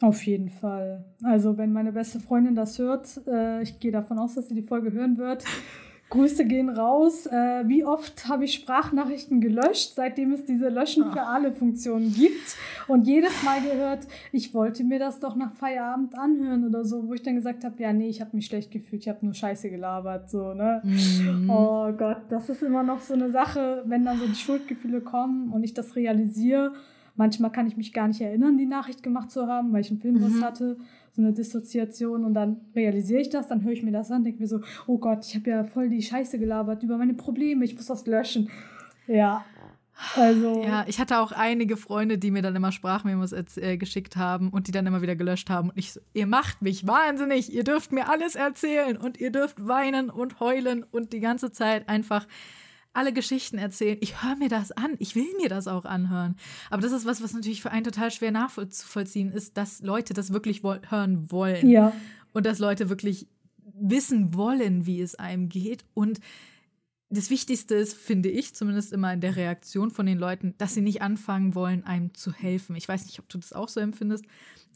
Auf 0.00 0.24
jeden 0.24 0.48
Fall. 0.48 1.04
Also, 1.22 1.58
wenn 1.58 1.72
meine 1.72 1.92
beste 1.92 2.20
Freundin 2.20 2.54
das 2.54 2.78
hört, 2.78 3.20
äh, 3.26 3.62
ich 3.62 3.78
gehe 3.80 3.92
davon 3.92 4.18
aus, 4.18 4.34
dass 4.34 4.48
sie 4.48 4.54
die 4.54 4.62
Folge 4.62 4.92
hören 4.92 5.18
wird. 5.18 5.44
Grüße 6.10 6.44
gehen 6.44 6.68
raus. 6.68 7.26
Äh, 7.26 7.68
wie 7.68 7.84
oft 7.84 8.26
habe 8.26 8.44
ich 8.44 8.54
Sprachnachrichten 8.54 9.40
gelöscht, 9.40 9.92
seitdem 9.94 10.32
es 10.32 10.44
diese 10.44 10.68
Löschen 10.68 11.12
für 11.12 11.22
alle 11.22 11.52
Funktionen 11.52 12.12
gibt? 12.12 12.56
Und 12.88 13.06
jedes 13.06 13.42
Mal 13.44 13.60
gehört, 13.60 14.08
ich 14.32 14.52
wollte 14.52 14.82
mir 14.82 14.98
das 14.98 15.20
doch 15.20 15.36
nach 15.36 15.54
Feierabend 15.54 16.18
anhören 16.18 16.66
oder 16.66 16.84
so, 16.84 17.06
wo 17.06 17.14
ich 17.14 17.22
dann 17.22 17.36
gesagt 17.36 17.62
habe, 17.62 17.80
ja, 17.80 17.92
nee, 17.92 18.08
ich 18.08 18.20
habe 18.20 18.34
mich 18.34 18.46
schlecht 18.46 18.72
gefühlt, 18.72 19.02
ich 19.02 19.08
habe 19.08 19.24
nur 19.24 19.34
Scheiße 19.34 19.70
gelabert, 19.70 20.28
so, 20.30 20.52
ne? 20.52 20.82
Mhm. 20.82 21.48
Oh 21.48 21.92
Gott, 21.92 22.22
das 22.28 22.48
ist 22.48 22.62
immer 22.62 22.82
noch 22.82 23.00
so 23.00 23.14
eine 23.14 23.30
Sache, 23.30 23.84
wenn 23.86 24.04
dann 24.04 24.18
so 24.18 24.26
die 24.26 24.34
Schuldgefühle 24.34 25.02
kommen 25.02 25.52
und 25.52 25.62
ich 25.62 25.74
das 25.74 25.94
realisiere 25.94 26.72
Manchmal 27.16 27.52
kann 27.52 27.66
ich 27.66 27.76
mich 27.76 27.92
gar 27.92 28.08
nicht 28.08 28.20
erinnern, 28.20 28.56
die 28.56 28.66
Nachricht 28.66 29.02
gemacht 29.02 29.30
zu 29.30 29.46
haben, 29.46 29.72
weil 29.72 29.82
ich 29.82 29.90
einen 29.90 30.00
Filmriss 30.00 30.34
mhm. 30.34 30.44
hatte, 30.44 30.76
so 31.12 31.22
eine 31.22 31.32
Dissoziation 31.32 32.24
und 32.24 32.34
dann 32.34 32.60
realisiere 32.74 33.20
ich 33.20 33.30
das, 33.30 33.48
dann 33.48 33.62
höre 33.64 33.72
ich 33.72 33.82
mir 33.82 33.92
das 33.92 34.10
an, 34.10 34.24
denke 34.24 34.40
mir 34.40 34.46
so, 34.46 34.60
oh 34.86 34.98
Gott, 34.98 35.26
ich 35.26 35.34
habe 35.34 35.50
ja 35.50 35.64
voll 35.64 35.88
die 35.88 36.02
Scheiße 36.02 36.38
gelabert 36.38 36.82
über 36.82 36.96
meine 36.96 37.14
Probleme, 37.14 37.64
ich 37.64 37.74
muss 37.74 37.86
das 37.86 38.06
löschen. 38.06 38.48
Ja. 39.06 39.44
Also. 40.16 40.62
Ja, 40.62 40.84
ich 40.88 40.98
hatte 40.98 41.18
auch 41.18 41.32
einige 41.32 41.76
Freunde, 41.76 42.16
die 42.16 42.30
mir 42.30 42.42
dann 42.42 42.56
immer 42.56 42.72
Sprachmemos 42.72 43.32
äh, 43.32 43.76
geschickt 43.76 44.16
haben 44.16 44.48
und 44.48 44.66
die 44.66 44.72
dann 44.72 44.86
immer 44.86 45.02
wieder 45.02 45.14
gelöscht 45.14 45.50
haben. 45.50 45.70
Und 45.70 45.78
ich 45.78 45.92
so, 45.92 46.00
ihr 46.14 46.26
macht 46.26 46.62
mich 46.62 46.86
wahnsinnig, 46.86 47.52
ihr 47.52 47.64
dürft 47.64 47.92
mir 47.92 48.08
alles 48.08 48.34
erzählen 48.34 48.96
und 48.96 49.20
ihr 49.20 49.30
dürft 49.30 49.66
weinen 49.66 50.08
und 50.08 50.40
heulen 50.40 50.84
und 50.90 51.12
die 51.12 51.20
ganze 51.20 51.52
Zeit 51.52 51.88
einfach 51.88 52.26
alle 52.92 53.12
Geschichten 53.12 53.58
erzählen. 53.58 53.98
Ich 54.00 54.22
höre 54.22 54.36
mir 54.36 54.48
das 54.48 54.72
an. 54.72 54.96
Ich 54.98 55.14
will 55.14 55.28
mir 55.40 55.48
das 55.48 55.68
auch 55.68 55.84
anhören. 55.84 56.36
Aber 56.70 56.82
das 56.82 56.92
ist 56.92 57.06
was, 57.06 57.22
was 57.22 57.32
natürlich 57.32 57.62
für 57.62 57.70
einen 57.70 57.84
total 57.84 58.10
schwer 58.10 58.32
nachzuvollziehen 58.32 59.32
ist, 59.32 59.56
dass 59.56 59.80
Leute 59.80 60.14
das 60.14 60.32
wirklich 60.32 60.64
wo 60.64 60.74
hören 60.88 61.30
wollen. 61.30 61.68
Ja. 61.68 61.92
Und 62.32 62.46
dass 62.46 62.58
Leute 62.58 62.88
wirklich 62.88 63.28
wissen 63.74 64.34
wollen, 64.34 64.86
wie 64.86 65.00
es 65.00 65.14
einem 65.14 65.48
geht. 65.48 65.84
Und 65.94 66.20
das 67.10 67.30
Wichtigste 67.30 67.74
ist, 67.74 67.94
finde 67.94 68.28
ich, 68.28 68.54
zumindest 68.54 68.92
immer 68.92 69.12
in 69.12 69.20
der 69.20 69.34
Reaktion 69.34 69.90
von 69.90 70.06
den 70.06 70.18
Leuten, 70.18 70.54
dass 70.58 70.74
sie 70.74 70.80
nicht 70.80 71.02
anfangen 71.02 71.54
wollen, 71.56 71.84
einem 71.84 72.14
zu 72.14 72.32
helfen. 72.32 72.76
Ich 72.76 72.88
weiß 72.88 73.06
nicht, 73.06 73.18
ob 73.18 73.28
du 73.28 73.38
das 73.38 73.52
auch 73.52 73.68
so 73.68 73.80
empfindest, 73.80 74.24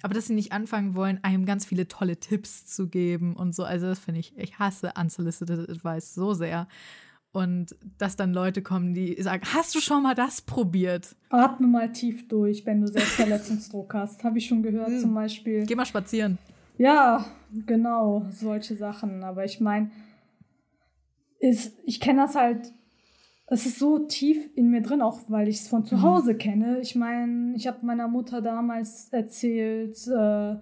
aber 0.03 0.15
dass 0.15 0.27
sie 0.27 0.35
nicht 0.35 0.53
anfangen 0.53 0.97
wollen, 0.97 1.23
einem 1.23 1.47
ganz 1.47 1.65
viele 1.65 1.86
tolle 1.86 2.19
Tipps 2.19 2.66
zu 2.66 2.89
geben 2.89 3.36
und 3.36 3.55
so. 3.55 3.62
Also 3.62 3.86
das 3.86 4.01
finde 4.01 4.20
ich, 4.20 4.36
ich 4.36 4.59
hasse 4.59 4.93
unsolicited 4.99 5.70
advice 5.70 6.15
so 6.15 6.35
sehr. 6.35 6.66
Und 7.35 7.74
dass 7.98 8.15
dann 8.15 8.32
Leute 8.32 8.62
kommen, 8.62 8.94
die 8.94 9.20
sagen, 9.20 9.43
hast 9.52 9.74
du 9.74 9.81
schon 9.81 10.05
mal 10.05 10.15
das 10.15 10.40
probiert? 10.40 11.16
Atme 11.31 11.66
mal 11.66 11.90
tief 11.90 12.28
durch, 12.28 12.65
wenn 12.65 12.81
du 12.81 12.86
Selbstverletzungsdruck 12.86 13.93
hast. 13.93 14.23
Habe 14.23 14.39
ich 14.39 14.47
schon 14.47 14.62
gehört 14.62 14.90
hm. 14.90 15.01
zum 15.01 15.15
Beispiel. 15.15 15.66
Geh 15.66 15.74
mal 15.74 15.85
spazieren. 15.85 16.39
Ja, 16.78 17.27
genau, 17.66 18.24
solche 18.31 18.77
Sachen. 18.77 19.24
Aber 19.24 19.44
ich 19.44 19.61
meine, 19.61 19.90
ich 21.40 22.01
kenne 22.01 22.23
das 22.23 22.36
halt, 22.36 22.73
es 23.48 23.66
ist 23.66 23.81
so 23.81 23.98
tief 23.98 24.48
in 24.55 24.70
mir 24.70 24.82
drin, 24.82 25.02
auch 25.02 25.19
weil 25.27 25.48
ich 25.48 25.56
es 25.56 25.69
von 25.69 25.85
zu 25.85 25.97
mhm. 25.97 26.02
Hause 26.02 26.35
mhm. 26.35 26.39
kenne. 26.39 26.78
Ich 26.82 26.94
meine, 26.94 27.56
ich 27.56 27.66
habe 27.66 27.85
meiner 27.85 28.06
Mutter 28.06 28.43
damals 28.43 29.09
erzählt, 29.11 29.97
äh, 30.06 30.55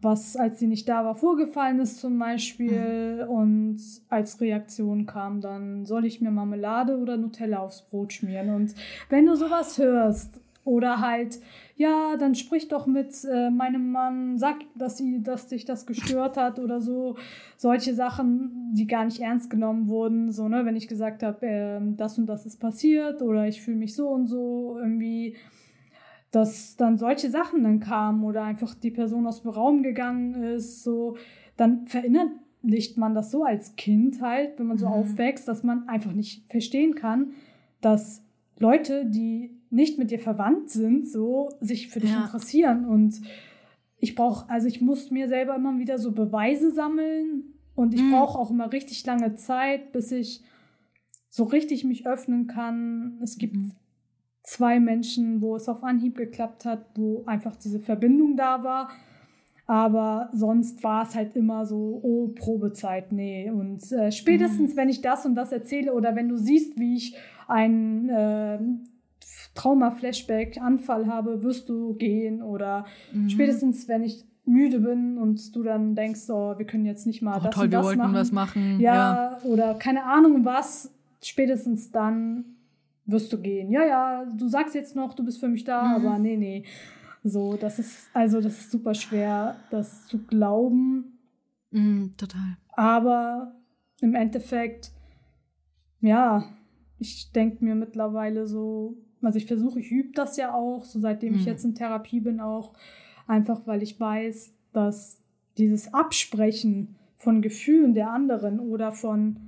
was, 0.00 0.36
als 0.36 0.58
sie 0.58 0.66
nicht 0.66 0.88
da 0.88 1.04
war, 1.04 1.14
vorgefallen 1.14 1.80
ist 1.80 1.98
zum 1.98 2.18
Beispiel. 2.18 3.24
Mhm. 3.24 3.30
Und 3.30 3.80
als 4.08 4.40
Reaktion 4.40 5.06
kam 5.06 5.40
dann, 5.40 5.86
soll 5.86 6.04
ich 6.04 6.20
mir 6.20 6.30
Marmelade 6.30 6.98
oder 6.98 7.16
Nutella 7.16 7.58
aufs 7.58 7.82
Brot 7.82 8.12
schmieren? 8.12 8.54
Und 8.54 8.74
wenn 9.08 9.26
du 9.26 9.34
sowas 9.34 9.78
hörst, 9.78 10.40
oder 10.68 11.00
halt, 11.00 11.40
ja, 11.76 12.16
dann 12.18 12.34
sprich 12.34 12.68
doch 12.68 12.86
mit 12.86 13.24
äh, 13.24 13.48
meinem 13.48 13.90
Mann, 13.90 14.38
sag, 14.38 14.56
dass, 14.74 14.98
sie, 14.98 15.22
dass 15.22 15.48
dich 15.48 15.64
das 15.64 15.86
gestört 15.86 16.36
hat 16.36 16.58
oder 16.58 16.80
so. 16.80 17.16
Solche 17.56 17.94
Sachen, 17.94 18.72
die 18.74 18.86
gar 18.86 19.06
nicht 19.06 19.20
ernst 19.20 19.48
genommen 19.48 19.88
wurden. 19.88 20.30
So, 20.30 20.46
ne, 20.48 20.66
wenn 20.66 20.76
ich 20.76 20.86
gesagt 20.86 21.22
habe, 21.22 21.46
äh, 21.46 21.80
das 21.96 22.18
und 22.18 22.26
das 22.26 22.44
ist 22.44 22.60
passiert 22.60 23.22
oder 23.22 23.48
ich 23.48 23.62
fühle 23.62 23.78
mich 23.78 23.94
so 23.94 24.08
und 24.08 24.26
so 24.26 24.76
irgendwie 24.78 25.36
dass 26.30 26.76
dann 26.76 26.98
solche 26.98 27.30
Sachen 27.30 27.62
dann 27.62 27.80
kamen 27.80 28.22
oder 28.24 28.42
einfach 28.42 28.74
die 28.74 28.90
Person 28.90 29.26
aus 29.26 29.42
dem 29.42 29.50
Raum 29.50 29.82
gegangen 29.82 30.34
ist, 30.42 30.82
so, 30.82 31.16
dann 31.56 31.86
verinnerlicht 31.86 32.98
man 32.98 33.14
das 33.14 33.30
so 33.30 33.44
als 33.44 33.76
Kind 33.76 34.20
halt, 34.20 34.58
wenn 34.58 34.66
man 34.66 34.78
so 34.78 34.86
mhm. 34.86 34.92
aufwächst, 34.92 35.48
dass 35.48 35.62
man 35.62 35.88
einfach 35.88 36.12
nicht 36.12 36.50
verstehen 36.50 36.94
kann, 36.94 37.32
dass 37.80 38.22
Leute, 38.58 39.06
die 39.06 39.56
nicht 39.70 39.98
mit 39.98 40.10
dir 40.10 40.18
verwandt 40.18 40.70
sind, 40.70 41.08
so 41.08 41.50
sich 41.60 41.88
für 41.88 42.00
dich 42.00 42.10
ja. 42.10 42.24
interessieren. 42.24 42.84
Und 42.84 43.20
ich 43.98 44.14
brauche, 44.14 44.48
also 44.50 44.66
ich 44.66 44.80
muss 44.80 45.10
mir 45.10 45.28
selber 45.28 45.54
immer 45.56 45.78
wieder 45.78 45.98
so 45.98 46.12
Beweise 46.12 46.70
sammeln 46.70 47.54
und 47.74 47.94
ich 47.94 48.02
mhm. 48.02 48.12
brauche 48.12 48.38
auch 48.38 48.50
immer 48.50 48.70
richtig 48.72 49.04
lange 49.06 49.34
Zeit, 49.34 49.92
bis 49.92 50.12
ich 50.12 50.42
so 51.30 51.44
richtig 51.44 51.84
mich 51.84 52.06
öffnen 52.06 52.46
kann. 52.46 53.18
Es 53.22 53.38
gibt 53.38 53.56
mhm 53.56 53.72
zwei 54.48 54.80
Menschen, 54.80 55.42
wo 55.42 55.56
es 55.56 55.68
auf 55.68 55.84
Anhieb 55.84 56.16
geklappt 56.16 56.64
hat, 56.64 56.86
wo 56.94 57.22
einfach 57.26 57.54
diese 57.56 57.80
Verbindung 57.80 58.36
da 58.36 58.64
war. 58.64 58.88
Aber 59.66 60.30
sonst 60.32 60.82
war 60.82 61.02
es 61.02 61.14
halt 61.14 61.36
immer 61.36 61.66
so, 61.66 62.00
oh, 62.02 62.28
Probezeit, 62.28 63.12
nee. 63.12 63.50
Und 63.50 63.92
äh, 63.92 64.10
spätestens, 64.10 64.72
mhm. 64.72 64.76
wenn 64.78 64.88
ich 64.88 65.02
das 65.02 65.26
und 65.26 65.34
das 65.34 65.52
erzähle 65.52 65.92
oder 65.92 66.16
wenn 66.16 66.30
du 66.30 66.38
siehst, 66.38 66.78
wie 66.78 66.96
ich 66.96 67.14
einen 67.46 68.08
äh, 68.08 68.58
Trauma-Flashback-Anfall 69.54 71.06
habe, 71.06 71.42
wirst 71.42 71.68
du 71.68 71.92
gehen. 71.94 72.40
Oder 72.40 72.86
mhm. 73.12 73.28
spätestens, 73.28 73.86
wenn 73.86 74.02
ich 74.02 74.24
müde 74.46 74.80
bin 74.80 75.18
und 75.18 75.54
du 75.54 75.62
dann 75.62 75.94
denkst, 75.94 76.30
oh, 76.30 76.56
wir 76.56 76.64
können 76.64 76.86
jetzt 76.86 77.06
nicht 77.06 77.20
mal 77.20 77.36
oh, 77.38 77.44
das 77.44 77.54
toll, 77.54 77.64
und 77.66 77.74
das 77.74 77.82
wir 77.82 77.86
wollten 77.86 78.00
machen. 78.00 78.14
was 78.14 78.32
machen. 78.32 78.80
Ja, 78.80 78.94
ja, 78.94 79.38
oder 79.44 79.74
keine 79.74 80.04
Ahnung 80.04 80.46
was, 80.46 80.90
spätestens 81.22 81.90
dann 81.90 82.46
wirst 83.08 83.32
du 83.32 83.40
gehen. 83.40 83.70
Ja, 83.70 83.84
ja, 83.84 84.24
du 84.26 84.48
sagst 84.48 84.74
jetzt 84.74 84.94
noch, 84.94 85.14
du 85.14 85.24
bist 85.24 85.40
für 85.40 85.48
mich 85.48 85.64
da, 85.64 85.82
mhm. 85.82 86.06
aber 86.06 86.18
nee, 86.18 86.36
nee. 86.36 86.64
So, 87.24 87.56
das 87.56 87.78
ist, 87.78 88.10
also 88.14 88.40
das 88.40 88.58
ist 88.58 88.70
super 88.70 88.94
schwer, 88.94 89.56
das 89.70 90.06
zu 90.06 90.18
glauben. 90.18 91.18
Mhm, 91.70 92.14
total. 92.16 92.56
Aber 92.74 93.56
im 94.00 94.14
Endeffekt, 94.14 94.92
ja, 96.00 96.44
ich 96.98 97.32
denke 97.32 97.64
mir 97.64 97.74
mittlerweile 97.74 98.46
so, 98.46 98.96
also 99.22 99.38
ich 99.38 99.46
versuche, 99.46 99.80
ich 99.80 99.90
übe 99.90 100.12
das 100.14 100.36
ja 100.36 100.54
auch, 100.54 100.84
so 100.84 101.00
seitdem 101.00 101.32
mhm. 101.32 101.40
ich 101.40 101.46
jetzt 101.46 101.64
in 101.64 101.74
Therapie 101.74 102.20
bin, 102.20 102.40
auch 102.40 102.74
einfach, 103.26 103.66
weil 103.66 103.82
ich 103.82 103.98
weiß, 103.98 104.54
dass 104.72 105.22
dieses 105.56 105.92
Absprechen 105.92 106.96
von 107.16 107.42
Gefühlen 107.42 107.94
der 107.94 108.10
anderen 108.10 108.60
oder 108.60 108.92
von 108.92 109.40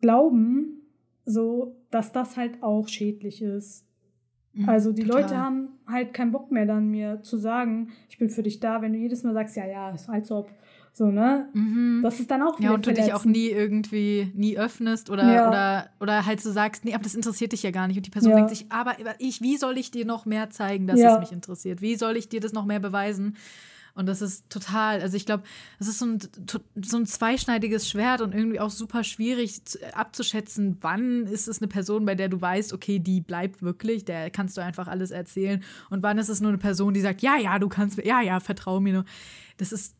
Glauben 0.00 0.83
so, 1.24 1.76
dass 1.90 2.12
das 2.12 2.36
halt 2.36 2.62
auch 2.62 2.88
schädlich 2.88 3.42
ist. 3.42 3.86
Mhm, 4.52 4.68
also 4.68 4.92
die 4.92 5.02
total. 5.02 5.22
Leute 5.22 5.36
haben 5.38 5.68
halt 5.86 6.14
keinen 6.14 6.32
Bock 6.32 6.50
mehr 6.50 6.66
dann 6.66 6.88
mir 6.90 7.22
zu 7.22 7.36
sagen, 7.36 7.90
ich 8.08 8.18
bin 8.18 8.30
für 8.30 8.42
dich 8.42 8.60
da, 8.60 8.82
wenn 8.82 8.92
du 8.92 8.98
jedes 8.98 9.22
Mal 9.22 9.34
sagst, 9.34 9.56
ja, 9.56 9.66
ja, 9.66 9.90
ist 9.90 10.08
als 10.08 10.30
ob. 10.30 10.50
So, 10.96 11.06
ne? 11.06 11.48
Mhm. 11.54 12.02
Das 12.04 12.20
ist 12.20 12.30
dann 12.30 12.40
auch 12.42 12.60
Ja, 12.60 12.72
und 12.72 12.86
du 12.86 12.92
dich 12.92 13.12
auch 13.12 13.24
nie 13.24 13.48
irgendwie, 13.48 14.30
nie 14.32 14.56
öffnest 14.56 15.10
oder, 15.10 15.32
ja. 15.32 15.48
oder, 15.48 15.90
oder 15.98 16.24
halt 16.24 16.40
so 16.40 16.52
sagst, 16.52 16.84
nee, 16.84 16.94
aber 16.94 17.02
das 17.02 17.16
interessiert 17.16 17.50
dich 17.50 17.64
ja 17.64 17.72
gar 17.72 17.88
nicht. 17.88 17.96
Und 17.96 18.06
die 18.06 18.10
Person 18.10 18.30
ja. 18.30 18.36
denkt 18.36 18.50
sich, 18.50 18.70
aber 18.70 18.94
ich, 19.18 19.42
wie 19.42 19.56
soll 19.56 19.76
ich 19.76 19.90
dir 19.90 20.04
noch 20.04 20.24
mehr 20.24 20.50
zeigen, 20.50 20.86
dass 20.86 21.00
ja. 21.00 21.14
es 21.14 21.20
mich 21.20 21.32
interessiert? 21.32 21.82
Wie 21.82 21.96
soll 21.96 22.16
ich 22.16 22.28
dir 22.28 22.38
das 22.38 22.52
noch 22.52 22.64
mehr 22.64 22.78
beweisen? 22.78 23.36
Und 23.94 24.06
das 24.06 24.22
ist 24.22 24.50
total, 24.50 25.00
also 25.00 25.16
ich 25.16 25.24
glaube, 25.24 25.44
es 25.78 25.86
ist 25.86 26.00
so 26.00 26.06
ein, 26.06 26.18
so 26.82 26.96
ein 26.96 27.06
zweischneidiges 27.06 27.88
Schwert 27.88 28.20
und 28.20 28.34
irgendwie 28.34 28.58
auch 28.58 28.70
super 28.70 29.04
schwierig 29.04 29.60
abzuschätzen, 29.92 30.78
wann 30.80 31.26
ist 31.26 31.46
es 31.46 31.60
eine 31.60 31.68
Person, 31.68 32.04
bei 32.04 32.16
der 32.16 32.28
du 32.28 32.40
weißt, 32.40 32.72
okay, 32.72 32.98
die 32.98 33.20
bleibt 33.20 33.62
wirklich, 33.62 34.04
der 34.04 34.30
kannst 34.30 34.56
du 34.56 34.62
einfach 34.62 34.88
alles 34.88 35.12
erzählen. 35.12 35.62
Und 35.90 36.02
wann 36.02 36.18
ist 36.18 36.28
es 36.28 36.40
nur 36.40 36.48
eine 36.48 36.58
Person, 36.58 36.92
die 36.92 37.00
sagt, 37.00 37.22
ja, 37.22 37.36
ja, 37.36 37.58
du 37.60 37.68
kannst 37.68 37.96
mir, 37.96 38.06
ja, 38.06 38.20
ja, 38.20 38.40
vertrau 38.40 38.80
mir 38.80 38.92
nur. 38.94 39.04
Das 39.58 39.70
ist 39.70 39.94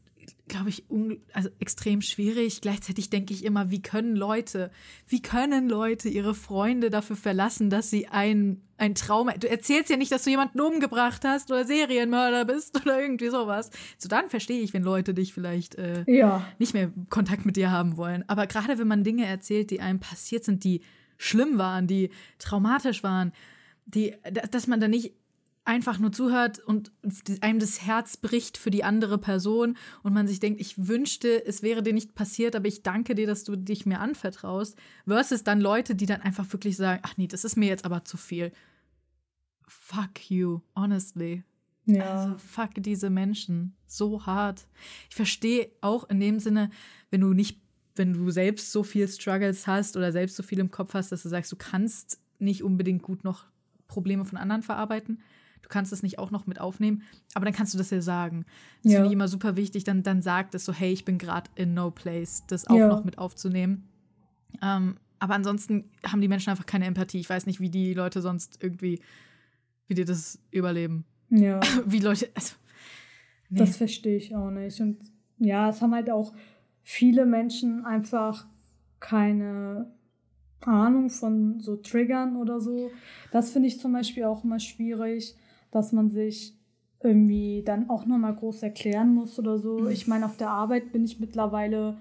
glaube 0.46 0.68
ich, 0.68 0.84
also 1.32 1.48
extrem 1.58 2.02
schwierig. 2.02 2.60
Gleichzeitig 2.60 3.08
denke 3.08 3.32
ich 3.32 3.44
immer, 3.44 3.70
wie 3.70 3.80
können 3.80 4.14
Leute, 4.14 4.70
wie 5.06 5.22
können 5.22 5.68
Leute 5.68 6.08
ihre 6.08 6.34
Freunde 6.34 6.90
dafür 6.90 7.16
verlassen, 7.16 7.70
dass 7.70 7.90
sie 7.90 8.08
ein, 8.08 8.60
ein 8.76 8.94
Trauma. 8.94 9.32
Du 9.32 9.48
erzählst 9.48 9.88
ja 9.90 9.96
nicht, 9.96 10.12
dass 10.12 10.24
du 10.24 10.30
jemanden 10.30 10.60
umgebracht 10.60 11.22
hast 11.24 11.50
oder 11.50 11.64
Serienmörder 11.64 12.44
bist 12.44 12.78
oder 12.82 13.00
irgendwie 13.00 13.30
sowas. 13.30 13.70
So 13.96 14.08
dann 14.08 14.28
verstehe 14.28 14.60
ich, 14.60 14.74
wenn 14.74 14.82
Leute 14.82 15.14
dich 15.14 15.32
vielleicht 15.32 15.76
äh, 15.76 16.04
ja. 16.06 16.46
nicht 16.58 16.74
mehr 16.74 16.92
Kontakt 17.08 17.46
mit 17.46 17.56
dir 17.56 17.70
haben 17.70 17.96
wollen. 17.96 18.24
Aber 18.28 18.46
gerade 18.46 18.78
wenn 18.78 18.88
man 18.88 19.02
Dinge 19.04 19.24
erzählt, 19.26 19.70
die 19.70 19.80
einem 19.80 20.00
passiert 20.00 20.44
sind, 20.44 20.64
die 20.64 20.82
schlimm 21.16 21.56
waren, 21.56 21.86
die 21.86 22.10
traumatisch 22.38 23.02
waren, 23.02 23.32
die, 23.86 24.14
dass 24.50 24.66
man 24.66 24.80
da 24.80 24.88
nicht 24.88 25.14
einfach 25.64 25.98
nur 25.98 26.12
zuhört 26.12 26.58
und 26.58 26.92
einem 27.40 27.58
das 27.58 27.82
Herz 27.82 28.16
bricht 28.16 28.58
für 28.58 28.70
die 28.70 28.84
andere 28.84 29.18
Person 29.18 29.76
und 30.02 30.12
man 30.12 30.26
sich 30.26 30.38
denkt, 30.38 30.60
ich 30.60 30.86
wünschte, 30.86 31.44
es 31.46 31.62
wäre 31.62 31.82
dir 31.82 31.94
nicht 31.94 32.14
passiert, 32.14 32.54
aber 32.54 32.68
ich 32.68 32.82
danke 32.82 33.14
dir, 33.14 33.26
dass 33.26 33.44
du 33.44 33.56
dich 33.56 33.86
mir 33.86 34.00
anvertraust, 34.00 34.76
versus 35.06 35.42
dann 35.42 35.60
Leute, 35.60 35.94
die 35.94 36.06
dann 36.06 36.20
einfach 36.20 36.52
wirklich 36.52 36.76
sagen, 36.76 37.00
ach 37.02 37.16
nee, 37.16 37.26
das 37.26 37.44
ist 37.44 37.56
mir 37.56 37.68
jetzt 37.68 37.86
aber 37.86 38.04
zu 38.04 38.16
viel. 38.16 38.52
Fuck 39.66 40.30
you, 40.30 40.60
honestly. 40.76 41.44
Ja. 41.86 42.10
Also 42.10 42.38
fuck 42.38 42.70
diese 42.76 43.08
Menschen 43.08 43.74
so 43.86 44.26
hart. 44.26 44.66
Ich 45.08 45.16
verstehe 45.16 45.70
auch 45.80 46.08
in 46.10 46.20
dem 46.20 46.40
Sinne, 46.40 46.70
wenn 47.10 47.22
du 47.22 47.32
nicht, 47.32 47.60
wenn 47.94 48.12
du 48.12 48.30
selbst 48.30 48.70
so 48.70 48.82
viel 48.82 49.08
Struggles 49.08 49.66
hast 49.66 49.96
oder 49.96 50.12
selbst 50.12 50.36
so 50.36 50.42
viel 50.42 50.58
im 50.58 50.70
Kopf 50.70 50.92
hast, 50.92 51.10
dass 51.10 51.22
du 51.22 51.28
sagst, 51.30 51.52
du 51.52 51.56
kannst 51.56 52.20
nicht 52.38 52.62
unbedingt 52.62 53.02
gut 53.02 53.24
noch 53.24 53.46
Probleme 53.86 54.24
von 54.24 54.36
anderen 54.38 54.62
verarbeiten 54.62 55.22
du 55.64 55.68
kannst 55.68 55.92
es 55.94 56.02
nicht 56.02 56.18
auch 56.18 56.30
noch 56.30 56.46
mit 56.46 56.60
aufnehmen, 56.60 57.02
aber 57.32 57.46
dann 57.46 57.54
kannst 57.54 57.72
du 57.72 57.78
das 57.78 57.88
ja 57.88 58.02
sagen. 58.02 58.44
Das 58.82 58.92
ja. 58.92 58.98
finde 58.98 59.08
ich 59.08 59.14
immer 59.14 59.28
super 59.28 59.56
wichtig. 59.56 59.84
Dann, 59.84 60.02
dann 60.02 60.20
sagt 60.20 60.54
es 60.54 60.66
so, 60.66 60.74
hey, 60.74 60.92
ich 60.92 61.06
bin 61.06 61.16
gerade 61.16 61.50
in 61.54 61.72
no 61.72 61.90
place, 61.90 62.44
das 62.46 62.66
auch 62.66 62.76
ja. 62.76 62.88
noch 62.88 63.04
mit 63.04 63.16
aufzunehmen. 63.16 63.88
Ähm, 64.62 64.96
aber 65.18 65.34
ansonsten 65.34 65.90
haben 66.06 66.20
die 66.20 66.28
Menschen 66.28 66.50
einfach 66.50 66.66
keine 66.66 66.84
Empathie. 66.84 67.18
Ich 67.18 67.30
weiß 67.30 67.46
nicht, 67.46 67.60
wie 67.60 67.70
die 67.70 67.94
Leute 67.94 68.20
sonst 68.20 68.62
irgendwie, 68.62 69.00
wie 69.86 69.94
die 69.94 70.04
das 70.04 70.38
überleben. 70.50 71.06
Ja. 71.30 71.60
wie 71.86 72.00
Leute. 72.00 72.28
Also, 72.34 72.56
nee. 73.48 73.58
Das 73.58 73.78
verstehe 73.78 74.18
ich 74.18 74.36
auch 74.36 74.50
nicht. 74.50 74.78
Und 74.80 74.98
ja, 75.38 75.70
es 75.70 75.80
haben 75.80 75.94
halt 75.94 76.10
auch 76.10 76.34
viele 76.82 77.24
Menschen 77.24 77.86
einfach 77.86 78.46
keine 79.00 79.90
Ahnung 80.60 81.08
von 81.08 81.58
so 81.60 81.76
Triggern 81.76 82.36
oder 82.36 82.60
so. 82.60 82.90
Das 83.32 83.50
finde 83.50 83.68
ich 83.68 83.80
zum 83.80 83.94
Beispiel 83.94 84.24
auch 84.24 84.44
immer 84.44 84.60
schwierig 84.60 85.36
dass 85.74 85.92
man 85.92 86.10
sich 86.10 86.56
irgendwie 87.02 87.62
dann 87.64 87.90
auch 87.90 88.06
nochmal 88.06 88.34
groß 88.34 88.62
erklären 88.62 89.14
muss 89.14 89.38
oder 89.38 89.59
so. 89.59 89.80
Mhm. 89.80 89.90
Ich 89.90 90.06
meine, 90.06 90.24
auf 90.24 90.36
der 90.36 90.51
Arbeit 90.51 90.92
bin 90.92 91.05
ich 91.05 91.20
mittlerweile 91.20 91.96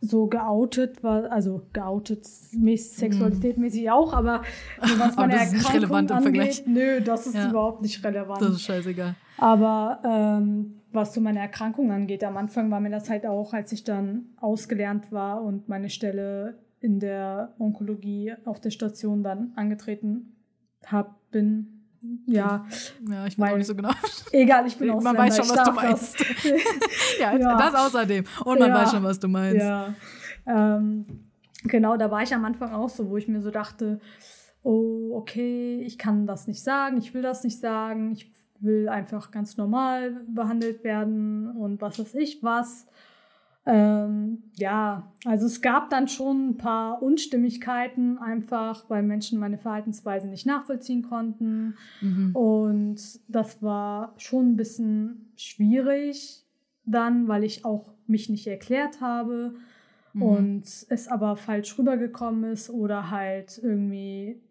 so 0.00 0.26
geoutet, 0.26 1.02
war, 1.02 1.32
also 1.32 1.62
geoutet 1.72 2.26
Sexualität 2.26 3.56
mäßig 3.56 3.90
auch, 3.90 4.12
aber 4.12 4.42
was 4.98 5.16
meine 5.16 5.34
aber 5.34 5.44
das 5.44 5.54
Erkrankung 5.54 6.10
angeht, 6.10 6.64
nö, 6.66 7.00
das 7.00 7.26
ist 7.26 7.36
ja. 7.36 7.48
überhaupt 7.48 7.80
nicht 7.80 8.04
relevant. 8.04 8.42
Das 8.42 8.50
ist 8.50 8.62
scheißegal. 8.62 9.14
Aber 9.38 10.00
ähm, 10.04 10.80
was 10.92 11.14
so 11.14 11.20
meine 11.20 11.38
Erkrankung 11.38 11.90
angeht, 11.90 12.22
am 12.22 12.36
Anfang 12.36 12.70
war 12.70 12.80
mir 12.80 12.90
das 12.90 13.08
halt 13.08 13.24
auch, 13.24 13.54
als 13.54 13.72
ich 13.72 13.84
dann 13.84 14.26
ausgelernt 14.36 15.10
war 15.10 15.42
und 15.42 15.68
meine 15.68 15.88
Stelle 15.88 16.58
in 16.80 17.00
der 17.00 17.54
Onkologie 17.58 18.34
auf 18.44 18.60
der 18.60 18.70
Station 18.70 19.22
dann 19.22 19.52
angetreten 19.56 20.34
hab, 20.86 21.30
bin, 21.30 21.73
ja. 22.26 22.66
Ja, 23.08 23.26
ich 23.26 23.38
weiß 23.38 23.52
auch 23.52 23.56
nicht 23.56 23.66
so 23.66 23.74
genau. 23.74 23.90
Egal, 24.32 24.66
ich 24.66 24.76
bin 24.76 24.90
auch 24.90 25.00
Man 25.02 25.16
weiß 25.16 25.36
schon, 25.36 25.48
was 25.48 25.64
du 25.64 25.72
meinst. 25.72 26.20
ja, 27.20 27.32
ja, 27.38 27.58
das 27.58 27.74
außerdem. 27.74 28.24
Und 28.44 28.58
man 28.58 28.68
ja. 28.68 28.74
weiß 28.74 28.90
schon, 28.92 29.02
was 29.02 29.18
du 29.18 29.28
meinst. 29.28 29.64
Ja. 29.64 29.94
Ähm, 30.46 31.04
genau, 31.64 31.96
da 31.96 32.10
war 32.10 32.22
ich 32.22 32.34
am 32.34 32.44
Anfang 32.44 32.72
auch 32.72 32.88
so, 32.88 33.08
wo 33.08 33.16
ich 33.16 33.28
mir 33.28 33.40
so 33.40 33.50
dachte, 33.50 34.00
oh, 34.62 35.10
okay, 35.14 35.80
ich 35.82 35.98
kann 35.98 36.26
das 36.26 36.46
nicht 36.46 36.62
sagen, 36.62 36.96
ich 36.98 37.14
will 37.14 37.22
das 37.22 37.44
nicht 37.44 37.60
sagen, 37.60 38.12
ich 38.12 38.32
will 38.60 38.88
einfach 38.88 39.30
ganz 39.30 39.56
normal 39.56 40.22
behandelt 40.26 40.84
werden 40.84 41.50
und 41.56 41.80
was 41.80 41.98
weiß 41.98 42.14
ich 42.14 42.42
was. 42.42 42.86
Ähm, 43.66 44.42
ja, 44.56 45.10
also 45.24 45.46
es 45.46 45.62
gab 45.62 45.88
dann 45.88 46.06
schon 46.06 46.50
ein 46.50 46.56
paar 46.58 47.02
Unstimmigkeiten, 47.02 48.18
einfach 48.18 48.88
weil 48.90 49.02
Menschen 49.02 49.38
meine 49.38 49.56
Verhaltensweise 49.56 50.28
nicht 50.28 50.44
nachvollziehen 50.44 51.02
konnten. 51.02 51.76
Mhm. 52.00 52.36
Und 52.36 53.00
das 53.28 53.62
war 53.62 54.14
schon 54.18 54.52
ein 54.52 54.56
bisschen 54.56 55.32
schwierig 55.36 56.44
dann, 56.84 57.28
weil 57.28 57.44
ich 57.44 57.64
auch 57.64 57.94
mich 58.06 58.28
nicht 58.28 58.46
erklärt 58.46 59.00
habe 59.00 59.54
mhm. 60.12 60.22
und 60.22 60.64
es 60.64 61.08
aber 61.08 61.36
falsch 61.36 61.78
rübergekommen 61.78 62.52
ist 62.52 62.68
oder 62.68 63.10
halt 63.10 63.58
irgendwie, 63.62 64.42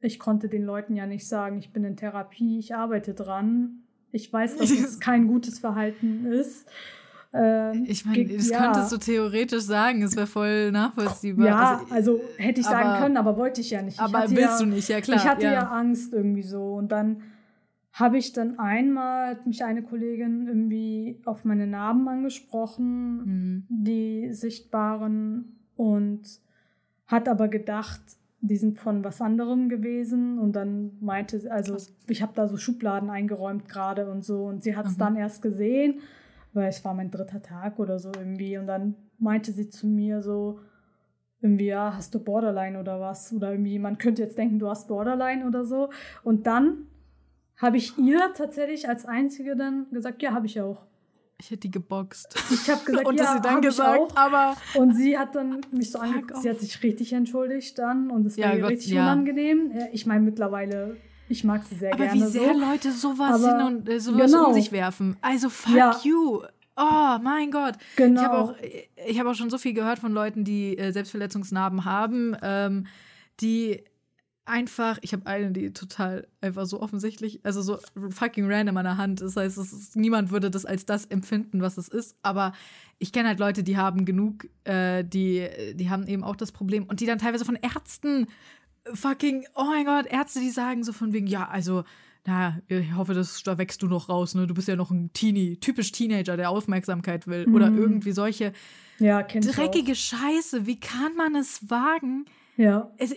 ich 0.00 0.18
konnte 0.18 0.48
den 0.48 0.64
Leuten 0.64 0.94
ja 0.94 1.06
nicht 1.06 1.26
sagen, 1.26 1.58
ich 1.58 1.72
bin 1.72 1.84
in 1.84 1.96
Therapie, 1.96 2.58
ich 2.58 2.74
arbeite 2.74 3.14
dran. 3.14 3.82
Ich 4.10 4.30
weiß, 4.32 4.56
dass 4.58 4.70
es 4.70 5.00
kein 5.00 5.26
gutes 5.26 5.58
Verhalten 5.58 6.26
ist. 6.26 6.68
Ähm, 7.32 7.84
ich 7.86 8.04
meine, 8.06 8.24
das 8.24 8.48
ja. 8.48 8.58
könntest 8.58 8.92
du 8.92 8.96
theoretisch 8.96 9.62
sagen, 9.62 10.02
es 10.02 10.16
wäre 10.16 10.26
voll 10.26 10.72
nachvollziehbar. 10.72 11.46
Ja, 11.46 11.80
also, 11.90 11.94
also 11.94 12.20
hätte 12.38 12.60
ich 12.60 12.66
aber, 12.66 12.76
sagen 12.76 13.02
können, 13.02 13.16
aber 13.18 13.36
wollte 13.36 13.60
ich 13.60 13.70
ja 13.70 13.82
nicht. 13.82 13.94
Ich 13.94 14.00
aber 14.00 14.30
willst 14.30 14.38
ja, 14.38 14.58
du 14.58 14.66
nicht, 14.66 14.88
ja 14.88 15.00
klar. 15.00 15.18
Ich 15.18 15.26
hatte 15.26 15.44
ja. 15.44 15.52
ja 15.52 15.70
Angst 15.70 16.12
irgendwie 16.12 16.42
so 16.42 16.74
und 16.74 16.90
dann 16.90 17.22
habe 17.92 18.16
ich 18.16 18.32
dann 18.32 18.58
einmal 18.58 19.30
hat 19.30 19.46
mich 19.46 19.64
eine 19.64 19.82
Kollegin 19.82 20.46
irgendwie 20.46 21.20
auf 21.24 21.44
meine 21.44 21.66
Narben 21.66 22.06
angesprochen, 22.08 23.16
mhm. 23.24 23.66
die 23.68 24.32
sichtbaren 24.32 25.58
und 25.76 26.22
hat 27.06 27.28
aber 27.28 27.48
gedacht, 27.48 28.00
die 28.40 28.56
sind 28.56 28.78
von 28.78 29.02
was 29.04 29.20
anderem 29.20 29.68
gewesen 29.68 30.38
und 30.38 30.52
dann 30.52 30.92
meinte, 31.00 31.50
also 31.50 31.72
Krass. 31.72 31.92
ich 32.06 32.22
habe 32.22 32.32
da 32.34 32.46
so 32.46 32.56
Schubladen 32.56 33.10
eingeräumt 33.10 33.68
gerade 33.68 34.10
und 34.10 34.24
so 34.24 34.44
und 34.44 34.62
sie 34.62 34.76
hat 34.76 34.86
es 34.86 34.92
mhm. 34.92 35.00
dann 35.00 35.16
erst 35.16 35.42
gesehen, 35.42 36.00
weil 36.52 36.68
es 36.68 36.84
war 36.84 36.94
mein 36.94 37.10
dritter 37.10 37.42
Tag 37.42 37.78
oder 37.78 37.98
so 37.98 38.10
irgendwie 38.16 38.58
und 38.58 38.66
dann 38.66 38.94
meinte 39.18 39.52
sie 39.52 39.68
zu 39.68 39.86
mir 39.86 40.22
so 40.22 40.60
irgendwie 41.40 41.66
ja 41.66 41.94
hast 41.94 42.14
du 42.14 42.18
Borderline 42.18 42.78
oder 42.80 43.00
was 43.00 43.32
oder 43.32 43.52
irgendwie 43.52 43.78
man 43.78 43.98
könnte 43.98 44.22
jetzt 44.22 44.38
denken 44.38 44.58
du 44.58 44.68
hast 44.68 44.88
Borderline 44.88 45.46
oder 45.46 45.64
so 45.64 45.90
und 46.24 46.46
dann 46.46 46.88
habe 47.58 47.76
ich 47.76 47.98
ihr 47.98 48.32
tatsächlich 48.34 48.88
als 48.88 49.04
Einzige 49.04 49.56
dann 49.56 49.86
gesagt, 49.90 50.22
ja, 50.22 50.32
habe 50.32 50.46
ich 50.46 50.60
auch. 50.60 50.86
Ich 51.40 51.50
hätte 51.50 51.62
die 51.62 51.70
geboxt. 51.70 52.34
Ich 52.50 52.68
habe 52.70 52.84
gesagt, 52.84 53.06
und 53.06 53.18
ja, 53.18 53.34
sie 53.34 53.40
dann 53.40 53.60
gesagt, 53.60 53.98
auch. 54.00 54.16
aber 54.16 54.56
und 54.74 54.94
sie 54.94 55.18
hat 55.18 55.36
dann 55.36 55.60
mich 55.70 55.92
so 55.92 55.98
angeguckt, 55.98 56.42
sie 56.42 56.50
hat 56.50 56.58
sich 56.58 56.82
richtig 56.82 57.12
entschuldigt 57.12 57.78
dann 57.78 58.10
und 58.10 58.26
es 58.26 58.38
war 58.38 58.56
ja, 58.56 58.66
richtig 58.66 58.92
ja. 58.92 59.02
unangenehm. 59.02 59.72
Ich 59.92 60.06
meine 60.06 60.24
mittlerweile 60.24 60.96
ich 61.28 61.44
mag 61.44 61.64
sie 61.64 61.76
sehr 61.76 61.92
aber 61.92 62.04
gerne. 62.04 62.22
Aber 62.22 62.28
wie 62.28 62.32
sehr 62.32 62.54
so. 62.54 62.60
Leute 62.60 62.92
sowas 62.92 63.44
aber, 63.44 63.58
hin 63.58 63.66
und 63.66 63.88
äh, 63.88 64.00
sowas 64.00 64.30
genau. 64.30 64.48
um 64.48 64.54
sich 64.54 64.72
werfen. 64.72 65.16
Also 65.20 65.48
fuck 65.48 65.76
ja. 65.76 65.96
you. 66.02 66.42
Oh 66.76 67.18
mein 67.22 67.50
Gott. 67.50 67.74
Genau. 67.96 68.20
Ich 68.20 68.26
habe 68.26 68.38
auch, 68.38 69.18
hab 69.18 69.26
auch 69.26 69.34
schon 69.34 69.50
so 69.50 69.58
viel 69.58 69.74
gehört 69.74 69.98
von 69.98 70.12
Leuten, 70.12 70.44
die 70.44 70.78
äh, 70.78 70.92
Selbstverletzungsnarben 70.92 71.84
haben, 71.84 72.36
ähm, 72.40 72.86
die 73.40 73.82
einfach, 74.48 74.98
ich 75.02 75.12
habe 75.12 75.26
eine, 75.26 75.52
die 75.52 75.72
total 75.72 76.26
einfach 76.40 76.66
so 76.66 76.80
offensichtlich, 76.80 77.40
also 77.44 77.62
so 77.62 77.78
fucking 78.10 78.50
random 78.50 78.76
an 78.78 78.84
der 78.84 78.96
Hand. 78.96 79.20
Das 79.20 79.36
heißt, 79.36 79.58
ist, 79.58 79.96
niemand 79.96 80.30
würde 80.30 80.50
das 80.50 80.64
als 80.64 80.86
das 80.86 81.04
empfinden, 81.04 81.60
was 81.60 81.78
es 81.78 81.88
ist. 81.88 82.16
Aber 82.22 82.52
ich 82.98 83.12
kenne 83.12 83.28
halt 83.28 83.38
Leute, 83.38 83.62
die 83.62 83.76
haben 83.76 84.04
genug, 84.04 84.48
äh, 84.64 85.04
die, 85.04 85.46
die 85.74 85.90
haben 85.90 86.06
eben 86.06 86.24
auch 86.24 86.36
das 86.36 86.52
Problem 86.52 86.84
und 86.84 87.00
die 87.00 87.06
dann 87.06 87.18
teilweise 87.18 87.44
von 87.44 87.56
Ärzten 87.56 88.26
fucking, 88.94 89.46
oh 89.54 89.64
mein 89.64 89.84
Gott, 89.84 90.06
Ärzte, 90.06 90.40
die 90.40 90.50
sagen 90.50 90.84
so 90.84 90.92
von 90.92 91.12
wegen, 91.12 91.26
ja, 91.26 91.48
also, 91.48 91.84
na, 92.26 92.58
ich 92.68 92.94
hoffe, 92.94 93.14
das, 93.14 93.42
da 93.42 93.56
wächst 93.58 93.82
du 93.82 93.86
noch 93.86 94.08
raus, 94.08 94.34
ne? 94.34 94.46
Du 94.46 94.54
bist 94.54 94.68
ja 94.68 94.76
noch 94.76 94.90
ein 94.90 95.12
Teenie, 95.12 95.56
typisch 95.56 95.92
Teenager, 95.92 96.36
der 96.36 96.50
Aufmerksamkeit 96.50 97.26
will. 97.26 97.46
Mhm. 97.46 97.54
Oder 97.54 97.72
irgendwie 97.72 98.12
solche 98.12 98.52
ja, 98.98 99.22
dreckige 99.22 99.94
Scheiße. 99.94 100.66
Wie 100.66 100.78
kann 100.78 101.14
man 101.16 101.34
es 101.36 101.70
wagen? 101.70 102.26
Ja. 102.56 102.90
Es, 102.98 103.14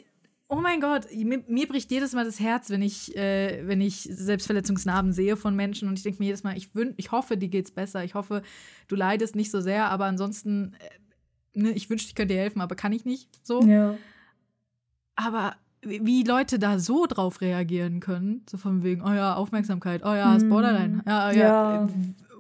Oh 0.54 0.60
mein 0.60 0.82
Gott, 0.82 1.08
mir, 1.16 1.42
mir, 1.48 1.66
bricht 1.66 1.90
jedes 1.92 2.12
Mal 2.12 2.26
das 2.26 2.42
Herz, 2.42 2.70
wenn 2.70 2.82
ich, 2.82 3.16
äh, 3.16 3.66
wenn 3.66 3.80
ich 3.80 4.02
Selbstverletzungsnarben 4.02 5.14
sehe 5.14 5.38
von 5.38 5.56
Menschen 5.56 5.88
und 5.88 5.98
ich 5.98 6.04
denke 6.04 6.20
mir 6.20 6.26
jedes 6.26 6.44
Mal, 6.44 6.58
ich, 6.58 6.76
wün 6.76 6.94
ich 6.98 7.14
hoffe, 7.14 7.38
dir 7.38 7.48
geht's 7.48 7.72
besser. 7.72 8.04
Ich 8.04 8.16
hoffe, 8.16 8.42
du 8.90 8.98
leidest 8.98 9.34
nicht 9.34 9.50
so 9.50 9.62
sehr, 9.62 9.86
aber 9.86 10.08
ansonsten, 10.08 10.74
äh, 11.54 11.58
ne, 11.58 11.72
ich 11.72 11.90
wünschte, 11.90 12.10
ich 12.10 12.16
könnte 12.16 12.34
dir 12.34 12.42
helfen, 12.42 12.60
aber 12.60 12.76
kann 12.76 12.92
ich 12.92 13.06
nicht 13.06 13.30
so. 13.48 13.62
Ja. 13.62 13.96
Aber 15.16 15.56
wie 15.84 16.24
Leute 16.24 16.60
da 16.60 16.80
so 16.80 17.06
drauf 17.08 17.42
reagieren 17.42 18.00
können, 18.00 18.44
so 18.50 18.58
von 18.58 18.84
wegen, 18.84 19.02
oh 19.02 19.14
ja, 19.14 19.36
Aufmerksamkeit, 19.36 20.04
oh 20.04 20.14
ja, 20.14 20.36
ist 20.36 20.48
Borderline, 20.48 21.02
ja, 21.08 21.32
ja, 21.32 21.42
ja. 21.42 21.90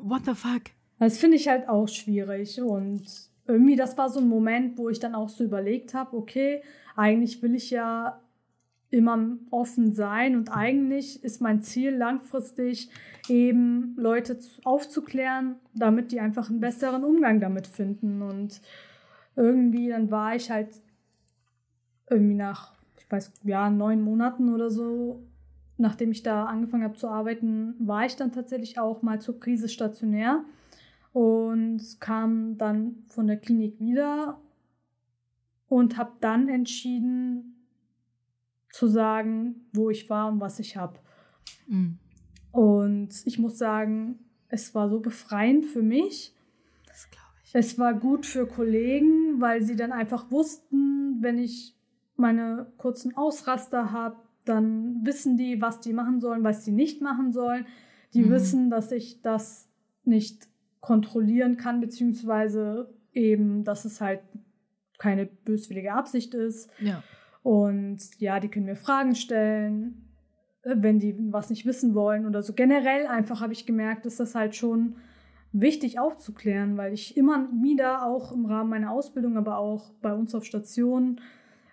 what 0.02 0.26
the 0.26 0.35
fuck? 0.35 0.64
Das 0.99 1.18
finde 1.18 1.38
ich 1.38 1.48
halt 1.48 1.68
auch 1.68 1.88
schwierig 1.88 2.61
und 2.61 3.03
irgendwie, 3.48 3.76
das 3.76 3.98
war 3.98 4.10
so 4.10 4.19
ein 4.19 4.27
Moment, 4.27 4.77
wo 4.77 4.89
ich 4.89 4.99
dann 4.99 5.15
auch 5.15 5.30
so 5.30 5.43
überlegt 5.43 5.93
habe, 5.95 6.15
okay, 6.15 6.61
eigentlich 6.95 7.41
will 7.41 7.56
ich 7.56 7.72
ja 7.72 8.22
immer 8.91 9.38
offen 9.49 9.93
sein 9.93 10.35
und 10.35 10.49
eigentlich 10.49 11.23
ist 11.23 11.41
mein 11.41 11.64
Ziel 11.64 11.95
langfristig 11.95 12.89
eben 13.27 13.95
Leute 13.98 14.38
aufzuklären, 14.64 15.56
damit 15.73 16.11
die 16.11 16.19
einfach 16.19 16.49
einen 16.49 16.60
besseren 16.60 17.03
Umgang 17.03 17.39
damit 17.39 17.68
finden 17.68 18.22
und 18.22 18.61
irgendwie 19.35 19.89
dann 19.89 20.11
war 20.11 20.35
ich 20.35 20.52
halt 20.52 20.69
irgendwie 22.11 22.35
nach 22.35 22.73
ich 22.97 23.11
weiß 23.11 23.31
ja 23.43 23.69
neun 23.69 24.01
Monaten 24.01 24.53
oder 24.53 24.69
so 24.69 25.23
nachdem 25.77 26.11
ich 26.11 26.21
da 26.21 26.45
angefangen 26.45 26.83
habe 26.83 26.95
zu 26.95 27.07
arbeiten 27.07 27.75
war 27.79 28.05
ich 28.05 28.15
dann 28.15 28.31
tatsächlich 28.31 28.79
auch 28.79 29.01
mal 29.01 29.19
zur 29.19 29.39
Krise 29.39 29.69
stationär 29.69 30.43
und 31.13 31.81
kam 31.99 32.57
dann 32.57 33.03
von 33.07 33.27
der 33.27 33.38
Klinik 33.38 33.79
wieder 33.79 34.39
und 35.67 35.97
habe 35.97 36.11
dann 36.21 36.49
entschieden 36.49 37.55
zu 38.71 38.88
sagen, 38.88 39.67
wo 39.73 39.89
ich 39.89 40.09
war 40.09 40.29
und 40.29 40.39
was 40.39 40.59
ich 40.59 40.77
habe. 40.77 40.99
Mhm. 41.67 41.97
Und 42.51 43.09
ich 43.25 43.39
muss 43.39 43.57
sagen, 43.57 44.19
es 44.49 44.75
war 44.75 44.89
so 44.89 44.99
befreiend 44.99 45.65
für 45.65 45.81
mich. 45.81 46.33
Das 46.88 47.09
glaube 47.09 47.27
ich. 47.43 47.55
Es 47.55 47.79
war 47.79 47.93
gut 47.93 48.25
für 48.25 48.47
Kollegen, 48.47 49.39
weil 49.39 49.61
sie 49.63 49.75
dann 49.75 49.91
einfach 49.91 50.31
wussten, 50.31 51.21
wenn 51.21 51.38
ich 51.38 51.75
meine 52.22 52.68
kurzen 52.77 53.15
Ausraster 53.18 53.91
habe, 53.91 54.15
dann 54.45 55.06
wissen 55.06 55.38
die, 55.38 55.61
was 55.61 55.81
die 55.81 55.93
machen 55.93 56.19
sollen, 56.19 56.43
was 56.43 56.65
sie 56.65 56.72
nicht 56.72 57.02
machen 57.02 57.31
sollen. 57.31 57.65
Die 58.14 58.23
mhm. 58.23 58.31
wissen, 58.31 58.69
dass 58.69 58.91
ich 58.91 59.22
das 59.22 59.69
nicht 60.03 60.48
kontrollieren 60.80 61.57
kann, 61.57 61.80
beziehungsweise 61.80 62.93
eben, 63.14 63.64
dass 63.64 63.85
es 63.85 64.02
halt 64.02 64.22
keine 64.98 65.26
böswillige 65.26 65.93
Absicht 65.93 66.34
ist. 66.34 66.69
Ja. 66.80 67.03
Und 67.43 67.99
ja, 68.19 68.39
die 68.39 68.49
können 68.49 68.65
mir 68.65 68.76
Fragen 68.76 69.15
stellen, 69.15 70.10
äh, 70.64 70.76
wenn 70.77 70.99
die 70.99 71.15
was 71.31 71.49
nicht 71.49 71.65
wissen 71.65 71.95
wollen 71.95 72.26
oder 72.26 72.43
so. 72.43 72.53
Generell 72.53 73.07
einfach 73.07 73.41
habe 73.41 73.53
ich 73.53 73.65
gemerkt, 73.65 74.06
ist 74.06 74.19
das 74.19 74.35
halt 74.35 74.56
schon 74.56 74.95
wichtig 75.53 75.99
aufzuklären, 75.99 76.77
weil 76.77 76.93
ich 76.93 77.18
immer 77.18 77.49
wieder 77.61 78.06
auch 78.06 78.31
im 78.31 78.45
Rahmen 78.45 78.69
meiner 78.69 78.91
Ausbildung, 78.91 79.38
aber 79.38 79.57
auch 79.57 79.91
bei 80.02 80.14
uns 80.14 80.34
auf 80.34 80.45
Station 80.45 81.19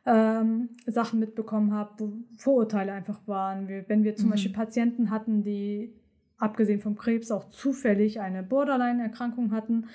ähm, 0.09 0.71
Sachen 0.87 1.21
mitbekommen 1.21 1.75
habe, 1.75 1.91
wo 1.99 2.13
Vorurteile 2.37 2.93
einfach 2.93 3.21
waren. 3.27 3.69
Wenn 3.69 4.05
wir 4.05 4.17
zum 4.17 4.27
mhm. 4.27 4.31
Beispiel 4.31 4.53
Patienten 4.53 5.11
hatten, 5.11 5.43
die 5.43 5.93
abgesehen 6.39 6.81
vom 6.81 6.97
Krebs 6.97 7.31
auch 7.31 7.51
zufällig 7.51 8.21
eine 8.21 8.43
Borderline-Erkrankung 8.43 9.51
hatten, 9.51 9.87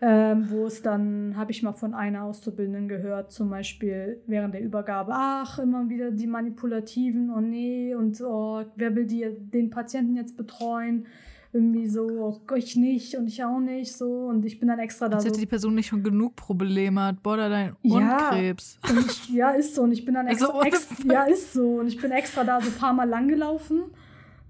ähm, 0.00 0.48
wo 0.48 0.66
es 0.66 0.80
dann, 0.80 1.36
habe 1.36 1.50
ich 1.50 1.62
mal 1.62 1.72
von 1.72 1.92
einer 1.92 2.22
Auszubildenden 2.22 2.88
gehört, 2.88 3.32
zum 3.32 3.50
Beispiel 3.50 4.22
während 4.26 4.54
der 4.54 4.62
Übergabe, 4.62 5.12
ach, 5.12 5.58
immer 5.58 5.88
wieder 5.88 6.12
die 6.12 6.28
Manipulativen, 6.28 7.30
oh 7.30 7.40
nee, 7.40 7.94
und 7.94 8.20
oh, 8.22 8.62
wer 8.76 8.94
will 8.94 9.06
die, 9.06 9.26
den 9.52 9.70
Patienten 9.70 10.14
jetzt 10.14 10.36
betreuen? 10.36 11.06
Irgendwie 11.52 11.86
so, 11.86 12.06
oh, 12.06 12.54
ich 12.56 12.76
nicht 12.76 13.16
und 13.16 13.26
ich 13.26 13.42
auch 13.42 13.58
nicht, 13.58 13.96
so, 13.96 14.26
und 14.26 14.44
ich 14.44 14.58
bin 14.60 14.68
dann 14.68 14.78
extra 14.78 15.08
da. 15.08 15.16
Als 15.16 15.24
hätte 15.24 15.36
so, 15.36 15.40
die 15.40 15.46
Person 15.46 15.74
nicht 15.74 15.86
schon 15.86 16.02
genug 16.02 16.36
Probleme 16.36 17.00
hat, 17.00 17.22
Borderline 17.22 17.74
und 17.82 18.00
ja, 18.02 18.30
Krebs. 18.30 18.78
Und 18.88 19.06
ich, 19.06 19.28
ja, 19.30 19.50
ist 19.50 19.74
so, 19.74 19.82
und 19.82 19.92
ich 19.92 20.04
bin 20.04 20.14
dann 20.14 20.26
extra, 20.26 20.48
also, 20.52 20.62
ex, 20.62 20.88
ja, 21.04 21.22
ist 21.22 21.54
so, 21.54 21.80
und 21.80 21.86
ich 21.86 21.98
bin 21.98 22.10
extra 22.10 22.44
da 22.44 22.60
so 22.60 22.68
ein 22.68 22.74
paar 22.74 22.92
Mal 22.92 23.08
langgelaufen 23.08 23.84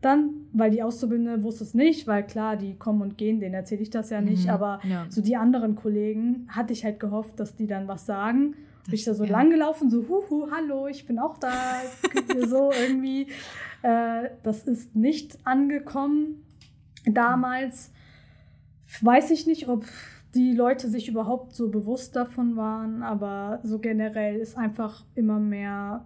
dann, 0.00 0.46
weil 0.52 0.70
die 0.70 0.82
Auszubildende 0.82 1.42
wusste 1.42 1.64
es 1.64 1.74
nicht, 1.74 2.06
weil 2.06 2.24
klar, 2.24 2.56
die 2.56 2.74
kommen 2.74 3.02
und 3.02 3.18
gehen, 3.18 3.40
denen 3.40 3.54
erzähle 3.54 3.82
ich 3.82 3.90
das 3.90 4.10
ja 4.10 4.20
nicht, 4.20 4.44
mhm, 4.44 4.50
aber 4.50 4.80
ja. 4.84 5.06
so 5.08 5.20
die 5.20 5.36
anderen 5.36 5.74
Kollegen 5.74 6.46
hatte 6.48 6.72
ich 6.72 6.84
halt 6.84 7.00
gehofft, 7.00 7.40
dass 7.40 7.56
die 7.56 7.66
dann 7.66 7.88
was 7.88 8.06
sagen. 8.06 8.54
Bin 8.84 8.94
ich 8.94 9.04
da 9.04 9.12
so 9.12 9.24
ja. 9.24 9.32
lang 9.32 9.50
gelaufen, 9.50 9.90
so, 9.90 10.06
huhu, 10.08 10.50
hallo, 10.50 10.86
ich 10.86 11.04
bin 11.04 11.18
auch 11.18 11.36
da, 11.36 11.52
so 12.46 12.70
irgendwie. 12.80 13.26
Äh, 13.82 14.30
das 14.42 14.62
ist 14.62 14.96
nicht 14.96 15.38
angekommen. 15.44 16.44
Damals 17.14 17.92
weiß 19.02 19.30
ich 19.30 19.46
nicht, 19.46 19.68
ob 19.68 19.84
die 20.34 20.52
Leute 20.52 20.88
sich 20.88 21.08
überhaupt 21.08 21.54
so 21.54 21.68
bewusst 21.68 22.14
davon 22.14 22.56
waren, 22.56 23.02
aber 23.02 23.60
so 23.62 23.78
generell 23.78 24.36
ist 24.36 24.56
einfach 24.56 25.04
immer 25.14 25.40
mehr 25.40 26.04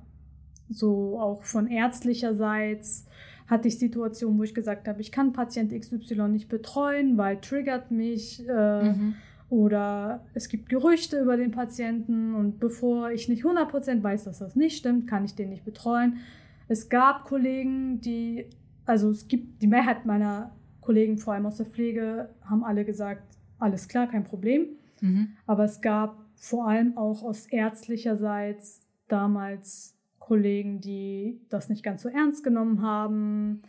so 0.68 1.18
auch 1.20 1.42
von 1.42 1.66
ärztlicherseits 1.66 3.06
hatte 3.48 3.68
ich 3.68 3.78
Situationen, 3.78 4.38
wo 4.38 4.44
ich 4.44 4.54
gesagt 4.54 4.88
habe, 4.88 5.00
ich 5.00 5.12
kann 5.12 5.32
Patient 5.32 5.72
XY 5.72 6.28
nicht 6.28 6.48
betreuen, 6.48 7.18
weil 7.18 7.38
triggert 7.40 7.90
mich. 7.90 8.42
Äh, 8.48 8.92
mhm. 8.92 9.14
Oder 9.50 10.24
es 10.32 10.48
gibt 10.48 10.70
Gerüchte 10.70 11.20
über 11.20 11.36
den 11.36 11.50
Patienten 11.50 12.34
und 12.34 12.58
bevor 12.58 13.10
ich 13.10 13.28
nicht 13.28 13.44
100% 13.44 14.02
weiß, 14.02 14.24
dass 14.24 14.38
das 14.38 14.56
nicht 14.56 14.78
stimmt, 14.78 15.06
kann 15.06 15.26
ich 15.26 15.34
den 15.34 15.50
nicht 15.50 15.66
betreuen. 15.66 16.20
Es 16.68 16.88
gab 16.88 17.24
Kollegen, 17.24 18.00
die, 18.00 18.46
also 18.86 19.10
es 19.10 19.28
gibt 19.28 19.60
die 19.60 19.66
Mehrheit 19.66 20.06
meiner 20.06 20.52
Kollegen, 20.82 21.16
vor 21.16 21.32
allem 21.34 21.46
aus 21.46 21.56
der 21.56 21.66
Pflege, 21.66 22.28
haben 22.44 22.62
alle 22.64 22.84
gesagt, 22.84 23.22
alles 23.58 23.88
klar, 23.88 24.06
kein 24.08 24.24
Problem. 24.24 24.66
Mhm. 25.00 25.28
Aber 25.46 25.64
es 25.64 25.80
gab 25.80 26.16
vor 26.36 26.68
allem 26.68 26.96
auch 26.98 27.22
aus 27.22 27.46
ärztlicherseits 27.46 28.84
damals 29.08 29.94
Kollegen, 30.18 30.80
die 30.80 31.40
das 31.48 31.68
nicht 31.68 31.82
ganz 31.82 32.02
so 32.02 32.08
ernst 32.08 32.44
genommen 32.44 32.82
haben. 32.82 33.60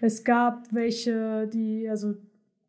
Es 0.00 0.24
gab 0.24 0.72
welche, 0.72 1.46
die, 1.48 1.88
also 1.88 2.14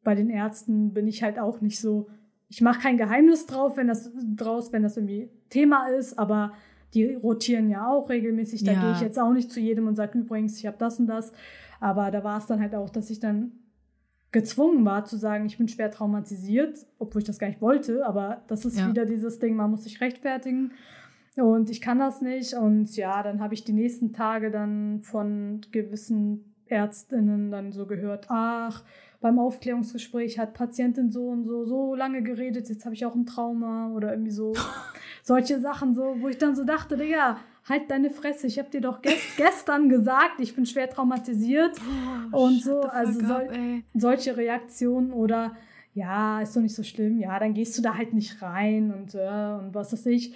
bei 0.04 0.16
den 0.16 0.30
Ärzten 0.30 0.94
bin 0.94 1.08
ich 1.08 1.24
halt 1.24 1.40
auch 1.40 1.62
nicht 1.62 1.80
so, 1.80 2.08
ich 2.50 2.62
mache 2.62 2.82
kein 2.82 2.98
Geheimnis 2.98 3.46
drauf, 3.46 3.78
wenn 3.78 3.88
das 3.88 4.12
draus, 4.36 4.72
wenn 4.74 4.84
das 4.84 4.98
irgendwie 4.98 5.30
Thema 5.50 5.88
ist, 5.88 6.18
aber 6.20 6.54
die 6.94 7.16
rotieren 7.16 7.70
ja 7.70 7.90
auch 7.90 8.10
regelmäßig. 8.10 8.64
Da 8.64 8.74
Ja. 8.74 8.82
gehe 8.82 8.92
ich 8.92 9.02
jetzt 9.02 9.20
auch 9.20 9.32
nicht 9.34 9.52
zu 9.52 9.60
jedem 9.60 9.88
und 9.88 9.96
sage 9.96 10.20
übrigens, 10.20 10.58
ich 10.60 10.66
habe 10.68 10.78
das 10.78 11.00
und 11.00 11.08
das. 11.08 11.32
Aber 11.80 12.12
da 12.12 12.24
war 12.24 12.38
es 12.38 12.46
dann 12.46 12.60
halt 12.60 12.76
auch, 12.76 12.90
dass 12.90 13.10
ich 13.10 13.20
dann 13.20 13.52
gezwungen 14.34 14.84
war 14.84 15.06
zu 15.06 15.16
sagen, 15.16 15.46
ich 15.46 15.58
bin 15.58 15.70
schwer 15.70 15.90
traumatisiert, 15.92 16.86
obwohl 17.00 17.22
ich 17.22 17.28
das 17.28 17.40
gar 17.40 17.48
nicht 17.48 17.62
wollte. 17.62 18.06
Aber 18.06 18.42
das 18.48 18.66
ist 18.66 18.78
Ja. 18.78 18.90
wieder 18.90 19.06
dieses 19.06 19.40
Ding, 19.40 19.56
man 19.56 19.72
muss 19.72 19.84
sich 19.84 20.02
rechtfertigen. 20.02 20.72
Und 21.38 21.70
ich 21.70 21.80
kann 21.82 22.00
das 22.00 22.22
nicht. 22.22 22.54
Und 22.54 22.96
ja, 22.98 23.24
dann 23.24 23.40
habe 23.42 23.54
ich 23.54 23.64
die 23.64 23.74
nächsten 23.74 24.12
Tage 24.12 24.52
dann 24.52 25.00
von 25.02 25.62
gewissen 25.72 26.54
Ärztinnen 26.66 27.52
dann 27.52 27.72
so 27.72 27.86
gehört, 27.86 28.26
ach, 28.30 28.84
beim 29.22 29.40
Aufklärungsgespräch 29.40 30.38
hat 30.40 30.54
Patientin 30.54 31.12
so 31.12 31.30
und 31.30 31.44
so 31.46 31.64
so 31.66 31.96
lange 31.96 32.24
geredet, 32.24 32.68
jetzt 32.70 32.84
habe 32.86 32.94
ich 32.96 33.06
auch 33.06 33.16
ein 33.16 33.26
Trauma 33.26 33.90
oder 33.96 34.12
irgendwie 34.12 34.32
so. 34.32 34.54
Solche 35.24 35.60
Sachen 35.62 35.94
so, 35.96 36.16
wo 36.20 36.28
ich 36.28 36.38
dann 36.38 36.56
so 36.56 36.66
dachte, 36.66 36.98
Digga, 36.98 37.38
halt 37.68 37.90
deine 37.90 38.10
Fresse, 38.10 38.48
ich 38.48 38.60
habe 38.60 38.70
dir 38.70 38.82
doch 38.82 39.02
gest 39.02 39.22
gestern 39.38 39.90
gesagt, 39.90 40.40
ich 40.40 40.56
bin 40.56 40.66
schwer 40.66 40.90
traumatisiert. 40.90 41.78
Und 42.32 42.62
so, 42.62 42.82
also 42.82 43.20
up. 43.26 43.50
Solche 43.94 44.36
Reaktionen 44.38 45.12
oder 45.12 45.56
ja, 45.96 46.42
ist 46.42 46.56
doch 46.56 46.62
nicht 46.62 46.74
so 46.76 46.82
schlimm, 46.84 47.20
ja, 47.20 47.38
dann 47.40 47.54
gehst 47.54 47.78
du 47.78 47.82
da 47.84 47.96
halt 47.96 48.14
nicht 48.14 48.42
rein 48.42 48.92
und, 48.92 49.14
äh, 49.14 49.20
und 49.60 49.74
was 49.76 49.94
weiß 49.94 50.08
ich. 50.08 50.34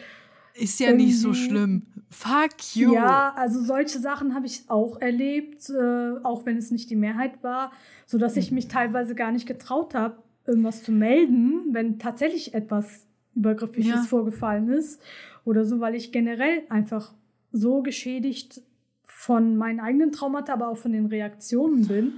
Ist 0.53 0.79
ja 0.79 0.91
nicht 0.93 1.19
so 1.19 1.29
irgendwie- 1.29 1.45
schlimm. 1.47 1.81
Fuck 2.09 2.75
you. 2.75 2.93
Ja, 2.93 3.33
also 3.35 3.59
solche 3.61 3.99
Sachen 3.99 4.33
habe 4.33 4.45
ich 4.45 4.63
auch 4.69 5.01
erlebt, 5.01 5.69
äh, 5.69 6.17
auch 6.23 6.45
wenn 6.45 6.57
es 6.57 6.71
nicht 6.71 6.89
die 6.89 6.95
Mehrheit 6.95 7.43
war, 7.43 7.71
sodass 8.05 8.37
ich 8.37 8.51
mich 8.51 8.67
teilweise 8.67 9.13
gar 9.13 9.31
nicht 9.31 9.45
getraut 9.47 9.93
habe, 9.93 10.17
irgendwas 10.45 10.83
zu 10.83 10.91
melden, 10.93 11.65
wenn 11.73 11.99
tatsächlich 11.99 12.53
etwas 12.53 13.05
Übergriffiges 13.35 13.89
Ja. 13.89 14.01
vorgefallen 14.03 14.69
ist 14.69 15.01
oder 15.43 15.65
so, 15.65 15.79
weil 15.79 15.95
ich 15.95 16.11
generell 16.11 16.61
einfach 16.69 17.13
so 17.52 17.82
geschädigt 17.82 18.61
von 19.03 19.57
meinen 19.57 19.80
eigenen 19.80 20.11
Traumata, 20.11 20.53
aber 20.53 20.68
auch 20.69 20.78
von 20.78 20.91
den 20.91 21.06
Reaktionen 21.07 21.88
bin, 21.88 22.14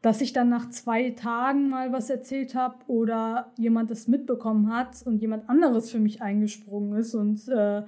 dass 0.00 0.20
ich 0.20 0.32
dann 0.32 0.48
nach 0.48 0.70
zwei 0.70 1.10
Tagen 1.10 1.68
mal 1.68 1.92
was 1.92 2.10
erzählt 2.10 2.54
habe 2.54 2.76
oder 2.86 3.52
jemand 3.56 3.90
es 3.90 4.08
mitbekommen 4.08 4.72
hat 4.74 5.02
und 5.04 5.18
jemand 5.18 5.48
anderes 5.48 5.90
für 5.90 6.00
mich 6.00 6.22
eingesprungen 6.22 6.98
ist 6.98 7.14
und 7.14 7.46
äh, 7.48 7.82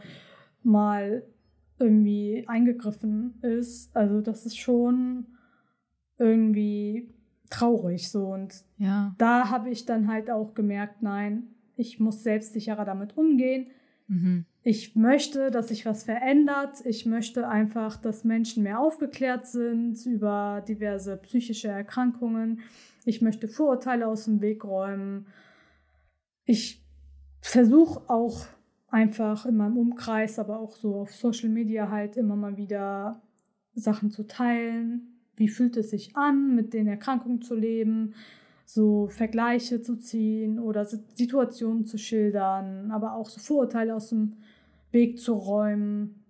mal 0.62 1.24
irgendwie 1.78 2.44
eingegriffen 2.46 3.34
ist. 3.42 3.94
Also 3.96 4.20
das 4.20 4.46
ist 4.46 4.56
schon 4.58 5.26
irgendwie 6.18 7.12
traurig 7.50 8.10
so 8.10 8.26
und 8.32 8.54
Ja. 8.78 9.14
da 9.18 9.50
habe 9.50 9.70
ich 9.70 9.84
dann 9.84 10.08
halt 10.08 10.30
auch 10.30 10.54
gemerkt, 10.54 11.02
nein, 11.02 11.48
ich 11.76 11.98
muss 11.98 12.22
selbstsicherer 12.22 12.84
damit 12.84 13.16
umgehen. 13.16 13.66
Mhm. 14.06 14.44
Ich 14.66 14.96
möchte, 14.96 15.50
dass 15.50 15.68
sich 15.68 15.84
was 15.84 16.04
verändert. 16.04 16.86
Ich 16.86 17.04
möchte 17.04 17.46
einfach, 17.46 17.98
dass 17.98 18.24
Menschen 18.24 18.62
mehr 18.62 18.80
aufgeklärt 18.80 19.46
sind 19.46 20.04
über 20.06 20.64
diverse 20.66 21.18
psychische 21.18 21.68
Erkrankungen. 21.68 22.60
Ich 23.04 23.20
möchte 23.20 23.46
Vorurteile 23.46 24.06
aus 24.06 24.24
dem 24.24 24.40
Weg 24.40 24.64
räumen. 24.64 25.26
Ich 26.46 26.82
versuche 27.42 28.08
auch 28.08 28.46
einfach 28.88 29.44
in 29.44 29.58
meinem 29.58 29.76
Umkreis, 29.76 30.38
aber 30.38 30.60
auch 30.60 30.76
so 30.76 30.94
auf 30.94 31.14
Social 31.14 31.50
Media 31.50 31.90
halt 31.90 32.16
immer 32.16 32.34
mal 32.34 32.56
wieder 32.56 33.20
Sachen 33.74 34.10
zu 34.10 34.26
teilen. 34.26 35.20
Wie 35.36 35.48
fühlt 35.48 35.76
es 35.76 35.90
sich 35.90 36.16
an, 36.16 36.54
mit 36.54 36.72
den 36.72 36.86
Erkrankungen 36.86 37.42
zu 37.42 37.54
leben? 37.54 38.14
so 38.66 39.08
Vergleiche 39.08 39.82
zu 39.82 39.96
ziehen 39.96 40.58
oder 40.58 40.84
Si- 40.84 41.04
Situationen 41.14 41.84
zu 41.84 41.98
schildern, 41.98 42.90
aber 42.90 43.14
auch 43.14 43.28
so 43.28 43.40
Vorurteile 43.40 43.94
aus 43.94 44.08
dem 44.08 44.36
Weg 44.94 45.18
zu 45.18 45.34
räumen 45.34 46.24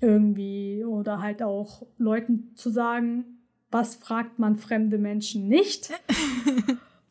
irgendwie 0.00 0.84
oder 0.84 1.20
halt 1.20 1.42
auch 1.42 1.86
Leuten 1.98 2.50
zu 2.56 2.70
sagen, 2.70 3.24
was 3.70 3.94
fragt 3.96 4.38
man 4.38 4.56
fremde 4.56 4.98
Menschen 4.98 5.48
nicht? 5.48 5.90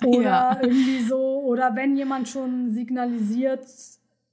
Oder 0.06 0.22
Ja. 0.24 0.62
irgendwie 0.62 1.00
so, 1.02 1.42
oder 1.44 1.78
wenn 1.78 1.96
jemand 1.96 2.28
schon 2.28 2.72
signalisiert, 2.72 3.66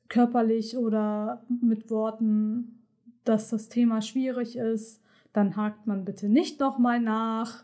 körperlich 0.09 0.77
oder 0.77 1.45
mit 1.61 1.91
Worten, 1.91 2.83
dass 3.23 3.51
das 3.51 3.69
Thema 3.69 4.03
schwierig 4.03 4.57
ist, 4.57 5.01
dann 5.33 5.55
hakt 5.55 5.87
man 5.87 6.05
bitte 6.05 6.29
nicht 6.29 6.59
nochmal 6.59 6.99
nach. 7.01 7.63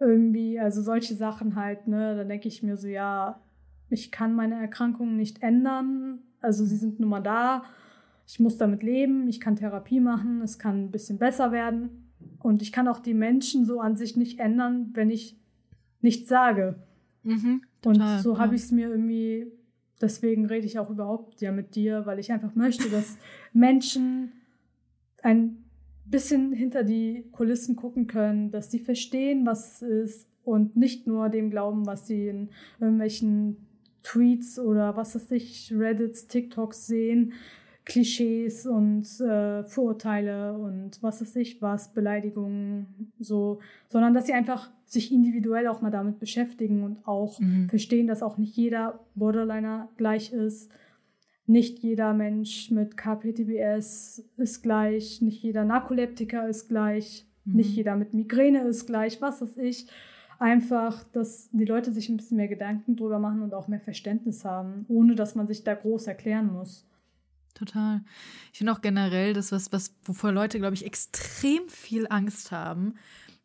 Irgendwie, 0.00 0.58
also 0.58 0.82
solche 0.82 1.14
Sachen 1.14 1.54
halt, 1.54 1.86
ne? 1.86 2.16
Da 2.16 2.24
denke 2.24 2.48
ich 2.48 2.64
mir 2.64 2.76
so, 2.76 2.88
ja, 2.88 3.38
ich 3.90 4.10
kann 4.10 4.34
meine 4.34 4.56
Erkrankungen 4.60 5.16
nicht 5.16 5.40
ändern. 5.42 6.18
Also 6.40 6.64
sie 6.64 6.76
sind 6.78 6.98
nun 6.98 7.10
mal 7.10 7.20
da. 7.20 7.62
Ich 8.30 8.38
muss 8.38 8.56
damit 8.56 8.84
leben. 8.84 9.26
Ich 9.26 9.40
kann 9.40 9.56
Therapie 9.56 9.98
machen. 9.98 10.40
Es 10.42 10.60
kann 10.60 10.84
ein 10.84 10.90
bisschen 10.92 11.18
besser 11.18 11.50
werden. 11.50 12.12
Und 12.38 12.62
ich 12.62 12.70
kann 12.70 12.86
auch 12.86 13.00
die 13.00 13.12
Menschen 13.12 13.66
so 13.66 13.80
an 13.80 13.96
sich 13.96 14.16
nicht 14.16 14.38
ändern, 14.38 14.90
wenn 14.92 15.10
ich 15.10 15.36
nichts 16.00 16.28
sage. 16.28 16.76
Mhm. 17.24 17.62
Und 17.84 17.94
Total, 17.94 18.20
so 18.20 18.38
habe 18.38 18.54
ich 18.54 18.62
es 18.62 18.70
mir 18.70 18.88
irgendwie, 18.88 19.50
deswegen 20.00 20.46
rede 20.46 20.64
ich 20.64 20.78
auch 20.78 20.90
überhaupt 20.90 21.40
ja 21.40 21.50
mit 21.50 21.74
dir, 21.74 22.06
weil 22.06 22.20
ich 22.20 22.30
einfach 22.30 22.54
möchte, 22.54 22.88
dass 22.88 23.18
Menschen 23.52 24.30
ein 25.22 25.64
bisschen 26.04 26.52
hinter 26.52 26.84
die 26.84 27.24
Kulissen 27.32 27.74
gucken 27.74 28.06
können, 28.06 28.52
dass 28.52 28.70
sie 28.70 28.78
verstehen, 28.78 29.44
was 29.44 29.82
es 29.82 30.12
ist 30.12 30.28
und 30.44 30.76
nicht 30.76 31.08
nur 31.08 31.30
dem 31.30 31.50
glauben, 31.50 31.84
was 31.84 32.06
sie 32.06 32.28
in 32.28 32.50
irgendwelchen 32.78 33.56
Tweets 34.04 34.60
oder 34.60 34.96
was 34.96 35.16
weiß 35.16 35.32
ich, 35.32 35.72
Reddits, 35.76 36.28
TikToks 36.28 36.86
sehen, 36.86 37.32
Klischees 37.84 38.66
und 38.66 39.04
äh, 39.20 39.64
Vorurteile 39.64 40.52
und 40.54 41.02
was 41.02 41.20
weiß 41.20 41.36
ich 41.36 41.60
was, 41.62 41.92
Beleidigungen, 41.92 43.12
so, 43.18 43.58
sondern 43.88 44.14
dass 44.14 44.26
sie 44.26 44.32
einfach 44.32 44.70
sich 44.86 45.12
individuell 45.12 45.66
auch 45.68 45.80
mal 45.82 45.90
damit 45.90 46.18
beschäftigen 46.18 46.82
und 46.84 47.06
auch 47.06 47.40
Mhm. 47.40 47.68
verstehen, 47.68 48.06
dass 48.06 48.22
auch 48.22 48.38
nicht 48.38 48.56
jeder 48.56 49.00
Borderliner 49.14 49.88
gleich 49.96 50.32
ist. 50.32 50.70
Nicht 51.46 51.80
jeder 51.80 52.12
Mensch 52.14 52.70
mit 52.70 52.96
KPTBS 52.96 54.24
ist 54.36 54.62
gleich, 54.62 55.20
nicht 55.20 55.42
jeder 55.42 55.64
Narkoleptiker 55.64 56.48
ist 56.48 56.68
gleich, 56.68 57.26
Mhm. 57.44 57.56
nicht 57.56 57.74
jeder 57.76 57.96
mit 57.96 58.14
Migräne 58.14 58.60
ist 58.62 58.86
gleich, 58.86 59.20
was 59.20 59.40
weiß 59.42 59.56
ich. 59.58 59.86
Einfach, 60.38 61.04
dass 61.12 61.50
die 61.52 61.64
Leute 61.64 61.92
sich 61.92 62.08
ein 62.08 62.16
bisschen 62.16 62.36
mehr 62.36 62.48
Gedanken 62.48 62.96
drüber 62.96 63.18
machen 63.18 63.42
und 63.42 63.52
auch 63.52 63.68
mehr 63.68 63.80
Verständnis 63.80 64.44
haben, 64.44 64.86
ohne 64.88 65.14
dass 65.14 65.34
man 65.34 65.46
sich 65.46 65.64
da 65.64 65.74
groß 65.74 66.06
erklären 66.06 66.52
muss. 66.52 66.86
Total. 67.60 68.00
Ich 68.52 68.58
finde 68.58 68.72
auch 68.72 68.80
generell 68.80 69.34
das, 69.34 69.52
was, 69.52 69.70
was, 69.70 69.94
wovor 70.04 70.32
Leute, 70.32 70.58
glaube 70.58 70.72
ich, 70.72 70.86
extrem 70.86 71.68
viel 71.68 72.06
Angst 72.08 72.52
haben, 72.52 72.94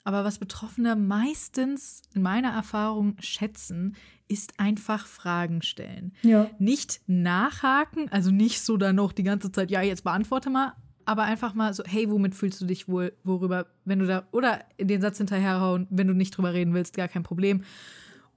aber 0.06 0.24
was 0.24 0.40
Betroffene 0.40 0.96
meistens 0.96 2.02
in 2.14 2.22
meiner 2.22 2.54
Erfahrung 2.54 3.18
schätzen, 3.20 3.98
ist 4.30 4.58
einfach 4.58 5.06
Fragen 5.06 5.62
stellen. 5.62 6.14
Ja. 6.22 6.50
Nicht 6.60 7.02
nachhaken, 7.08 8.10
also 8.10 8.32
nicht 8.32 8.62
so 8.62 8.78
dann 8.78 8.96
noch 8.96 9.12
die 9.12 9.24
ganze 9.24 9.52
Zeit, 9.52 9.70
ja, 9.70 9.82
jetzt 9.82 10.06
beantworte 10.06 10.50
mal, 10.50 10.72
aber 11.04 11.24
einfach 11.24 11.54
mal 11.54 11.74
so, 11.74 11.84
hey, 11.86 12.10
womit 12.10 12.36
fühlst 12.36 12.62
du 12.62 12.66
dich 12.66 12.88
wohl, 12.88 13.12
worüber, 13.26 13.66
wenn 13.84 14.00
du 14.00 14.06
da, 14.06 14.30
oder 14.32 14.64
den 14.80 15.02
Satz 15.02 15.18
hinterherhauen, 15.18 15.88
wenn 15.90 16.08
du 16.08 16.14
nicht 16.14 16.32
drüber 16.32 16.54
reden 16.54 16.74
willst, 16.74 16.96
gar 16.96 17.10
kein 17.10 17.24
Problem. 17.24 17.66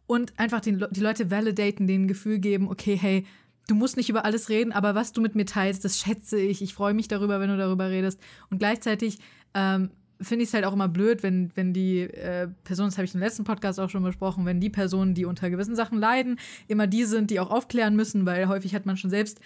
Und 0.08 0.36
einfach 0.40 0.60
den, 0.60 0.84
die 0.90 1.00
Leute 1.00 1.30
validaten, 1.30 1.86
denen 1.86 2.06
ein 2.06 2.08
Gefühl 2.08 2.40
geben, 2.40 2.68
okay, 2.68 2.96
hey, 2.96 3.26
du 3.68 3.74
musst 3.74 3.96
nicht 3.96 4.08
über 4.08 4.24
alles 4.24 4.48
reden, 4.48 4.72
aber 4.72 4.96
was 4.96 5.12
du 5.12 5.20
mit 5.20 5.36
mir 5.36 5.46
teilst, 5.46 5.84
das 5.84 5.98
schätze 5.98 6.40
ich. 6.40 6.60
Ich 6.62 6.74
freue 6.74 6.94
mich 6.94 7.06
darüber, 7.06 7.38
wenn 7.38 7.50
du 7.50 7.56
darüber 7.56 7.90
redest. 7.90 8.20
Und 8.50 8.58
gleichzeitig 8.58 9.18
ähm, 9.54 9.90
finde 10.20 10.42
ich 10.42 10.48
es 10.48 10.54
halt 10.54 10.64
auch 10.64 10.72
immer 10.72 10.88
blöd, 10.88 11.22
wenn, 11.22 11.52
wenn 11.54 11.72
die 11.72 12.00
äh, 12.00 12.48
Personen, 12.64 12.88
das 12.88 12.98
habe 12.98 13.04
ich 13.04 13.14
im 13.14 13.20
letzten 13.20 13.44
Podcast 13.44 13.78
auch 13.78 13.90
schon 13.90 14.02
besprochen, 14.02 14.46
wenn 14.46 14.60
die 14.60 14.70
Personen, 14.70 15.14
die 15.14 15.26
unter 15.26 15.50
gewissen 15.50 15.76
Sachen 15.76 15.98
leiden, 15.98 16.40
immer 16.66 16.86
die 16.86 17.04
sind, 17.04 17.30
die 17.30 17.40
auch 17.40 17.50
aufklären 17.50 17.94
müssen, 17.94 18.26
weil 18.26 18.48
häufig 18.48 18.74
hat 18.74 18.86
man 18.86 18.96
schon 18.96 19.10
selbst 19.10 19.38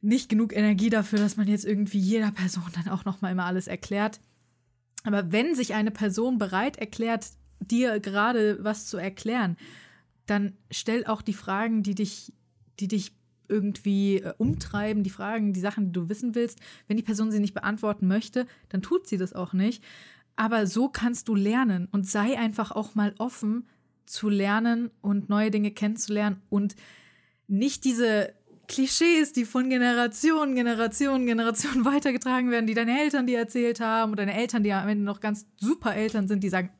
nicht 0.00 0.28
genug 0.28 0.54
Energie 0.54 0.90
dafür, 0.90 1.18
dass 1.18 1.36
man 1.36 1.48
jetzt 1.48 1.64
irgendwie 1.64 1.98
jeder 1.98 2.30
Person 2.30 2.64
dann 2.74 2.92
auch 2.92 3.04
noch 3.04 3.20
mal 3.22 3.32
immer 3.32 3.46
alles 3.46 3.66
erklärt. 3.66 4.20
Aber 5.04 5.32
wenn 5.32 5.54
sich 5.54 5.74
eine 5.74 5.90
Person 5.90 6.38
bereit 6.38 6.76
erklärt, 6.76 7.26
dir 7.60 7.98
gerade 7.98 8.62
was 8.62 8.86
zu 8.86 8.98
erklären, 8.98 9.56
dann 10.26 10.52
stell 10.70 11.06
auch 11.06 11.22
die 11.22 11.32
Fragen, 11.32 11.82
die 11.82 11.94
dich, 11.94 12.32
die 12.78 12.88
dich 12.88 13.17
irgendwie 13.48 14.18
äh, 14.18 14.34
umtreiben, 14.38 15.02
die 15.02 15.10
Fragen, 15.10 15.52
die 15.52 15.60
Sachen, 15.60 15.86
die 15.86 15.92
du 15.92 16.08
wissen 16.08 16.34
willst. 16.34 16.60
Wenn 16.86 16.96
die 16.96 17.02
Person 17.02 17.30
sie 17.30 17.40
nicht 17.40 17.54
beantworten 17.54 18.06
möchte, 18.06 18.46
dann 18.68 18.82
tut 18.82 19.06
sie 19.06 19.16
das 19.16 19.32
auch 19.32 19.52
nicht. 19.52 19.82
Aber 20.36 20.66
so 20.66 20.88
kannst 20.88 21.28
du 21.28 21.34
lernen 21.34 21.88
und 21.90 22.06
sei 22.06 22.38
einfach 22.38 22.70
auch 22.70 22.94
mal 22.94 23.14
offen, 23.18 23.66
zu 24.06 24.28
lernen 24.28 24.90
und 25.00 25.28
neue 25.28 25.50
Dinge 25.50 25.70
kennenzulernen 25.70 26.40
und 26.48 26.76
nicht 27.46 27.84
diese 27.84 28.32
Klischees, 28.68 29.32
die 29.32 29.46
von 29.46 29.70
Generation, 29.70 30.54
Generation, 30.54 31.26
Generation 31.26 31.84
weitergetragen 31.84 32.50
werden, 32.50 32.66
die 32.66 32.74
deine 32.74 33.00
Eltern 33.00 33.26
dir 33.26 33.38
erzählt 33.38 33.80
haben 33.80 34.12
oder 34.12 34.26
deine 34.26 34.38
Eltern, 34.38 34.62
die 34.62 34.72
am 34.72 34.88
Ende 34.88 35.04
noch 35.04 35.20
ganz 35.20 35.46
super 35.56 35.94
Eltern 35.94 36.28
sind, 36.28 36.44
die 36.44 36.50
sagen, 36.50 36.70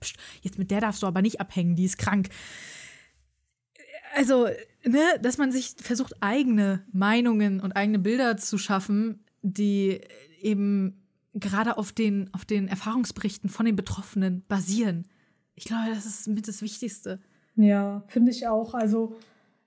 jetzt 0.42 0.58
mit 0.58 0.70
der 0.70 0.80
darfst 0.80 1.02
du 1.02 1.06
aber 1.06 1.22
nicht 1.22 1.40
abhängen, 1.40 1.76
die 1.76 1.86
ist 1.86 1.98
krank. 1.98 2.28
Also, 4.14 4.48
ne, 4.88 5.02
dass 5.22 5.38
man 5.38 5.52
sich 5.52 5.74
versucht, 5.80 6.14
eigene 6.20 6.84
Meinungen 6.92 7.60
und 7.60 7.72
eigene 7.72 7.98
Bilder 7.98 8.36
zu 8.36 8.58
schaffen, 8.58 9.20
die 9.42 10.00
eben 10.40 11.02
gerade 11.34 11.76
auf 11.76 11.92
den, 11.92 12.30
auf 12.32 12.44
den 12.44 12.68
Erfahrungsberichten 12.68 13.50
von 13.50 13.66
den 13.66 13.76
Betroffenen 13.76 14.44
basieren. 14.48 15.06
Ich 15.54 15.64
glaube, 15.64 15.90
das 15.94 16.06
ist 16.06 16.28
mit 16.28 16.48
das 16.48 16.62
Wichtigste. 16.62 17.20
Ja, 17.56 18.02
finde 18.06 18.30
ich 18.30 18.46
auch. 18.46 18.74
Also 18.74 19.16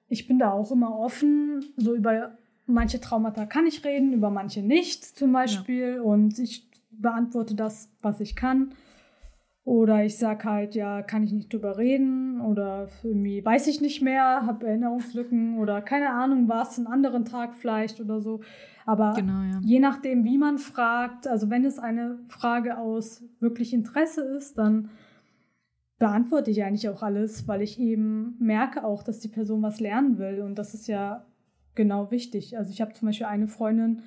ich 0.07 0.27
bin 0.27 0.39
da 0.39 0.51
auch 0.51 0.71
immer 0.71 0.97
offen. 0.97 1.65
So 1.77 1.95
über 1.95 2.37
manche 2.65 2.99
Traumata 2.99 3.45
kann 3.45 3.67
ich 3.67 3.83
reden, 3.83 4.13
über 4.13 4.29
manche 4.29 4.61
nicht 4.61 5.03
zum 5.03 5.33
Beispiel. 5.33 5.95
Ja. 5.95 6.01
Und 6.01 6.39
ich 6.39 6.69
beantworte 6.91 7.55
das, 7.55 7.89
was 8.01 8.19
ich 8.19 8.35
kann. 8.35 8.73
Oder 9.63 10.03
ich 10.03 10.17
sage 10.17 10.43
halt, 10.45 10.73
ja, 10.73 11.03
kann 11.03 11.23
ich 11.23 11.31
nicht 11.31 11.53
drüber 11.53 11.77
reden 11.77 12.41
oder 12.41 12.87
irgendwie 13.03 13.45
weiß 13.45 13.67
ich 13.67 13.79
nicht 13.79 14.01
mehr, 14.01 14.45
habe 14.47 14.65
Erinnerungslücken 14.65 15.59
oder 15.59 15.83
keine 15.83 16.09
Ahnung, 16.09 16.49
war 16.49 16.63
es 16.63 16.77
einen 16.77 16.87
anderen 16.87 17.25
Tag 17.25 17.53
vielleicht 17.53 18.01
oder 18.01 18.21
so. 18.21 18.41
Aber 18.87 19.13
genau, 19.15 19.43
ja. 19.43 19.59
je 19.63 19.79
nachdem, 19.79 20.23
wie 20.23 20.39
man 20.39 20.57
fragt, 20.57 21.27
also 21.27 21.51
wenn 21.51 21.63
es 21.63 21.77
eine 21.77 22.17
Frage 22.27 22.79
aus 22.79 23.23
wirklich 23.39 23.73
Interesse 23.73 24.21
ist, 24.21 24.57
dann 24.57 24.89
beantworte 25.99 26.49
ich 26.49 26.63
eigentlich 26.63 26.89
auch 26.89 27.03
alles, 27.03 27.47
weil 27.47 27.61
ich 27.61 27.79
eben 27.79 28.35
merke 28.39 28.83
auch, 28.83 29.03
dass 29.03 29.19
die 29.19 29.27
Person 29.27 29.61
was 29.61 29.79
lernen 29.79 30.17
will. 30.17 30.41
Und 30.41 30.55
das 30.57 30.73
ist 30.73 30.87
ja 30.87 31.27
genau 31.75 32.09
wichtig. 32.09 32.57
Also 32.57 32.71
ich 32.71 32.81
habe 32.81 32.93
zum 32.93 33.07
Beispiel 33.07 33.27
eine 33.27 33.47
Freundin, 33.47 34.01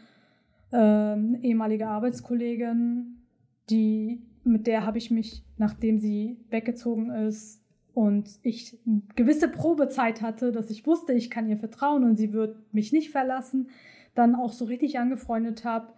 äh, 0.72 1.16
ehemalige 1.42 1.86
Arbeitskollegin, 1.86 3.22
die, 3.70 4.20
mit 4.44 4.66
der 4.66 4.86
habe 4.86 4.98
ich 4.98 5.10
mich, 5.10 5.42
nachdem 5.56 5.98
sie 5.98 6.36
weggezogen 6.50 7.10
ist 7.10 7.62
und 7.94 8.28
ich 8.42 8.78
gewisse 9.14 9.48
Probezeit 9.48 10.22
hatte, 10.22 10.52
dass 10.52 10.70
ich 10.70 10.86
wusste, 10.86 11.12
ich 11.12 11.30
kann 11.30 11.48
ihr 11.48 11.56
vertrauen 11.56 12.04
und 12.04 12.16
sie 12.16 12.32
wird 12.32 12.56
mich 12.72 12.92
nicht 12.92 13.10
verlassen, 13.10 13.68
dann 14.14 14.34
auch 14.34 14.52
so 14.52 14.64
richtig 14.64 14.98
angefreundet 14.98 15.64
habe. 15.64 15.88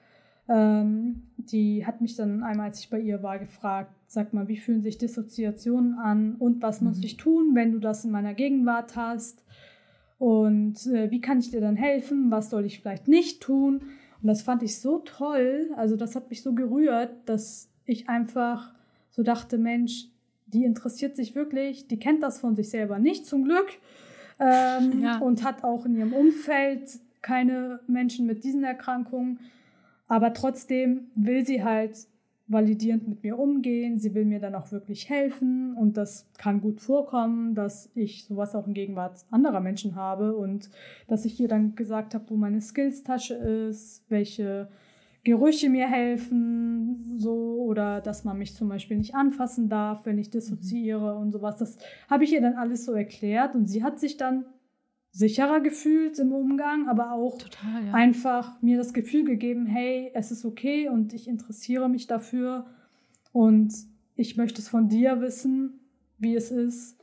Ähm, 0.49 1.23
die 1.37 1.85
hat 1.87 2.01
mich 2.01 2.15
dann 2.15 2.45
einmal, 2.45 2.67
als 2.67 2.81
ich 2.81 2.91
bei 2.91 3.01
ihr 3.01 3.23
war, 3.23 3.39
gefragt, 3.39 3.93
sag 4.07 4.33
mal, 4.33 4.47
wie 4.49 4.57
fühlen 4.57 4.83
sich 4.83 4.99
Dissoziationen 4.99 5.95
an 5.95 6.37
und 6.37 6.63
was 6.63 6.81
mhm. 6.81 6.89
muss 6.89 7.03
ich 7.03 7.17
tun, 7.17 7.55
wenn 7.55 7.73
du 7.73 7.79
das 7.79 8.05
in 8.05 8.11
meiner 8.11 8.35
Gegenwart 8.35 8.95
hast? 8.95 9.43
Und 10.19 10.87
äh, 10.87 11.11
wie 11.11 11.21
kann 11.21 11.41
ich 11.41 11.51
dir 11.51 11.61
dann 11.61 11.77
helfen? 11.77 12.31
Was 12.31 12.51
soll 12.51 12.65
ich 12.65 12.81
vielleicht 12.81 13.09
nicht 13.09 13.43
tun? 13.43 13.83
Und 14.23 14.29
das 14.29 14.43
fand 14.43 14.63
ich 14.63 14.79
so 14.81 14.99
toll. 14.99 15.71
Also 15.77 15.97
das 15.97 16.17
hat 16.17 16.31
mich 16.31 16.43
so 16.43 16.55
gerührt, 16.55 17.11
dass 17.27 17.71
ich 17.87 18.09
einfach 18.09 18.73
so 19.11 19.23
dachte, 19.23 19.59
Mensch, 19.59 20.09
die 20.47 20.65
interessiert 20.65 21.17
sich 21.17 21.35
wirklich, 21.35 21.89
die 21.89 21.99
kennt 21.99 22.23
das 22.23 22.41
von 22.41 22.55
sich 22.55 22.71
selber 22.71 22.99
nicht 22.99 23.27
zum 23.27 23.45
Glück 23.45 23.69
ähm, 24.39 25.03
ja. 25.03 25.19
und 25.19 25.45
hat 25.45 25.65
auch 25.65 25.87
in 25.87 25.97
ihrem 25.97 26.13
Umfeld 26.13 27.01
keine 27.23 27.81
Menschen 27.89 28.27
mit 28.27 28.45
diesen 28.45 28.63
Erkrankungen. 28.63 29.41
Aber 30.07 30.33
trotzdem 30.33 31.09
will 31.17 31.45
sie 31.45 31.65
halt 31.65 32.07
validierend 32.49 33.09
mit 33.09 33.25
mir 33.25 33.39
umgehen. 33.39 33.99
Sie 33.99 34.15
will 34.15 34.25
mir 34.25 34.39
dann 34.39 34.55
auch 34.55 34.71
wirklich 34.71 35.09
helfen 35.09 35.75
und 35.75 35.97
das 35.97 36.29
kann 36.39 36.61
gut 36.61 36.81
vorkommen, 36.81 37.55
dass 37.55 37.91
ich 37.95 38.25
sowas 38.25 38.55
auch 38.55 38.69
in 38.69 38.75
Gegenwart 38.75 39.25
anderer 39.31 39.61
Menschen 39.61 39.97
habe 39.97 40.37
und 40.37 40.71
dass 41.09 41.25
ich 41.25 41.41
ihr 41.41 41.49
dann 41.49 41.75
gesagt 41.75 42.15
habe, 42.15 42.25
wo 42.29 42.37
meine 42.37 42.61
Skills-Tasche 42.61 43.35
ist, 43.35 44.05
welche 44.09 44.69
Gerüche 45.27 45.69
mir 45.71 45.89
helfen, 45.89 47.19
so 47.19 47.65
oder 47.65 48.01
dass 48.01 48.23
man 48.23 48.39
mich 48.39 48.55
zum 48.55 48.69
Beispiel 48.69 48.97
nicht 48.97 49.17
anfassen 49.17 49.69
darf, 49.69 50.07
wenn 50.07 50.19
ich 50.19 50.31
dissoziiere 50.31 51.17
mhm. 51.17 51.21
und 51.21 51.33
sowas. 51.33 51.57
Das 51.57 51.79
habe 52.09 52.23
ich 52.23 52.33
ihr 52.33 52.41
dann 52.41 52.55
alles 52.55 52.85
so 52.85 52.93
erklärt 52.93 53.57
und 53.57 53.67
sie 53.67 53.83
hat 53.83 53.99
sich 53.99 54.17
dann 54.19 54.45
sicherer 55.11 55.59
gefühlt 55.59 56.21
im 56.21 56.31
Umgang, 56.31 56.89
aber 56.89 57.11
auch 57.11 57.39
Total, 57.39 57.87
ja. 57.87 57.93
einfach 57.93 58.63
mir 58.63 58.77
das 58.77 58.93
Gefühl 58.93 59.25
gegeben, 59.25 59.67
hey, 59.67 60.13
es 60.15 60.31
ist 60.31 60.45
okay 60.45 60.89
und 60.89 61.13
ich 61.13 61.27
interessiere 61.27 61.89
mich 61.89 62.07
dafür 62.07 62.67
und 63.33 63.75
ich 64.15 64.37
möchte 64.37 64.61
es 64.61 64.69
von 64.69 64.89
dir 64.89 65.21
wissen, 65.21 65.81
wie 66.19 66.37
es 66.37 66.53
ist. 66.53 67.03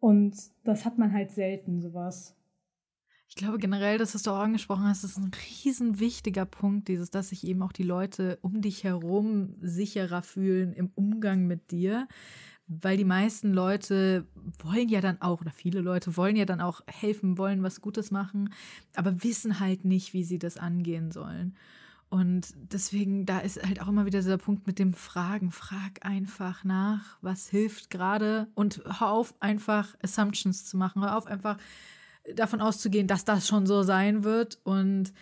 Und 0.00 0.34
das 0.64 0.84
hat 0.84 0.98
man 0.98 1.12
halt 1.12 1.30
selten, 1.30 1.80
sowas. 1.80 2.34
Ich 3.34 3.38
glaube 3.38 3.58
generell, 3.58 3.98
dass 3.98 4.12
du 4.12 4.30
auch 4.30 4.38
angesprochen 4.38 4.84
hast, 4.84 5.02
ist 5.02 5.18
ein 5.18 5.32
riesen 5.64 5.98
wichtiger 5.98 6.44
Punkt, 6.44 6.86
dieses, 6.86 7.10
dass 7.10 7.30
sich 7.30 7.44
eben 7.44 7.62
auch 7.62 7.72
die 7.72 7.82
Leute 7.82 8.38
um 8.42 8.60
dich 8.60 8.84
herum 8.84 9.56
sicherer 9.60 10.22
fühlen 10.22 10.72
im 10.72 10.92
Umgang 10.94 11.48
mit 11.48 11.72
dir 11.72 12.06
weil 12.66 12.96
die 12.96 13.04
meisten 13.04 13.52
Leute 13.52 14.26
wollen 14.62 14.88
ja 14.88 15.02
dann 15.02 15.20
auch, 15.20 15.42
oder 15.42 15.50
viele 15.50 15.80
Leute 15.80 16.16
wollen 16.16 16.36
ja 16.36 16.46
dann 16.46 16.62
auch 16.62 16.80
helfen, 16.86 17.36
wollen 17.36 17.62
was 17.62 17.82
Gutes 17.82 18.10
machen, 18.10 18.54
aber 18.94 19.22
wissen 19.22 19.60
halt 19.60 19.84
nicht, 19.84 20.14
wie 20.14 20.24
sie 20.24 20.38
das 20.38 20.56
angehen 20.56 21.10
sollen. 21.10 21.56
Und 22.08 22.54
deswegen, 22.56 23.26
da 23.26 23.40
ist 23.40 23.62
halt 23.62 23.82
auch 23.82 23.88
immer 23.88 24.06
wieder 24.06 24.20
dieser 24.20 24.38
Punkt 24.38 24.66
mit 24.66 24.78
dem 24.78 24.94
Fragen. 24.94 25.50
Frag 25.50 26.06
einfach 26.06 26.64
nach, 26.64 27.18
was 27.20 27.48
hilft 27.48 27.90
gerade 27.90 28.48
und 28.54 28.82
hör 28.86 29.10
auf, 29.10 29.34
einfach 29.40 29.94
Assumptions 30.02 30.64
zu 30.64 30.78
machen. 30.78 31.02
Hör 31.02 31.18
auf, 31.18 31.26
einfach 31.26 31.58
davon 32.34 32.60
auszugehen, 32.60 33.06
dass 33.06 33.24
das 33.24 33.46
schon 33.46 33.66
so 33.66 33.82
sein 33.82 34.24
wird. 34.24 34.58
Und 34.64 35.12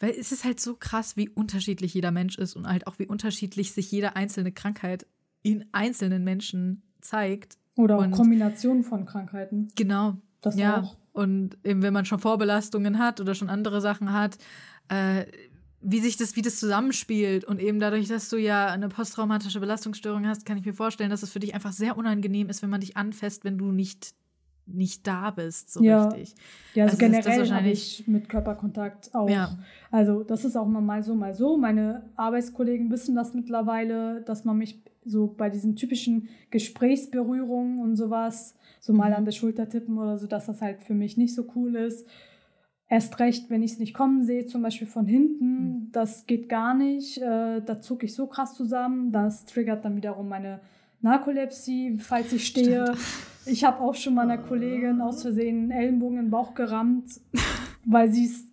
weil 0.00 0.10
es 0.10 0.32
ist 0.32 0.44
halt 0.44 0.60
so 0.60 0.74
krass, 0.74 1.16
wie 1.16 1.28
unterschiedlich 1.28 1.94
jeder 1.94 2.10
Mensch 2.10 2.38
ist 2.38 2.56
und 2.56 2.66
halt 2.66 2.86
auch 2.86 2.98
wie 2.98 3.06
unterschiedlich 3.06 3.72
sich 3.72 3.90
jede 3.90 4.16
einzelne 4.16 4.52
Krankheit 4.52 5.06
in 5.42 5.64
einzelnen 5.72 6.24
Menschen 6.24 6.82
zeigt. 7.00 7.58
Oder 7.76 7.98
auch 7.98 8.10
Kombinationen 8.10 8.82
von 8.82 9.06
Krankheiten. 9.06 9.68
Genau. 9.76 10.16
Das 10.40 10.56
ja. 10.56 10.82
Auch. 10.82 10.96
Und 11.12 11.58
eben, 11.64 11.82
wenn 11.82 11.92
man 11.92 12.04
schon 12.04 12.20
Vorbelastungen 12.20 12.98
hat 12.98 13.20
oder 13.20 13.34
schon 13.34 13.48
andere 13.48 13.80
Sachen 13.80 14.12
hat, 14.12 14.38
äh, 14.88 15.26
wie 15.80 16.00
sich 16.00 16.16
das, 16.16 16.36
wie 16.36 16.42
das 16.42 16.58
zusammenspielt. 16.58 17.44
Und 17.44 17.60
eben 17.60 17.80
dadurch, 17.80 18.08
dass 18.08 18.28
du 18.28 18.36
ja 18.36 18.66
eine 18.66 18.88
posttraumatische 18.88 19.60
Belastungsstörung 19.60 20.26
hast, 20.26 20.44
kann 20.44 20.58
ich 20.58 20.64
mir 20.64 20.74
vorstellen, 20.74 21.10
dass 21.10 21.22
es 21.22 21.30
für 21.30 21.38
dich 21.38 21.54
einfach 21.54 21.72
sehr 21.72 21.96
unangenehm 21.96 22.48
ist, 22.48 22.62
wenn 22.62 22.70
man 22.70 22.80
dich 22.80 22.96
anfasst, 22.96 23.44
wenn 23.44 23.58
du 23.58 23.70
nicht 23.70 24.14
nicht 24.72 25.06
da 25.06 25.30
bist, 25.30 25.72
so 25.72 25.82
ja. 25.82 26.08
richtig. 26.08 26.34
Ja, 26.74 26.84
also, 26.84 26.96
also 26.96 27.06
generell 27.06 27.50
habe 27.50 27.68
ich 27.68 28.06
mit 28.06 28.28
Körperkontakt 28.28 29.14
auch. 29.14 29.28
Ja. 29.28 29.58
Also 29.90 30.22
das 30.22 30.44
ist 30.44 30.56
auch 30.56 30.66
mal 30.66 31.02
so, 31.02 31.14
mal 31.14 31.34
so. 31.34 31.56
Meine 31.56 32.02
Arbeitskollegen 32.16 32.90
wissen 32.90 33.16
das 33.16 33.34
mittlerweile, 33.34 34.22
dass 34.22 34.44
man 34.44 34.58
mich 34.58 34.82
so 35.04 35.26
bei 35.26 35.50
diesen 35.50 35.76
typischen 35.76 36.28
Gesprächsberührungen 36.50 37.80
und 37.80 37.96
sowas, 37.96 38.56
so 38.80 38.92
mal 38.92 39.10
mhm. 39.10 39.16
an 39.16 39.24
der 39.24 39.32
Schulter 39.32 39.68
tippen 39.68 39.98
oder 39.98 40.18
so, 40.18 40.26
dass 40.26 40.46
das 40.46 40.60
halt 40.60 40.82
für 40.82 40.94
mich 40.94 41.16
nicht 41.16 41.34
so 41.34 41.46
cool 41.56 41.76
ist. 41.76 42.06
Erst 42.90 43.18
recht, 43.18 43.50
wenn 43.50 43.62
ich 43.62 43.72
es 43.72 43.78
nicht 43.78 43.92
kommen 43.92 44.22
sehe, 44.22 44.46
zum 44.46 44.62
Beispiel 44.62 44.86
von 44.86 45.06
hinten, 45.06 45.46
mhm. 45.46 45.88
das 45.92 46.26
geht 46.26 46.48
gar 46.48 46.74
nicht. 46.74 47.18
Äh, 47.18 47.60
da 47.60 47.80
zucke 47.80 48.06
ich 48.06 48.14
so 48.14 48.26
krass 48.26 48.54
zusammen. 48.54 49.12
Das 49.12 49.44
triggert 49.44 49.84
dann 49.84 49.96
wiederum 49.96 50.28
meine 50.28 50.60
Narkolepsie, 51.00 51.98
falls 51.98 52.32
ich 52.32 52.46
stehe. 52.46 52.84
Stimmt. 52.84 52.98
Ich 53.48 53.64
habe 53.64 53.80
auch 53.80 53.94
schon 53.94 54.14
meiner 54.14 54.38
Kollegin 54.38 55.00
aus 55.00 55.22
Versehen 55.22 55.64
einen 55.64 55.70
Ellenbogen 55.70 56.18
in 56.18 56.24
den 56.26 56.30
Bauch 56.30 56.54
gerammt, 56.54 57.20
weil 57.84 58.12
sie 58.12 58.26
es 58.26 58.44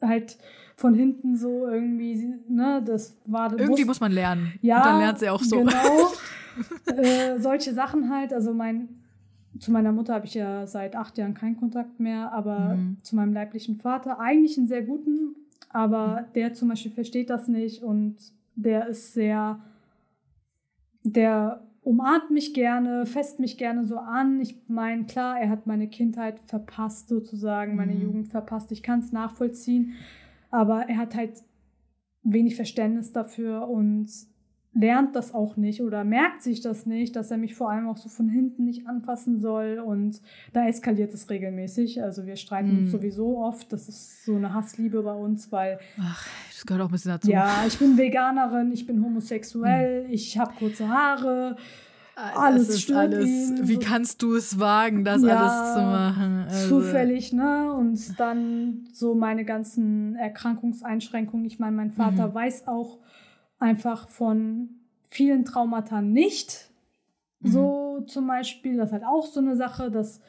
halt 0.00 0.36
von 0.76 0.94
hinten 0.94 1.36
so 1.36 1.66
irgendwie, 1.68 2.34
ne, 2.48 2.82
das 2.84 3.16
war. 3.26 3.56
Irgendwie 3.58 3.84
muss 3.84 4.00
man 4.00 4.12
lernen. 4.12 4.52
Ja. 4.62 4.78
Und 4.78 4.86
dann 4.86 4.98
lernt 4.98 5.18
sie 5.18 5.28
auch 5.28 5.42
so. 5.42 5.58
Genau. 5.58 6.12
äh, 6.96 7.38
solche 7.38 7.72
Sachen 7.72 8.10
halt. 8.10 8.32
Also 8.32 8.52
mein, 8.52 8.88
zu 9.58 9.70
meiner 9.70 9.92
Mutter 9.92 10.14
habe 10.14 10.26
ich 10.26 10.34
ja 10.34 10.66
seit 10.66 10.96
acht 10.96 11.18
Jahren 11.18 11.34
keinen 11.34 11.56
Kontakt 11.56 12.00
mehr, 12.00 12.32
aber 12.32 12.76
mhm. 12.76 12.96
zu 13.02 13.16
meinem 13.16 13.32
leiblichen 13.32 13.76
Vater 13.76 14.18
eigentlich 14.18 14.58
einen 14.58 14.66
sehr 14.66 14.82
guten, 14.82 15.36
aber 15.70 16.22
mhm. 16.22 16.32
der 16.34 16.54
zum 16.54 16.68
Beispiel 16.68 16.92
versteht 16.92 17.30
das 17.30 17.48
nicht 17.48 17.82
und 17.82 18.16
der 18.54 18.88
ist 18.88 19.14
sehr, 19.14 19.60
der 21.04 21.62
umarmt 21.82 22.30
mich 22.30 22.54
gerne, 22.54 23.06
fest 23.06 23.40
mich 23.40 23.58
gerne 23.58 23.84
so 23.84 23.98
an. 23.98 24.40
Ich 24.40 24.56
meine, 24.68 25.04
klar, 25.04 25.38
er 25.40 25.50
hat 25.50 25.66
meine 25.66 25.88
Kindheit 25.88 26.40
verpasst, 26.40 27.08
sozusagen, 27.08 27.76
meine 27.76 27.94
mhm. 27.94 28.02
Jugend 28.02 28.28
verpasst. 28.28 28.72
Ich 28.72 28.82
kann 28.82 29.00
es 29.00 29.12
nachvollziehen. 29.12 29.94
Aber 30.50 30.88
er 30.88 30.98
hat 30.98 31.14
halt 31.14 31.42
wenig 32.22 32.56
Verständnis 32.56 33.12
dafür 33.12 33.68
und 33.68 34.08
lernt 34.74 35.14
das 35.14 35.34
auch 35.34 35.56
nicht 35.56 35.82
oder 35.82 36.02
merkt 36.02 36.42
sich 36.42 36.62
das 36.62 36.86
nicht, 36.86 37.14
dass 37.14 37.30
er 37.30 37.36
mich 37.36 37.54
vor 37.54 37.70
allem 37.70 37.88
auch 37.88 37.98
so 37.98 38.08
von 38.08 38.28
hinten 38.28 38.64
nicht 38.64 38.86
anfassen 38.86 39.38
soll 39.40 39.82
und 39.84 40.20
da 40.52 40.66
eskaliert 40.66 41.12
es 41.12 41.28
regelmäßig. 41.28 42.02
Also 42.02 42.24
wir 42.24 42.36
streiten 42.36 42.74
mm. 42.74 42.78
uns 42.78 42.90
sowieso 42.92 43.38
oft. 43.38 43.72
Das 43.72 43.88
ist 43.88 44.24
so 44.24 44.34
eine 44.34 44.54
Hassliebe 44.54 45.02
bei 45.02 45.14
uns, 45.14 45.52
weil. 45.52 45.78
Ach, 46.00 46.26
das 46.50 46.64
gehört 46.64 46.82
auch 46.82 46.88
ein 46.88 46.92
bisschen 46.92 47.10
dazu. 47.10 47.30
Ja, 47.30 47.64
ich 47.66 47.78
bin 47.78 47.98
Veganerin, 47.98 48.72
ich 48.72 48.86
bin 48.86 49.04
homosexuell, 49.04 50.08
mm. 50.08 50.12
ich 50.12 50.38
habe 50.38 50.54
kurze 50.58 50.88
Haare. 50.88 51.56
alles 52.14 52.68
das 52.68 52.76
ist 52.76 52.92
alles. 52.92 53.28
ihn. 53.28 53.68
Wie 53.68 53.78
kannst 53.78 54.22
du 54.22 54.36
es 54.36 54.58
wagen, 54.58 55.04
das 55.04 55.22
Ja, 55.22 55.36
alles 55.36 55.74
zu 55.74 55.80
machen? 55.80 56.44
Also, 56.48 56.80
zufällig, 56.80 57.34
ne? 57.34 57.74
Und 57.74 58.18
dann 58.18 58.88
so 58.94 59.14
meine 59.14 59.44
ganzen 59.44 60.14
Erkrankungseinschränkungen. 60.14 61.44
Ich 61.44 61.58
meine, 61.58 61.76
mein 61.76 61.90
Vater 61.90 62.28
Mhm. 62.28 62.34
weiß 62.34 62.68
auch 62.68 63.00
einfach 63.62 64.08
von 64.08 64.68
vielen 65.06 65.44
Traumata 65.44 66.02
nicht. 66.02 66.70
Mhm. 67.40 67.48
So 67.50 68.00
zum 68.06 68.26
Beispiel, 68.26 68.76
das 68.76 68.88
ist 68.88 68.92
halt 68.92 69.04
auch 69.04 69.26
so 69.26 69.40
eine 69.40 69.56
Sache, 69.56 69.90
dass 69.90 70.20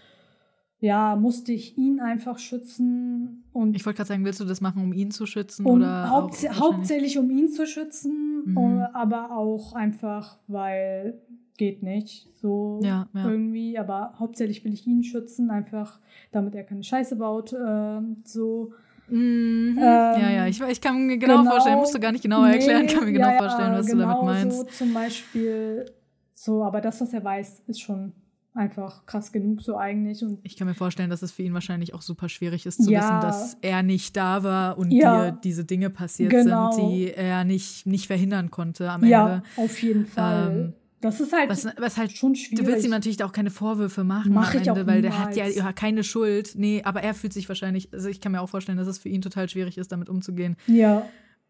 ja, 0.80 1.16
musste 1.16 1.54
ich 1.54 1.78
ihn 1.78 2.02
einfach 2.02 2.40
schützen 2.40 3.46
und 3.54 3.74
Ich 3.74 3.86
wollte 3.86 3.98
gerade 3.98 4.10
sagen, 4.10 4.26
willst 4.26 4.42
du 4.42 4.46
das 4.46 4.60
machen, 4.60 4.84
um 4.84 4.92
ihn 4.92 5.12
zu 5.12 5.26
schützen? 5.26 5.66
um, 5.66 5.76
oder 5.76 6.10
haupts 6.10 6.46
hauptsächlich 6.60 7.18
um 7.18 7.30
ihn 7.32 7.48
zu 7.48 7.66
schützen, 7.66 8.44
Mhm. 8.46 8.58
äh, 8.58 8.88
aber 8.94 9.32
auch 9.32 9.74
einfach, 9.74 10.40
weil 10.48 11.22
geht 11.56 11.84
nicht 11.84 12.30
so 12.42 12.82
Ja, 12.84 13.08
ja. 13.14 13.30
irgendwie, 13.30 13.78
aber 13.78 14.16
hauptsächlich 14.20 14.66
will 14.66 14.74
ich 14.74 14.86
ihn 14.86 15.04
schützen, 15.04 15.52
einfach 15.52 16.02
damit 16.34 16.54
er 16.56 16.64
keine 16.66 16.84
Scheiße 16.84 17.16
baut, 17.16 17.54
äh, 17.54 18.02
so. 18.26 18.74
Mhm. 19.08 19.78
Ähm, 19.78 20.20
ja, 20.20 20.30
ja, 20.30 20.48
ich, 20.48 20.62
ich 20.62 20.82
kann 20.82 21.06
mir 21.06 21.18
genau, 21.18 21.44
vorstellen, 21.44 21.80
musst 21.80 21.94
du 21.94 22.00
gar 22.00 22.12
nicht 22.12 22.22
genauer 22.24 22.48
erklären, 22.48 22.88
kann 22.88 23.06
mir 23.06 23.12
genau 23.12 23.28
ja, 23.28 23.34
ja, 23.34 23.38
vorstellen, 23.40 23.74
was 23.74 23.86
genau 23.86 24.02
du 24.04 24.08
damit 24.08 24.22
meinst. 24.24 24.58
So 24.58 24.64
zum 24.66 24.94
Beispiel, 24.94 25.86
so, 26.34 26.64
aber 26.64 26.82
das, 26.82 27.02
was 27.02 27.14
er 27.14 27.24
weiß, 27.24 27.64
ist 27.68 27.82
schon 27.82 28.14
einfach 28.54 29.06
krass 29.06 29.32
genug, 29.32 29.62
so 29.62 29.78
eigentlich. 29.78 30.24
Und 30.24 30.40
Ich 30.44 30.56
kann 30.58 30.68
mir 30.68 30.76
vorstellen, 30.76 31.10
dass 31.10 31.22
es 31.22 31.32
für 31.32 31.42
ihn 31.44 31.54
wahrscheinlich 31.54 31.94
auch 31.94 32.02
super 32.02 32.30
schwierig 32.30 32.66
ist 32.66 32.84
zu 32.84 32.92
Ja. 32.92 33.00
wissen, 33.00 33.20
dass 33.20 33.58
er 33.62 33.82
nicht 33.84 34.16
da 34.16 34.44
war 34.44 34.78
und 34.78 34.92
Ja. 34.92 35.32
dir 35.32 35.32
diese 35.32 35.66
Dinge 35.66 35.90
passiert 35.90 36.32
Genau. 36.32 36.70
sind, 36.72 36.78
die 36.78 37.12
er 37.12 37.44
nicht, 37.46 37.86
nicht 37.88 38.08
verhindern 38.08 38.52
konnte 38.52 38.90
am 38.92 39.04
ja, 39.04 39.20
Ende. 39.38 39.44
auf 39.58 39.82
jeden 39.82 40.06
Fall. 40.06 40.54
Ähm, 40.56 40.74
das 41.04 41.20
ist 41.20 41.34
halt 41.34 41.50
Was, 41.50 41.66
was 41.78 41.98
halt 41.98 42.14
schon 42.14 42.34
schwierig. 42.34 42.66
Du 42.66 42.72
willst 42.72 42.86
ihm 42.86 42.92
natürlich 42.92 43.22
auch 43.26 43.34
keine 43.34 43.50
Vorwürfe 43.50 44.06
machen 44.06 44.34
Mach 44.34 44.54
am 44.54 44.62
ich 44.62 44.68
Ende, 44.68 44.82
auch 44.82 44.88
weil 44.88 45.02
der 45.02 45.20
hat 45.20 45.36
ja, 45.36 45.74
keine 45.74 46.02
Schuld. 46.04 46.54
Nee, 46.56 46.82
aber 46.86 47.04
er 47.04 47.14
fühlt 47.14 47.34
sich 47.34 47.50
wahrscheinlich, 47.50 47.92
also 47.92 48.08
ich 48.08 48.22
kann 48.22 48.32
mir 48.32 48.40
auch 48.40 48.50
vorstellen, 48.50 48.78
dass 48.78 48.88
es 48.88 49.00
für 49.00 49.10
ihn 49.10 49.22
total 49.22 49.50
schwierig 49.50 49.78
ist, 49.78 49.92
damit 49.92 50.08
umzugehen. 50.08 50.56
ja, 50.66 51.06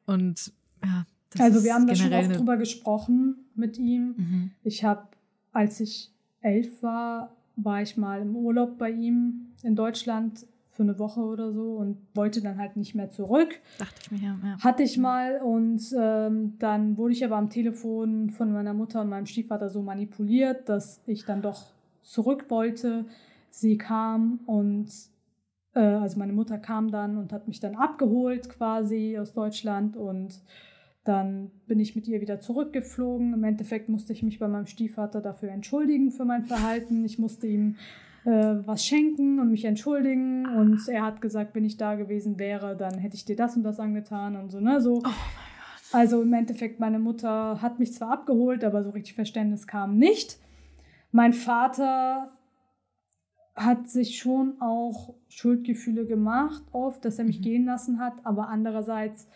Und 0.08 0.52
ja, 0.84 1.06
das 1.30 1.42
also 1.42 1.64
wir 1.64 1.76
haben 1.76 1.86
da 1.86 1.96
schon 1.96 2.12
oft 2.12 2.36
drüber 2.36 2.58
gesprochen 2.58 3.46
mit 3.54 3.78
ihm. 3.78 4.16
Mhm. 4.18 4.52
Ich 4.64 4.84
habe, 4.84 5.08
als 5.52 5.80
ich 5.80 6.12
elf 6.42 6.82
war, 6.82 7.36
war 7.56 7.84
ich 7.84 7.96
mal 7.96 8.22
im 8.24 8.36
Urlaub 8.36 8.80
bei 8.80 8.90
ihm 8.90 9.50
in 9.62 9.76
Deutschland 9.76 10.48
für 10.74 10.84
eine 10.84 10.98
Woche 10.98 11.22
oder 11.22 11.52
so 11.52 11.74
und 11.74 11.98
wollte 12.16 12.42
dann 12.42 12.58
halt 12.58 12.78
nicht 12.78 12.96
mehr 12.96 13.12
zurück. 13.12 13.60
Dachte 13.78 13.96
ich 14.02 14.12
mir, 14.12 14.28
ja. 14.28 14.36
ja. 14.44 14.58
Hatte 14.60 14.84
ich 14.84 14.98
mal 14.98 15.40
und 15.40 15.82
ähm, 15.98 16.54
dann 16.58 16.98
wurde 16.98 17.14
ich 17.14 17.24
aber 17.24 17.38
am 17.38 17.50
Telefon 17.50 18.32
von 18.32 18.52
meiner 18.52 18.74
Mutter 18.74 19.02
und 19.02 19.10
meinem 19.10 19.28
Stiefvater 19.28 19.70
so 19.70 19.84
manipuliert, 19.84 20.68
dass 20.68 21.02
ich 21.06 21.26
dann 21.26 21.44
doch 21.44 21.68
zurück 22.02 22.46
wollte. 22.50 23.06
Sie 23.52 23.78
kam 23.78 24.40
und 24.48 24.90
äh, 25.76 25.80
also 25.80 26.18
meine 26.18 26.34
Mutter 26.34 26.58
kam 26.58 26.90
dann 26.90 27.18
und 27.18 27.32
hat 27.32 27.48
mich 27.48 27.60
dann 27.60 27.76
abgeholt 27.76 28.50
quasi 28.50 29.18
aus 29.20 29.34
Deutschland 29.34 29.96
und 29.96 30.42
dann 31.04 31.52
bin 31.68 31.80
ich 31.80 31.96
mit 31.96 32.08
ihr 32.08 32.20
wieder 32.22 32.40
zurückgeflogen. 32.40 33.34
Im 33.34 33.44
Endeffekt 33.44 33.90
musste 33.90 34.14
ich 34.14 34.24
mich 34.24 34.40
bei 34.40 34.48
meinem 34.48 34.66
Stiefvater 34.68 35.22
dafür 35.22 35.50
entschuldigen 35.50 36.12
für 36.12 36.26
mein 36.26 36.44
Verhalten. 36.44 37.04
Ich 37.06 37.20
musste 37.20 37.46
ihm 37.46 37.76
äh, 38.26 38.56
was 38.66 38.86
schenken 38.86 39.40
und 39.40 39.52
mich 39.52 39.66
entschuldigen. 39.66 40.48
Und 40.48 40.88
er 40.88 41.04
hat 41.04 41.22
gesagt, 41.22 41.56
wenn 41.56 41.66
ich 41.66 41.78
da 41.78 41.96
gewesen 41.96 42.40
wäre, 42.40 42.76
dann 42.76 42.98
hätte 42.98 43.16
ich 43.16 43.26
dir 43.26 43.36
das 43.36 43.56
und 43.58 43.64
das 43.64 43.80
angetan 43.80 44.36
und 44.36 44.52
so, 44.52 44.60
ne? 44.60 44.82
So. 44.82 45.02
Oh. 45.06 45.10
Also 45.92 46.22
im 46.24 46.34
Endeffekt, 46.34 46.80
meine 46.80 46.98
Mutter 47.00 47.62
hat 47.62 47.78
mich 47.80 47.94
zwar 47.94 48.12
abgeholt, 48.12 48.64
aber 48.64 48.84
so 48.84 48.90
richtig 48.92 49.14
Verständnis 49.14 49.68
kam 49.68 49.98
nicht. 49.98 50.40
Mein 51.12 51.34
Vater 51.34 52.32
hat 53.56 53.88
sich 53.88 54.18
schon 54.18 54.60
auch 54.60 55.14
Schuldgefühle 55.30 56.08
gemacht, 56.08 56.64
oft, 56.72 57.06
dass 57.06 57.20
er 57.20 57.26
mich 57.26 57.38
Mhm. 57.40 57.44
gehen 57.44 57.66
lassen 57.66 58.00
hat, 58.00 58.14
aber 58.24 58.50
andererseits 58.50 59.28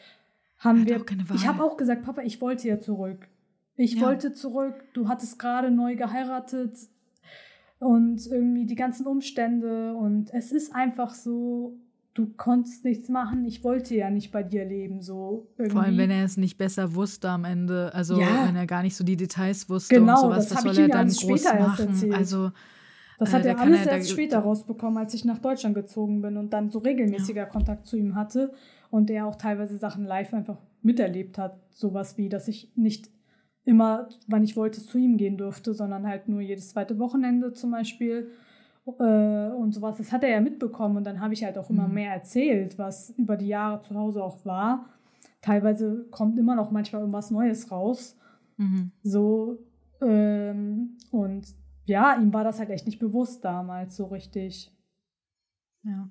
haben 0.57 0.79
Hat 0.81 0.87
wir. 0.87 1.05
Ich 1.35 1.47
habe 1.47 1.63
auch 1.63 1.77
gesagt, 1.77 2.01
Papa, 2.03 2.23
ich 2.23 2.41
wollte 2.41 2.67
ja 2.67 2.79
zurück. 2.79 3.27
Ich 3.75 3.93
Ja. 3.95 4.07
wollte 4.07 4.33
zurück. 4.33 4.83
Du 4.93 5.07
hattest 5.07 5.37
gerade 5.37 5.69
neu 5.69 5.95
geheiratet 5.95 6.75
und 7.79 8.25
irgendwie 8.27 8.65
die 8.65 8.75
ganzen 8.75 9.05
Umstände 9.05 9.93
und 9.95 10.33
es 10.33 10.51
ist 10.51 10.73
einfach 10.73 11.13
so, 11.13 11.77
du 12.13 12.27
konntest 12.35 12.83
nichts 12.83 13.09
machen. 13.09 13.45
Ich 13.45 13.63
wollte 13.63 13.95
ja 13.95 14.09
nicht 14.09 14.31
bei 14.31 14.41
dir 14.41 14.65
leben, 14.65 15.01
so 15.01 15.47
irgendwie. 15.57 15.73
Vor 15.73 15.83
allem, 15.83 15.97
wenn 15.97 16.09
er 16.09 16.25
es 16.25 16.37
nicht 16.37 16.57
besser 16.57 16.95
wusste 16.95 17.29
am 17.29 17.45
Ende. 17.45 17.93
Also, 17.93 18.19
Ja. 18.19 18.45
wenn 18.47 18.55
er 18.55 18.65
gar 18.65 18.81
nicht 18.81 18.95
so 18.95 19.03
die 19.03 19.17
Details 19.17 19.69
wusste 19.69 19.95
Genau, 19.95 20.13
und 20.13 20.21
sowas, 20.21 20.47
das 20.49 20.57
was 20.57 20.63
soll 20.75 20.83
er 20.83 20.87
ja 20.89 20.93
dann 20.95 21.09
groß 21.09 21.43
machen? 21.43 22.13
Also, 22.13 22.51
Das 23.19 23.29
Äh, 23.29 23.33
hat 23.37 23.45
der 23.45 23.53
er 23.55 23.59
alles 23.61 23.79
ja 23.79 23.85
da- 23.85 23.91
erst 23.97 24.11
später 24.11 24.39
rausbekommen, 24.39 24.97
als 24.99 25.13
ich 25.15 25.25
nach 25.25 25.39
Deutschland 25.39 25.73
gezogen 25.73 26.21
bin 26.21 26.37
und 26.37 26.53
dann 26.53 26.69
so 26.69 26.77
regelmäßiger 26.79 27.47
Kontakt 27.47 27.87
zu 27.87 27.97
ihm 27.97 28.13
hatte 28.13 28.53
und 28.91 29.09
er 29.09 29.25
auch 29.25 29.35
teilweise 29.35 29.75
Sachen 29.77 30.05
live 30.05 30.33
einfach 30.35 30.59
miterlebt 30.83 31.37
hat. 31.39 31.57
Sowas 31.71 32.15
wie, 32.17 32.29
dass 32.29 32.47
ich 32.47 32.71
nicht 32.75 33.09
immer, 33.67 34.09
wann 34.27 34.43
ich 34.43 34.55
wollte, 34.55 34.81
zu 34.81 34.97
ihm 34.97 35.17
gehen 35.17 35.37
durfte, 35.37 35.73
sondern 35.73 36.07
halt 36.07 36.27
nur 36.27 36.41
jedes 36.41 36.69
zweite 36.69 36.97
Wochenende 36.99 37.53
zum 37.53 37.71
Beispiel 37.71 38.31
äh, 38.99 39.49
und 39.49 39.73
sowas. 39.73 39.97
Das 39.97 40.11
hat 40.11 40.23
er 40.23 40.29
ja 40.29 40.41
mitbekommen 40.41 40.97
und 40.97 41.03
dann 41.03 41.19
habe 41.19 41.33
ich 41.33 41.43
halt 41.43 41.57
auch 41.57 41.69
immer 41.69 41.87
Mhm. 41.87 41.93
mehr 41.93 42.13
erzählt, 42.13 42.77
was 42.77 43.11
über 43.17 43.35
die 43.37 43.47
Jahre 43.47 43.81
zu 43.81 43.93
Hause 43.95 44.23
auch 44.23 44.43
war. 44.45 44.85
Teilweise 45.41 46.05
kommt 46.11 46.39
immer 46.39 46.55
noch 46.55 46.71
manchmal 46.71 47.01
irgendwas 47.01 47.29
Neues 47.31 47.69
raus. 47.71 48.15
mhm. 48.57 48.91
So, 49.03 49.59
ähm, 50.01 50.97
und 51.11 51.53
ja, 51.85 52.15
ihm 52.19 52.33
war 52.33 52.43
das 52.43 52.59
halt 52.59 52.69
echt 52.69 52.85
nicht 52.85 52.99
bewusst 52.99 53.43
damals 53.45 53.95
so 53.95 54.05
richtig. 54.05 54.71
Ja. 55.83 56.09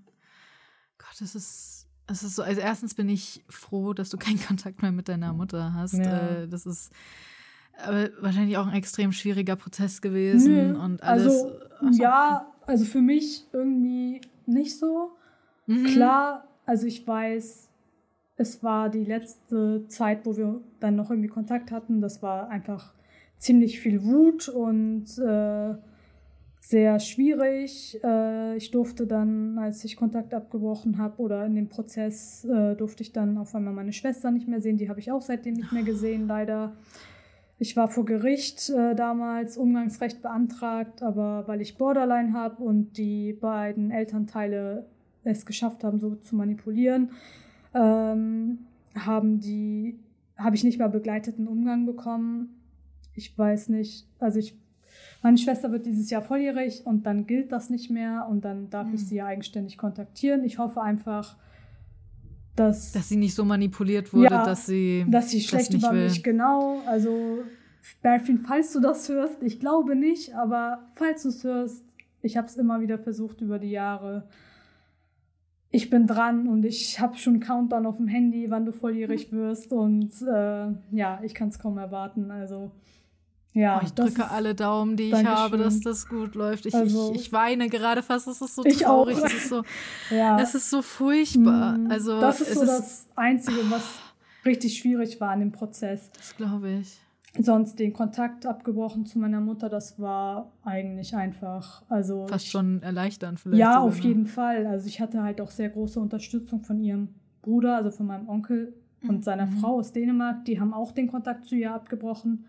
Gott, 0.98 1.20
das 1.20 1.34
ist, 1.34 1.88
das 2.06 2.22
ist 2.22 2.36
so. 2.36 2.42
Also 2.42 2.60
erstens 2.60 2.94
bin 2.94 3.08
ich 3.08 3.44
froh, 3.48 3.92
dass 3.94 4.10
du 4.10 4.16
keinen 4.16 4.40
Kontakt 4.46 4.82
mehr 4.82 4.92
mit 4.92 5.08
deiner 5.08 5.32
Mutter 5.32 5.74
hast. 5.74 5.94
Ja. 5.94 6.42
Äh, 6.42 6.48
das 6.48 6.66
ist 6.66 6.92
aber 7.84 8.10
wahrscheinlich 8.20 8.56
auch 8.56 8.66
ein 8.66 8.74
extrem 8.74 9.12
schwieriger 9.12 9.56
Prozess 9.56 10.00
gewesen 10.00 10.72
Nö, 10.72 10.78
und 10.78 11.02
alles. 11.02 11.26
Also, 11.26 11.52
Ach 11.80 11.92
so. 11.92 12.02
ja, 12.02 12.52
also 12.66 12.84
für 12.84 13.00
mich 13.00 13.46
irgendwie 13.52 14.20
nicht 14.46 14.78
so. 14.78 15.12
Mhm. 15.66 15.84
Klar, 15.86 16.46
also 16.64 16.86
ich 16.86 17.06
weiß, 17.06 17.68
es 18.36 18.62
war 18.62 18.90
die 18.90 19.04
letzte 19.04 19.86
Zeit, 19.88 20.26
wo 20.26 20.36
wir 20.36 20.60
dann 20.80 20.96
noch 20.96 21.10
irgendwie 21.10 21.28
Kontakt 21.28 21.70
hatten. 21.70 22.00
Das 22.00 22.22
war 22.22 22.48
einfach 22.48 22.92
ziemlich 23.38 23.80
viel 23.80 24.02
Wut 24.04 24.48
und 24.48 25.18
äh, 25.18 25.74
sehr 26.60 26.98
schwierig. 27.00 28.00
Äh, 28.02 28.56
ich 28.56 28.70
durfte 28.70 29.06
dann, 29.06 29.58
als 29.58 29.84
ich 29.84 29.96
Kontakt 29.96 30.34
abgebrochen 30.34 30.98
habe 30.98 31.22
oder 31.22 31.46
in 31.46 31.54
dem 31.54 31.68
Prozess, 31.68 32.44
äh, 32.44 32.74
durfte 32.74 33.02
ich 33.02 33.12
dann 33.12 33.38
auf 33.38 33.54
einmal 33.54 33.72
meine 33.72 33.92
Schwester 33.92 34.30
nicht 34.30 34.48
mehr 34.48 34.60
sehen. 34.60 34.76
Die 34.76 34.88
habe 34.88 35.00
ich 35.00 35.12
auch 35.12 35.22
seitdem 35.22 35.54
nicht 35.54 35.72
mehr 35.72 35.84
gesehen, 35.84 36.26
leider. 36.26 36.72
Ich 37.58 37.76
war 37.76 37.88
vor 37.88 38.04
Gericht 38.04 38.68
äh, 38.70 38.94
damals 38.94 39.56
Umgangsrecht 39.56 40.20
beantragt, 40.20 41.02
aber 41.02 41.44
weil 41.48 41.60
ich 41.62 41.78
Borderline 41.78 42.32
habe 42.34 42.62
und 42.62 42.98
die 42.98 43.32
beiden 43.32 43.90
Elternteile 43.90 44.86
es 45.24 45.46
geschafft 45.46 45.82
haben, 45.82 45.98
so 45.98 46.16
zu 46.16 46.36
manipulieren, 46.36 47.10
ähm, 47.74 48.58
haben 48.94 49.40
die, 49.40 49.98
habe 50.36 50.54
ich 50.54 50.64
nicht 50.64 50.78
mehr 50.78 50.88
begleiteten 50.88 51.48
Umgang 51.48 51.86
bekommen. 51.86 52.60
Ich 53.14 53.36
weiß 53.36 53.70
nicht, 53.70 54.06
also 54.18 54.38
ich, 54.38 54.54
meine 55.22 55.38
Schwester 55.38 55.72
wird 55.72 55.86
dieses 55.86 56.10
Jahr 56.10 56.22
volljährig 56.22 56.84
und 56.84 57.06
dann 57.06 57.26
gilt 57.26 57.52
das 57.52 57.70
nicht 57.70 57.90
mehr 57.90 58.26
und 58.30 58.44
dann 58.44 58.68
darf 58.68 58.88
Mhm. 58.88 58.94
ich 58.94 59.06
sie 59.06 59.16
ja 59.16 59.26
eigenständig 59.26 59.78
kontaktieren. 59.78 60.44
Ich 60.44 60.58
hoffe 60.58 60.82
einfach, 60.82 61.36
dass, 62.56 62.92
Dass 62.92 63.08
sie 63.08 63.16
nicht 63.16 63.34
so 63.34 63.44
manipuliert 63.44 64.12
wurde, 64.12 64.24
Ja, 64.24 64.44
dass 64.44 64.66
sie 64.66 65.04
dass 65.08 65.30
sie 65.30 65.38
das 65.38 65.46
schlecht 65.46 65.72
nicht 65.72 65.84
über 65.84 65.92
will. 65.92 66.04
mich, 66.08 66.22
genau. 66.22 66.80
Also, 66.86 67.38
Berfin, 68.02 68.38
falls 68.40 68.72
du 68.72 68.80
das 68.80 69.08
hörst, 69.08 69.42
ich 69.42 69.60
glaube 69.60 69.94
nicht, 69.94 70.34
aber 70.34 70.80
falls 70.96 71.22
du 71.22 71.28
es 71.28 71.44
hörst, 71.44 71.84
ich 72.22 72.36
habe 72.36 72.48
es 72.48 72.56
immer 72.56 72.80
wieder 72.80 72.98
versucht 72.98 73.40
über 73.42 73.58
die 73.60 73.70
Jahre. 73.70 74.26
Ich 75.70 75.90
bin 75.90 76.06
dran 76.06 76.48
und 76.48 76.64
ich 76.64 76.98
habe 77.00 77.16
schon 77.16 77.34
einen 77.34 77.42
Countdown 77.42 77.86
auf 77.86 77.98
dem 77.98 78.08
Handy, 78.08 78.50
wann 78.50 78.64
du 78.64 78.72
volljährig 78.72 79.30
wirst 79.32 79.72
und 79.72 80.10
äh, 80.22 80.68
ja, 80.90 81.20
ich 81.22 81.34
kann 81.34 81.48
es 81.48 81.58
kaum 81.58 81.76
erwarten. 81.78 82.30
Also, 82.30 82.70
ja, 83.56 83.78
Oh, 83.80 83.84
ich 83.84 83.92
drücke 83.92 84.30
alle 84.30 84.54
Daumen, 84.54 84.96
die 84.96 85.04
ich 85.10 85.24
habe, 85.24 85.56
dass 85.58 85.80
das 85.80 86.08
gut 86.08 86.34
läuft. 86.34 86.66
Ich, 86.66 86.74
Also- 86.74 87.12
ich, 87.14 87.22
ich 87.22 87.32
weine 87.32 87.68
gerade 87.68 88.02
fast, 88.02 88.28
es 88.28 88.40
ist 88.40 88.54
so 88.54 88.64
Ich 88.64 88.78
traurig, 88.82 89.16
es 89.16 89.32
ist 89.34 89.48
so, 89.48 89.62
Ja. 90.10 90.38
es 90.40 90.54
ist 90.54 90.70
so 90.70 90.82
furchtbar. 90.82 91.78
Mm, 91.78 91.90
Also 91.90 92.20
das 92.20 92.40
ist 92.40 92.54
so 92.54 92.62
ist, 92.62 92.68
das 92.68 93.06
Einzige, 93.16 93.58
was 93.70 93.82
richtig 94.44 94.78
schwierig 94.78 95.20
war 95.20 95.30
an 95.30 95.40
dem 95.40 95.52
Prozess. 95.52 96.10
das 96.12 96.36
glaube 96.36 96.70
ich. 96.70 97.00
Sonst 97.38 97.78
den 97.78 97.92
Kontakt 97.92 98.46
abgebrochen 98.46 99.04
zu 99.04 99.18
meiner 99.18 99.40
Mutter, 99.40 99.68
das 99.68 99.98
war 100.00 100.52
eigentlich 100.64 101.14
einfach. 101.14 101.82
Also 101.88 102.26
Fast 102.28 102.46
ich, 102.46 102.50
schon 102.50 102.82
erleichternd 102.82 103.38
vielleicht. 103.40 103.58
Ja, 103.60 103.78
auf 103.80 103.98
ne? 103.98 104.04
jeden 104.08 104.26
Fall. 104.26 104.66
Also 104.66 104.86
ich 104.86 105.00
hatte 105.00 105.22
halt 105.22 105.40
auch 105.42 105.50
sehr 105.50 105.68
große 105.68 106.00
Unterstützung 106.00 106.62
von 106.62 106.80
ihrem 106.80 107.08
Bruder, 107.42 107.76
also 107.76 107.90
von 107.90 108.06
meinem 108.06 108.28
Onkel 108.28 108.72
und 109.06 109.22
seiner 109.22 109.46
Mhm. 109.46 109.58
Frau 109.58 109.74
aus 109.78 109.92
Dänemark. 109.92 110.44
Die 110.46 110.58
haben 110.60 110.72
auch 110.72 110.92
den 110.92 111.08
Kontakt 111.08 111.44
zu 111.46 111.54
ihr 111.56 111.72
abgebrochen. 111.74 112.46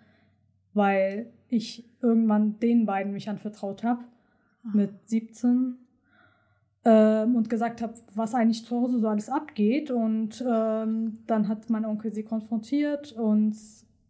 Weil 0.73 1.27
ich 1.49 1.83
irgendwann 2.01 2.59
den 2.59 2.85
beiden 2.85 3.13
mich 3.13 3.29
anvertraut 3.29 3.83
habe 3.83 4.03
Ah. 4.63 4.69
mit 4.73 4.91
17 5.05 5.75
ähm, 6.85 7.35
und 7.35 7.49
gesagt 7.49 7.81
habe, 7.81 7.93
was 8.15 8.33
eigentlich 8.33 8.65
zu 8.65 8.75
Hause 8.79 8.99
so 8.99 9.07
alles 9.07 9.29
abgeht. 9.29 9.91
Und 9.91 10.43
ähm, 10.47 11.19
dann 11.27 11.47
hat 11.47 11.69
mein 11.69 11.85
Onkel 11.85 12.13
sie 12.13 12.23
konfrontiert 12.23 13.11
und 13.13 13.55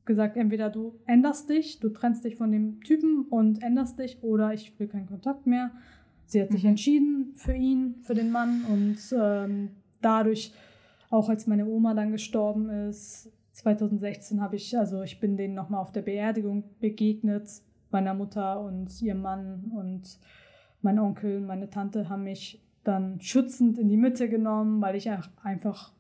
gesagt, 0.06 0.38
entweder 0.38 0.70
du 0.70 0.96
änderst 1.06 1.50
dich, 1.50 1.80
du 1.80 1.90
trennst 1.90 2.24
dich 2.24 2.38
von 2.38 2.52
dem 2.52 2.82
Typen 2.82 3.26
und 3.30 3.62
änderst 3.62 4.00
dich 4.00 4.24
oder 4.24 4.54
ich 4.54 4.78
will 4.80 4.88
keinen 4.88 5.08
Kontakt 5.08 5.46
mehr. 5.48 5.72
Sie 6.28 6.42
hat 6.42 6.52
sich 6.52 6.64
Mhm. 6.64 6.70
entschieden 6.70 7.32
für 7.36 7.54
ihn, 7.54 7.96
für 8.04 8.14
den 8.16 8.32
Mann 8.32 8.62
und 8.72 8.98
ähm, 9.18 9.70
dadurch, 10.02 10.54
auch 11.10 11.30
als 11.30 11.48
meine 11.48 11.66
Oma 11.66 11.94
dann 11.94 12.12
gestorben 12.12 12.70
ist, 12.70 13.32
2016 13.58 14.42
habe 14.42 14.56
ich, 14.56 14.78
also 14.78 15.02
ich 15.02 15.20
bin 15.20 15.36
denen 15.38 15.56
nochmal 15.56 15.82
auf 15.82 15.92
der 15.92 16.04
Beerdigung 16.04 16.64
begegnet, 16.80 17.50
meiner 17.92 18.14
Mutter 18.14 18.62
und 18.62 19.02
ihrem 19.02 19.22
Mann 19.22 19.72
und 19.76 20.20
mein 20.82 21.00
Onkel 21.00 21.38
und 21.38 21.46
meine 21.48 21.70
Tante 21.70 22.08
haben 22.10 22.24
mich 22.24 22.64
dann 22.84 23.20
schützend 23.20 23.78
in 23.80 23.90
die 23.90 23.98
Mitte 23.98 24.30
genommen, 24.30 24.82
weil 24.82 24.96
ich 24.96 25.10
einfach, 25.44 25.92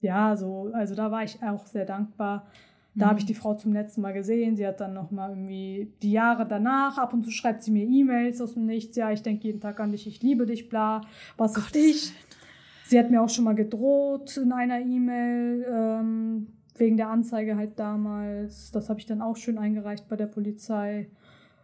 ja, 0.00 0.36
so, 0.36 0.70
also 0.72 0.94
da 0.94 1.10
war 1.10 1.22
ich 1.22 1.42
auch 1.42 1.66
sehr 1.66 1.84
dankbar. 1.84 2.46
Da 2.94 3.06
Mhm. 3.06 3.10
habe 3.10 3.18
ich 3.20 3.26
die 3.26 3.34
Frau 3.34 3.54
zum 3.54 3.72
letzten 3.72 4.00
Mal 4.00 4.12
gesehen. 4.12 4.56
Sie 4.56 4.66
hat 4.66 4.80
dann 4.80 4.92
nochmal 4.92 5.30
irgendwie 5.30 5.92
die 6.02 6.10
Jahre 6.12 6.46
danach, 6.46 6.98
ab 6.98 7.12
und 7.12 7.22
zu 7.22 7.30
schreibt 7.30 7.62
sie 7.62 7.70
mir 7.70 7.86
E-Mails 7.86 8.40
aus 8.40 8.54
dem 8.54 8.66
Nichts. 8.66 8.96
Ja, 8.96 9.12
ich 9.12 9.22
denke 9.22 9.44
jeden 9.44 9.60
Tag 9.60 9.78
an 9.78 9.92
dich, 9.92 10.06
ich 10.06 10.20
liebe 10.22 10.46
dich, 10.46 10.68
bla. 10.68 11.02
Was 11.36 11.56
ist 11.56 11.76
ich? 11.76 12.12
Sie 12.86 12.98
hat 12.98 13.10
mir 13.10 13.22
auch 13.22 13.28
schon 13.28 13.44
mal 13.44 13.54
gedroht 13.54 14.36
in 14.36 14.50
einer 14.50 14.80
E-Mail, 14.80 15.64
ähm, 15.70 16.46
wegen 16.80 16.96
der 16.96 17.08
Anzeige 17.10 17.56
halt 17.56 17.78
damals. 17.78 18.70
Das 18.70 18.88
habe 18.88 19.00
ich 19.00 19.06
dann 19.06 19.20
auch 19.22 19.36
schön 19.36 19.58
eingereicht 19.58 20.08
bei 20.08 20.16
der 20.16 20.26
Polizei. 20.26 21.08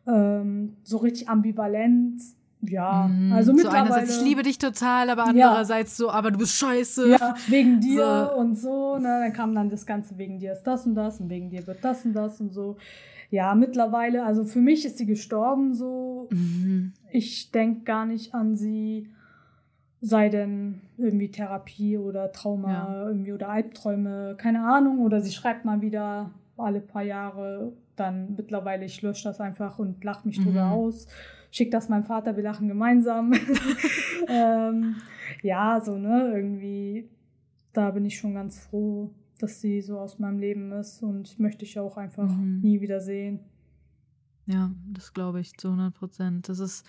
Ähm, 0.06 0.76
so 0.82 0.98
richtig 0.98 1.28
ambivalent. 1.28 2.20
Ja, 2.66 3.08
Mhm. 3.08 3.32
also 3.32 3.50
so 3.52 3.56
mittlerweile. 3.56 3.82
einerseits, 3.94 4.16
ich 4.18 4.24
liebe 4.24 4.42
dich 4.42 4.56
total, 4.58 5.10
aber 5.10 5.24
Ja. 5.24 5.28
andererseits 5.50 5.96
so, 5.98 6.10
aber 6.10 6.30
du 6.30 6.38
bist 6.38 6.56
scheiße. 6.56 7.10
Ja, 7.10 7.34
wegen 7.48 7.80
dir 7.80 8.30
So. 8.32 8.38
und 8.40 8.56
so. 8.58 8.96
Ne? 8.96 9.20
Dann 9.22 9.32
kam 9.34 9.54
dann 9.54 9.68
das 9.68 9.84
Ganze, 9.84 10.16
wegen 10.16 10.38
dir 10.38 10.52
ist 10.52 10.62
das 10.62 10.86
und 10.86 10.94
das 10.94 11.20
und 11.20 11.28
wegen 11.28 11.50
dir 11.50 11.66
wird 11.66 11.84
das 11.84 12.04
und 12.06 12.14
das 12.14 12.40
und 12.40 12.52
so. 12.54 12.76
Ja, 13.30 13.54
mittlerweile, 13.54 14.24
also 14.24 14.44
für 14.44 14.60
mich 14.60 14.84
ist 14.86 14.96
sie 14.96 15.04
gestorben 15.06 15.74
so. 15.74 16.28
Mhm. 16.30 16.92
Ich 17.10 17.50
denke 17.50 17.82
gar 17.84 18.06
nicht 18.06 18.34
an 18.34 18.56
sie, 18.56 19.10
sei 20.06 20.28
denn 20.28 20.80
irgendwie 20.98 21.30
Therapie 21.30 21.96
oder 21.96 22.30
Trauma 22.30 22.70
Ja. 22.72 23.06
irgendwie 23.08 23.32
oder 23.32 23.48
Albträume, 23.48 24.34
keine 24.36 24.66
Ahnung. 24.66 24.98
Oder 24.98 25.20
sie 25.22 25.32
schreibt 25.32 25.64
mal 25.64 25.80
wieder 25.80 26.30
alle 26.58 26.80
paar 26.80 27.02
Jahre. 27.02 27.72
Dann 27.96 28.34
mittlerweile, 28.36 28.84
ich 28.84 29.00
lösche 29.02 29.24
das 29.24 29.40
einfach 29.40 29.78
und 29.78 30.04
lache 30.04 30.26
mich 30.28 30.42
drüber 30.42 30.66
Mhm. 30.66 30.72
aus. 30.72 31.06
Schick 31.50 31.70
das 31.70 31.88
meinem 31.88 32.04
Vater, 32.04 32.36
wir 32.36 32.42
lachen 32.42 32.68
gemeinsam. 32.68 33.32
ähm, 34.28 34.96
ja, 35.42 35.80
so, 35.80 35.96
ne, 35.96 36.32
irgendwie, 36.34 37.08
da 37.72 37.90
bin 37.90 38.04
ich 38.04 38.18
schon 38.18 38.34
ganz 38.34 38.58
froh, 38.58 39.10
dass 39.38 39.60
sie 39.60 39.80
so 39.80 39.98
aus 39.98 40.18
meinem 40.18 40.38
Leben 40.38 40.72
ist 40.72 41.02
und 41.02 41.38
möchte 41.38 41.64
ich 41.64 41.78
auch 41.78 41.96
einfach 41.96 42.28
Mhm. 42.28 42.60
nie 42.62 42.80
wieder 42.80 43.00
sehen. 43.00 43.40
Ja, 44.46 44.70
das 44.92 45.14
glaube 45.14 45.40
ich 45.40 45.56
zu 45.56 45.70
100 45.70 45.94
Prozent. 45.94 46.48
Das 46.48 46.58
ist, 46.58 46.84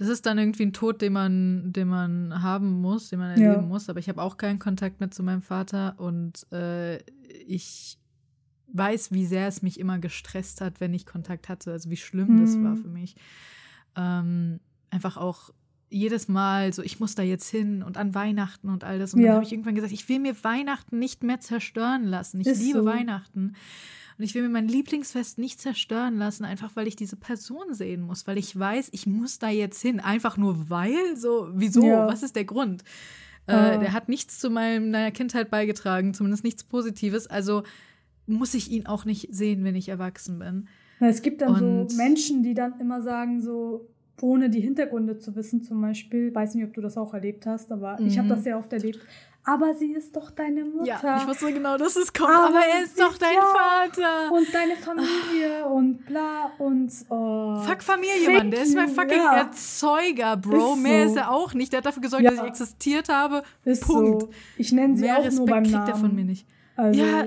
das 0.00 0.08
ist 0.08 0.24
dann 0.24 0.38
irgendwie 0.38 0.62
ein 0.64 0.72
Tod, 0.72 1.02
den 1.02 1.12
man, 1.12 1.72
den 1.74 1.88
man 1.88 2.42
haben 2.42 2.80
muss, 2.80 3.10
den 3.10 3.18
man 3.18 3.38
Ja. 3.38 3.52
erleben 3.52 3.68
muss. 3.68 3.88
Aber 3.90 3.98
ich 4.00 4.08
habe 4.08 4.22
auch 4.22 4.38
keinen 4.38 4.58
Kontakt 4.58 4.98
mehr 5.00 5.10
zu 5.10 5.22
meinem 5.22 5.42
Vater 5.42 5.94
und 5.98 6.50
äh, 6.52 6.96
ich 7.46 7.98
weiß, 8.72 9.12
wie 9.12 9.26
sehr 9.26 9.46
es 9.46 9.60
mich 9.62 9.78
immer 9.78 9.98
gestresst 9.98 10.60
hat, 10.62 10.80
wenn 10.80 10.94
ich 10.94 11.04
Kontakt 11.04 11.48
hatte. 11.50 11.72
Also 11.72 11.90
wie 11.90 11.96
schlimm 11.98 12.38
das 12.38 12.56
Mhm. 12.56 12.64
war 12.64 12.76
für 12.76 12.88
mich. 12.88 13.14
Ähm, 13.96 14.60
einfach 14.90 15.16
auch 15.18 15.50
jedes 15.90 16.28
Mal 16.28 16.72
so, 16.72 16.82
ich 16.82 16.98
muss 17.00 17.14
da 17.14 17.22
jetzt 17.22 17.48
hin 17.48 17.82
und 17.82 17.98
an 17.98 18.14
Weihnachten 18.14 18.68
und 18.70 18.84
all 18.84 18.98
das. 18.98 19.12
Und 19.12 19.20
Ja. 19.20 19.26
dann 19.26 19.34
habe 19.34 19.44
ich 19.44 19.52
irgendwann 19.52 19.74
gesagt, 19.74 19.92
ich 19.92 20.08
will 20.08 20.20
mir 20.20 20.34
Weihnachten 20.44 20.98
nicht 20.98 21.22
mehr 21.24 21.40
zerstören 21.40 22.04
lassen. 22.04 22.40
Ich 22.40 22.46
Ist 22.46 22.62
liebe 22.62 22.78
so. 22.80 22.84
Weihnachten. 22.86 23.54
Und 24.20 24.24
ich 24.24 24.34
will 24.34 24.42
mir 24.42 24.50
mein 24.50 24.68
Lieblingsfest 24.68 25.38
nicht 25.38 25.62
zerstören 25.62 26.18
lassen, 26.18 26.44
einfach 26.44 26.76
weil 26.76 26.86
ich 26.86 26.94
diese 26.94 27.16
Person 27.16 27.72
sehen 27.72 28.02
muss, 28.02 28.26
weil 28.26 28.36
ich 28.36 28.56
weiß, 28.58 28.90
ich 28.92 29.06
muss 29.06 29.38
da 29.38 29.48
jetzt 29.48 29.80
hin, 29.80 29.98
einfach 29.98 30.36
nur 30.36 30.68
weil, 30.68 31.16
so, 31.16 31.48
wieso, 31.54 31.86
Ja. 31.86 32.06
was 32.06 32.22
ist 32.22 32.36
der 32.36 32.44
Grund? 32.44 32.84
Ah. 33.46 33.70
Äh, 33.76 33.78
der 33.78 33.94
hat 33.94 34.10
nichts 34.10 34.38
zu 34.38 34.50
meiner 34.50 35.10
Kindheit 35.10 35.48
beigetragen, 35.50 36.12
zumindest 36.12 36.44
nichts 36.44 36.64
Positives, 36.64 37.28
also 37.28 37.62
muss 38.26 38.52
ich 38.52 38.70
ihn 38.70 38.84
auch 38.84 39.06
nicht 39.06 39.34
sehen, 39.34 39.64
wenn 39.64 39.74
ich 39.74 39.88
erwachsen 39.88 40.38
bin. 40.38 40.68
Na, 41.00 41.08
Es 41.08 41.22
gibt 41.22 41.40
dann 41.40 41.54
Und- 41.80 41.90
so 41.90 41.96
Menschen, 41.96 42.42
die 42.42 42.52
dann 42.52 42.78
immer 42.78 43.00
sagen, 43.00 43.40
so 43.40 43.88
ohne 44.20 44.50
die 44.50 44.60
Hintergründe 44.60 45.16
zu 45.16 45.34
wissen, 45.34 45.62
zum 45.62 45.80
Beispiel, 45.80 46.34
weiß 46.34 46.54
nicht, 46.56 46.64
ob 46.66 46.74
du 46.74 46.82
das 46.82 46.98
auch 46.98 47.14
erlebt 47.14 47.46
hast, 47.46 47.72
aber 47.72 47.98
ich 48.00 48.18
habe 48.18 48.26
Mhm. 48.26 48.32
das 48.32 48.44
sehr 48.44 48.58
oft 48.58 48.70
erlebt. 48.70 48.98
Aber 49.44 49.74
sie 49.74 49.92
ist 49.94 50.14
doch 50.14 50.30
deine 50.30 50.64
Mutter. 50.64 50.84
Ja, 50.84 51.18
ich 51.22 51.26
wusste 51.26 51.52
genau, 51.52 51.78
dass 51.78 51.96
es 51.96 52.12
kommt, 52.12 52.28
Aber 52.30 52.48
aber, 52.48 52.60
er 52.66 52.84
ist 52.84 53.00
doch 53.00 53.16
dein 53.16 53.34
ja- 53.34 53.40
Vater. 53.40 54.32
und 54.32 54.52
deine 54.54 54.76
Familie 54.76 55.66
und 55.66 56.04
bla 56.04 56.52
und 56.58 56.92
oh, 57.08 57.56
Fuck 57.60 57.82
Familie, 57.82 58.26
Fake 58.26 58.36
Mann. 58.36 58.50
Der 58.50 58.62
ist 58.62 58.74
mein 58.76 58.90
fucking 58.90 59.16
ja. 59.16 59.38
Erzeuger, 59.38 60.36
Bro. 60.36 60.74
Ist 60.74 60.82
Mehr 60.82 61.04
so. 61.06 61.10
ist 61.12 61.16
er 61.16 61.30
auch 61.32 61.54
nicht. 61.54 61.72
Der 61.72 61.78
hat 61.78 61.86
dafür 61.86 62.02
gesorgt, 62.02 62.22
Ja. 62.24 62.30
dass 62.32 62.40
ich 62.40 62.46
existiert 62.46 63.08
habe. 63.08 63.42
Ist 63.64 63.82
Punkt. 63.86 64.22
so. 64.22 64.30
Ich 64.58 64.72
nenne 64.72 64.94
sie 64.96 65.04
Mehr 65.04 65.14
auch 65.14 65.18
nur 65.20 65.26
Respekt 65.26 65.50
beim 65.50 65.62
kriegt 65.64 65.74
Namen. 65.74 65.88
er 65.88 65.96
von 65.96 66.14
mir 66.14 66.24
nicht. 66.24 66.46
Also, 66.76 67.00
Ja. 67.00 67.24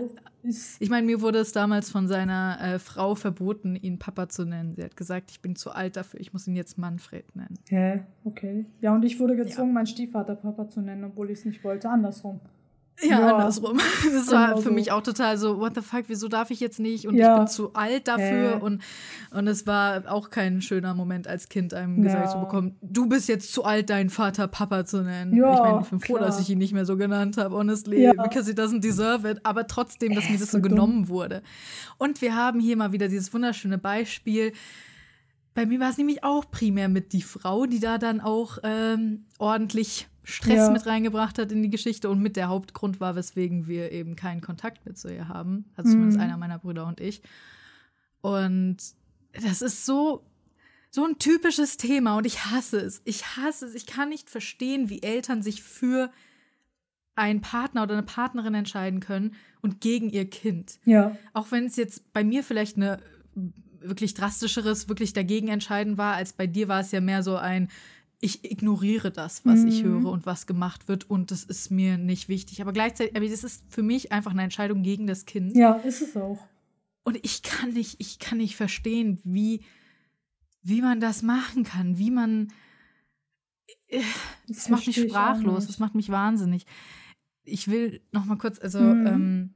Ich 0.79 0.89
meine, 0.89 1.05
mir 1.05 1.21
wurde 1.21 1.39
es 1.39 1.51
damals 1.51 1.89
von 1.89 2.07
seiner 2.07 2.57
äh, 2.61 2.79
Frau 2.79 3.15
verboten, 3.15 3.75
ihn 3.75 3.97
Papa 3.99 4.27
zu 4.29 4.45
nennen. 4.45 4.75
Sie 4.75 4.83
hat 4.83 4.97
gesagt, 4.97 5.31
ich 5.31 5.41
bin 5.41 5.55
zu 5.55 5.71
alt 5.71 5.95
dafür, 5.95 6.19
ich 6.19 6.33
muss 6.33 6.47
ihn 6.47 6.55
jetzt 6.55 6.77
Manfred 6.77 7.35
nennen. 7.35 7.57
hä, 7.69 8.01
okay. 8.25 8.65
Ja, 8.81 8.93
und 8.93 9.03
ich 9.03 9.19
wurde 9.19 9.35
gezwungen, 9.35 9.73
meinen 9.73 9.87
Stiefvater 9.87 10.35
Papa 10.35 10.67
zu 10.67 10.81
nennen, 10.81 11.05
obwohl 11.05 11.29
ich 11.29 11.39
es 11.39 11.45
nicht 11.45 11.63
wollte. 11.63 11.89
Andersrum. 11.89 12.39
Ja, 13.01 13.19
Ja. 13.19 13.35
andersrum. 13.37 13.79
Das 14.13 14.31
war 14.31 14.49
Genau 14.49 14.61
für 14.61 14.71
mich 14.71 14.91
auch 14.91 15.01
total 15.01 15.37
so, 15.37 15.59
what 15.59 15.73
the 15.75 15.81
fuck, 15.81 16.03
wieso 16.07 16.27
darf 16.27 16.51
ich 16.51 16.59
jetzt 16.59 16.79
nicht? 16.79 17.07
Und 17.07 17.15
Ja. 17.15 17.33
ich 17.33 17.39
bin 17.39 17.47
zu 17.47 17.73
alt 17.73 18.07
dafür. 18.07 18.55
Hä? 18.57 18.61
Und, 18.61 18.81
und 19.31 19.47
es 19.47 19.65
war 19.65 20.03
auch 20.11 20.29
kein 20.29 20.61
schöner 20.61 20.93
Moment 20.93 21.27
als 21.27 21.49
Kind, 21.49 21.73
einem 21.73 22.01
gesagt 22.03 22.25
Ja. 22.25 22.31
zu 22.31 22.39
bekommen, 22.39 22.75
du 22.81 23.07
bist 23.07 23.27
jetzt 23.27 23.51
zu 23.51 23.63
alt, 23.65 23.89
deinen 23.89 24.09
Vater 24.09 24.47
Papa 24.47 24.85
zu 24.85 25.01
nennen. 25.01 25.35
Ja, 25.35 25.53
ich 25.53 25.59
meine, 25.59 25.81
ich 25.81 25.89
bin 25.89 25.99
froh, 25.99 26.13
klar. 26.15 26.27
dass 26.27 26.39
ich 26.39 26.49
ihn 26.49 26.59
nicht 26.59 26.73
mehr 26.73 26.85
so 26.85 26.95
genannt 26.95 27.37
habe, 27.37 27.55
honestly, 27.55 28.03
Ja. 28.03 28.13
because 28.13 28.45
he 28.49 28.55
doesn't 28.55 28.81
deserve 28.81 29.27
it. 29.29 29.39
Aber 29.43 29.65
trotzdem, 29.67 30.13
dass 30.13 30.25
Äh, 30.25 30.33
mir 30.33 30.37
das 30.39 30.51
so 30.51 30.59
dumm. 30.59 30.69
genommen 30.69 31.07
wurde. 31.09 31.41
Und 31.97 32.21
wir 32.21 32.35
haben 32.35 32.59
hier 32.59 32.77
mal 32.77 32.91
wieder 32.91 33.07
dieses 33.07 33.33
wunderschöne 33.33 33.77
Beispiel. 33.79 34.53
Bei 35.55 35.65
mir 35.65 35.79
war 35.79 35.89
es 35.89 35.97
nämlich 35.97 36.23
auch 36.23 36.49
primär 36.49 36.89
mit 36.89 37.13
die 37.13 37.21
Frau, 37.21 37.65
die 37.65 37.79
da 37.79 37.97
dann 37.97 38.21
auch 38.21 38.57
ähm, 38.63 39.25
ordentlich 39.39 40.07
Stress 40.23 40.55
Ja. 40.55 40.69
mit 40.71 40.85
reingebracht 40.85 41.37
hat 41.37 41.51
in 41.51 41.61
die 41.63 41.69
Geschichte 41.69 42.09
und 42.09 42.21
mit 42.21 42.35
der 42.37 42.47
Hauptgrund 42.47 42.99
war, 43.01 43.15
weswegen 43.15 43.67
wir 43.67 43.91
eben 43.91 44.15
keinen 44.15 44.41
Kontakt 44.41 44.85
mit 44.85 44.97
zu 44.97 45.13
ihr 45.13 45.27
haben. 45.27 45.65
Also 45.75 45.91
zumindest 45.91 46.17
Mhm. 46.17 46.23
einer 46.23 46.37
meiner 46.37 46.59
Brüder 46.59 46.85
und 46.87 47.01
ich. 47.01 47.21
Und 48.21 48.77
das 49.33 49.61
ist 49.61 49.85
so, 49.85 50.23
so 50.91 51.05
ein 51.05 51.17
typisches 51.19 51.77
Thema 51.77 52.17
und 52.17 52.25
ich 52.25 52.45
hasse 52.45 52.79
es. 52.79 53.01
Ich 53.05 53.35
hasse 53.37 53.65
es. 53.65 53.75
Ich 53.75 53.85
kann 53.85 54.09
nicht 54.09 54.29
verstehen, 54.29 54.89
wie 54.89 55.01
Eltern 55.01 55.41
sich 55.41 55.63
für 55.63 56.11
einen 57.15 57.41
Partner 57.41 57.83
oder 57.83 57.93
eine 57.93 58.03
Partnerin 58.03 58.53
entscheiden 58.55 58.99
können 58.99 59.35
und 59.61 59.81
gegen 59.81 60.09
ihr 60.09 60.29
Kind. 60.29 60.79
Ja. 60.85 61.15
Auch 61.33 61.51
wenn 61.51 61.65
es 61.65 61.75
jetzt 61.75 62.11
bei 62.13 62.23
mir 62.23 62.43
vielleicht 62.43 62.77
eine 62.77 62.99
wirklich 63.81 64.13
drastischeres, 64.13 64.87
wirklich 64.87 65.13
dagegen 65.13 65.49
entscheiden 65.49 65.97
war, 65.97 66.15
als 66.15 66.33
bei 66.33 66.47
dir 66.47 66.67
war 66.69 66.79
es 66.79 66.91
ja 66.91 67.01
mehr 67.01 67.21
so 67.21 67.35
ein, 67.35 67.69
ich 68.23 68.49
ignoriere 68.49 69.11
das, 69.11 69.45
was 69.45 69.63
ich 69.65 69.83
Mhm. 69.83 69.87
höre 69.87 70.05
und 70.05 70.25
was 70.25 70.47
gemacht 70.47 70.87
wird 70.87 71.09
und 71.09 71.29
das 71.31 71.43
ist 71.43 71.69
mir 71.71 71.97
nicht 71.97 72.29
wichtig. 72.29 72.61
Aber 72.61 72.71
gleichzeitig, 72.71 73.15
aber 73.15 73.27
das 73.27 73.43
ist 73.43 73.63
für 73.69 73.83
mich 73.83 74.11
einfach 74.11 74.31
eine 74.31 74.43
Entscheidung 74.43 74.81
gegen 74.81 75.07
das 75.07 75.25
Kind. 75.25 75.55
Ja, 75.57 75.73
ist 75.73 76.01
es 76.01 76.15
auch. 76.15 76.39
Und 77.03 77.19
ich 77.23 77.41
kann 77.43 77.71
nicht, 77.73 77.95
ich 77.99 78.19
kann 78.19 78.37
nicht 78.37 78.55
verstehen, 78.55 79.19
wie, 79.23 79.65
wie 80.61 80.81
man 80.81 81.01
das 81.01 81.21
machen 81.21 81.63
kann, 81.65 81.97
wie 81.97 82.11
man. 82.11 82.47
Das 84.47 84.69
macht 84.69 84.87
mich 84.87 84.97
ich 84.97 85.09
sprachlos, 85.09 85.67
das 85.67 85.79
macht 85.79 85.95
mich 85.95 86.09
wahnsinnig. 86.09 86.65
Ich 87.43 87.67
will 87.67 88.01
noch 88.11 88.25
mal 88.25 88.37
kurz, 88.37 88.59
also 88.59 88.79
Mhm. 88.79 89.03
ähm, 89.05 89.53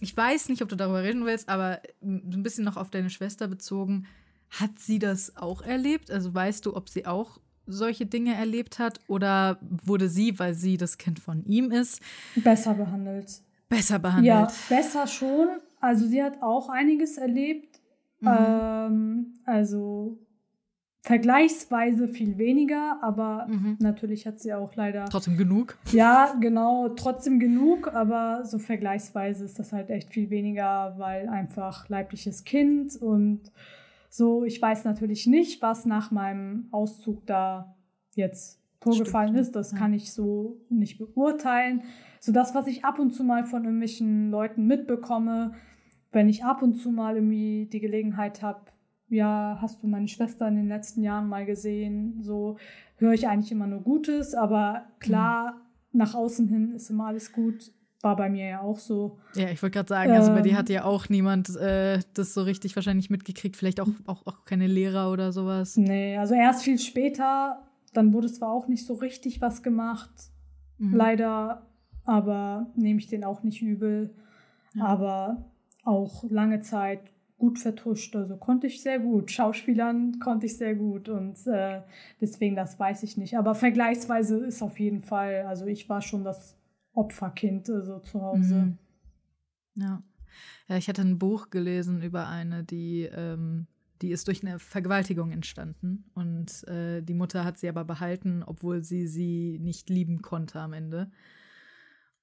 ich 0.00 0.16
weiß 0.16 0.48
nicht, 0.48 0.62
ob 0.62 0.68
du 0.68 0.76
darüber 0.76 1.02
reden 1.02 1.24
willst, 1.24 1.48
aber 1.48 1.80
m- 2.00 2.22
so 2.30 2.38
ein 2.38 2.42
bisschen 2.42 2.64
noch 2.64 2.76
auf 2.76 2.90
deine 2.90 3.10
Schwester 3.10 3.48
bezogen. 3.48 4.06
Hat 4.50 4.78
sie 4.78 4.98
das 4.98 5.36
auch 5.36 5.62
erlebt? 5.62 6.10
Also 6.10 6.32
weißt 6.32 6.64
du, 6.66 6.76
ob 6.76 6.88
sie 6.88 7.06
auch 7.06 7.40
solche 7.66 8.06
Dinge 8.06 8.34
erlebt 8.34 8.78
hat 8.78 9.00
oder 9.08 9.58
wurde 9.60 10.08
sie, 10.08 10.38
weil 10.38 10.54
sie 10.54 10.76
das 10.76 10.98
Kind 10.98 11.18
von 11.18 11.44
ihm 11.44 11.70
ist, 11.70 12.00
Besser 12.36 12.74
behandelt. 12.74 13.40
besser 13.68 13.98
behandelt? 13.98 14.26
Ja, 14.26 14.48
besser 14.68 15.06
schon. 15.06 15.48
Also 15.80 16.06
sie 16.06 16.22
hat 16.22 16.42
auch 16.42 16.68
einiges 16.68 17.18
erlebt. 17.18 17.80
Mhm. 18.20 18.28
Ähm, 18.28 19.26
also 19.44 20.18
vergleichsweise 21.02 22.08
viel 22.08 22.38
weniger, 22.38 22.98
aber 23.02 23.46
mhm. 23.46 23.76
natürlich 23.78 24.26
hat 24.26 24.40
sie 24.40 24.54
auch 24.54 24.74
leider. 24.74 25.04
Trotzdem 25.04 25.36
genug. 25.36 25.76
Ja, 25.92 26.34
genau, 26.40 26.88
trotzdem 26.88 27.38
genug, 27.38 27.92
aber 27.92 28.46
so 28.46 28.58
vergleichsweise 28.58 29.44
ist 29.44 29.58
das 29.58 29.74
halt 29.74 29.90
echt 29.90 30.14
viel 30.14 30.30
weniger, 30.30 30.94
weil 30.96 31.28
einfach 31.28 31.90
leibliches 31.90 32.44
Kind 32.44 32.96
und 32.96 33.52
so, 34.16 34.44
ich 34.44 34.62
weiß 34.62 34.84
natürlich 34.84 35.26
nicht, 35.26 35.60
was 35.60 35.86
nach 35.86 36.12
meinem 36.12 36.68
Auszug 36.70 37.26
da 37.26 37.74
jetzt 38.14 38.62
vorgefallen 38.80 39.34
ist. 39.34 39.56
Das 39.56 39.72
ja. 39.72 39.78
kann 39.78 39.92
ich 39.92 40.12
so 40.12 40.60
nicht 40.68 40.98
beurteilen. 40.98 41.82
So 42.20 42.30
das, 42.30 42.54
was 42.54 42.68
ich 42.68 42.84
ab 42.84 43.00
und 43.00 43.10
zu 43.10 43.24
mal 43.24 43.44
von 43.44 43.64
irgendwelchen 43.64 44.30
Leuten 44.30 44.68
mitbekomme, 44.68 45.54
wenn 46.12 46.28
ich 46.28 46.44
ab 46.44 46.62
und 46.62 46.76
zu 46.76 46.92
mal 46.92 47.16
irgendwie 47.16 47.68
die 47.72 47.80
Gelegenheit 47.80 48.40
habe, 48.40 48.66
ja, 49.08 49.58
hast 49.60 49.82
du 49.82 49.88
meine 49.88 50.06
Schwester 50.06 50.46
in 50.46 50.54
den 50.54 50.68
letzten 50.68 51.02
Jahren 51.02 51.28
mal 51.28 51.44
gesehen? 51.44 52.22
So 52.22 52.56
höre 52.98 53.14
ich 53.14 53.26
eigentlich 53.26 53.50
immer 53.50 53.66
nur 53.66 53.80
Gutes, 53.80 54.36
aber 54.36 54.86
klar, 55.00 55.54
mhm. 55.90 55.98
nach 55.98 56.14
außen 56.14 56.46
hin 56.46 56.70
ist 56.70 56.88
immer 56.88 57.06
alles 57.06 57.32
gut. 57.32 57.72
War 58.04 58.16
bei 58.16 58.28
mir 58.28 58.46
ja 58.46 58.60
auch 58.60 58.78
so. 58.78 59.18
Ja, 59.34 59.48
ich 59.48 59.62
wollte 59.62 59.78
gerade 59.78 59.88
sagen, 59.88 60.12
also 60.12 60.30
bei 60.30 60.42
dir 60.42 60.52
ähm. 60.52 60.58
hat 60.58 60.68
ja 60.68 60.84
auch 60.84 61.08
niemand 61.08 61.56
äh, 61.56 62.00
das 62.12 62.34
so 62.34 62.42
richtig 62.42 62.76
wahrscheinlich 62.76 63.08
mitgekriegt, 63.08 63.56
vielleicht 63.56 63.80
auch, 63.80 63.88
auch, 64.06 64.26
auch 64.26 64.44
keine 64.44 64.66
Lehrer 64.66 65.10
oder 65.10 65.32
sowas. 65.32 65.76
Nee, 65.76 66.18
also 66.18 66.34
erst 66.34 66.62
viel 66.64 66.78
später, 66.78 67.62
dann 67.94 68.12
wurde 68.12 68.30
zwar 68.30 68.52
auch 68.52 68.68
nicht 68.68 68.86
so 68.86 68.94
richtig 68.94 69.40
was 69.40 69.62
gemacht, 69.62 70.10
mhm. 70.78 70.94
leider, 70.94 71.66
aber 72.04 72.66
nehme 72.76 72.98
ich 72.98 73.06
den 73.06 73.24
auch 73.24 73.42
nicht 73.42 73.62
übel. 73.62 74.14
Ja. 74.74 74.84
Aber 74.84 75.50
auch 75.84 76.24
lange 76.28 76.60
Zeit 76.60 77.00
gut 77.38 77.58
vertuscht. 77.58 78.14
Also 78.16 78.36
konnte 78.36 78.66
ich 78.66 78.82
sehr 78.82 78.98
gut. 78.98 79.30
Schauspielern 79.30 80.18
konnte 80.18 80.46
ich 80.46 80.56
sehr 80.56 80.74
gut 80.74 81.08
und 81.08 81.46
äh, 81.46 81.80
deswegen, 82.20 82.56
das 82.56 82.78
weiß 82.78 83.02
ich 83.02 83.16
nicht. 83.16 83.36
Aber 83.36 83.54
vergleichsweise 83.54 84.44
ist 84.44 84.62
auf 84.62 84.78
jeden 84.78 85.00
Fall, 85.00 85.44
also 85.46 85.66
ich 85.66 85.88
war 85.88 86.00
schon 86.00 86.24
das 86.24 86.56
Opferkind 86.94 87.66
so 87.66 87.74
also 87.74 87.98
zu 88.00 88.20
Hause. 88.20 88.54
Mhm. 88.54 88.78
Ja. 89.76 90.02
ja, 90.68 90.76
ich 90.76 90.88
hatte 90.88 91.02
ein 91.02 91.18
Buch 91.18 91.50
gelesen 91.50 92.02
über 92.02 92.28
eine, 92.28 92.64
die, 92.64 93.02
ähm, 93.02 93.66
die 94.02 94.10
ist 94.10 94.28
durch 94.28 94.42
eine 94.42 94.58
Vergewaltigung 94.58 95.32
entstanden 95.32 96.04
und 96.14 96.66
äh, 96.68 97.02
die 97.02 97.14
Mutter 97.14 97.44
hat 97.44 97.58
sie 97.58 97.68
aber 97.68 97.84
behalten, 97.84 98.42
obwohl 98.44 98.82
sie 98.82 99.06
sie 99.06 99.58
nicht 99.60 99.90
lieben 99.90 100.22
konnte 100.22 100.60
am 100.60 100.72
Ende. 100.72 101.10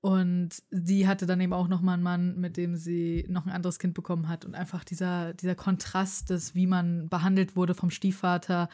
Und 0.01 0.63
sie 0.71 1.07
hatte 1.07 1.27
dann 1.27 1.39
eben 1.41 1.53
auch 1.53 1.67
noch 1.67 1.81
mal 1.81 1.93
einen 1.93 2.03
Mann, 2.03 2.39
mit 2.39 2.57
dem 2.57 2.75
sie 2.75 3.23
noch 3.29 3.45
ein 3.45 3.51
anderes 3.51 3.77
Kind 3.77 3.93
bekommen 3.93 4.27
hat. 4.27 4.45
Und 4.45 4.55
einfach 4.55 4.83
dieser, 4.83 5.35
dieser 5.35 5.53
Kontrast 5.53 6.31
des, 6.31 6.55
wie 6.55 6.65
man 6.65 7.07
behandelt 7.07 7.55
wurde 7.55 7.75
vom 7.75 7.91
Stiefvater, 7.91 8.67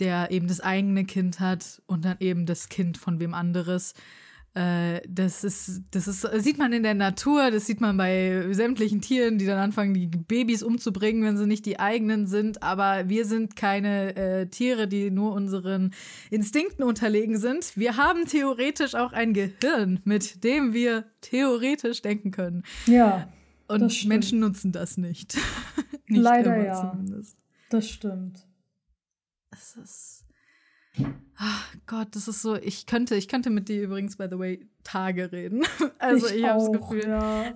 der 0.00 0.30
eben 0.30 0.48
das 0.48 0.60
eigene 0.60 1.06
Kind 1.06 1.40
hat 1.40 1.80
und 1.86 2.04
dann 2.04 2.18
eben 2.20 2.44
das 2.44 2.68
Kind 2.68 2.98
von 2.98 3.20
wem 3.20 3.32
anderes. 3.32 3.94
Äh, 4.56 5.02
das 5.06 5.44
ist, 5.44 5.82
das 5.90 6.08
ist, 6.08 6.24
das 6.24 6.42
sieht 6.42 6.56
man 6.56 6.72
in 6.72 6.82
der 6.82 6.94
Natur, 6.94 7.50
das 7.50 7.66
sieht 7.66 7.82
man 7.82 7.98
bei 7.98 8.42
sämtlichen 8.52 9.02
Tieren, 9.02 9.36
die 9.36 9.44
dann 9.44 9.58
anfangen, 9.58 9.92
die 9.92 10.06
Babys 10.06 10.62
umzubringen, 10.62 11.22
wenn 11.24 11.36
sie 11.36 11.46
nicht 11.46 11.66
die 11.66 11.78
eigenen 11.78 12.26
sind. 12.26 12.62
Aber 12.62 13.06
wir 13.10 13.26
sind 13.26 13.54
keine 13.54 14.16
äh, 14.16 14.46
Tiere, 14.46 14.88
die 14.88 15.10
nur 15.10 15.34
unseren 15.34 15.92
Instinkten 16.30 16.84
unterlegen 16.84 17.36
sind. 17.36 17.76
Wir 17.76 17.98
haben 17.98 18.24
theoretisch 18.24 18.94
auch 18.94 19.12
ein 19.12 19.34
Gehirn, 19.34 20.00
mit 20.04 20.42
dem 20.42 20.72
wir 20.72 21.04
theoretisch 21.20 22.00
denken 22.00 22.30
können. 22.30 22.62
Ja. 22.86 23.28
Und 23.68 24.06
Menschen 24.06 24.40
nutzen 24.40 24.72
das 24.72 24.96
nicht. 24.96 25.36
nicht 26.06 26.22
Leider 26.22 26.64
ja. 26.64 26.92
Zumindest. 26.92 27.36
Das 27.68 27.90
stimmt. 27.90 28.46
Es 29.50 29.76
ist 29.76 30.25
Ach 31.38 31.74
Gott, 31.86 32.08
das 32.12 32.28
ist 32.28 32.40
so, 32.40 32.56
ich 32.56 32.86
könnte, 32.86 33.14
ich 33.14 33.28
könnte 33.28 33.50
mit 33.50 33.68
dir 33.68 33.82
übrigens, 33.82 34.16
by 34.16 34.26
the 34.30 34.38
way, 34.38 34.66
Tage 34.84 35.32
reden. 35.32 35.62
Also 35.98 36.28
ich, 36.28 36.36
ich 36.36 36.44
habe 36.44 36.58
das 36.60 36.72
Gefühl, 36.72 37.08
ja. 37.08 37.54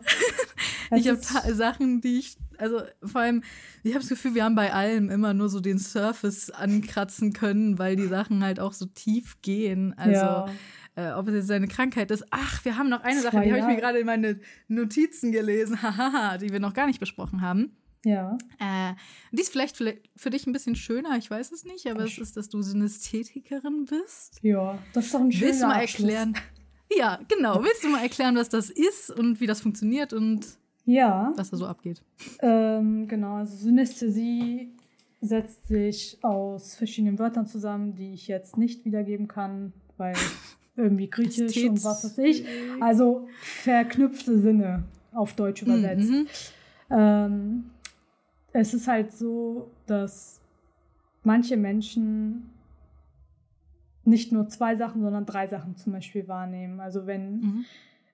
ich 0.97 1.09
habe 1.09 1.55
Sachen, 1.55 2.01
die 2.01 2.19
ich, 2.19 2.37
also 2.59 2.83
vor 3.03 3.21
allem, 3.21 3.43
ich 3.83 3.93
habe 3.93 4.01
das 4.01 4.09
Gefühl, 4.09 4.35
wir 4.35 4.45
haben 4.45 4.55
bei 4.55 4.73
allem 4.73 5.09
immer 5.11 5.35
nur 5.35 5.49
so 5.49 5.61
den 5.61 5.79
Surface 5.79 6.51
ankratzen 6.51 7.33
können, 7.33 7.79
weil 7.79 7.97
die 7.97 8.07
Sachen 8.07 8.43
halt 8.43 8.61
auch 8.61 8.73
so 8.73 8.87
tief 8.87 9.41
gehen. 9.43 9.95
Also 9.97 10.13
ja. 10.13 10.49
äh, 10.97 11.13
ob 11.13 11.29
es 11.29 11.35
jetzt 11.35 11.51
eine 11.51 11.69
Krankheit 11.69 12.11
ist. 12.11 12.25
Ach, 12.31 12.65
wir 12.65 12.77
haben 12.77 12.89
noch 12.89 13.03
eine 13.03 13.21
Sache, 13.21 13.41
die 13.41 13.51
habe 13.51 13.61
ich 13.61 13.67
mir 13.67 13.77
gerade 13.77 13.99
in 13.99 14.07
meine 14.07 14.41
Notizen 14.69 15.33
gelesen, 15.33 15.79
die 16.41 16.51
wir 16.51 16.61
noch 16.61 16.75
gar 16.75 16.87
nicht 16.87 17.01
besprochen 17.01 17.41
haben. 17.41 17.77
Ja. 18.05 18.39
Äh, 18.59 18.95
die 19.31 19.43
ist 19.43 19.53
vielleicht 19.53 19.77
für 19.77 20.31
dich 20.31 20.47
ein 20.47 20.53
bisschen 20.53 20.75
schöner, 20.75 21.19
ich 21.19 21.31
weiß 21.31 21.53
es 21.53 21.65
nicht, 21.65 21.87
aber 21.87 22.05
es 22.05 22.19
ist, 22.19 22.37
dass 22.37 22.49
du 22.49 22.63
Synästhetikerin 22.63 23.85
bist. 23.85 24.39
Ja, 24.43 24.79
das 24.95 25.07
ist 25.07 25.15
doch 25.15 25.21
ein 25.21 25.31
schöner 25.31 25.47
Willst 25.47 25.63
du 25.63 25.67
mal 25.67 25.81
erklären? 25.81 26.35
Ja, 26.97 27.21
genau. 27.29 27.63
Willst 27.63 27.85
du 27.85 27.89
mal 27.89 28.03
erklären, 28.03 28.37
was 28.37 28.49
das 28.49 28.71
ist 28.71 29.11
und 29.11 29.41
wie 29.41 29.47
das 29.47 29.61
funktioniert 29.61 30.13
und 30.13 30.47
ja. 30.87 31.33
was 31.37 31.51
da 31.51 31.57
so 31.57 31.67
abgeht? 31.67 32.03
Ähm, 32.41 33.07
genau, 33.07 33.37
also 33.37 33.57
Synästhesie 33.57 34.73
setzt 35.21 35.69
sich 35.69 36.19
aus 36.23 36.75
verschiedenen 36.75 37.19
Wörtern 37.19 37.47
zusammen, 37.47 37.95
die 37.95 38.15
ich 38.15 38.27
jetzt 38.29 38.57
nicht 38.57 38.87
wiedergeben 38.87 39.29
kann, 39.29 39.75
weil 39.99 40.15
irgendwie 40.77 41.11
griechisch 41.11 41.65
und 41.65 41.85
was 41.85 42.05
weiß 42.05 42.19
ich. 42.19 42.47
Also 42.81 43.29
verknüpfte 43.43 44.39
Sinne 44.41 44.85
auf 45.13 45.35
Deutsch 45.35 45.63
übersetzt. 45.63 46.11
Mhm. 46.11 46.27
Ähm, 46.91 47.65
es 48.53 48.75
ist 48.75 48.89
halt 48.89 49.13
so, 49.13 49.71
dass 49.87 50.41
manche 51.23 51.57
Menschen 51.57 52.51
nicht 54.05 54.33
nur 54.33 54.49
zwei 54.49 54.77
Sachen, 54.77 55.03
sondern 55.03 55.27
drei 55.27 55.47
Sachen 55.47 55.77
zum 55.77 55.93
Beispiel 55.93 56.27
wahrnehmen. 56.27 56.81
Also 56.81 57.07
wenn 57.07 57.41
mhm. 57.41 57.65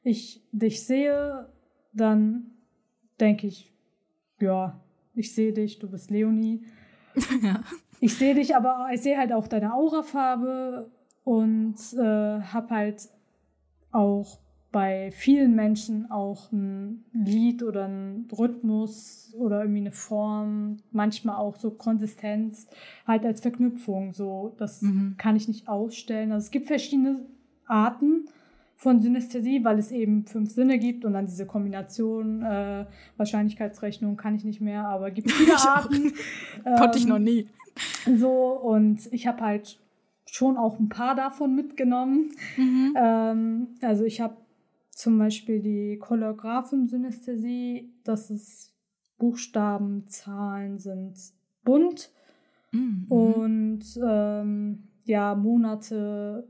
ich 0.02 0.42
dich 0.52 0.84
sehe, 0.84 1.48
dann 1.92 2.50
denke 3.20 3.46
ich, 3.46 3.72
ja, 4.40 4.80
ich 5.14 5.34
sehe 5.34 5.52
dich, 5.52 5.78
du 5.78 5.88
bist 5.88 6.10
Leonie. 6.10 6.64
ja. 7.42 7.62
Ich 8.00 8.14
sehe 8.14 8.34
dich, 8.34 8.54
aber 8.54 8.88
ich 8.92 9.00
sehe 9.00 9.16
halt 9.16 9.32
auch 9.32 9.48
deine 9.48 9.72
Aurafarbe 9.72 10.90
und 11.24 11.76
äh, 11.94 12.40
habe 12.42 12.68
halt 12.70 13.08
auch 13.90 14.38
bei 14.76 15.10
vielen 15.10 15.54
Menschen 15.54 16.10
auch 16.10 16.52
ein 16.52 17.02
Lied 17.14 17.62
oder 17.62 17.88
ein 17.88 18.28
Rhythmus 18.30 19.32
oder 19.34 19.60
irgendwie 19.60 19.80
eine 19.80 19.90
Form, 19.90 20.76
manchmal 20.92 21.36
auch 21.36 21.56
so 21.56 21.70
Konsistenz, 21.70 22.68
halt 23.06 23.24
als 23.24 23.40
Verknüpfung. 23.40 24.12
So, 24.12 24.54
das 24.58 24.82
mhm. 24.82 25.14
kann 25.16 25.34
ich 25.34 25.48
nicht 25.48 25.66
ausstellen. 25.66 26.30
Also 26.30 26.44
es 26.44 26.50
gibt 26.50 26.66
verschiedene 26.66 27.24
Arten 27.64 28.26
von 28.76 29.00
Synästhesie, 29.00 29.64
weil 29.64 29.78
es 29.78 29.90
eben 29.92 30.26
fünf 30.26 30.50
Sinne 30.50 30.78
gibt 30.78 31.06
und 31.06 31.14
dann 31.14 31.24
diese 31.24 31.46
Kombination, 31.46 32.42
äh, 32.42 32.84
Wahrscheinlichkeitsrechnung 33.16 34.18
kann 34.18 34.34
ich 34.34 34.44
nicht 34.44 34.60
mehr, 34.60 34.86
aber 34.86 35.10
gibt 35.10 35.30
viele 35.32 35.56
Arten. 35.56 36.12
ähm, 36.66 36.76
Konnte 36.76 36.98
ich 36.98 37.06
noch 37.06 37.18
nie. 37.18 37.48
So, 38.14 38.30
und 38.50 39.10
ich 39.10 39.26
habe 39.26 39.40
halt 39.40 39.78
schon 40.26 40.58
auch 40.58 40.78
ein 40.78 40.90
paar 40.90 41.14
davon 41.14 41.54
mitgenommen. 41.54 42.32
Mhm. 42.58 42.94
Ähm, 42.94 43.68
also 43.80 44.04
ich 44.04 44.20
habe 44.20 44.36
zum 44.96 45.18
Beispiel 45.18 45.60
die 45.60 45.98
Choreographensynästhesie, 45.98 47.92
dass 48.02 48.30
es 48.30 48.74
Buchstaben, 49.18 50.08
Zahlen 50.08 50.78
sind 50.78 51.18
bunt 51.64 52.10
mhm. 52.72 53.04
und 53.10 53.84
ähm, 54.02 54.88
ja, 55.04 55.34
Monate, 55.34 56.48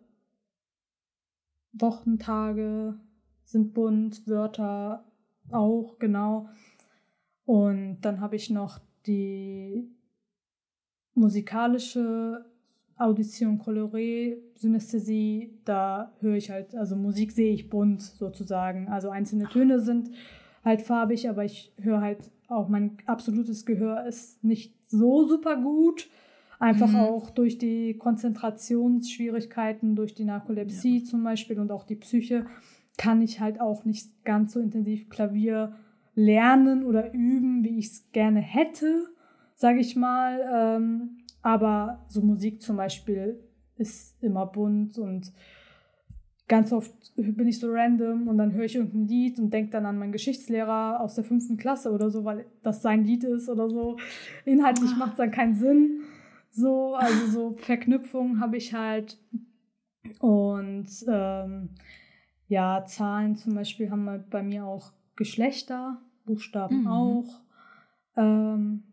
Wochentage 1.73 2.97
sind 3.45 3.75
bunt, 3.75 4.29
Wörter 4.29 5.05
auch, 5.51 5.99
genau. 5.99 6.49
Und 7.47 8.01
dann 8.03 8.21
habe 8.21 8.37
ich 8.37 8.49
noch 8.51 8.79
die 9.07 9.91
musikalische 11.15 12.45
Audition 12.99 13.61
Coloré, 13.61 14.39
Synästhesie, 14.55 15.59
da 15.65 16.13
höre 16.21 16.37
ich 16.37 16.51
halt, 16.51 16.75
also 16.75 16.97
Musik 16.97 17.33
sehe 17.33 17.53
ich 17.53 17.69
bunt 17.69 18.03
sozusagen. 18.03 18.89
Also 18.89 19.11
einzelne 19.11 19.49
Töne 19.49 19.81
sind 19.81 20.11
halt 20.65 20.83
farbig, 20.83 21.29
aber 21.29 21.45
ich 21.45 21.73
höre 21.79 22.01
halt 22.01 22.31
auch, 22.49 22.69
mein 22.69 22.97
absolutes 23.07 23.67
Gehör 23.67 24.07
ist 24.07 24.43
nicht 24.43 24.75
so 24.89 25.27
super 25.27 25.57
gut. 25.57 26.09
Einfach 26.59 26.91
mhm. 26.91 26.97
auch 26.97 27.31
durch 27.31 27.59
die 27.59 27.99
Konzentrationsschwierigkeiten, 27.99 29.95
durch 29.95 30.15
die 30.15 30.25
Narkolepsie 30.25 31.01
ja. 31.01 31.05
zum 31.05 31.23
Beispiel 31.23 31.61
und 31.61 31.71
auch 31.71 31.85
die 31.85 31.97
Psyche, 31.97 32.47
kann 32.97 33.21
ich 33.21 33.41
halt 33.41 33.61
auch 33.61 33.85
nicht 33.85 34.25
ganz 34.25 34.55
so 34.55 34.61
intensiv 34.61 35.11
Klavier 35.11 35.75
lernen 36.15 36.85
oder 36.85 37.13
üben, 37.13 37.63
wie 37.63 37.79
ich 37.79 37.87
es 37.89 38.11
gerne 38.13 38.41
hätte, 38.41 39.07
sage 39.57 39.81
ich 39.81 39.97
mal. 39.97 40.41
Ähm, 40.55 41.19
aber 41.43 42.05
so 42.09 42.21
Musik 42.21 42.63
zum 42.63 42.77
Beispiel 42.77 43.41
ist 43.77 44.23
immer 44.23 44.47
bunt 44.47 44.99
und 44.99 45.33
ganz 46.49 46.73
oft 46.73 46.93
bin 47.17 47.49
ich 47.49 47.59
so 47.59 47.71
random 47.71 48.29
und 48.29 48.39
dann 48.39 48.53
höre 48.53 48.65
ich 48.65 48.77
irgendein 48.77 49.09
Lied 49.09 49.39
und 49.39 49.53
denke 49.53 49.73
dann 49.73 49.87
an 49.87 49.99
meinen 49.99 50.13
Geschichtslehrer 50.13 51.01
aus 51.01 51.15
der 51.15 51.25
fünften 51.25 51.57
Klasse 51.57 51.91
oder 51.91 52.11
so, 52.11 52.25
weil 52.25 52.47
das 52.63 52.83
sein 52.83 53.05
Lied 53.05 53.25
ist 53.25 53.49
oder 53.49 53.69
so. 53.69 53.97
Inhaltlich 54.45 54.93
ah. 54.95 54.99
macht 54.99 55.13
es 55.13 55.17
dann 55.19 55.31
keinen 55.31 55.55
Sinn. 55.55 56.03
So, 56.51 56.95
also 56.95 57.27
so 57.27 57.57
Verknüpfungen 57.57 58.41
habe 58.41 58.57
ich 58.57 58.75
halt. 58.75 59.19
Und 60.21 60.89
ähm, 61.09 61.71
ja, 62.49 62.85
Zahlen 62.87 63.37
zum 63.37 63.55
Beispiel 63.55 63.91
haben 63.91 64.25
bei 64.31 64.43
mir 64.43 64.65
auch 64.65 64.93
Geschlechter, 65.17 66.01
Buchstaben 66.25 66.83
mhm. 66.83 66.87
auch. 66.87 67.41
Ähm, 68.17 68.85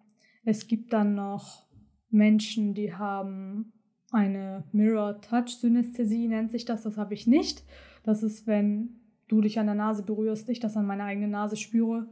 es 0.44 0.68
gibt 0.68 0.94
dann 0.94 1.16
noch 1.16 1.64
Menschen, 2.10 2.74
die 2.74 2.94
haben 2.94 3.74
eine 4.12 4.64
Mirror-Touch-Synästhesie, 4.72 6.28
nennt 6.28 6.52
sich 6.52 6.66
das. 6.66 6.84
Das 6.84 6.98
habe 6.98 7.14
ich 7.14 7.26
nicht. 7.26 7.64
Das 8.04 8.22
ist, 8.22 8.46
wenn 8.46 9.00
du 9.28 9.42
dich 9.42 9.60
an 9.60 9.66
der 9.66 9.76
Nase 9.76 10.04
berührst, 10.04 10.48
ich 10.50 10.60
das 10.60 10.78
an 10.78 10.86
meiner 10.86 11.06
eigenen 11.06 11.32
Nase 11.32 11.56
spüre. 11.56 12.08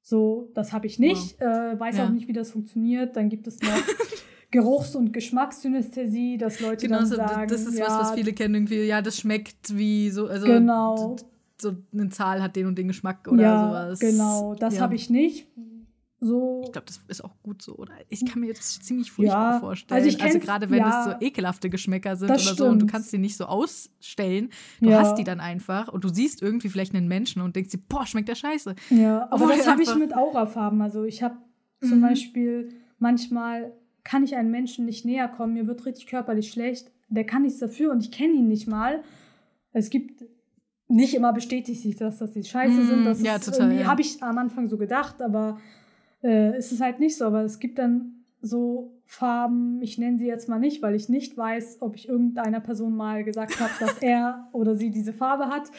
So, 0.00 0.50
das 0.54 0.72
habe 0.72 0.86
ich 0.86 0.98
nicht. 0.98 1.40
Wow. 1.40 1.48
Äh, 1.48 1.80
weiß 1.80 1.96
ja. 1.96 2.06
auch 2.06 2.10
nicht, 2.10 2.28
wie 2.28 2.32
das 2.32 2.52
funktioniert. 2.52 3.16
Dann 3.16 3.28
gibt 3.28 3.46
es 3.48 3.60
noch 3.60 3.70
Geruchs- 4.50 4.94
und 4.94 5.12
Geschmackssynästhesie, 5.12 6.38
dass 6.38 6.60
Leute 6.60 6.86
genau, 6.86 6.98
dann 6.98 7.06
so, 7.06 7.16
sagen, 7.16 7.48
das 7.48 7.66
ist 7.66 7.78
ja, 7.78 7.86
was, 7.86 8.00
was 8.00 8.12
viele 8.12 8.32
kennen 8.32 8.54
irgendwie. 8.54 8.84
Ja, 8.84 9.02
das 9.02 9.18
schmeckt 9.18 9.76
wie 9.76 10.10
so, 10.10 10.28
also 10.28 10.46
genau. 10.46 11.16
so 11.60 11.74
eine 11.92 12.10
Zahl 12.10 12.42
hat 12.42 12.54
den 12.54 12.66
und 12.66 12.78
den 12.78 12.86
Geschmack 12.86 13.26
oder 13.26 13.42
ja, 13.42 13.66
sowas. 13.66 13.98
Genau, 13.98 14.54
das 14.54 14.76
ja. 14.76 14.82
habe 14.82 14.94
ich 14.94 15.10
nicht. 15.10 15.48
So. 16.24 16.62
Ich 16.64 16.72
glaube, 16.72 16.86
das 16.86 17.02
ist 17.08 17.22
auch 17.22 17.34
gut 17.42 17.60
so, 17.60 17.76
oder? 17.76 17.92
Ich 18.08 18.24
kann 18.24 18.40
mir 18.40 18.54
das 18.54 18.80
ziemlich 18.80 19.12
furchtbar 19.12 19.52
ja, 19.52 19.60
vorstellen. 19.60 20.02
Also, 20.02 20.18
also 20.18 20.38
gerade 20.38 20.70
wenn 20.70 20.78
ja, 20.78 21.00
es 21.00 21.04
so 21.04 21.26
ekelhafte 21.26 21.68
Geschmäcker 21.68 22.16
sind 22.16 22.30
oder 22.30 22.38
stimmt. 22.38 22.58
so 22.58 22.66
und 22.66 22.78
du 22.80 22.86
kannst 22.86 23.12
die 23.12 23.18
nicht 23.18 23.36
so 23.36 23.44
ausstellen. 23.44 24.48
Du 24.80 24.88
ja. 24.88 25.00
hast 25.00 25.16
die 25.16 25.24
dann 25.24 25.40
einfach 25.40 25.88
und 25.88 26.02
du 26.02 26.08
siehst 26.08 26.40
irgendwie 26.40 26.70
vielleicht 26.70 26.94
einen 26.94 27.08
Menschen 27.08 27.42
und 27.42 27.56
denkst 27.56 27.70
dir, 27.70 27.80
boah, 27.88 28.06
schmeckt 28.06 28.28
der 28.28 28.36
scheiße. 28.36 28.74
Ja, 28.88 29.28
aber 29.30 29.48
das 29.48 29.66
habe 29.66 29.82
ich 29.82 29.94
mit 29.96 30.16
Aurafarben. 30.16 30.80
Also 30.80 31.04
ich 31.04 31.22
habe 31.22 31.36
zum 31.80 31.98
mhm. 31.98 32.02
Beispiel 32.02 32.68
manchmal 32.98 33.72
kann 34.02 34.24
ich 34.24 34.34
einem 34.34 34.50
Menschen 34.50 34.86
nicht 34.86 35.04
näher 35.04 35.28
kommen, 35.28 35.54
mir 35.54 35.66
wird 35.66 35.84
richtig 35.84 36.06
körperlich 36.06 36.50
schlecht, 36.50 36.90
der 37.08 37.24
kann 37.24 37.42
nichts 37.42 37.58
dafür 37.58 37.92
und 37.92 38.02
ich 38.02 38.10
kenne 38.10 38.34
ihn 38.34 38.48
nicht 38.48 38.66
mal. 38.66 39.02
Es 39.72 39.90
gibt 39.90 40.24
nicht 40.88 41.14
immer 41.14 41.32
bestätigt 41.32 41.82
sich 41.82 41.96
das, 41.96 42.18
dass 42.18 42.32
die 42.32 42.44
scheiße 42.44 42.80
mm, 42.80 42.86
sind. 42.86 43.04
Das 43.04 43.22
ja, 43.22 43.38
total. 43.38 43.78
Ja. 43.78 43.86
Habe 43.86 44.02
ich 44.02 44.22
am 44.22 44.38
Anfang 44.38 44.68
so 44.68 44.76
gedacht, 44.76 45.22
aber 45.22 45.58
äh, 46.24 46.58
ist 46.58 46.72
es 46.72 46.80
halt 46.80 46.98
nicht 46.98 47.16
so. 47.16 47.26
Aber 47.26 47.42
es 47.42 47.60
gibt 47.60 47.78
dann 47.78 48.24
so 48.40 48.90
Farben, 49.06 49.80
ich 49.82 49.98
nenne 49.98 50.18
sie 50.18 50.26
jetzt 50.26 50.48
mal 50.48 50.58
nicht, 50.58 50.82
weil 50.82 50.94
ich 50.94 51.08
nicht 51.08 51.36
weiß, 51.36 51.78
ob 51.80 51.94
ich 51.94 52.08
irgendeiner 52.08 52.60
Person 52.60 52.96
mal 52.96 53.22
gesagt 53.22 53.60
habe, 53.60 53.70
dass 53.78 53.98
er 53.98 54.48
oder 54.52 54.74
sie 54.74 54.90
diese 54.90 55.12
Farbe 55.12 55.48
hat. 55.48 55.70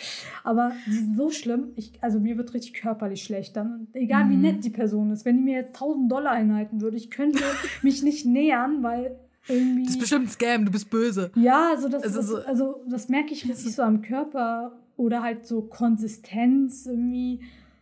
Aber 0.44 0.72
die 0.86 0.94
sind 0.94 1.18
so 1.18 1.32
schlimm. 1.32 1.70
Ich, 1.76 1.92
also 2.02 2.20
mir 2.20 2.38
wird 2.38 2.54
richtig 2.54 2.76
körperlich 2.76 3.24
schlecht 3.24 3.58
dann. 3.58 3.88
egal 3.94 4.26
mhm. 4.26 4.30
wie 4.30 4.38
nett 4.38 4.64
die 4.64 4.70
Person 4.70 5.12
ist, 5.12 5.26
wenn 5.26 5.38
die 5.38 5.44
mir 5.44 5.56
jetzt 5.56 5.76
1000 5.76 6.10
Dollar 6.10 6.38
hinhalten 6.38 6.82
würde, 6.82 6.98
ich 6.98 7.10
könnte 7.10 7.44
mich 7.82 8.04
nicht 8.04 8.26
nähern, 8.26 8.84
weil 8.84 9.20
irgendwie. 9.48 9.84
Das 9.84 9.96
ist 9.96 10.00
bestimmt 10.00 10.26
ein 10.26 10.30
Scam, 10.30 10.66
du 10.66 10.72
bist 10.72 10.90
böse. 10.90 11.32
Ja, 11.36 11.72
also 11.72 11.90
das, 11.90 12.04
also, 12.04 12.22
so, 12.22 12.38
also 12.38 12.84
das 12.88 13.10
merke 13.10 13.34
ich 13.34 13.50
richtig 13.50 13.74
so 13.74 13.82
am 13.82 14.02
Körper 14.02 14.72
oder 14.98 15.22
halt 15.22 15.46
so 15.46 15.62
Konsistenz 15.64 16.86
irgendwie, 16.86 17.42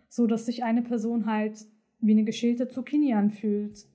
so 0.09 0.25
dass 0.25 0.45
sich 0.45 0.63
eine 0.63 0.81
Person 0.81 1.25
halt 1.25 1.67
wie 2.03 2.11
eine 2.11 2.23
geschälte 2.23 2.67
Zucchini 2.67 3.13
anfühlt. 3.13 3.85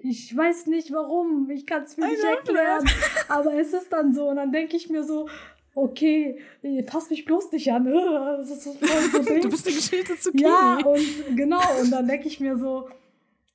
Ich 0.00 0.36
weiß 0.36 0.66
nicht 0.66 0.92
warum, 0.92 1.48
ich 1.50 1.64
kann 1.66 1.84
es 1.84 1.96
mir 1.96 2.08
nicht 2.08 2.24
erklären, 2.24 2.84
aber 3.28 3.54
es 3.54 3.72
ist 3.72 3.92
dann 3.92 4.12
so 4.12 4.28
und 4.28 4.36
dann 4.36 4.50
denke 4.50 4.76
ich 4.76 4.90
mir 4.90 5.04
so, 5.04 5.28
okay, 5.74 6.38
fass 6.86 7.10
mich 7.10 7.24
bloß 7.24 7.52
nicht 7.52 7.70
an. 7.72 7.86
So 8.42 8.72
du 8.72 9.48
bist 9.48 9.66
eine 9.66 9.76
geschälte 9.76 10.18
Zucchini. 10.18 10.42
Ja, 10.42 10.78
und 10.84 11.36
genau, 11.36 11.62
und 11.80 11.90
dann 11.92 12.08
denke 12.08 12.26
ich 12.26 12.40
mir 12.40 12.56
so, 12.56 12.88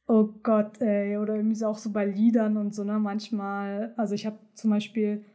oh 0.07 0.29
Gott, 0.41 0.79
ey, 0.79 1.17
oder 1.17 1.35
irgendwie 1.35 1.55
so 1.55 1.67
auch 1.67 1.77
so 1.77 1.91
bei 1.91 2.05
Liedern 2.05 2.55
und 2.55 2.73
so, 2.73 2.83
ne, 2.83 2.99
manchmal, 2.99 3.93
also 3.97 4.15
ich 4.15 4.25
habe 4.25 4.37
zum 4.53 4.69
Beispiel 4.69 5.25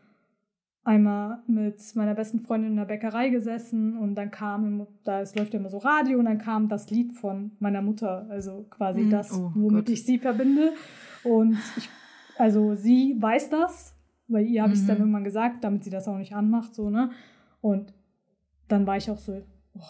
einmal 0.84 1.42
mit 1.46 1.80
meiner 1.94 2.14
besten 2.14 2.40
Freundin 2.40 2.72
in 2.72 2.76
der 2.76 2.84
Bäckerei 2.86 3.28
gesessen 3.28 3.96
und 3.96 4.16
dann 4.16 4.30
kam, 4.30 4.86
da 5.04 5.20
es 5.20 5.34
läuft 5.34 5.54
ja 5.54 5.60
immer 5.60 5.70
so 5.70 5.78
Radio 5.78 6.18
und 6.18 6.24
dann 6.24 6.38
kam 6.38 6.68
das 6.68 6.90
Lied 6.90 7.14
von 7.14 7.52
meiner 7.60 7.82
Mutter, 7.82 8.26
also 8.28 8.66
quasi 8.68 9.02
mm, 9.02 9.10
das, 9.10 9.32
oh 9.32 9.52
womit 9.54 9.86
Gott. 9.86 9.90
ich 9.90 10.04
sie 10.04 10.18
verbinde. 10.18 10.72
Und 11.22 11.58
ich, 11.76 11.88
also 12.36 12.74
sie 12.74 13.16
weiß 13.20 13.50
das, 13.50 13.96
weil 14.26 14.46
ihr 14.46 14.62
habe 14.62 14.72
ich 14.72 14.80
es 14.80 14.86
dann 14.86 14.96
mhm. 14.96 15.02
irgendwann 15.02 15.24
gesagt, 15.24 15.62
damit 15.62 15.84
sie 15.84 15.90
das 15.90 16.08
auch 16.08 16.18
nicht 16.18 16.34
anmacht, 16.34 16.74
so, 16.74 16.90
ne? 16.90 17.10
Und 17.60 17.94
dann 18.66 18.86
war 18.86 18.96
ich 18.96 19.08
auch 19.08 19.18
so, 19.18 19.40
oh, 19.74 19.80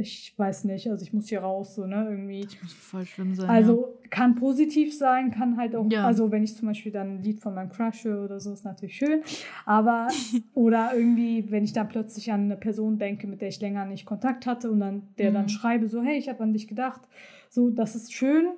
ich 0.00 0.34
weiß 0.36 0.64
nicht, 0.64 0.90
also 0.90 1.04
ich 1.04 1.12
muss 1.12 1.28
hier 1.28 1.40
raus, 1.40 1.74
so, 1.74 1.86
ne, 1.86 2.06
irgendwie. 2.08 2.42
Das 2.42 2.62
muss 2.62 2.72
voll 2.72 3.06
schlimm 3.06 3.34
sein. 3.34 3.48
Also 3.48 3.96
ja. 4.02 4.08
kann 4.08 4.34
positiv 4.34 4.96
sein, 4.96 5.30
kann 5.30 5.56
halt 5.56 5.76
auch, 5.76 5.86
ja. 5.90 6.04
also 6.04 6.30
wenn 6.32 6.42
ich 6.42 6.56
zum 6.56 6.68
Beispiel 6.68 6.90
dann 6.90 7.16
ein 7.16 7.22
Lied 7.22 7.40
von 7.40 7.54
meinem 7.54 7.70
Crush 7.70 8.04
höre 8.04 8.24
oder 8.24 8.40
so, 8.40 8.52
ist 8.52 8.64
natürlich 8.64 8.96
schön. 8.96 9.22
Aber, 9.66 10.08
oder 10.54 10.90
irgendwie, 10.94 11.50
wenn 11.50 11.64
ich 11.64 11.72
dann 11.72 11.88
plötzlich 11.88 12.32
an 12.32 12.44
eine 12.44 12.56
Person 12.56 12.98
denke, 12.98 13.26
mit 13.26 13.40
der 13.40 13.48
ich 13.48 13.60
länger 13.60 13.84
nicht 13.84 14.06
Kontakt 14.06 14.46
hatte 14.46 14.70
und 14.70 14.80
dann 14.80 15.02
der 15.18 15.30
mhm. 15.30 15.34
dann 15.34 15.48
schreibe, 15.48 15.86
so, 15.86 16.02
hey, 16.02 16.18
ich 16.18 16.28
habe 16.28 16.42
an 16.42 16.52
dich 16.52 16.66
gedacht, 16.66 17.02
so, 17.48 17.70
das 17.70 17.94
ist 17.94 18.12
schön. 18.12 18.48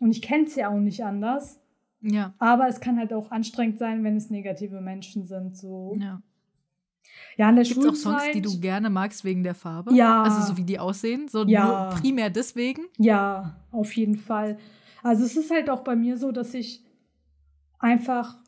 Und 0.00 0.10
ich 0.10 0.22
kenne 0.22 0.44
es 0.44 0.54
ja 0.54 0.68
auch 0.68 0.80
nicht 0.80 1.04
anders. 1.04 1.60
Ja. 2.00 2.34
Aber 2.38 2.66
es 2.66 2.80
kann 2.80 2.98
halt 2.98 3.12
auch 3.12 3.30
anstrengend 3.30 3.78
sein, 3.78 4.02
wenn 4.02 4.16
es 4.16 4.30
negative 4.30 4.80
Menschen 4.80 5.24
sind, 5.24 5.56
so. 5.56 5.96
Ja. 6.00 6.20
Ja, 7.36 7.48
in 7.48 7.56
der 7.56 7.64
Gibt's 7.64 7.82
Schulzeit. 7.82 8.14
auch 8.14 8.20
Songs, 8.20 8.32
die 8.32 8.42
du 8.42 8.60
gerne 8.60 8.90
magst 8.90 9.24
wegen 9.24 9.42
der 9.42 9.54
Farbe? 9.54 9.94
Ja. 9.94 10.22
Also 10.22 10.52
so 10.52 10.56
wie 10.56 10.64
die 10.64 10.78
aussehen? 10.78 11.28
So 11.28 11.44
ja. 11.44 11.90
nur 11.90 12.00
primär 12.00 12.30
deswegen? 12.30 12.82
Ja, 12.98 13.56
auf 13.70 13.94
jeden 13.96 14.16
Fall. 14.16 14.58
Also 15.02 15.24
es 15.24 15.36
ist 15.36 15.50
halt 15.50 15.70
auch 15.70 15.82
bei 15.82 15.96
mir 15.96 16.16
so, 16.16 16.32
dass 16.32 16.54
ich 16.54 16.84
einfach 17.78 18.38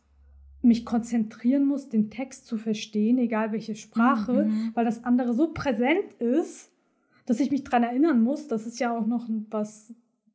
mich 0.63 0.85
konzentrieren 0.85 1.67
muss, 1.67 1.89
den 1.89 2.11
Text 2.11 2.47
zu 2.47 2.57
verstehen, 2.57 3.19
egal 3.19 3.53
welche 3.53 3.75
Sprache, 3.75 4.45
mhm. 4.45 4.71
weil 4.75 4.85
das 4.85 5.05
andere 5.05 5.35
so 5.35 5.53
präsent 5.53 6.15
ist, 6.19 6.71
dass 7.27 7.41
ich 7.41 7.51
mich 7.51 7.65
daran 7.65 7.83
erinnern 7.83 8.23
muss. 8.23 8.49
Das 8.49 8.67
ist 8.67 8.81
ja 8.81 8.97
auch 8.97 9.07
noch 9.07 9.29
was 9.51 9.95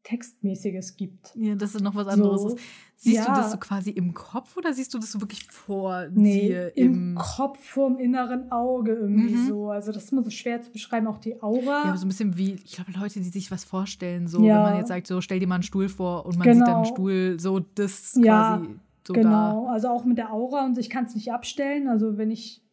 Textmäßiges 0.09 0.97
gibt. 0.97 1.31
Ja, 1.35 1.53
das 1.53 1.75
ist 1.75 1.81
noch 1.81 1.93
was 1.93 2.07
anderes. 2.07 2.41
So, 2.41 2.57
siehst 2.95 3.17
ja. 3.17 3.25
du 3.25 3.31
das 3.31 3.51
so 3.51 3.57
quasi 3.57 3.91
im 3.91 4.15
Kopf 4.15 4.57
oder 4.57 4.73
siehst 4.73 4.91
du 4.93 4.97
das 4.97 5.11
so 5.11 5.21
wirklich 5.21 5.45
vor 5.45 6.07
nee, 6.11 6.47
dir? 6.47 6.77
Im, 6.77 7.11
im 7.11 7.15
Kopf, 7.15 7.59
vorm 7.63 7.99
inneren 7.99 8.51
Auge 8.51 8.93
irgendwie 8.93 9.35
mhm. 9.35 9.47
so. 9.47 9.69
Also 9.69 9.91
das 9.91 10.05
ist 10.05 10.11
immer 10.11 10.23
so 10.23 10.31
schwer 10.31 10.61
zu 10.63 10.71
beschreiben, 10.71 11.05
auch 11.05 11.19
die 11.19 11.41
Aura. 11.43 11.85
Ja, 11.85 11.95
so 11.95 12.05
ein 12.05 12.09
bisschen 12.09 12.37
wie, 12.37 12.53
ich 12.53 12.75
glaube, 12.75 12.91
Leute, 12.91 13.19
die 13.19 13.29
sich 13.29 13.51
was 13.51 13.63
vorstellen, 13.63 14.27
so, 14.27 14.43
ja. 14.43 14.55
wenn 14.55 14.63
man 14.63 14.77
jetzt 14.77 14.87
sagt, 14.87 15.05
so, 15.05 15.21
stell 15.21 15.39
dir 15.39 15.47
mal 15.47 15.55
einen 15.55 15.63
Stuhl 15.63 15.89
vor 15.89 16.25
und 16.25 16.37
man 16.37 16.47
genau. 16.47 16.55
sieht 16.55 16.67
dann 16.67 16.75
einen 16.75 16.83
genau. 16.85 16.95
Stuhl, 16.95 17.39
so, 17.39 17.59
das 17.59 18.19
ja, 18.19 18.57
quasi 18.57 18.79
so 19.05 19.13
genau. 19.13 19.65
Da. 19.65 19.73
Also 19.73 19.89
auch 19.89 20.05
mit 20.05 20.17
der 20.17 20.33
Aura 20.33 20.65
und 20.65 20.77
ich 20.77 20.89
kann 20.89 21.05
es 21.05 21.13
nicht 21.13 21.31
abstellen. 21.31 21.87
Also 21.87 22.17
wenn 22.17 22.31
ich 22.31 22.63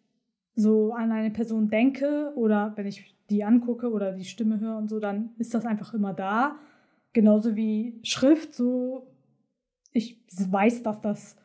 so 0.54 0.94
an 0.94 1.12
eine 1.12 1.30
Person 1.30 1.68
denke 1.68 2.32
oder 2.34 2.72
wenn 2.76 2.86
ich 2.86 3.14
die 3.28 3.44
angucke 3.44 3.90
oder 3.90 4.12
die 4.12 4.24
Stimme 4.24 4.58
höre 4.58 4.78
und 4.78 4.88
so, 4.88 5.00
dann 5.00 5.30
ist 5.38 5.52
das 5.52 5.66
einfach 5.66 5.92
immer 5.92 6.14
da. 6.14 6.56
Genauso 7.16 7.56
wie 7.56 7.98
Schrift, 8.02 8.54
so 8.54 9.06
ich 9.90 10.22
weiß, 10.28 10.82
dass 10.82 11.00
das 11.00 11.36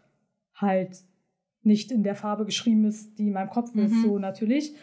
halt 0.53 1.01
nicht 1.63 1.93
in 1.93 2.03
der 2.03 2.15
Farbe 2.15 2.43
geschrieben 2.43 2.83
ist, 2.83 3.17
die 3.17 3.27
in 3.27 3.31
meinem 3.31 3.49
Kopf 3.49 3.73
mhm. 3.73 3.85
ist, 3.85 4.01
so 4.01 4.19
natürlich. 4.19 4.75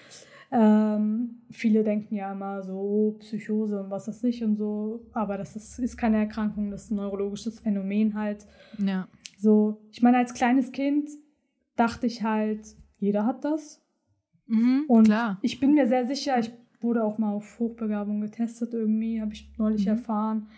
Ähm, 0.51 1.43
viele 1.51 1.85
denken 1.85 2.15
ja 2.15 2.33
immer 2.33 2.63
so, 2.63 2.73
oh, 2.73 3.13
Psychose 3.19 3.83
und 3.83 3.91
was 3.91 4.07
das 4.07 4.23
nicht 4.23 4.43
und 4.43 4.57
so, 4.57 5.05
aber 5.13 5.37
das 5.37 5.57
ist, 5.57 5.79
ist 5.79 5.99
keine 5.99 6.17
Erkrankung, 6.17 6.71
das 6.71 6.85
ist 6.85 6.91
ein 6.91 6.97
neurologisches 6.97 7.61
Phänomen 7.61 8.15
halt. 8.15 8.47
Ja. 8.79 9.09
So, 9.37 9.83
ich 9.91 10.01
meine, 10.01 10.17
als 10.17 10.33
kleines 10.33 10.73
Kind 10.73 11.11
dachte 11.77 12.07
ich 12.07 12.23
halt, 12.23 12.67
jeder 12.97 13.27
hat 13.27 13.45
das. 13.45 13.85
Mhm, 14.47 14.87
und 14.89 15.05
klar. 15.05 15.39
ich 15.43 15.61
bin 15.61 15.75
mir 15.75 15.87
sehr 15.87 16.07
sicher, 16.07 16.39
ich 16.39 16.51
wurde 16.81 17.05
auch 17.05 17.19
mal 17.19 17.35
auf 17.35 17.59
Hochbegabung 17.59 18.23
getestet 18.23 18.73
irgendwie, 18.73 19.21
habe 19.21 19.35
ich 19.35 19.53
neulich 19.59 19.85
mhm. 19.85 19.93
erfahren. 19.93 20.49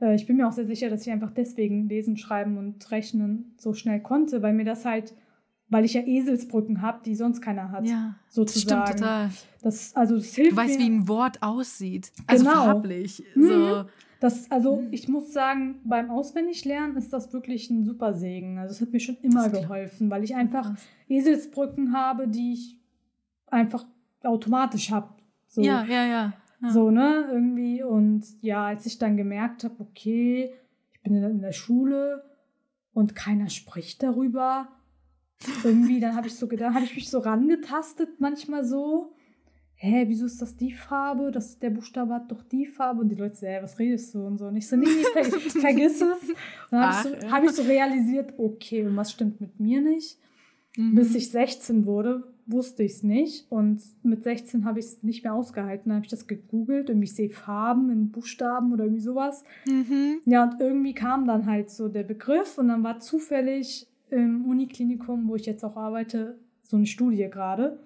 Äh, 0.00 0.14
ich 0.14 0.26
bin 0.26 0.36
mir 0.36 0.48
auch 0.48 0.52
sehr 0.52 0.66
sicher, 0.66 0.90
dass 0.90 1.06
ich 1.06 1.12
einfach 1.12 1.30
deswegen 1.30 1.88
lesen, 1.88 2.16
schreiben 2.16 2.58
und 2.58 2.90
rechnen 2.90 3.54
so 3.56 3.74
schnell 3.74 4.00
konnte, 4.00 4.42
weil 4.42 4.54
mir 4.54 4.64
das 4.64 4.84
halt, 4.84 5.14
weil 5.68 5.84
ich 5.84 5.94
ja 5.94 6.02
Eselsbrücken 6.02 6.82
habe, 6.82 7.00
die 7.04 7.14
sonst 7.14 7.40
keiner 7.40 7.70
hat. 7.70 7.86
Ja, 7.86 8.16
sozusagen. 8.28 8.80
Das 8.80 8.88
stimmt 8.88 9.00
total. 9.00 9.30
Das, 9.62 9.96
also 9.96 10.16
das 10.16 10.34
hilft 10.34 10.52
du 10.52 10.56
weißt, 10.56 10.78
mir. 10.78 10.86
wie 10.86 10.90
ein 10.90 11.08
Wort 11.08 11.42
aussieht. 11.42 12.12
Also 12.26 12.44
genau. 12.44 12.64
farblich. 12.64 13.22
Mhm. 13.34 13.48
So. 13.48 13.84
Das, 14.20 14.50
also 14.50 14.82
ich 14.90 15.08
muss 15.08 15.32
sagen, 15.32 15.80
beim 15.82 16.10
Auswendiglernen 16.10 16.96
ist 16.96 17.10
das 17.10 17.32
wirklich 17.32 17.70
ein 17.70 17.86
super 17.86 18.12
Segen. 18.12 18.58
Also 18.58 18.74
es 18.74 18.80
hat 18.82 18.92
mir 18.92 19.00
schon 19.00 19.16
immer 19.22 19.48
geholfen, 19.48 20.10
weil 20.10 20.24
ich 20.24 20.34
einfach 20.34 20.74
Eselsbrücken 21.08 21.94
habe, 21.94 22.28
die 22.28 22.52
ich 22.52 22.76
einfach 23.46 23.86
automatisch 24.22 24.90
habe. 24.90 25.08
So. 25.48 25.62
Ja, 25.62 25.84
ja, 25.84 26.04
ja. 26.04 26.32
So, 26.68 26.90
ne, 26.90 27.28
irgendwie. 27.30 27.82
Und 27.82 28.24
ja, 28.42 28.66
als 28.66 28.86
ich 28.86 28.98
dann 28.98 29.16
gemerkt 29.16 29.64
habe, 29.64 29.76
okay, 29.80 30.52
ich 30.92 31.00
bin 31.02 31.14
in 31.14 31.40
der 31.40 31.52
Schule 31.52 32.22
und 32.92 33.14
keiner 33.14 33.48
spricht 33.48 34.02
darüber, 34.02 34.68
irgendwie, 35.64 36.00
dann 36.00 36.14
habe 36.14 36.26
ich 36.26 36.34
so 36.36 36.48
gedacht, 36.48 36.74
habe 36.74 36.84
ich 36.84 36.94
mich 36.94 37.08
so 37.08 37.18
rangetastet, 37.18 38.20
manchmal 38.20 38.64
so. 38.64 39.14
hä, 39.82 40.04
wieso 40.08 40.26
ist 40.26 40.42
das 40.42 40.56
die 40.56 40.72
Farbe? 40.72 41.30
Das, 41.30 41.58
der 41.58 41.70
Buchstabe 41.70 42.12
hat 42.12 42.30
doch 42.30 42.42
die 42.42 42.66
Farbe. 42.66 43.00
Und 43.00 43.08
die 43.08 43.14
Leute 43.14 43.36
so, 43.36 43.46
hä, 43.46 43.60
was 43.62 43.78
redest 43.78 44.14
du? 44.14 44.26
Und 44.26 44.36
so. 44.36 44.46
Und 44.46 44.56
ich 44.56 44.68
so, 44.68 44.76
nee, 44.76 44.86
ver 44.86 45.24
vergiss 45.64 46.02
es. 46.02 46.28
Und 46.28 46.36
dann 46.70 46.82
habe 46.82 47.08
ich, 47.08 47.20
so, 47.20 47.26
ja. 47.26 47.32
hab 47.32 47.44
ich 47.44 47.50
so 47.52 47.62
realisiert, 47.62 48.34
okay, 48.36 48.84
und 48.84 48.94
was 48.96 49.10
stimmt 49.10 49.40
mit 49.40 49.58
mir 49.58 49.80
nicht? 49.80 50.18
Mhm. 50.76 50.94
Bis 50.94 51.14
ich 51.14 51.30
16 51.30 51.86
wurde, 51.86 52.29
wusste 52.46 52.82
ich 52.82 52.92
es 52.92 53.02
nicht. 53.02 53.50
Und 53.50 53.82
mit 54.02 54.24
16 54.24 54.64
habe 54.64 54.78
ich 54.78 54.86
es 54.86 55.02
nicht 55.02 55.24
mehr 55.24 55.34
ausgehalten. 55.34 55.90
Dann 55.90 55.96
habe 55.96 56.06
ich 56.06 56.10
das 56.10 56.26
gegoogelt. 56.26 56.88
Irgendwie 56.88 57.04
ich 57.04 57.14
sehe 57.14 57.30
Farben 57.30 57.90
in 57.90 58.10
Buchstaben 58.10 58.72
oder 58.72 58.84
irgendwie 58.84 59.02
sowas. 59.02 59.44
Mhm. 59.66 60.20
Ja, 60.24 60.44
und 60.44 60.60
irgendwie 60.60 60.94
kam 60.94 61.26
dann 61.26 61.46
halt 61.46 61.70
so 61.70 61.88
der 61.88 62.04
Begriff. 62.04 62.58
Und 62.58 62.68
dann 62.68 62.82
war 62.82 63.00
zufällig 63.00 63.86
im 64.10 64.44
Uniklinikum, 64.46 65.28
wo 65.28 65.36
ich 65.36 65.46
jetzt 65.46 65.64
auch 65.64 65.76
arbeite, 65.76 66.38
so 66.62 66.76
eine 66.76 66.86
Studie 66.86 67.28
gerade. 67.30 67.78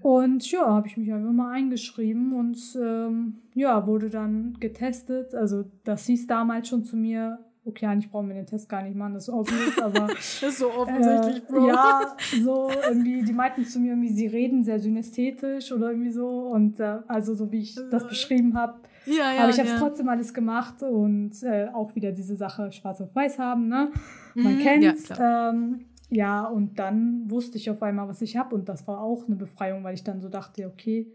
Und 0.00 0.50
ja, 0.50 0.66
habe 0.66 0.86
ich 0.86 0.98
mich 0.98 1.10
einfach 1.12 1.32
mal 1.32 1.52
eingeschrieben 1.52 2.34
und 2.34 2.58
ähm, 2.78 3.36
ja, 3.54 3.86
wurde 3.86 4.10
dann 4.10 4.54
getestet. 4.60 5.34
Also 5.34 5.64
das 5.84 6.04
hieß 6.06 6.26
damals 6.26 6.68
schon 6.68 6.84
zu 6.84 6.96
mir, 6.96 7.38
okay, 7.64 7.86
eigentlich 7.86 8.10
brauchen 8.10 8.28
wir 8.28 8.34
den 8.34 8.46
Test 8.46 8.68
gar 8.68 8.82
nicht 8.82 8.94
machen, 8.94 9.14
das 9.14 9.28
ist 9.28 9.34
obvious, 9.34 9.78
aber 9.78 10.06
Das 10.14 10.42
ist 10.42 10.58
so 10.58 10.70
äh, 10.86 11.40
ja, 11.66 12.16
so 12.42 12.70
irgendwie, 12.88 13.22
die 13.22 13.32
meinten 13.32 13.64
zu 13.64 13.80
mir 13.80 13.92
irgendwie, 13.92 14.12
sie 14.12 14.26
reden 14.26 14.64
sehr 14.64 14.78
synästhetisch 14.78 15.72
oder 15.72 15.90
irgendwie 15.90 16.10
so. 16.10 16.28
Und 16.48 16.80
äh, 16.80 16.98
also 17.08 17.34
so 17.34 17.50
wie 17.50 17.60
ich 17.60 17.78
das 17.90 18.06
beschrieben 18.06 18.54
habe, 18.54 18.80
ja, 19.06 19.32
ja. 19.34 19.42
aber 19.42 19.50
ich 19.50 19.58
habe 19.58 19.68
es 19.68 19.74
ja. 19.74 19.78
trotzdem 19.78 20.08
alles 20.08 20.32
gemacht 20.32 20.82
und 20.82 21.42
äh, 21.42 21.68
auch 21.72 21.94
wieder 21.94 22.12
diese 22.12 22.36
Sache 22.36 22.72
schwarz 22.72 23.00
auf 23.00 23.14
weiß 23.14 23.38
haben, 23.38 23.68
ne? 23.68 23.90
Man 24.34 24.56
Mhm, 24.56 24.58
kennt's. 24.60 25.08
Ja, 25.10 25.50
ähm, 25.50 25.84
ja, 26.10 26.44
und 26.44 26.78
dann 26.78 27.30
wusste 27.30 27.58
ich 27.58 27.70
auf 27.70 27.82
einmal, 27.82 28.08
was 28.08 28.22
ich 28.22 28.36
habe. 28.36 28.54
Und 28.54 28.68
das 28.68 28.86
war 28.86 29.00
auch 29.00 29.26
eine 29.26 29.36
Befreiung, 29.36 29.84
weil 29.84 29.94
ich 29.94 30.04
dann 30.04 30.20
so 30.20 30.28
dachte, 30.28 30.66
okay, 30.66 31.06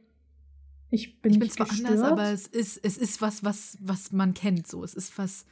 ich 0.89 1.21
bin 1.21 1.33
ich 1.33 1.39
bin 1.39 1.45
nicht 1.45 1.53
zwar 1.53 1.67
gestört. 1.67 1.91
anders, 1.91 2.11
aber 2.11 2.31
es 2.31 2.47
ist, 2.47 2.83
es 2.83 2.97
ist 2.97 3.21
was, 3.21 3.43
was, 3.43 3.77
was 3.81 4.11
man 4.11 4.33
kennt. 4.33 4.67
So. 4.67 4.83
Es 4.83 4.95
ist 4.95 5.17
was, 5.17 5.45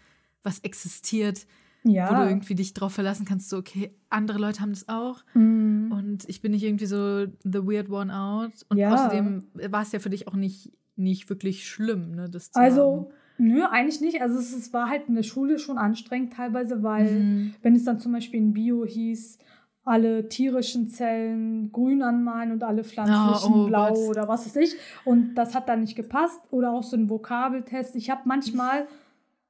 was 0.48 0.60
existiert, 0.60 1.46
wo 1.84 1.90
du 1.92 1.96
ja. 1.96 2.28
irgendwie 2.28 2.56
dich 2.56 2.74
drauf 2.74 2.94
verlassen 2.94 3.26
kannst, 3.26 3.50
so, 3.50 3.58
okay, 3.58 3.92
andere 4.10 4.40
Leute 4.40 4.62
haben 4.62 4.72
das 4.72 4.90
auch. 4.90 5.24
Mhm. 5.36 5.92
Und 5.92 6.30
ich 6.30 6.42
bin 6.42 6.52
nicht 6.52 6.64
irgendwie 6.64 6.86
so 6.88 7.26
the 7.44 7.62
weird 7.66 7.90
one 7.90 8.14
out. 8.14 8.54
Und 8.70 8.78
Ja. 8.78 8.94
außerdem 8.94 9.44
war 9.70 9.84
es 9.84 9.92
ja 9.92 10.00
für 10.00 10.10
dich 10.10 10.28
auch 10.28 10.36
nicht, 10.36 10.74
nicht 10.96 11.30
wirklich 11.30 11.68
schlimm, 11.70 12.16
ne? 12.16 12.30
Das 12.30 12.52
zu 12.52 12.60
Also, 12.60 13.12
nö, 13.38 13.64
eigentlich 13.70 14.02
nicht. 14.02 14.22
Also 14.22 14.38
es, 14.40 14.54
es 14.56 14.74
war 14.74 14.90
halt 14.90 15.08
in 15.08 15.16
der 15.16 15.24
Schule 15.24 15.60
schon 15.60 15.78
anstrengend 15.78 16.34
teilweise, 16.34 16.82
weil 16.84 17.06
haben. 17.06 17.20
Mhm. 17.36 17.54
wenn 17.62 17.76
es 17.76 17.84
dann 17.86 18.00
zum 18.00 18.12
Beispiel 18.14 18.40
in 18.40 18.54
Bio 18.54 18.86
hieß, 18.86 19.38
alle 19.86 20.28
tierischen 20.28 20.90
Zellen 20.90 21.72
grün 21.72 22.02
anmalen 22.02 22.52
und 22.52 22.62
alle 22.64 22.84
pflanzlichen 22.84 23.54
Oh, 23.54 23.64
oh 23.64 23.68
blau 23.68 23.94
Gott. 23.94 24.10
oder 24.10 24.28
was 24.28 24.46
weiß 24.46 24.58
ich. 24.58 24.76
Und 25.06 25.36
das 25.36 25.56
hat 25.56 25.70
dann 25.70 25.80
nicht 25.80 25.96
gepasst. 25.96 26.42
Oder 26.52 26.72
auch 26.72 26.84
so 26.84 26.98
ein 26.98 27.10
Vokabeltest. 27.10 27.96
Ich 27.96 28.10
habe 28.10 28.24
manchmal 28.26 28.86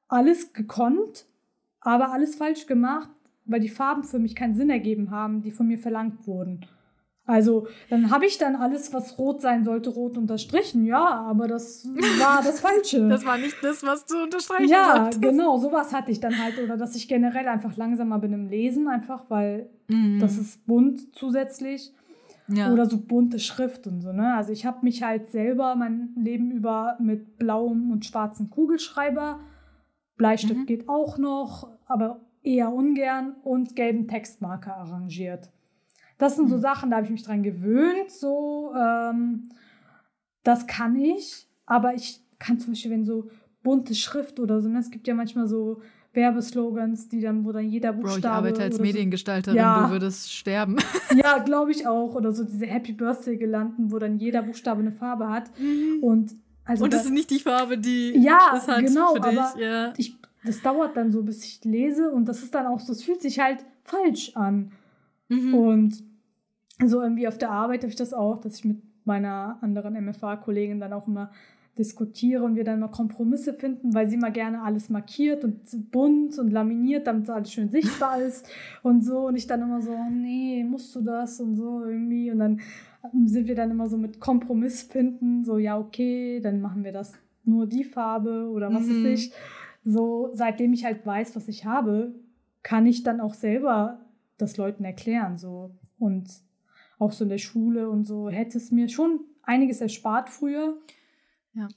alles 0.08 0.52
gekonnt, 0.52 1.26
aber 1.80 2.12
alles 2.12 2.34
falsch 2.36 2.66
gemacht, 2.66 3.10
weil 3.44 3.60
die 3.60 3.68
Farben 3.68 4.04
für 4.04 4.18
mich 4.18 4.34
keinen 4.34 4.54
Sinn 4.54 4.70
ergeben 4.70 5.10
haben, 5.10 5.42
die 5.42 5.50
von 5.50 5.66
mir 5.68 5.78
verlangt 5.78 6.26
wurden. 6.26 6.66
Also, 7.24 7.66
dann 7.90 8.10
habe 8.10 8.24
ich 8.24 8.38
dann 8.38 8.56
alles, 8.56 8.94
was 8.94 9.18
rot 9.18 9.42
sein 9.42 9.62
sollte, 9.62 9.90
rot 9.90 10.16
unterstrichen. 10.16 10.86
Ja, 10.86 11.06
aber 11.26 11.46
das 11.46 11.86
war 12.18 12.42
das 12.42 12.60
Falsche. 12.60 13.06
Das 13.10 13.26
war 13.26 13.36
nicht 13.36 13.62
das, 13.62 13.82
was 13.84 14.06
du 14.06 14.22
unterstreichen 14.22 14.70
Ja, 14.70 15.00
solltest. 15.02 15.20
genau, 15.22 15.58
sowas 15.58 15.92
hatte 15.92 16.10
ich 16.10 16.20
dann 16.20 16.42
halt. 16.42 16.58
Oder 16.58 16.78
dass 16.78 16.96
ich 16.96 17.06
generell 17.06 17.46
einfach 17.48 17.76
langsamer 17.76 18.18
bin 18.18 18.32
im 18.32 18.48
Lesen, 18.48 18.88
einfach 18.88 19.24
weil 19.28 19.68
Mhm. 19.90 20.18
das 20.20 20.36
ist 20.38 20.66
bunt 20.66 21.14
zusätzlich. 21.16 21.92
ja. 22.48 22.72
Oder 22.72 22.86
so 22.86 22.96
bunte 22.98 23.38
Schrift 23.38 23.86
und 23.86 24.00
so, 24.00 24.10
ne? 24.12 24.34
Also 24.34 24.52
ich 24.52 24.64
habe 24.64 24.78
mich 24.82 25.02
halt 25.02 25.30
selber 25.30 25.76
mein 25.76 26.10
Leben 26.16 26.50
über 26.50 26.96
mit 26.98 27.36
blauem 27.36 27.90
und 27.90 28.06
schwarzem 28.06 28.48
Kugelschreiber, 28.48 29.40
Bleistift 30.18 30.60
Mhm. 30.60 30.66
geht 30.66 30.88
auch 30.88 31.16
noch, 31.16 31.70
aber 31.86 32.20
eher 32.42 32.72
ungern 32.72 33.36
und 33.44 33.74
gelben 33.76 34.06
Textmarker 34.08 34.76
arrangiert. 34.76 35.50
Das 36.18 36.36
sind 36.36 36.48
so 36.50 36.56
Mhm. 36.56 36.60
Sachen, 36.60 36.90
da 36.90 36.96
habe 36.96 37.06
ich 37.06 37.12
mich 37.12 37.22
dran 37.22 37.42
gewöhnt, 37.42 38.10
so, 38.10 38.72
ähm, 38.76 39.48
das 40.42 40.66
kann 40.66 40.96
ich, 40.96 41.48
aber 41.66 41.94
ich 41.94 42.20
kann 42.38 42.58
zum 42.58 42.72
Beispiel, 42.72 42.90
wenn 42.90 43.04
so 43.04 43.30
bunte 43.62 43.94
Schrift 43.94 44.38
oder 44.40 44.60
so, 44.60 44.68
ne? 44.68 44.78
es 44.80 44.90
gibt 44.90 45.06
ja 45.06 45.14
manchmal 45.14 45.46
so 45.48 45.80
Werbeslogans, 46.14 47.08
die 47.08 47.20
dann, 47.20 47.44
wo 47.44 47.52
dann 47.52 47.68
jeder 47.68 47.92
Bro, 47.92 48.02
Buchstabe 48.02 48.18
ich 48.20 48.26
arbeite 48.54 48.62
als 48.62 48.76
so- 48.76 48.82
Mediengestalterin, 48.82 49.56
Ja. 49.58 49.86
du 49.86 49.92
würdest 49.92 50.32
sterben. 50.32 50.76
ja, 51.24 51.38
glaube 51.38 51.70
ich 51.70 51.86
auch. 51.86 52.14
Oder 52.14 52.32
so 52.32 52.44
diese 52.44 52.66
Happy 52.66 52.92
Birthday 52.92 53.36
gelanden, 53.36 53.92
wo 53.92 53.98
dann 53.98 54.18
jeder 54.18 54.42
Buchstabe 54.42 54.80
eine 54.80 54.90
Farbe 54.92 55.28
hat. 55.28 55.50
Und 56.00 56.34
also 56.68 56.84
Und 56.84 56.92
das 56.92 57.02
da- 57.02 57.08
ist 57.08 57.12
nicht 57.14 57.30
die 57.30 57.40
Farbe, 57.40 57.76
die 57.78 58.12
Ja, 58.18 58.52
es 58.56 58.68
hat 58.68 58.84
genau, 58.84 59.14
für 59.14 59.20
dich. 59.20 59.38
aber 59.40 59.60
ja. 59.60 59.92
ich, 59.96 60.16
das 60.44 60.62
dauert 60.62 60.96
dann 60.96 61.10
so, 61.10 61.22
bis 61.24 61.42
ich 61.44 61.64
lese 61.64 62.10
und 62.10 62.26
das 62.26 62.42
ist 62.42 62.54
dann 62.54 62.66
auch 62.66 62.78
so, 62.78 62.92
es 62.92 63.02
fühlt 63.02 63.20
sich 63.20 63.40
halt 63.40 63.64
falsch 63.82 64.32
an. 64.36 64.70
Mhm. 65.28 65.54
Und 65.54 66.02
so 66.86 67.02
irgendwie 67.02 67.26
auf 67.26 67.38
der 67.38 67.50
Arbeit 67.50 67.80
habe 67.82 67.88
ich 67.90 67.96
das 67.96 68.14
auch, 68.14 68.40
dass 68.40 68.56
ich 68.58 68.64
mit 68.64 68.80
meiner 69.04 69.58
anderen 69.62 69.94
MFA-Kollegin 70.04 70.78
dann 70.80 70.92
auch 70.92 71.08
immer 71.08 71.30
diskutiere 71.78 72.42
und 72.44 72.56
wir 72.56 72.64
dann 72.64 72.80
mal 72.80 72.88
Kompromisse 72.88 73.54
finden, 73.54 73.94
weil 73.94 74.08
sie 74.08 74.16
mal 74.16 74.32
gerne 74.32 74.62
alles 74.62 74.88
markiert 74.88 75.44
und 75.44 75.90
bunt 75.90 76.38
und 76.38 76.50
laminiert, 76.50 77.06
damit 77.06 77.24
es 77.24 77.30
alles 77.30 77.52
schön 77.52 77.70
sichtbar 77.70 78.20
ist 78.26 78.48
und 78.82 79.04
so. 79.04 79.26
Und 79.28 79.36
ich 79.36 79.46
dann 79.46 79.62
immer 79.62 79.80
so, 79.80 79.96
nee, 80.10 80.64
musst 80.64 80.94
du 80.94 81.00
das 81.02 81.40
und 81.40 81.56
so 81.56 81.84
irgendwie. 81.84 82.30
Und 82.30 82.38
dann 82.40 82.60
ähm, 83.14 83.28
sind 83.28 83.46
wir 83.46 83.54
dann 83.54 83.70
immer 83.70 83.88
so 83.88 83.96
mit 83.96 84.20
Kompromiss 84.20 84.82
finden, 84.82 85.44
so, 85.44 85.58
ja, 85.58 85.78
okay, 85.78 86.40
dann 86.40 86.60
machen 86.60 86.84
wir 86.84 86.92
das 86.92 87.14
nur 87.44 87.66
die 87.66 87.84
Farbe 87.84 88.50
oder 88.52 88.72
was 88.72 88.86
Mhm. 88.86 89.04
weiß 89.04 89.18
ich. 89.18 89.32
So, 89.84 90.30
seitdem 90.34 90.72
ich 90.72 90.84
halt 90.84 91.06
weiß, 91.06 91.36
was 91.36 91.48
ich 91.48 91.64
habe, 91.64 92.14
kann 92.62 92.86
ich 92.86 93.04
dann 93.04 93.20
auch 93.20 93.34
selber 93.34 94.00
das 94.36 94.56
Leuten 94.56 94.84
erklären, 94.84 95.38
so. 95.38 95.70
Und 95.98 96.28
auch 96.98 97.12
so 97.12 97.24
in 97.24 97.30
der 97.30 97.38
Schule 97.38 97.88
und 97.88 98.04
so 98.06 98.28
hätte 98.28 98.58
es 98.58 98.70
mir 98.70 98.88
schon 98.88 99.20
einiges 99.42 99.80
erspart 99.80 100.28
früher. 100.28 100.76
Ja. 101.58 101.68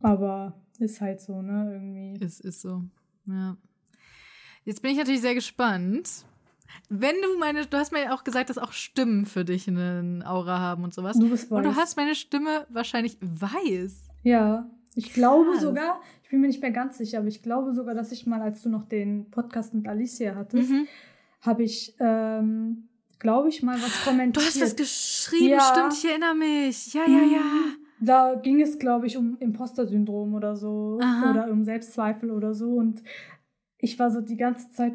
Aber 0.00 0.54
ist 0.78 1.00
halt 1.00 1.20
so, 1.20 1.42
ne, 1.42 1.70
irgendwie. 1.72 2.24
Es 2.24 2.40
ist 2.40 2.60
so. 2.62 2.82
Ja. 3.26 3.56
Jetzt 4.64 4.82
bin 4.82 4.90
ich 4.92 4.96
natürlich 4.98 5.20
sehr 5.20 5.34
gespannt. 5.34 6.24
Wenn 6.88 7.16
du 7.22 7.38
meine, 7.38 7.66
du 7.66 7.76
hast 7.76 7.92
mir 7.92 8.04
ja 8.04 8.14
auch 8.14 8.24
gesagt, 8.24 8.48
dass 8.50 8.58
auch 8.58 8.72
Stimmen 8.72 9.26
für 9.26 9.44
dich 9.44 9.68
eine 9.68 10.22
Aura 10.26 10.58
haben 10.58 10.84
und 10.84 10.94
sowas. 10.94 11.18
Du 11.18 11.28
bist 11.28 11.50
weiß. 11.50 11.58
Und 11.58 11.64
du 11.64 11.76
hast 11.76 11.96
meine 11.96 12.14
Stimme 12.14 12.66
wahrscheinlich 12.70 13.18
weiß. 13.20 14.08
Ja, 14.22 14.70
ich 14.94 15.12
glaube 15.12 15.52
Krass. 15.52 15.62
sogar, 15.62 16.00
ich 16.22 16.30
bin 16.30 16.40
mir 16.40 16.46
nicht 16.48 16.62
mehr 16.62 16.70
ganz 16.70 16.96
sicher, 16.98 17.18
aber 17.18 17.28
ich 17.28 17.42
glaube 17.42 17.72
sogar, 17.74 17.94
dass 17.94 18.10
ich 18.12 18.26
mal, 18.26 18.40
als 18.40 18.62
du 18.62 18.70
noch 18.70 18.88
den 18.88 19.30
Podcast 19.30 19.74
mit 19.74 19.86
Alicia 19.86 20.34
hattest, 20.34 20.70
Mhm. 20.70 20.86
habe 21.42 21.62
ich, 21.64 21.94
ähm, 22.00 22.88
glaube 23.18 23.48
ich, 23.50 23.62
mal 23.62 23.80
was 23.82 23.98
Du 24.04 24.10
kommentiert. 24.10 24.46
hast 24.46 24.60
was 24.60 24.76
geschrieben, 24.76 25.50
Ja. 25.50 25.60
stimmt, 25.72 25.92
ich 25.94 26.08
erinnere 26.10 26.34
mich. 26.34 26.94
Ja, 26.94 27.02
ja, 27.06 27.22
ja. 27.24 27.42
Da 28.04 28.34
ging 28.34 28.60
es, 28.60 28.78
glaube 28.78 29.06
ich, 29.06 29.16
um 29.16 29.36
Imposter-Syndrom 29.38 30.34
oder 30.34 30.56
so 30.56 30.98
Aha. 31.00 31.30
oder 31.30 31.50
um 31.50 31.64
Selbstzweifel 31.64 32.30
oder 32.32 32.52
so. 32.52 32.72
Und 32.74 33.02
ich 33.78 33.98
war 33.98 34.10
so 34.10 34.20
die 34.20 34.36
ganze 34.36 34.70
Zeit, 34.70 34.94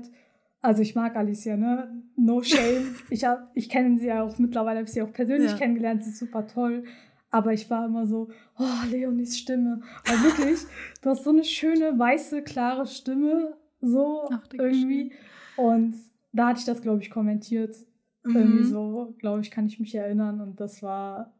also 0.61 0.81
ich 0.81 0.93
mag 0.95 1.15
Alicia, 1.15 1.55
ne? 1.55 2.03
No 2.17 2.41
shame. 2.43 2.95
ich 3.09 3.23
hab, 3.23 3.49
ich 3.53 3.69
kenne 3.69 3.97
sie 3.97 4.07
ja 4.07 4.23
auch 4.23 4.37
mittlerweile, 4.39 4.79
habe 4.79 4.87
ich 4.87 4.93
sie 4.93 5.01
auch 5.01 5.13
persönlich 5.13 5.51
Ja. 5.51 5.57
kennengelernt, 5.57 6.03
sie 6.03 6.09
ist 6.09 6.19
super 6.19 6.47
toll. 6.47 6.83
Aber 7.29 7.53
ich 7.53 7.69
war 7.69 7.85
immer 7.85 8.05
so, 8.07 8.29
oh, 8.57 8.89
Leonis 8.89 9.37
Stimme. 9.37 9.81
Weil 10.05 10.23
wirklich, 10.23 10.59
du 11.01 11.09
hast 11.09 11.23
so 11.23 11.29
eine 11.29 11.43
schöne, 11.43 11.97
weiße, 11.97 12.41
klare 12.43 12.85
Stimme, 12.87 13.55
so 13.79 14.27
Ach, 14.31 14.41
irgendwie. 14.53 15.13
Und 15.55 15.95
da 16.33 16.47
hatte 16.47 16.59
ich 16.59 16.65
das, 16.65 16.81
glaube 16.81 17.01
ich, 17.01 17.09
kommentiert. 17.09 17.75
Irgendwie 18.23 18.59
Mhm. 18.59 18.63
so, 18.63 19.15
glaube 19.19 19.41
ich, 19.41 19.51
kann 19.51 19.65
ich 19.67 19.79
mich 19.79 19.95
erinnern. 19.95 20.41
Und 20.41 20.59
das 20.59 20.83
war 20.83 21.33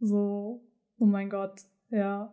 so, 0.00 0.60
oh 0.98 1.06
mein 1.06 1.30
Gott, 1.30 1.62
ja. 1.90 2.32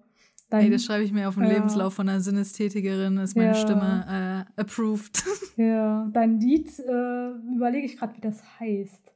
Dein, 0.50 0.66
Ey, 0.66 0.70
das 0.70 0.84
schreibe 0.86 1.04
ich 1.04 1.12
mir 1.12 1.28
auf 1.28 1.36
den 1.36 1.46
Ja. 1.46 1.54
Lebenslauf 1.54 1.96
von 1.96 2.08
einer 2.08 2.22
Sinästhetikerin, 2.22 3.18
ist 3.18 3.36
meine 3.36 3.50
Ja. 3.50 3.56
Stimme 3.56 4.46
äh, 4.58 4.62
approved. 4.62 5.24
ja, 5.58 6.08
dein 6.14 6.40
Lied, 6.40 6.68
äh, 6.80 7.32
überlege 7.56 7.86
ich 7.86 7.98
gerade, 7.98 8.16
wie 8.16 8.22
das 8.22 8.44
heißt. 8.60 9.12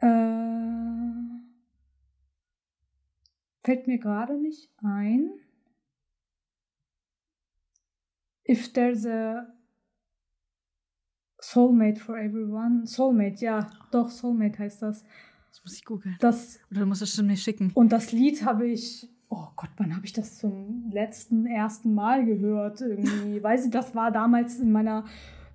Äh, 0.00 0.06
fällt 3.64 3.86
mir 3.88 3.98
gerade 3.98 4.38
nicht 4.40 4.70
ein. 4.82 5.30
If 8.48 8.72
there's 8.74 9.06
a 9.06 9.46
soulmate 11.40 11.98
for 11.98 12.16
everyone. 12.16 12.86
Soulmate, 12.86 13.40
ja, 13.44 13.70
doch, 13.90 14.10
Soulmate 14.10 14.58
heißt 14.58 14.82
das. 14.82 15.04
Das 15.54 15.62
muss 15.62 15.74
ich 15.76 15.84
googeln. 15.84 16.16
Das 16.18 16.58
Oder 16.72 16.80
du 16.80 16.86
musst 16.86 17.00
das 17.00 17.12
stimmt 17.12 17.28
mir 17.28 17.36
schicken. 17.36 17.70
Und 17.74 17.92
das 17.92 18.10
Lied 18.10 18.44
habe 18.44 18.66
ich, 18.66 19.08
oh 19.28 19.46
Gott, 19.54 19.70
wann 19.76 19.94
habe 19.94 20.04
ich 20.04 20.12
das 20.12 20.38
zum 20.38 20.90
letzten, 20.90 21.46
ersten 21.46 21.94
Mal 21.94 22.24
gehört? 22.24 22.80
Irgendwie, 22.80 23.40
weiß 23.42 23.66
ich, 23.66 23.70
das 23.70 23.94
war 23.94 24.10
damals 24.10 24.58
in 24.58 24.72
meiner 24.72 25.04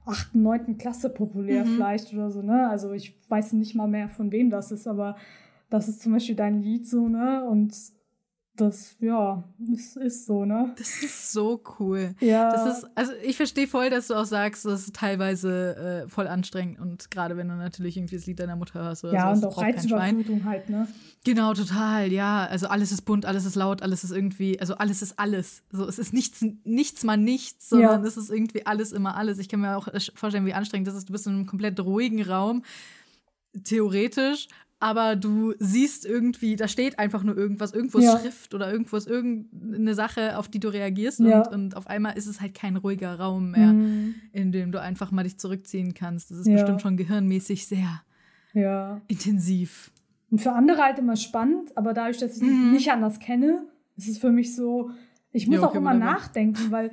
achten, 0.06 0.42
neunten 0.42 0.78
Klasse 0.78 1.10
populär 1.10 1.66
Mhm. 1.66 1.76
vielleicht 1.76 2.14
oder 2.14 2.32
so, 2.32 2.42
ne? 2.42 2.70
Also 2.70 2.94
ich 2.94 3.14
weiß 3.28 3.52
nicht 3.54 3.76
mal 3.76 3.90
mehr, 3.90 4.08
von 4.08 4.32
wem 4.32 4.50
das 4.50 4.72
ist, 4.72 4.88
aber 4.88 5.18
das 5.70 5.90
ist 5.90 6.02
zum 6.02 6.14
Beispiel 6.14 6.36
dein 6.36 6.62
Lied 6.62 6.88
so, 6.88 7.10
ne? 7.10 7.44
Und 7.44 7.76
das, 8.61 8.95
ja, 8.99 9.44
es 9.73 9.95
ist 9.95 10.26
so, 10.26 10.45
ne? 10.45 10.73
Das 10.77 11.03
ist 11.03 11.31
so 11.31 11.61
cool. 11.80 12.15
Ja. 12.19 12.52
Das 12.52 12.77
ist, 12.80 12.88
also 12.95 13.11
ich 13.23 13.38
verstehe 13.38 13.68
voll, 13.68 13.90
dass 13.90 14.07
du 14.07 14.15
auch 14.15 14.26
sagst, 14.26 14.65
das 14.65 14.84
ist 14.84 14.95
teilweise 14.95 16.03
äh, 16.06 16.10
voll 16.10 16.27
anstrengend 16.27 16.80
und 16.80 17.11
gerade 17.11 17.38
wenn 17.38 17.48
du 17.48 17.56
natürlich 17.56 17.98
irgendwie 17.98 18.15
das 18.15 18.26
Lied 18.26 18.40
deiner 18.40 18.56
Mutter 18.56 18.81
hörst 18.81 19.03
oder 19.03 19.14
ja, 19.14 19.36
so. 19.36 19.48
und 19.48 19.53
auch 19.53 19.61
Reizüberflutung 19.61 20.44
halt, 20.45 20.69
ne? 20.69 20.88
Genau, 21.23 21.53
total, 21.53 22.11
ja. 22.11 22.45
Also 22.45 22.68
alles 22.68 22.91
ist 22.91 23.02
bunt, 23.02 23.26
alles 23.26 23.45
ist 23.45 23.56
laut, 23.56 23.81
alles 23.81 24.03
ist 24.03 24.11
irgendwie, 24.11 24.60
also 24.60 24.76
alles 24.76 25.02
ist 25.02 25.19
alles. 25.19 25.64
So, 25.72 25.88
es 25.88 25.99
ist 25.99 26.14
nichts, 26.14 26.45
nichts 26.64 27.03
mal 27.03 27.18
nichts, 27.18 27.69
sondern 27.69 28.02
Ja. 28.02 28.07
es 28.07 28.18
ist 28.18 28.30
irgendwie 28.30 28.65
alles 28.65 28.91
immer 28.91 29.15
alles. 29.15 29.40
Ich 29.40 29.49
kann 29.49 29.61
mir 29.61 29.77
auch 29.77 29.88
vorstellen, 30.15 30.45
wie 30.45 30.53
anstrengend 30.53 30.88
das 30.88 30.95
ist. 30.95 31.10
Du 31.10 31.14
bist 31.14 31.27
in 31.27 31.34
einem 31.34 31.45
komplett 31.45 31.80
ruhigen 31.80 32.22
Raum, 32.23 32.64
theoretisch, 33.64 34.48
aber 34.80 35.16
du 35.16 35.54
siehst 35.60 36.06
irgendwie, 36.06 36.56
da 36.56 36.68
steht 36.68 37.00
einfach 37.00 37.24
nur 37.24 37.36
irgendwas, 37.38 37.74
irgendwo 37.74 37.98
ist 37.98 38.06
Ja. 38.06 38.18
Schrift 38.20 38.54
oder 38.54 38.72
irgendwo 38.72 38.96
ist 38.96 39.08
irgendeine 39.08 39.94
Sache, 39.94 40.38
auf 40.38 40.48
die 40.48 40.60
du 40.60 40.70
reagierst 40.70 41.20
Ja. 41.20 41.42
und, 41.42 41.54
und 41.54 41.78
auf 41.78 41.88
einmal 41.88 42.18
ist 42.18 42.28
es 42.28 42.40
halt 42.42 42.54
kein 42.54 42.78
ruhiger 42.78 43.20
Raum 43.20 43.52
mehr, 43.52 43.74
Mhm. 43.74 44.16
in 44.32 44.52
dem 44.52 44.72
du 44.72 44.80
einfach 44.82 45.12
mal 45.12 45.24
dich 45.24 45.38
zurückziehen 45.38 45.94
kannst. 45.94 46.32
Das 46.32 46.38
ist 46.40 46.48
Ja. 46.48 46.54
bestimmt 46.54 46.82
schon 46.82 46.96
gehirnmäßig 46.98 47.68
sehr 47.68 48.02
intensiv. 49.08 49.92
Und 50.32 50.42
für 50.42 50.52
andere 50.54 50.82
halt 50.84 51.00
immer 51.00 51.16
spannend, 51.16 51.76
aber 51.78 51.94
dadurch, 51.94 52.18
dass 52.18 52.38
ich 52.38 52.44
Mhm. 52.44 52.68
es 52.68 52.72
nicht 52.74 52.92
anders 52.92 53.20
kenne, 53.20 53.64
ist 53.98 54.08
es 54.08 54.18
für 54.18 54.32
mich 54.32 54.56
so, 54.56 54.92
ich 55.32 55.48
muss 55.48 55.60
auch 55.62 55.76
immer 55.76 55.94
nachdenken, 55.94 56.72
weil 56.72 56.92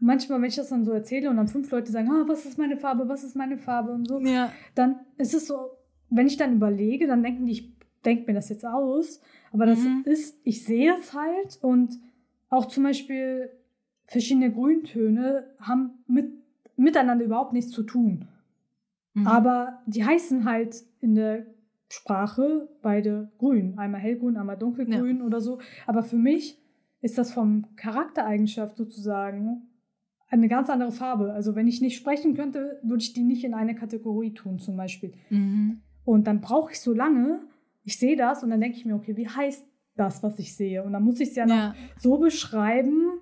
manchmal, 0.00 0.40
wenn 0.40 0.48
ich 0.48 0.56
das 0.56 0.68
dann 0.68 0.84
so 0.84 0.92
erzähle 0.92 1.30
und 1.30 1.36
dann 1.36 1.48
fünf 1.48 1.70
Leute 1.70 1.90
sagen, 1.92 2.10
ah, 2.10 2.24
was 2.26 2.44
ist 2.46 2.58
meine 2.58 2.76
Farbe, 2.76 3.08
was 3.08 3.24
ist 3.24 3.36
meine 3.36 3.58
Farbe 3.58 3.92
und 3.92 4.06
so, 4.08 4.20
dann 4.74 4.96
ist 5.18 5.34
es 5.34 5.46
so, 5.46 5.70
wenn 6.10 6.26
ich 6.26 6.36
dann 6.36 6.54
überlege, 6.54 7.06
dann 7.06 7.22
denken 7.22 7.46
die, 7.46 7.52
ich 7.52 7.72
denke 8.04 8.24
mir 8.26 8.34
das 8.34 8.48
jetzt 8.48 8.64
aus, 8.64 9.20
aber 9.52 9.66
das 9.66 9.80
Mhm. 9.80 10.02
ist, 10.06 10.38
ich 10.44 10.64
sehe 10.64 10.94
es 10.98 11.12
halt 11.14 11.58
und 11.62 11.98
auch 12.48 12.66
zum 12.66 12.84
Beispiel 12.84 13.50
verschiedene 14.04 14.50
Grüntöne 14.52 15.44
haben 15.60 15.90
mit, 16.06 16.30
miteinander 16.76 17.24
überhaupt 17.24 17.52
nichts 17.52 17.70
zu 17.72 17.82
tun. 17.82 18.26
Mhm. 19.14 19.26
Aber 19.26 19.82
die 19.86 20.04
heißen 20.04 20.44
halt 20.44 20.82
in 21.00 21.14
der 21.14 21.46
Sprache 21.90 22.68
beide 22.82 23.30
grün. 23.38 23.78
Einmal 23.78 24.00
hellgrün, 24.00 24.36
einmal 24.36 24.56
dunkelgrün 24.56 25.22
oder 25.22 25.40
so. 25.40 25.58
Aber 25.86 26.02
für 26.02 26.16
mich 26.16 26.58
ist 27.00 27.16
das 27.18 27.32
vom 27.32 27.66
Charaktereigenschaft 27.76 28.76
sozusagen 28.76 29.62
eine 30.30 30.48
ganz 30.48 30.68
andere 30.68 30.92
Farbe. 30.92 31.32
Also 31.32 31.54
wenn 31.54 31.66
ich 31.66 31.80
nicht 31.80 31.96
sprechen 31.96 32.34
könnte, 32.34 32.78
würde 32.82 33.02
ich 33.02 33.12
die 33.14 33.22
nicht 33.22 33.44
in 33.44 33.54
eine 33.54 33.74
Kategorie 33.74 34.34
tun 34.34 34.58
zum 34.58 34.76
Beispiel. 34.76 35.12
Mhm. 35.30 35.80
Und 36.08 36.26
dann 36.26 36.40
brauche 36.40 36.72
ich 36.72 36.80
so 36.80 36.94
lange, 36.94 37.40
ich 37.84 37.98
sehe 37.98 38.16
das 38.16 38.42
und 38.42 38.48
dann 38.48 38.62
denke 38.62 38.78
ich 38.78 38.86
mir, 38.86 38.94
okay, 38.94 39.14
wie 39.18 39.28
heißt 39.28 39.66
das, 39.94 40.22
was 40.22 40.38
ich 40.38 40.56
sehe? 40.56 40.82
Und 40.82 40.94
dann 40.94 41.02
muss 41.02 41.20
ich 41.20 41.28
es 41.28 41.36
ja 41.36 41.44
noch 41.44 41.54
Ja. 41.54 41.74
so 41.98 42.16
beschreiben, 42.16 43.20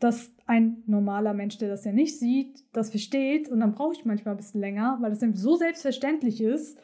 dass 0.00 0.32
ein 0.44 0.82
normaler 0.86 1.32
Mensch, 1.32 1.58
der 1.58 1.68
das 1.68 1.84
ja 1.84 1.92
nicht 1.92 2.18
sieht, 2.18 2.64
das 2.72 2.90
versteht. 2.90 3.48
Und 3.48 3.60
dann 3.60 3.70
brauche 3.70 3.94
ich 3.94 4.04
manchmal 4.04 4.34
ein 4.34 4.38
bisschen 4.38 4.60
länger, 4.60 4.98
weil 5.00 5.10
das 5.10 5.22
eben 5.22 5.36
so 5.36 5.54
selbstverständlich 5.54 6.40
ist, 6.40 6.76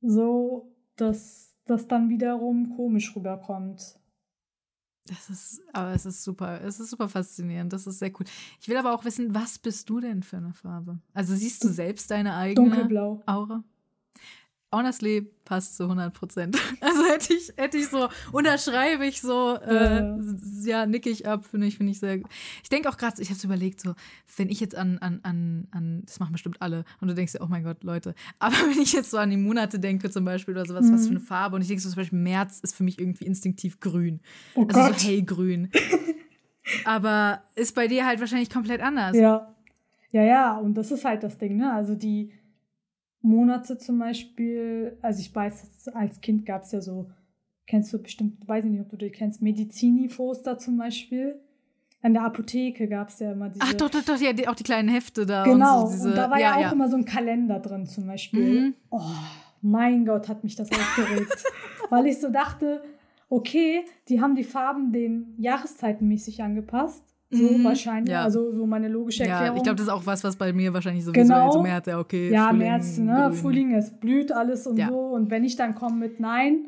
so 0.00 0.72
dass 0.94 1.52
das 1.64 1.88
dann 1.88 2.08
wiederum 2.08 2.76
komisch 2.76 3.16
rüberkommt. 3.16 3.98
Das 5.08 5.28
ist, 5.28 5.60
aber 5.72 5.92
es 5.92 6.06
ist 6.06 6.22
super, 6.22 6.60
es 6.62 6.78
ist 6.78 6.90
super 6.90 7.08
faszinierend, 7.08 7.72
das 7.72 7.88
ist 7.88 7.98
sehr 7.98 8.12
cool. 8.18 8.26
Ich 8.60 8.68
will 8.68 8.76
aber 8.76 8.94
auch 8.94 9.04
wissen, 9.04 9.34
was 9.34 9.58
bist 9.58 9.90
du 9.90 9.98
denn 9.98 10.22
für 10.22 10.36
eine 10.36 10.52
Farbe? 10.52 11.00
Also 11.14 11.34
siehst 11.34 11.64
du 11.64 11.68
selbst 11.68 12.12
deine 12.12 12.36
eigene 12.36 12.68
Dunkelblau. 12.70 13.22
Aura? 13.26 13.64
Honestly, 14.76 15.22
passt 15.44 15.76
zu 15.76 15.84
100 15.84 16.12
Prozent. 16.12 16.56
Also 16.80 17.04
hätte 17.06 17.32
ich, 17.34 17.52
hätte 17.56 17.78
ich 17.78 17.88
so, 17.88 18.08
unterschreibe 18.32 19.06
ich 19.06 19.20
so, 19.20 19.56
äh, 19.56 20.00
Ja. 20.00 20.18
ja, 20.64 20.86
nicke 20.86 21.08
ich 21.08 21.26
ab, 21.26 21.44
finde 21.46 21.66
ich, 21.66 21.76
finde 21.78 21.92
ich 21.92 21.98
sehr 22.00 22.18
gut. 22.18 22.30
Ich 22.62 22.68
denke 22.68 22.88
auch 22.88 22.96
gerade, 22.96 23.20
ich 23.22 23.30
habe 23.30 23.40
überlegt, 23.44 23.80
so, 23.80 23.94
wenn 24.36 24.50
ich 24.50 24.60
jetzt 24.60 24.74
an, 24.74 24.98
an, 24.98 25.20
an, 25.22 25.68
an, 25.70 26.02
das 26.04 26.20
machen 26.20 26.32
bestimmt 26.32 26.60
alle, 26.60 26.84
und 27.00 27.08
du 27.08 27.14
denkst 27.14 27.32
dir, 27.32 27.40
oh 27.42 27.46
mein 27.48 27.64
Gott, 27.64 27.82
Leute, 27.84 28.14
aber 28.38 28.54
wenn 28.56 28.80
ich 28.82 28.92
jetzt 28.92 29.10
so 29.10 29.16
an 29.18 29.30
die 29.30 29.36
Monate 29.36 29.78
denke, 29.78 30.10
zum 30.10 30.24
Beispiel, 30.24 30.52
oder 30.54 30.66
sowas, 30.66 30.90
was 30.92 31.02
für 31.06 31.12
Mhm. 31.12 31.16
eine 31.18 31.20
Farbe, 31.26 31.56
und 31.56 31.62
ich 31.62 31.68
denke 31.68 31.82
so 31.82 31.88
zum 31.88 31.96
Beispiel, 31.96 32.18
März 32.18 32.60
ist 32.60 32.74
für 32.76 32.84
mich 32.84 32.98
irgendwie 33.00 33.24
instinktiv 33.24 33.80
grün. 33.80 34.20
Oh 34.54 34.66
Also 34.68 34.80
Gott. 34.80 35.00
so 35.00 35.08
hellgrün. 35.08 35.70
Aber 36.84 37.42
ist 37.54 37.74
bei 37.74 37.86
dir 37.88 38.06
halt 38.06 38.20
wahrscheinlich 38.20 38.50
komplett 38.50 38.80
anders. 38.82 39.16
Ja. 39.16 39.52
Ja, 40.12 40.22
ja, 40.22 40.56
und 40.56 40.74
das 40.74 40.90
ist 40.92 41.04
halt 41.04 41.22
das 41.22 41.36
Ding, 41.38 41.56
ne? 41.56 41.72
Also 41.72 41.94
die 41.94 42.32
Monate 43.26 43.76
zum 43.76 43.98
Beispiel, 43.98 44.96
also 45.02 45.20
ich 45.20 45.34
weiß, 45.34 45.88
als 45.94 46.20
Kind 46.20 46.46
gab 46.46 46.62
es 46.62 46.72
ja 46.72 46.80
so, 46.80 47.10
kennst 47.66 47.92
du 47.92 48.00
bestimmt, 48.00 48.46
weiß 48.46 48.64
ich 48.64 48.70
nicht, 48.70 48.80
ob 48.80 48.90
du 48.90 48.96
die 48.96 49.10
kennst, 49.10 49.42
Medizini-Poster 49.42 50.58
zum 50.58 50.78
Beispiel. 50.78 51.40
An 52.02 52.12
der 52.14 52.22
Apotheke 52.22 52.86
gab 52.88 53.08
es 53.08 53.18
ja 53.18 53.32
immer 53.32 53.48
diese. 53.48 53.64
Ach 53.64 53.72
doch, 53.72 53.90
doch, 53.90 54.04
doch, 54.04 54.20
ja, 54.20 54.32
die, 54.32 54.46
auch 54.46 54.54
die 54.54 54.62
kleinen 54.62 54.88
Hefte 54.88 55.26
da. 55.26 55.42
Genau, 55.42 55.82
Und, 55.82 55.88
so, 55.88 55.92
diese, 55.94 56.08
und 56.10 56.16
da 56.16 56.30
war 56.30 56.38
ja, 56.38 56.60
ja, 56.60 56.68
auch 56.68 56.72
immer 56.72 56.88
so 56.88 56.96
ein 56.96 57.04
Kalender 57.04 57.58
drin 57.58 57.86
zum 57.86 58.06
Beispiel. 58.06 58.60
Mhm. 58.60 58.74
Oh, 58.90 59.00
mein 59.60 60.06
Gott, 60.06 60.28
hat 60.28 60.44
mich 60.44 60.54
das 60.54 60.70
aufgeregt. 60.70 61.44
Weil 61.90 62.06
ich 62.06 62.20
so 62.20 62.30
dachte, 62.30 62.82
okay, 63.28 63.84
die 64.08 64.20
haben 64.20 64.36
die 64.36 64.44
Farben 64.44 64.92
den 64.92 65.34
Jahreszeiten 65.38 66.06
mäßig 66.06 66.42
angepasst. 66.42 67.02
So 67.30 67.42
Mhm, 67.58 67.64
wahrscheinlich. 67.64 68.12
ja. 68.12 68.22
Also 68.22 68.52
so 68.52 68.66
meine 68.66 68.88
logische 68.88 69.24
Ja, 69.24 69.30
Erklärung. 69.30 69.56
ich 69.56 69.62
glaube, 69.64 69.76
das 69.76 69.86
ist 69.86 69.92
auch 69.92 70.06
was, 70.06 70.22
was 70.22 70.36
bei 70.36 70.52
mir 70.52 70.72
wahrscheinlich 70.72 71.04
so 71.04 71.10
Genau. 71.12 71.24
visuell 71.46 71.52
so 71.52 71.62
März, 71.62 71.86
ja, 71.86 71.98
okay. 71.98 72.30
ja, 72.30 72.48
Frühling, 72.48 72.58
März, 72.68 72.98
ne? 72.98 73.14
grün. 73.28 73.32
Frühling, 73.32 73.74
es 73.74 73.90
blüht 73.98 74.30
alles 74.32 74.66
und 74.66 74.76
Ja. 74.78 74.88
so. 74.88 74.98
Und 74.98 75.30
wenn 75.30 75.42
ich 75.44 75.56
dann 75.56 75.74
komme 75.74 75.96
mit 75.96 76.20
Nein, 76.20 76.66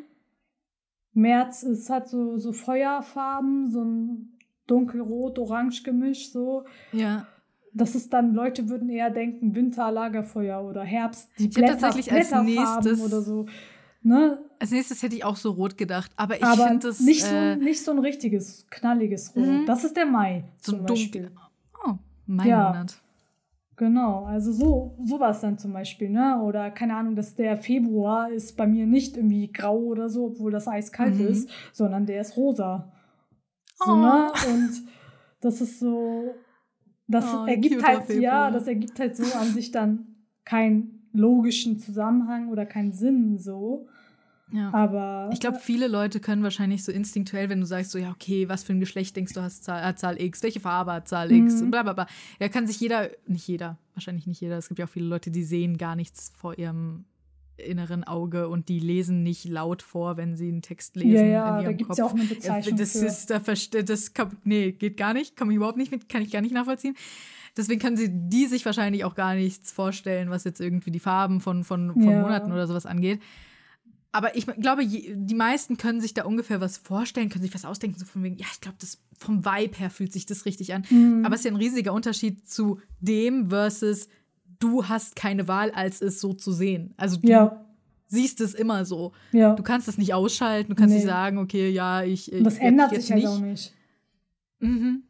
März 1.14 1.62
ist 1.62 1.88
halt 1.90 2.08
so, 2.08 2.36
so 2.38 2.52
Feuerfarben, 2.52 3.70
so 3.70 3.82
ein 3.84 4.32
dunkelrot-orange 4.66 5.82
Gemisch, 5.84 6.30
so. 6.32 6.64
Ja. 6.92 7.26
Das 7.74 7.94
ist 7.94 8.12
dann, 8.12 8.34
Leute 8.34 8.68
würden 8.68 8.88
eher 8.88 9.10
denken, 9.10 9.54
Winter, 9.54 9.90
Lagerfeuer 9.92 10.62
oder 10.64 10.82
Herbst, 10.82 11.30
die 11.38 11.48
Ich 11.48 11.54
Blätter, 11.54 11.78
tatsächlich 11.78 12.10
als 12.12 12.30
Blätterfarben 12.30 12.84
nächstes- 12.90 13.00
oder 13.06 13.20
so. 13.22 13.46
Ne? 14.08 14.38
Als 14.58 14.70
nächstes 14.70 15.02
hätte 15.02 15.14
ich 15.16 15.24
auch 15.24 15.36
so 15.36 15.50
rot 15.50 15.76
gedacht, 15.76 16.10
aber 16.16 16.36
ich 16.40 16.46
finde 16.46 16.78
das 16.88 17.00
nicht, 17.00 17.22
so, 17.22 17.34
äh, 17.34 17.56
nicht 17.56 17.84
so 17.84 17.90
ein 17.92 17.98
richtiges, 17.98 18.66
knalliges 18.70 19.36
Rot. 19.36 19.44
Mhm. 19.46 19.66
Das 19.66 19.84
ist 19.84 19.96
der 19.96 20.06
Mai 20.06 20.44
so 20.62 20.72
zum 20.72 20.86
dunkel. 20.86 20.94
Beispiel. 20.94 21.30
Oh, 21.86 21.94
mein 22.26 22.48
Ja. 22.48 22.86
Genau, 23.76 24.24
also 24.24 24.50
so 24.50 24.96
sowas 25.04 25.40
dann 25.40 25.56
zum 25.58 25.72
Beispiel, 25.72 26.08
ne? 26.10 26.40
Oder 26.42 26.70
keine 26.72 26.96
Ahnung, 26.96 27.14
dass 27.14 27.34
der 27.36 27.56
Februar 27.58 28.28
ist 28.30 28.56
bei 28.56 28.66
mir 28.66 28.86
nicht 28.86 29.16
irgendwie 29.16 29.52
grau 29.52 29.76
oder 29.78 30.08
so, 30.08 30.26
obwohl 30.26 30.50
das 30.50 30.66
eiskalt 30.66 31.14
Mhm. 31.16 31.28
ist, 31.28 31.50
sondern 31.72 32.04
der 32.06 32.22
ist 32.22 32.36
rosa. 32.36 32.90
So, 33.76 33.92
Oh. 33.92 33.96
ne? 33.96 34.32
Und 34.52 34.82
das 35.40 35.60
ist 35.60 35.78
so, 35.78 36.34
das 37.06 37.24
Oh, 37.32 37.46
ergibt 37.46 37.82
halt, 37.84 38.08
ja, 38.08 38.46
Februar. 38.46 38.50
das 38.52 38.66
ergibt 38.66 38.98
halt 38.98 39.16
so 39.16 39.32
an 39.38 39.46
sich 39.52 39.70
dann 39.70 40.06
keinen 40.44 41.08
logischen 41.12 41.78
Zusammenhang 41.78 42.48
oder 42.48 42.66
keinen 42.66 42.92
Sinn 42.92 43.38
so. 43.38 43.86
Ja. 44.52 44.72
Aber 44.72 45.28
Ich 45.32 45.40
glaube, 45.40 45.58
viele 45.58 45.88
Leute 45.88 46.20
können 46.20 46.42
wahrscheinlich 46.42 46.82
so 46.84 46.90
instinktuell, 46.92 47.48
wenn 47.50 47.60
du 47.60 47.66
sagst, 47.66 47.90
so, 47.90 47.98
ja, 47.98 48.10
okay, 48.10 48.48
was 48.48 48.62
für 48.64 48.72
ein 48.72 48.80
Geschlecht 48.80 49.14
denkst 49.16 49.34
du, 49.34 49.42
hast 49.42 49.64
Zahl, 49.64 49.82
hat 49.84 49.98
Zahl 49.98 50.20
X, 50.20 50.42
welche 50.42 50.60
Farbe 50.60 50.92
hat 50.92 51.08
Zahl 51.08 51.30
X, 51.30 51.56
Mhm. 51.56 51.62
und 51.64 51.70
bla 51.70 51.82
bla 51.82 51.92
bla. 51.92 52.06
Ja, 52.40 52.48
kann 52.48 52.66
sich 52.66 52.80
jeder, 52.80 53.08
nicht 53.26 53.46
jeder, 53.46 53.76
wahrscheinlich 53.94 54.26
nicht 54.26 54.40
jeder, 54.40 54.56
es 54.58 54.68
gibt 54.68 54.78
ja 54.78 54.86
auch 54.86 54.90
viele 54.90 55.06
Leute, 55.06 55.30
die 55.30 55.44
sehen 55.44 55.76
gar 55.76 55.96
nichts 55.96 56.32
vor 56.36 56.58
ihrem 56.58 57.04
inneren 57.56 58.04
Auge 58.04 58.48
und 58.48 58.68
die 58.68 58.78
lesen 58.78 59.24
nicht 59.24 59.44
laut 59.44 59.82
vor, 59.82 60.16
wenn 60.16 60.36
sie 60.36 60.46
einen 60.48 60.62
Text 60.62 60.94
lesen. 60.94 61.10
ja, 61.14 61.22
in 61.24 61.30
ja, 61.32 61.50
da 61.56 61.62
ihrem 61.62 61.76
gibt 61.76 61.90
es 61.90 61.98
ja 61.98 62.04
auch 62.04 62.14
eine 62.14 62.22
Bezeichnung 62.24 62.78
das 62.78 62.92
für. 62.92 63.04
ist, 63.06 63.30
da 63.30 63.38
verste- 63.38 63.82
das 63.82 64.14
kann, 64.14 64.36
nee, 64.44 64.70
geht 64.72 64.96
gar 64.96 65.12
nicht, 65.12 65.36
komme 65.36 65.52
ich 65.52 65.56
überhaupt 65.56 65.76
nicht 65.76 65.90
mit, 65.90 66.08
kann 66.08 66.22
ich 66.22 66.30
gar 66.30 66.40
nicht 66.40 66.54
nachvollziehen. 66.54 66.94
Deswegen 67.56 67.80
können 67.80 67.96
sie 67.96 68.08
die 68.12 68.46
sich 68.46 68.64
wahrscheinlich 68.64 69.04
auch 69.04 69.16
gar 69.16 69.34
nichts 69.34 69.72
vorstellen, 69.72 70.30
was 70.30 70.44
jetzt 70.44 70.60
irgendwie 70.60 70.92
die 70.92 71.00
Farben 71.00 71.40
von, 71.40 71.64
von, 71.64 71.92
von 71.94 72.02
Ja. 72.08 72.22
Monaten 72.22 72.52
oder 72.52 72.68
sowas 72.68 72.86
angeht. 72.86 73.20
Aber 74.10 74.36
ich 74.36 74.46
glaube, 74.46 74.86
die 74.86 75.34
meisten 75.34 75.76
können 75.76 76.00
sich 76.00 76.14
da 76.14 76.24
ungefähr 76.24 76.60
was 76.62 76.78
vorstellen, 76.78 77.28
können 77.28 77.42
sich 77.44 77.54
was 77.54 77.64
ausdenken, 77.66 77.98
so 77.98 78.06
von 78.06 78.22
wegen, 78.22 78.36
ja, 78.38 78.46
ich 78.52 78.60
glaube, 78.60 78.78
das 78.80 78.98
vom 79.18 79.44
Vibe 79.44 79.76
her 79.76 79.90
fühlt 79.90 80.12
sich 80.12 80.24
das 80.24 80.46
richtig 80.46 80.72
an. 80.72 80.84
Mhm. 80.88 81.24
Aber 81.26 81.34
es 81.34 81.40
ist 81.42 81.44
ja 81.44 81.50
ein 81.52 81.56
riesiger 81.56 81.92
Unterschied 81.92 82.48
zu 82.48 82.80
dem 83.00 83.50
versus 83.50 84.08
du 84.60 84.86
hast 84.86 85.14
keine 85.14 85.46
Wahl, 85.46 85.70
als 85.72 86.00
es 86.00 86.20
so 86.20 86.32
zu 86.32 86.52
sehen. 86.52 86.94
Also 86.96 87.18
du 87.18 87.28
ja, 87.28 87.64
siehst 88.06 88.40
es 88.40 88.54
immer 88.54 88.84
so. 88.86 89.12
ja. 89.32 89.54
Du 89.54 89.62
kannst 89.62 89.88
es 89.88 89.98
nicht 89.98 90.14
ausschalten, 90.14 90.70
du 90.70 90.74
kannst 90.76 90.92
Nee. 90.94 91.00
nicht 91.00 91.06
sagen, 91.08 91.36
okay, 91.38 91.68
ja, 91.70 92.02
ich. 92.02 92.32
Und 92.32 92.44
das 92.44 92.54
ich- 92.54 92.60
ändert 92.62 92.94
sich 92.94 93.12
halt 93.12 93.26
auch 93.26 93.40
nicht. 93.40 93.74
Mhm. 94.60 95.02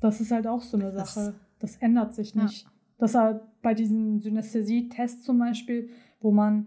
Das 0.00 0.20
ist 0.20 0.30
halt 0.30 0.46
auch 0.46 0.62
so 0.62 0.76
eine 0.76 0.92
Das- 0.92 1.14
Sache. 1.14 1.34
Das 1.60 1.76
ändert 1.76 2.14
sich 2.14 2.34
Ja. 2.34 2.44
nicht. 2.44 2.66
Das 2.98 3.14
halt 3.14 3.40
bei 3.62 3.72
diesen 3.74 4.20
Synästhesie-Tests 4.20 5.22
zum 5.24 5.38
Beispiel, 5.38 5.88
wo 6.20 6.30
man, 6.30 6.66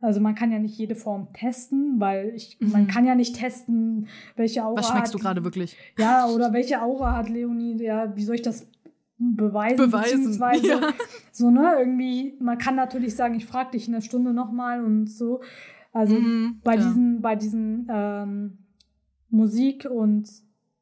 also 0.00 0.20
man 0.20 0.34
kann 0.34 0.52
ja 0.52 0.58
nicht 0.58 0.78
jede 0.78 0.94
Form 0.94 1.32
testen, 1.32 1.98
weil 1.98 2.32
ich, 2.34 2.56
man 2.60 2.84
Mhm. 2.84 2.86
kann 2.88 3.04
ja 3.06 3.14
nicht 3.14 3.36
testen, 3.36 4.06
welche 4.36 4.64
Aura 4.64 4.78
Was 4.78 4.88
schmeckst 4.88 5.12
hat, 5.12 5.20
du 5.20 5.22
gerade 5.22 5.44
wirklich? 5.44 5.76
Ja, 5.96 6.28
oder 6.28 6.52
welche 6.52 6.80
Aura 6.82 7.16
hat 7.16 7.28
Leonie, 7.28 7.82
ja, 7.82 8.14
wie 8.16 8.22
soll 8.24 8.36
ich 8.36 8.42
das 8.42 8.66
beweisen? 9.18 9.76
Beweisen, 9.76 10.24
Beziehungsweise, 10.24 10.66
ja. 10.68 10.80
so, 11.32 11.50
ne, 11.50 11.74
irgendwie, 11.78 12.36
man 12.40 12.58
kann 12.58 12.76
natürlich 12.76 13.16
sagen, 13.16 13.34
ich 13.34 13.46
frage 13.46 13.72
dich 13.72 13.88
in 13.88 13.94
einer 13.94 14.02
Stunde 14.02 14.32
nochmal 14.32 14.84
und 14.84 15.08
so, 15.08 15.40
Also 15.92 16.20
mhm, 16.20 16.60
bei, 16.62 16.76
diesen, 16.76 17.20
bei 17.20 17.34
diesen 17.34 17.88
ähm, 17.90 18.58
Musik 19.30 19.88
und 19.90 20.30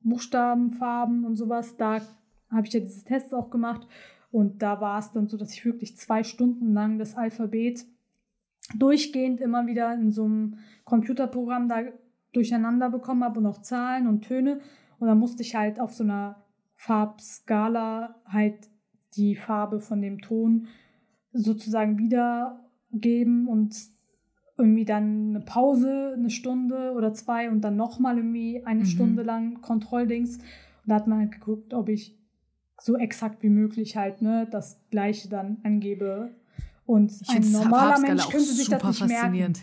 Buchstabenfarben 0.02 1.24
und 1.24 1.36
sowas, 1.36 1.76
da 1.76 2.00
habe 2.50 2.66
ich 2.66 2.72
ja 2.72 2.80
diese 2.80 3.04
Tests 3.04 3.32
auch 3.32 3.50
gemacht. 3.50 3.86
Und 4.30 4.60
da 4.62 4.80
war 4.80 4.98
es 4.98 5.12
dann 5.12 5.28
so, 5.28 5.36
dass 5.36 5.52
ich 5.52 5.64
wirklich 5.64 5.96
zwei 5.96 6.22
Stunden 6.22 6.72
lang 6.74 6.98
das 6.98 7.16
Alphabet 7.16 7.86
durchgehend 8.74 9.40
immer 9.40 9.66
wieder 9.66 9.94
in 9.94 10.10
so 10.10 10.24
einem 10.24 10.58
Computerprogramm 10.84 11.68
da 11.68 11.82
durcheinander 12.32 12.90
bekommen 12.90 13.24
habe 13.24 13.40
und 13.40 13.46
auch 13.46 13.62
Zahlen 13.62 14.06
und 14.06 14.22
Töne. 14.22 14.60
Und 14.98 15.08
dann 15.08 15.18
musste 15.18 15.42
ich 15.42 15.54
halt 15.54 15.80
auf 15.80 15.92
so 15.92 16.04
einer 16.04 16.44
Farbskala 16.74 18.16
halt 18.26 18.68
die 19.14 19.36
Farbe 19.36 19.80
von 19.80 20.02
dem 20.02 20.20
Ton 20.20 20.66
sozusagen 21.32 21.98
wiedergeben 21.98 23.48
und 23.48 23.74
irgendwie 24.58 24.84
dann 24.84 25.30
eine 25.30 25.40
Pause, 25.40 26.14
eine 26.16 26.30
Stunde 26.30 26.92
oder 26.92 27.12
zwei 27.12 27.50
und 27.50 27.60
dann 27.62 27.76
nochmal 27.76 28.16
irgendwie 28.16 28.64
eine 28.64 28.80
mhm. 28.80 28.86
Stunde 28.86 29.22
lang 29.22 29.60
Kontrolldings. 29.60 30.38
Und 30.38 30.44
da 30.86 30.94
hat 30.96 31.06
man 31.06 31.18
halt 31.20 31.32
geguckt, 31.32 31.74
ob 31.74 31.88
ich 31.88 32.18
so 32.80 32.96
exakt 32.96 33.42
wie 33.42 33.48
möglich 33.48 33.96
halt 33.96 34.22
ne, 34.22 34.46
das 34.50 34.80
Gleiche 34.90 35.28
dann 35.28 35.58
angebe. 35.62 36.34
Und 36.86 37.12
ich 37.20 37.28
ein 37.28 37.50
normaler 37.50 37.98
Mensch 37.98 38.28
könnte 38.28 38.52
sich 38.52 38.68
das 38.68 38.82
nicht 38.82 39.08
merken. 39.08 39.54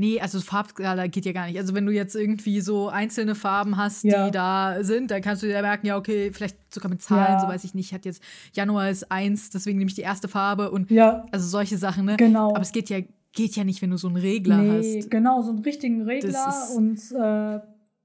Nee, 0.00 0.20
also 0.20 0.38
Farbskala 0.38 1.08
geht 1.08 1.26
ja 1.26 1.32
gar 1.32 1.48
nicht. 1.48 1.58
Also 1.58 1.74
wenn 1.74 1.84
du 1.84 1.92
jetzt 1.92 2.14
irgendwie 2.14 2.60
so 2.60 2.88
einzelne 2.88 3.34
Farben 3.34 3.76
hast, 3.76 4.04
ja. 4.04 4.26
die 4.26 4.30
da 4.30 4.76
sind, 4.82 5.10
dann 5.10 5.20
kannst 5.22 5.42
du 5.42 5.48
dir 5.48 5.60
merken, 5.60 5.88
ja, 5.88 5.96
okay, 5.96 6.30
vielleicht 6.32 6.72
sogar 6.72 6.88
mit 6.88 7.02
Zahlen, 7.02 7.32
ja. 7.32 7.40
so 7.40 7.48
weiß 7.48 7.64
ich 7.64 7.74
nicht. 7.74 7.86
Ich 7.86 7.94
hatte 7.94 8.08
jetzt 8.08 8.22
Januar 8.52 8.90
ist 8.90 9.10
eins, 9.10 9.50
deswegen 9.50 9.76
nehme 9.78 9.88
ich 9.88 9.96
die 9.96 10.02
erste 10.02 10.28
Farbe 10.28 10.70
und 10.70 10.88
ja. 10.92 11.26
also 11.32 11.48
solche 11.48 11.78
Sachen, 11.78 12.04
ne? 12.04 12.16
Genau. 12.16 12.50
Aber 12.50 12.60
es 12.60 12.70
geht 12.70 12.90
ja, 12.90 13.00
geht 13.32 13.56
ja 13.56 13.64
nicht, 13.64 13.82
wenn 13.82 13.90
du 13.90 13.96
so 13.96 14.06
einen 14.06 14.18
Regler 14.18 14.58
nee, 14.58 15.00
hast. 15.00 15.10
Genau, 15.10 15.42
so 15.42 15.50
einen 15.50 15.64
richtigen 15.64 16.02
Regler 16.02 16.54
und 16.76 17.00
äh, 17.10 17.60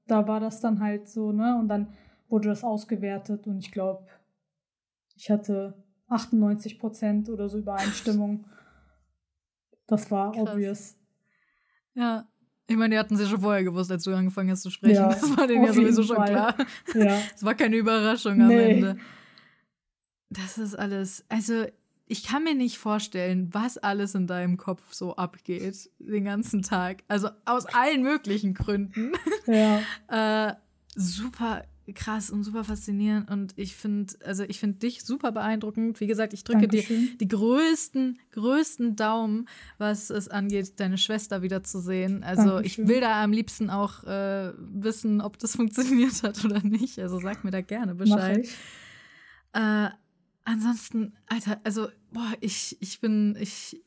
da 0.06 0.26
war 0.26 0.40
das 0.40 0.60
dann 0.60 0.80
halt 0.80 1.08
so, 1.08 1.30
ne? 1.30 1.56
Und 1.56 1.68
dann 1.68 1.92
wurde 2.28 2.48
das 2.48 2.64
ausgewertet 2.64 3.46
und 3.46 3.58
ich 3.58 3.70
glaube, 3.70 4.04
ich 5.14 5.30
hatte 5.30 5.74
98 6.08 6.80
Prozent 6.80 7.28
oder 7.28 7.48
so 7.48 7.58
Übereinstimmung. 7.58 8.46
Das 9.86 10.10
war 10.10 10.32
Krass. 10.32 10.48
obvious. 10.48 10.96
Ja. 11.94 12.28
Ich 12.66 12.76
meine, 12.76 12.94
die 12.94 12.98
hatten 12.98 13.16
sie 13.16 13.26
schon 13.26 13.42
vorher 13.42 13.62
gewusst, 13.62 13.90
als 13.90 14.04
du 14.04 14.14
angefangen 14.14 14.50
hast 14.50 14.62
zu 14.62 14.70
sprechen. 14.70 14.94
Ja, 14.94 15.08
das 15.12 15.36
war 15.36 15.46
denen 15.46 15.64
ja 15.64 15.72
sowieso 15.72 16.02
schon 16.02 16.16
Fall. 16.16 16.30
klar. 16.30 16.56
Ja. 16.94 17.20
Es 17.34 17.44
war 17.44 17.54
keine 17.54 17.76
Überraschung 17.76 18.40
am 18.40 18.48
nee. 18.48 18.72
Ende. 18.72 18.96
Das 20.30 20.58
ist 20.58 20.74
alles. 20.74 21.24
Also, 21.28 21.66
ich 22.06 22.22
kann 22.22 22.44
mir 22.44 22.54
nicht 22.54 22.78
vorstellen, 22.78 23.48
was 23.52 23.78
alles 23.78 24.14
in 24.14 24.26
deinem 24.26 24.56
Kopf 24.56 24.92
so 24.92 25.16
abgeht 25.16 25.90
den 25.98 26.24
ganzen 26.24 26.62
Tag. 26.62 27.02
Also 27.08 27.28
aus 27.44 27.66
allen 27.66 28.02
möglichen 28.02 28.54
Gründen. 28.54 29.12
Ja. 29.46 29.80
äh, 30.48 30.54
super 30.94 31.64
krass 31.92 32.30
und 32.30 32.44
super 32.44 32.64
faszinierend 32.64 33.30
und 33.30 33.52
ich 33.56 33.76
finde, 33.76 34.14
also 34.24 34.42
ich 34.44 34.58
finde 34.58 34.78
dich 34.78 35.04
super 35.04 35.32
beeindruckend. 35.32 36.00
Wie 36.00 36.06
gesagt, 36.06 36.32
ich 36.32 36.44
drücke 36.44 36.66
Dankeschön. 36.66 37.08
dir 37.10 37.18
die 37.18 37.28
größten, 37.28 38.18
größten 38.32 38.96
Daumen, 38.96 39.48
was 39.76 40.10
es 40.10 40.28
angeht, 40.28 40.80
deine 40.80 40.96
Schwester 40.96 41.42
wiederzusehen. 41.42 42.24
Also 42.24 42.54
Dankeschön. 42.54 42.84
ich 42.84 42.88
will 42.88 43.00
da 43.00 43.22
am 43.22 43.32
liebsten 43.32 43.68
auch 43.68 44.04
äh, 44.04 44.52
wissen, 44.56 45.20
ob 45.20 45.38
das 45.38 45.56
funktioniert 45.56 46.22
hat 46.22 46.44
oder 46.44 46.62
nicht. 46.62 46.98
Also 46.98 47.20
sag 47.20 47.44
mir 47.44 47.50
da 47.50 47.60
gerne 47.60 47.94
Bescheid. 47.94 48.48
Äh, 49.52 49.88
ansonsten, 50.44 51.12
Alter, 51.26 51.60
also 51.64 51.88
boah, 52.10 52.32
ich, 52.40 52.76
ich 52.80 53.00
bin, 53.00 53.36
ich, 53.38 53.82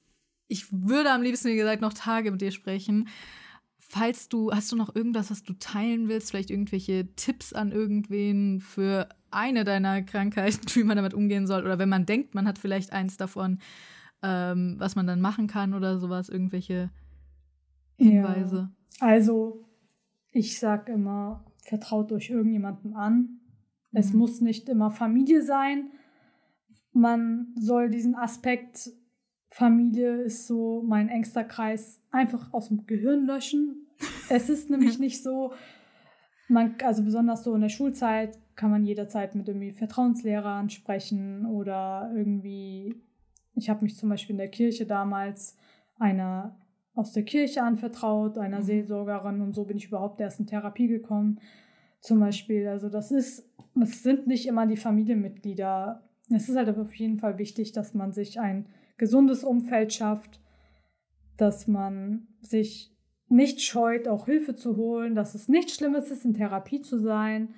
ich 0.48 0.68
würde 0.72 1.11
am 1.11 1.24
liebsten, 1.24 1.49
wie 1.49 1.56
gesagt, 1.56 1.82
noch 1.82 1.94
Tage 1.94 2.32
mit 2.32 2.41
dir 2.41 2.52
sprechen 2.52 3.10
falls 3.88 4.28
du, 4.30 4.52
hast 4.52 4.72
du 4.72 4.76
noch 4.76 4.96
irgendwas, 4.96 5.32
was 5.32 5.44
du 5.44 5.54
teilen 5.54 6.10
willst, 6.10 6.32
vielleicht 6.32 6.52
irgendwelche 6.52 7.08
Tipps 7.16 7.54
an 7.54 7.72
irgendwen 7.72 8.60
für 8.60 9.08
eine 9.32 9.64
deiner 9.64 10.02
Krankheiten, 10.04 10.62
wie 10.76 10.84
man 10.84 10.98
damit 10.98 11.14
umgehen 11.14 11.48
soll, 11.48 11.64
oder 11.64 11.80
wenn 11.80 11.90
man 11.90 12.06
denkt, 12.06 12.36
man 12.36 12.48
hat 12.48 12.60
vielleicht 12.60 12.92
eins 12.92 13.18
davon, 13.18 13.60
ähm, 14.22 14.76
was 14.78 14.96
man 14.96 15.08
dann 15.08 15.22
machen 15.22 15.48
kann 15.48 15.74
oder 15.74 16.00
sowas, 16.00 16.28
irgendwelche 16.30 16.90
Hinweise? 17.98 18.72
Ja, 19.00 19.08
also, 19.08 19.66
ich 20.32 20.60
sag 20.60 20.90
immer, 20.90 21.46
vertraut 21.64 22.12
euch 22.12 22.30
irgendjemandem 22.30 22.94
an. 22.96 23.18
Mhm. 23.18 23.40
Es 23.94 24.14
muss 24.14 24.42
nicht 24.42 24.70
immer 24.70 24.92
Familie 24.92 25.44
sein. 25.44 25.92
Man 26.92 27.54
soll 27.58 27.90
diesen 27.90 28.16
Aspekt 28.16 28.92
Familie 29.58 30.22
ist 30.22 30.46
so 30.46 30.84
mein 30.86 31.10
engster 31.10 31.44
Kreis 31.44 32.00
einfach 32.12 32.54
aus 32.54 32.68
dem 32.68 32.86
Gehirn 32.86 33.26
löschen. 33.26 33.88
Es 34.30 34.50
ist 34.50 34.70
nämlich 34.70 35.00
nicht 35.00 35.24
so, 35.24 35.52
man, 36.48 36.76
also 36.84 37.04
besonders 37.04 37.44
so 37.44 37.56
in 37.56 37.62
der 37.62 37.70
Schulzeit 37.70 38.38
kann 38.56 38.70
man 38.70 38.86
jederzeit 38.86 39.34
mit 39.34 39.48
irgendwie 39.48 39.72
Vertrauenslehrern 39.72 40.70
sprechen 40.70 41.48
oder 41.48 42.12
irgendwie, 42.16 43.02
ich 43.56 43.68
habe 43.68 43.84
mich 43.84 43.98
zum 43.98 44.10
Beispiel 44.10 44.36
in 44.36 44.38
der 44.38 44.52
Kirche 44.52 44.86
damals 44.86 45.58
einer 45.98 46.56
aus 46.94 47.14
der 47.14 47.24
Kirche 47.24 47.64
anvertraut, 47.64 48.38
einer 48.38 48.60
mhm. 48.60 48.64
Seelsorgerin 48.64 49.42
und 49.42 49.56
so 49.56 49.66
bin 49.66 49.78
ich 49.78 49.88
überhaupt 49.88 50.22
erst 50.22 50.40
in 50.40 50.46
Therapie 50.46 50.88
gekommen. 50.88 51.40
Zum 52.00 52.20
Beispiel, 52.20 52.68
also 52.68 52.90
das 52.90 53.10
ist, 53.10 53.50
es 53.82 54.04
sind 54.04 54.28
nicht 54.28 54.46
immer 54.46 54.68
die 54.68 54.78
Familienmitglieder. 54.78 56.04
Es 56.30 56.48
ist 56.48 56.56
halt 56.56 56.70
auf 56.78 56.94
jeden 56.94 57.18
Fall 57.18 57.40
wichtig, 57.40 57.72
dass 57.72 57.96
man 57.96 58.14
sich 58.14 58.40
ein 58.40 58.68
gesundes 58.98 59.44
Umfeld 59.44 59.94
schafft, 59.94 60.40
dass 61.38 61.68
man 61.68 62.28
sich 62.41 62.94
nicht 63.30 63.61
scheut, 63.61 64.07
auch 64.07 64.26
Hilfe 64.26 64.56
zu 64.56 64.78
holen, 64.78 65.15
dass 65.15 65.36
es 65.36 65.48
nichts 65.48 65.76
Schlimmes 65.76 66.10
ist, 66.11 66.26
in 66.26 66.34
Therapie 66.34 66.82
zu 66.82 66.98
sein 66.98 67.53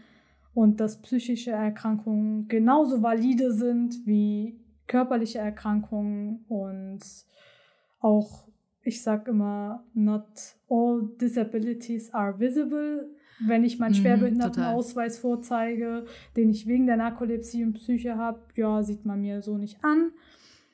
und 0.54 0.80
dass 0.80 1.02
psychische 1.02 1.52
Erkrankungen 1.52 2.48
genauso 2.48 3.02
valide 3.02 3.52
sind 3.54 4.06
wie 4.06 4.60
körperliche 4.88 5.40
Erkrankungen 5.40 6.44
und 6.48 7.00
auch, 8.00 8.48
ich 8.82 9.02
sage 9.04 9.32
immer, 9.32 9.84
not 9.94 10.26
all 10.70 11.08
disabilities 11.22 12.14
are 12.14 12.40
visible. 12.40 13.10
Wenn 13.46 13.64
ich 13.64 13.80
meinen 13.80 13.92
mhm, 13.92 13.98
Schwerbehindertenausweis 13.98 15.20
vorzeige, 15.20 16.06
den 16.36 16.50
ich 16.50 16.68
wegen 16.68 16.88
der 16.88 16.98
Narkolepsie 16.98 17.64
und 17.64 17.74
Psyche 17.74 18.18
habe, 18.18 18.40
ja, 18.56 18.84
sieht 18.84 19.06
man 19.06 19.22
mir 19.22 19.42
so 19.42 19.58
nicht 19.58 19.82
an 19.84 20.12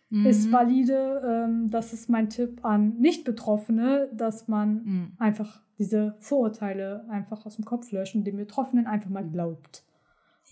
mhm. 0.10 0.26
ist 0.26 0.52
valide. 0.52 1.22
Ähm, 1.26 1.70
das 1.70 1.94
ist 1.94 2.10
mein 2.10 2.30
Tipp 2.30 2.64
an 2.64 2.98
Nicht-Betroffene, 3.00 4.10
dass 4.14 4.48
man 4.48 4.84
mhm. 4.84 5.12
einfach 5.18 5.62
diese 5.78 6.16
Vorurteile 6.20 7.06
einfach 7.10 7.46
aus 7.46 7.56
dem 7.56 7.66
Kopf 7.66 7.92
löscht 7.92 8.16
und 8.16 8.24
den 8.24 8.38
Betroffenen 8.38 8.88
einfach 8.88 9.10
mal 9.10 9.28
glaubt. 9.28 9.84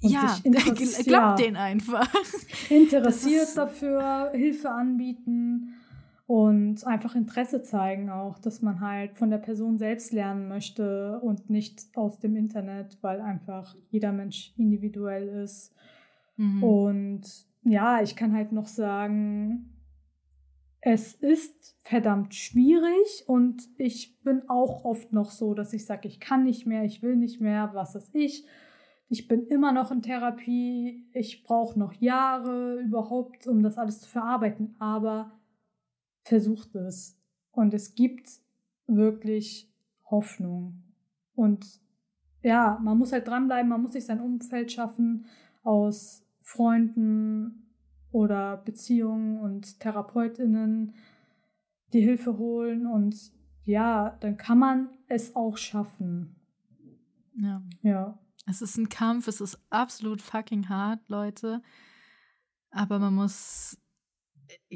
Und 0.02 0.12
ja, 0.12 0.38
glaubt 0.44 1.08
ja, 1.08 1.36
den 1.36 1.56
einfach. 1.56 2.12
interessiert 2.70 3.56
dafür, 3.56 4.32
Hilfe 4.34 4.70
anbieten 4.70 5.76
und 6.26 6.86
einfach 6.86 7.16
Interesse 7.16 7.64
zeigen 7.64 8.10
auch, 8.10 8.40
dass 8.40 8.62
man 8.62 8.82
halt 8.82 9.16
von 9.16 9.30
der 9.30 9.38
Person 9.38 9.78
selbst 9.78 10.14
lernen 10.14 10.48
möchte 10.48 11.20
und 11.20 11.50
nicht 11.50 11.88
aus 11.96 12.20
dem 12.20 12.36
Internet, 12.36 12.98
weil 13.02 13.22
einfach 13.22 13.76
jeder 13.90 14.12
Mensch 14.12 14.54
individuell 14.58 15.28
ist. 15.44 15.74
Mhm. 16.38 16.64
Und 16.64 17.22
ja, 17.64 18.02
ich 18.02 18.16
kann 18.16 18.34
halt 18.34 18.52
noch 18.52 18.68
sagen, 18.68 19.74
es 20.82 21.14
ist 21.14 21.78
verdammt 21.84 22.36
schwierig 22.36 23.24
und 23.28 23.70
ich 23.78 24.22
bin 24.22 24.44
auch 24.50 24.84
oft 24.84 25.14
noch 25.14 25.32
so, 25.32 25.54
dass 25.54 25.72
ich 25.74 25.86
sage, 25.86 26.08
ich 26.08 26.20
kann 26.20 26.44
nicht 26.44 26.66
mehr, 26.66 26.84
ich 26.84 27.02
will 27.02 27.16
nicht 27.16 27.40
mehr, 27.40 27.72
was 27.74 27.96
ist 27.96 28.14
ich. 28.14 28.46
Ich 29.08 29.28
bin 29.28 29.48
immer 29.48 29.72
noch 29.72 29.92
in 29.92 30.02
Therapie, 30.02 31.08
ich 31.14 31.44
brauche 31.44 31.80
noch 31.80 31.94
Jahre 31.94 32.80
überhaupt, 32.82 33.48
um 33.48 33.64
das 33.64 33.78
alles 33.78 34.02
zu 34.02 34.10
verarbeiten, 34.10 34.76
aber 34.80 35.40
versucht 36.24 36.76
es. 36.76 37.18
Und 37.52 37.74
es 37.74 37.96
gibt 37.96 38.28
wirklich 38.88 39.72
Hoffnung. 40.10 40.84
Und 41.36 41.82
ja, 42.42 42.78
man 42.82 42.98
muss 42.98 43.14
halt 43.14 43.28
dranbleiben, 43.28 43.70
man 43.70 43.82
muss 43.82 43.94
sich 43.94 44.06
sein 44.06 44.20
Umfeld 44.20 44.72
schaffen 44.72 45.28
aus 45.64 46.23
Freunden 46.44 47.72
oder 48.12 48.58
Beziehungen 48.58 49.40
und 49.40 49.80
Therapeutinnen 49.80 50.94
die 51.94 52.02
Hilfe 52.02 52.38
holen 52.38 52.86
und 52.86 53.32
ja, 53.66 54.18
dann 54.20 54.38
kann 54.38 54.60
man 54.60 54.90
es 55.08 55.36
auch 55.36 55.58
schaffen. 55.58 56.36
Ja. 57.36 57.64
Ja. 57.82 58.20
Es 58.46 58.62
ist 58.62 58.78
ein 58.78 58.90
Kampf, 58.90 59.28
es 59.28 59.40
ist 59.40 59.58
absolut 59.70 60.22
fucking 60.22 60.68
hart, 60.68 61.08
Leute. 61.08 61.62
Aber 62.72 63.00
man 63.00 63.14
muss 63.14 63.78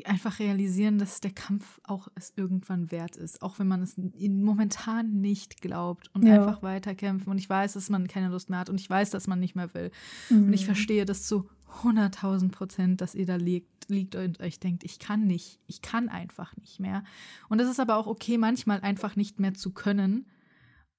einfach 0.06 0.39
realisieren, 0.39 0.98
dass 0.98 1.19
der 1.19 1.31
Kampf 1.31 1.80
auch 1.84 2.07
es 2.15 2.34
irgendwann 2.35 2.91
wert 2.91 3.18
ist, 3.18 3.41
auch 3.41 3.60
wenn 3.60 3.68
man 3.68 3.81
es 3.81 3.98
momentan 3.98 5.19
nicht 5.19 5.61
glaubt 5.61 6.10
und 6.14 6.26
ja. 6.26 6.35
einfach 6.35 6.64
weiterkämpfen. 6.64 7.30
Und 7.30 7.38
ich 7.38 7.49
weiß, 7.49 7.73
dass 7.73 7.89
man 7.89 8.07
keine 8.07 8.30
Lust 8.30 8.49
mehr 8.49 8.60
hat 8.60 8.69
und 8.69 8.80
ich 8.80 8.89
weiß, 8.89 9.10
dass 9.10 9.27
man 9.27 9.39
nicht 9.39 9.56
mehr 9.56 9.73
will. 9.73 9.91
Mhm. 10.30 10.48
Und 10.48 10.53
ich 10.53 10.61
mhm. 10.61 10.68
verstehe 10.68 11.06
das 11.06 11.27
zu 11.27 11.49
100.000 11.84 12.52
Prozent, 12.52 13.02
dass 13.02 13.15
ihr 13.15 13.26
da 13.26 13.35
liegt, 13.35 13.89
liegt 13.89 14.15
und 14.15 14.39
euch 14.39 14.60
denkt, 14.60 14.84
ich 14.84 14.99
kann 14.99 15.27
nicht, 15.27 15.60
ich 15.68 15.81
kann 15.81 16.10
einfach 16.10 16.56
nicht 16.57 16.80
mehr. 16.80 17.03
Und 17.49 17.60
es 17.60 17.69
ist 17.69 17.80
aber 17.80 17.98
auch 17.98 18.07
okay, 18.07 18.38
manchmal 18.38 18.81
einfach 18.81 19.15
nicht 19.15 19.39
mehr 19.39 19.53
zu 19.53 19.72
können 19.72 20.26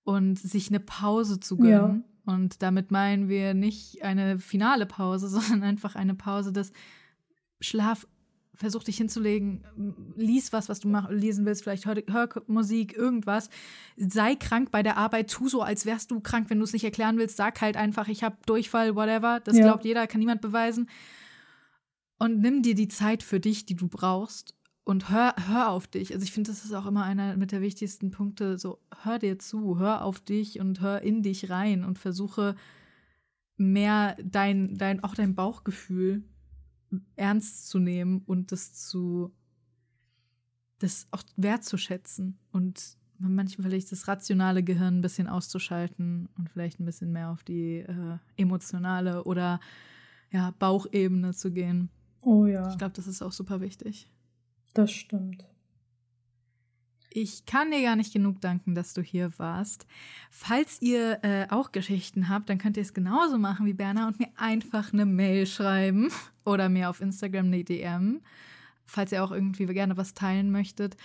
und 0.04 0.38
sich 0.38 0.68
eine 0.68 0.80
Pause 0.80 1.40
zu 1.40 1.56
gönnen. 1.56 2.04
Ja. 2.26 2.34
Und 2.34 2.62
damit 2.62 2.90
meinen 2.90 3.28
wir 3.28 3.54
nicht 3.54 4.02
eine 4.02 4.38
finale 4.38 4.86
Pause, 4.86 5.28
sondern 5.28 5.62
einfach 5.62 5.94
eine 5.94 6.14
Pause 6.14 6.52
des 6.52 6.72
Schlaf. 7.60 8.06
Versuch 8.58 8.82
dich 8.82 8.96
hinzulegen, 8.96 9.62
lies 10.16 10.52
was, 10.52 10.68
was 10.68 10.80
du 10.80 10.88
mach, 10.88 11.08
lesen 11.10 11.46
willst, 11.46 11.62
vielleicht 11.62 11.86
hör, 11.86 11.94
hör 12.08 12.28
Musik, 12.48 12.96
irgendwas. 12.96 13.50
Sei 13.96 14.34
krank 14.34 14.72
bei 14.72 14.82
der 14.82 14.96
Arbeit, 14.96 15.30
tu 15.30 15.48
so, 15.48 15.62
als 15.62 15.86
wärst 15.86 16.10
du 16.10 16.18
krank, 16.18 16.50
wenn 16.50 16.58
du 16.58 16.64
es 16.64 16.72
nicht 16.72 16.82
erklären 16.82 17.18
willst. 17.18 17.36
Sag 17.36 17.60
halt 17.60 17.76
einfach, 17.76 18.08
ich 18.08 18.24
habe 18.24 18.36
Durchfall, 18.46 18.96
whatever. 18.96 19.38
Das 19.38 19.56
ja. 19.56 19.62
glaubt 19.62 19.84
jeder, 19.84 20.08
kann 20.08 20.18
niemand 20.18 20.40
beweisen. 20.40 20.90
Und 22.18 22.40
nimm 22.40 22.62
dir 22.62 22.74
die 22.74 22.88
Zeit 22.88 23.22
für 23.22 23.38
dich, 23.38 23.64
die 23.64 23.76
du 23.76 23.86
brauchst 23.86 24.56
und 24.88 25.08
hör, 25.08 25.36
hör 25.46 25.68
auf 25.68 25.86
dich. 25.86 26.12
Also 26.12 26.24
ich 26.24 26.32
finde, 26.32 26.50
das 26.50 26.64
ist 26.64 26.72
auch 26.72 26.86
immer 26.86 27.04
einer 27.04 27.36
mit 27.36 27.52
der 27.52 27.60
wichtigsten 27.60 28.10
Punkte. 28.10 28.58
So, 28.58 28.80
hör 29.02 29.20
dir 29.20 29.38
zu, 29.38 29.78
hör 29.78 30.02
auf 30.02 30.18
dich 30.18 30.58
und 30.58 30.80
hör 30.80 31.02
in 31.02 31.22
dich 31.22 31.48
rein 31.48 31.84
und 31.84 31.98
versuche 31.98 32.56
mehr 33.56 34.16
dein, 34.20 34.76
dein, 34.78 35.04
auch 35.04 35.14
dein 35.14 35.34
Bauchgefühl 35.34 36.24
ernst 37.16 37.68
zu 37.68 37.78
nehmen 37.78 38.22
und 38.26 38.52
das 38.52 38.74
zu, 38.74 39.32
das 40.78 41.06
auch 41.10 41.22
wertzuschätzen 41.36 42.38
und 42.52 42.96
manchmal 43.18 43.68
vielleicht 43.68 43.92
das 43.92 44.08
rationale 44.08 44.62
Gehirn 44.62 44.98
ein 44.98 45.00
bisschen 45.02 45.26
auszuschalten 45.26 46.28
und 46.36 46.48
vielleicht 46.48 46.80
ein 46.80 46.84
bisschen 46.84 47.12
mehr 47.12 47.30
auf 47.30 47.42
die 47.42 47.78
äh, 47.78 48.18
emotionale 48.36 49.24
oder 49.24 49.60
ja, 50.30 50.54
Bauchebene 50.58 51.34
zu 51.34 51.50
gehen. 51.50 51.90
Oh 52.22 52.46
ja. 52.46 52.68
Ich 52.70 52.78
glaube, 52.78 52.94
das 52.94 53.06
ist 53.06 53.22
auch 53.22 53.32
super 53.32 53.60
wichtig. 53.60 54.10
Das 54.74 54.92
stimmt. 54.92 55.44
Ich 57.10 57.46
kann 57.46 57.70
dir 57.70 57.82
gar 57.82 57.96
nicht 57.96 58.12
genug 58.12 58.40
danken, 58.40 58.74
dass 58.74 58.94
du 58.94 59.02
hier 59.02 59.32
warst. 59.38 59.86
Falls 60.30 60.82
ihr 60.82 61.18
äh, 61.22 61.46
auch 61.50 61.72
Geschichten 61.72 62.28
habt, 62.28 62.50
dann 62.50 62.58
könnt 62.58 62.76
ihr 62.76 62.82
es 62.82 62.94
genauso 62.94 63.38
machen 63.38 63.66
wie 63.66 63.72
Berner 63.72 64.08
und 64.08 64.18
mir 64.18 64.28
einfach 64.36 64.92
eine 64.92 65.06
Mail 65.06 65.46
schreiben 65.46 66.10
oder 66.44 66.68
mir 66.68 66.90
auf 66.90 67.00
Instagram 67.00 67.46
eine 67.46 67.64
DM, 67.64 68.20
falls 68.84 69.12
ihr 69.12 69.24
auch 69.24 69.32
irgendwie 69.32 69.66
gerne 69.66 69.96
was 69.96 70.14
teilen 70.14 70.50
möchtet. 70.50 70.96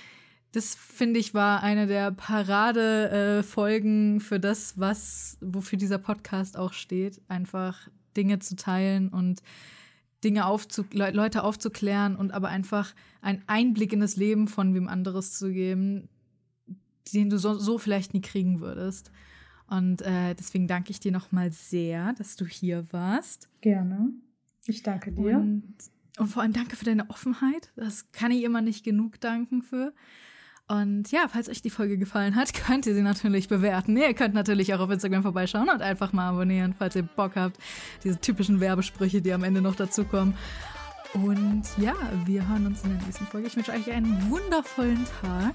Das 0.51 0.75
finde 0.75 1.19
ich 1.19 1.33
war 1.33 1.63
eine 1.63 1.87
der 1.87 2.11
Paradefolgen 2.11 4.17
äh, 4.17 4.19
für 4.19 4.39
das, 4.39 4.79
was 4.79 5.37
wofür 5.41 5.79
dieser 5.79 5.97
Podcast 5.97 6.57
auch 6.57 6.73
steht, 6.73 7.21
einfach 7.27 7.87
Dinge 8.15 8.37
zu 8.39 8.55
teilen 8.55 9.09
und 9.09 9.41
Dinge 10.23 10.45
aufzu 10.45 10.85
Leute 10.91 11.43
aufzuklären 11.43 12.15
und 12.15 12.31
aber 12.31 12.49
einfach 12.49 12.93
einen 13.21 13.43
Einblick 13.47 13.93
in 13.93 13.99
das 13.99 14.15
Leben 14.15 14.47
von 14.47 14.73
wem 14.73 14.87
anderes 14.87 15.37
zu 15.37 15.51
geben, 15.51 16.09
den 17.13 17.29
du 17.29 17.37
so, 17.37 17.55
so 17.55 17.77
vielleicht 17.77 18.13
nie 18.13 18.21
kriegen 18.21 18.59
würdest. 18.59 19.11
Und 19.67 20.01
äh, 20.01 20.35
deswegen 20.35 20.67
danke 20.67 20.91
ich 20.91 20.99
dir 20.99 21.11
nochmal 21.11 21.51
sehr, 21.51 22.13
dass 22.13 22.35
du 22.35 22.45
hier 22.45 22.85
warst. 22.91 23.49
Gerne. 23.61 24.11
Ich 24.65 24.83
danke 24.83 25.11
dir. 25.11 25.37
Und, 25.37 25.73
und 26.17 26.27
vor 26.27 26.43
allem 26.43 26.53
danke 26.53 26.75
für 26.75 26.85
deine 26.85 27.09
Offenheit. 27.09 27.71
Das 27.75 28.11
kann 28.11 28.31
ich 28.31 28.43
immer 28.43 28.61
nicht 28.61 28.83
genug 28.83 29.19
danken 29.19 29.61
für. 29.61 29.93
Und 30.73 31.11
ja, 31.11 31.27
falls 31.31 31.49
euch 31.49 31.61
die 31.61 31.69
Folge 31.69 31.99
gefallen 31.99 32.35
hat, 32.35 32.51
könnt 32.65 32.87
ihr 32.87 32.95
sie 32.95 33.03
natürlich 33.03 33.47
bewerten. 33.47 33.95
Ihr 33.95 34.15
könnt 34.15 34.33
natürlich 34.33 34.73
auch 34.73 34.79
auf 34.79 34.89
Instagram 34.89 35.21
vorbeischauen 35.21 35.69
und 35.69 35.83
einfach 35.83 36.13
mal 36.13 36.29
abonnieren, 36.29 36.73
falls 36.77 36.95
ihr 36.95 37.03
Bock 37.03 37.33
habt. 37.35 37.57
Diese 38.03 38.19
typischen 38.19 38.59
Werbesprüche, 38.59 39.21
die 39.21 39.31
am 39.33 39.43
Ende 39.43 39.61
noch 39.61 39.75
dazukommen. 39.75 40.33
Und 41.13 41.63
ja, 41.77 41.93
wir 42.25 42.47
hören 42.49 42.65
uns 42.65 42.83
in 42.83 42.97
der 42.97 43.05
nächsten 43.05 43.27
Folge. 43.27 43.47
Ich 43.47 43.55
wünsche 43.55 43.71
euch 43.71 43.91
einen 43.91 44.31
wundervollen 44.31 45.05
Tag. 45.21 45.53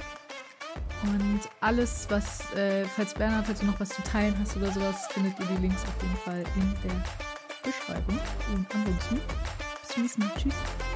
Und 1.02 1.40
alles, 1.60 2.06
was, 2.10 2.52
äh, 2.54 2.84
falls 2.84 3.12
Bernhard, 3.14 3.46
falls 3.46 3.58
du 3.58 3.66
noch 3.66 3.80
was 3.80 3.88
zu 3.88 4.02
teilen 4.02 4.36
hast 4.40 4.56
oder 4.56 4.70
sowas, 4.70 5.08
findet 5.10 5.36
ihr 5.40 5.46
die 5.46 5.62
Links 5.62 5.82
auf 5.82 6.00
jeden 6.00 6.16
Fall 6.18 6.44
in 6.54 6.74
der 6.84 7.04
Beschreibung. 7.64 8.18
Und 8.54 8.66
ansonsten, 8.72 9.20
bis 9.80 9.88
zum 9.88 10.02
nächsten 10.02 10.20
Mal. 10.20 10.30
Tschüss. 10.36 10.87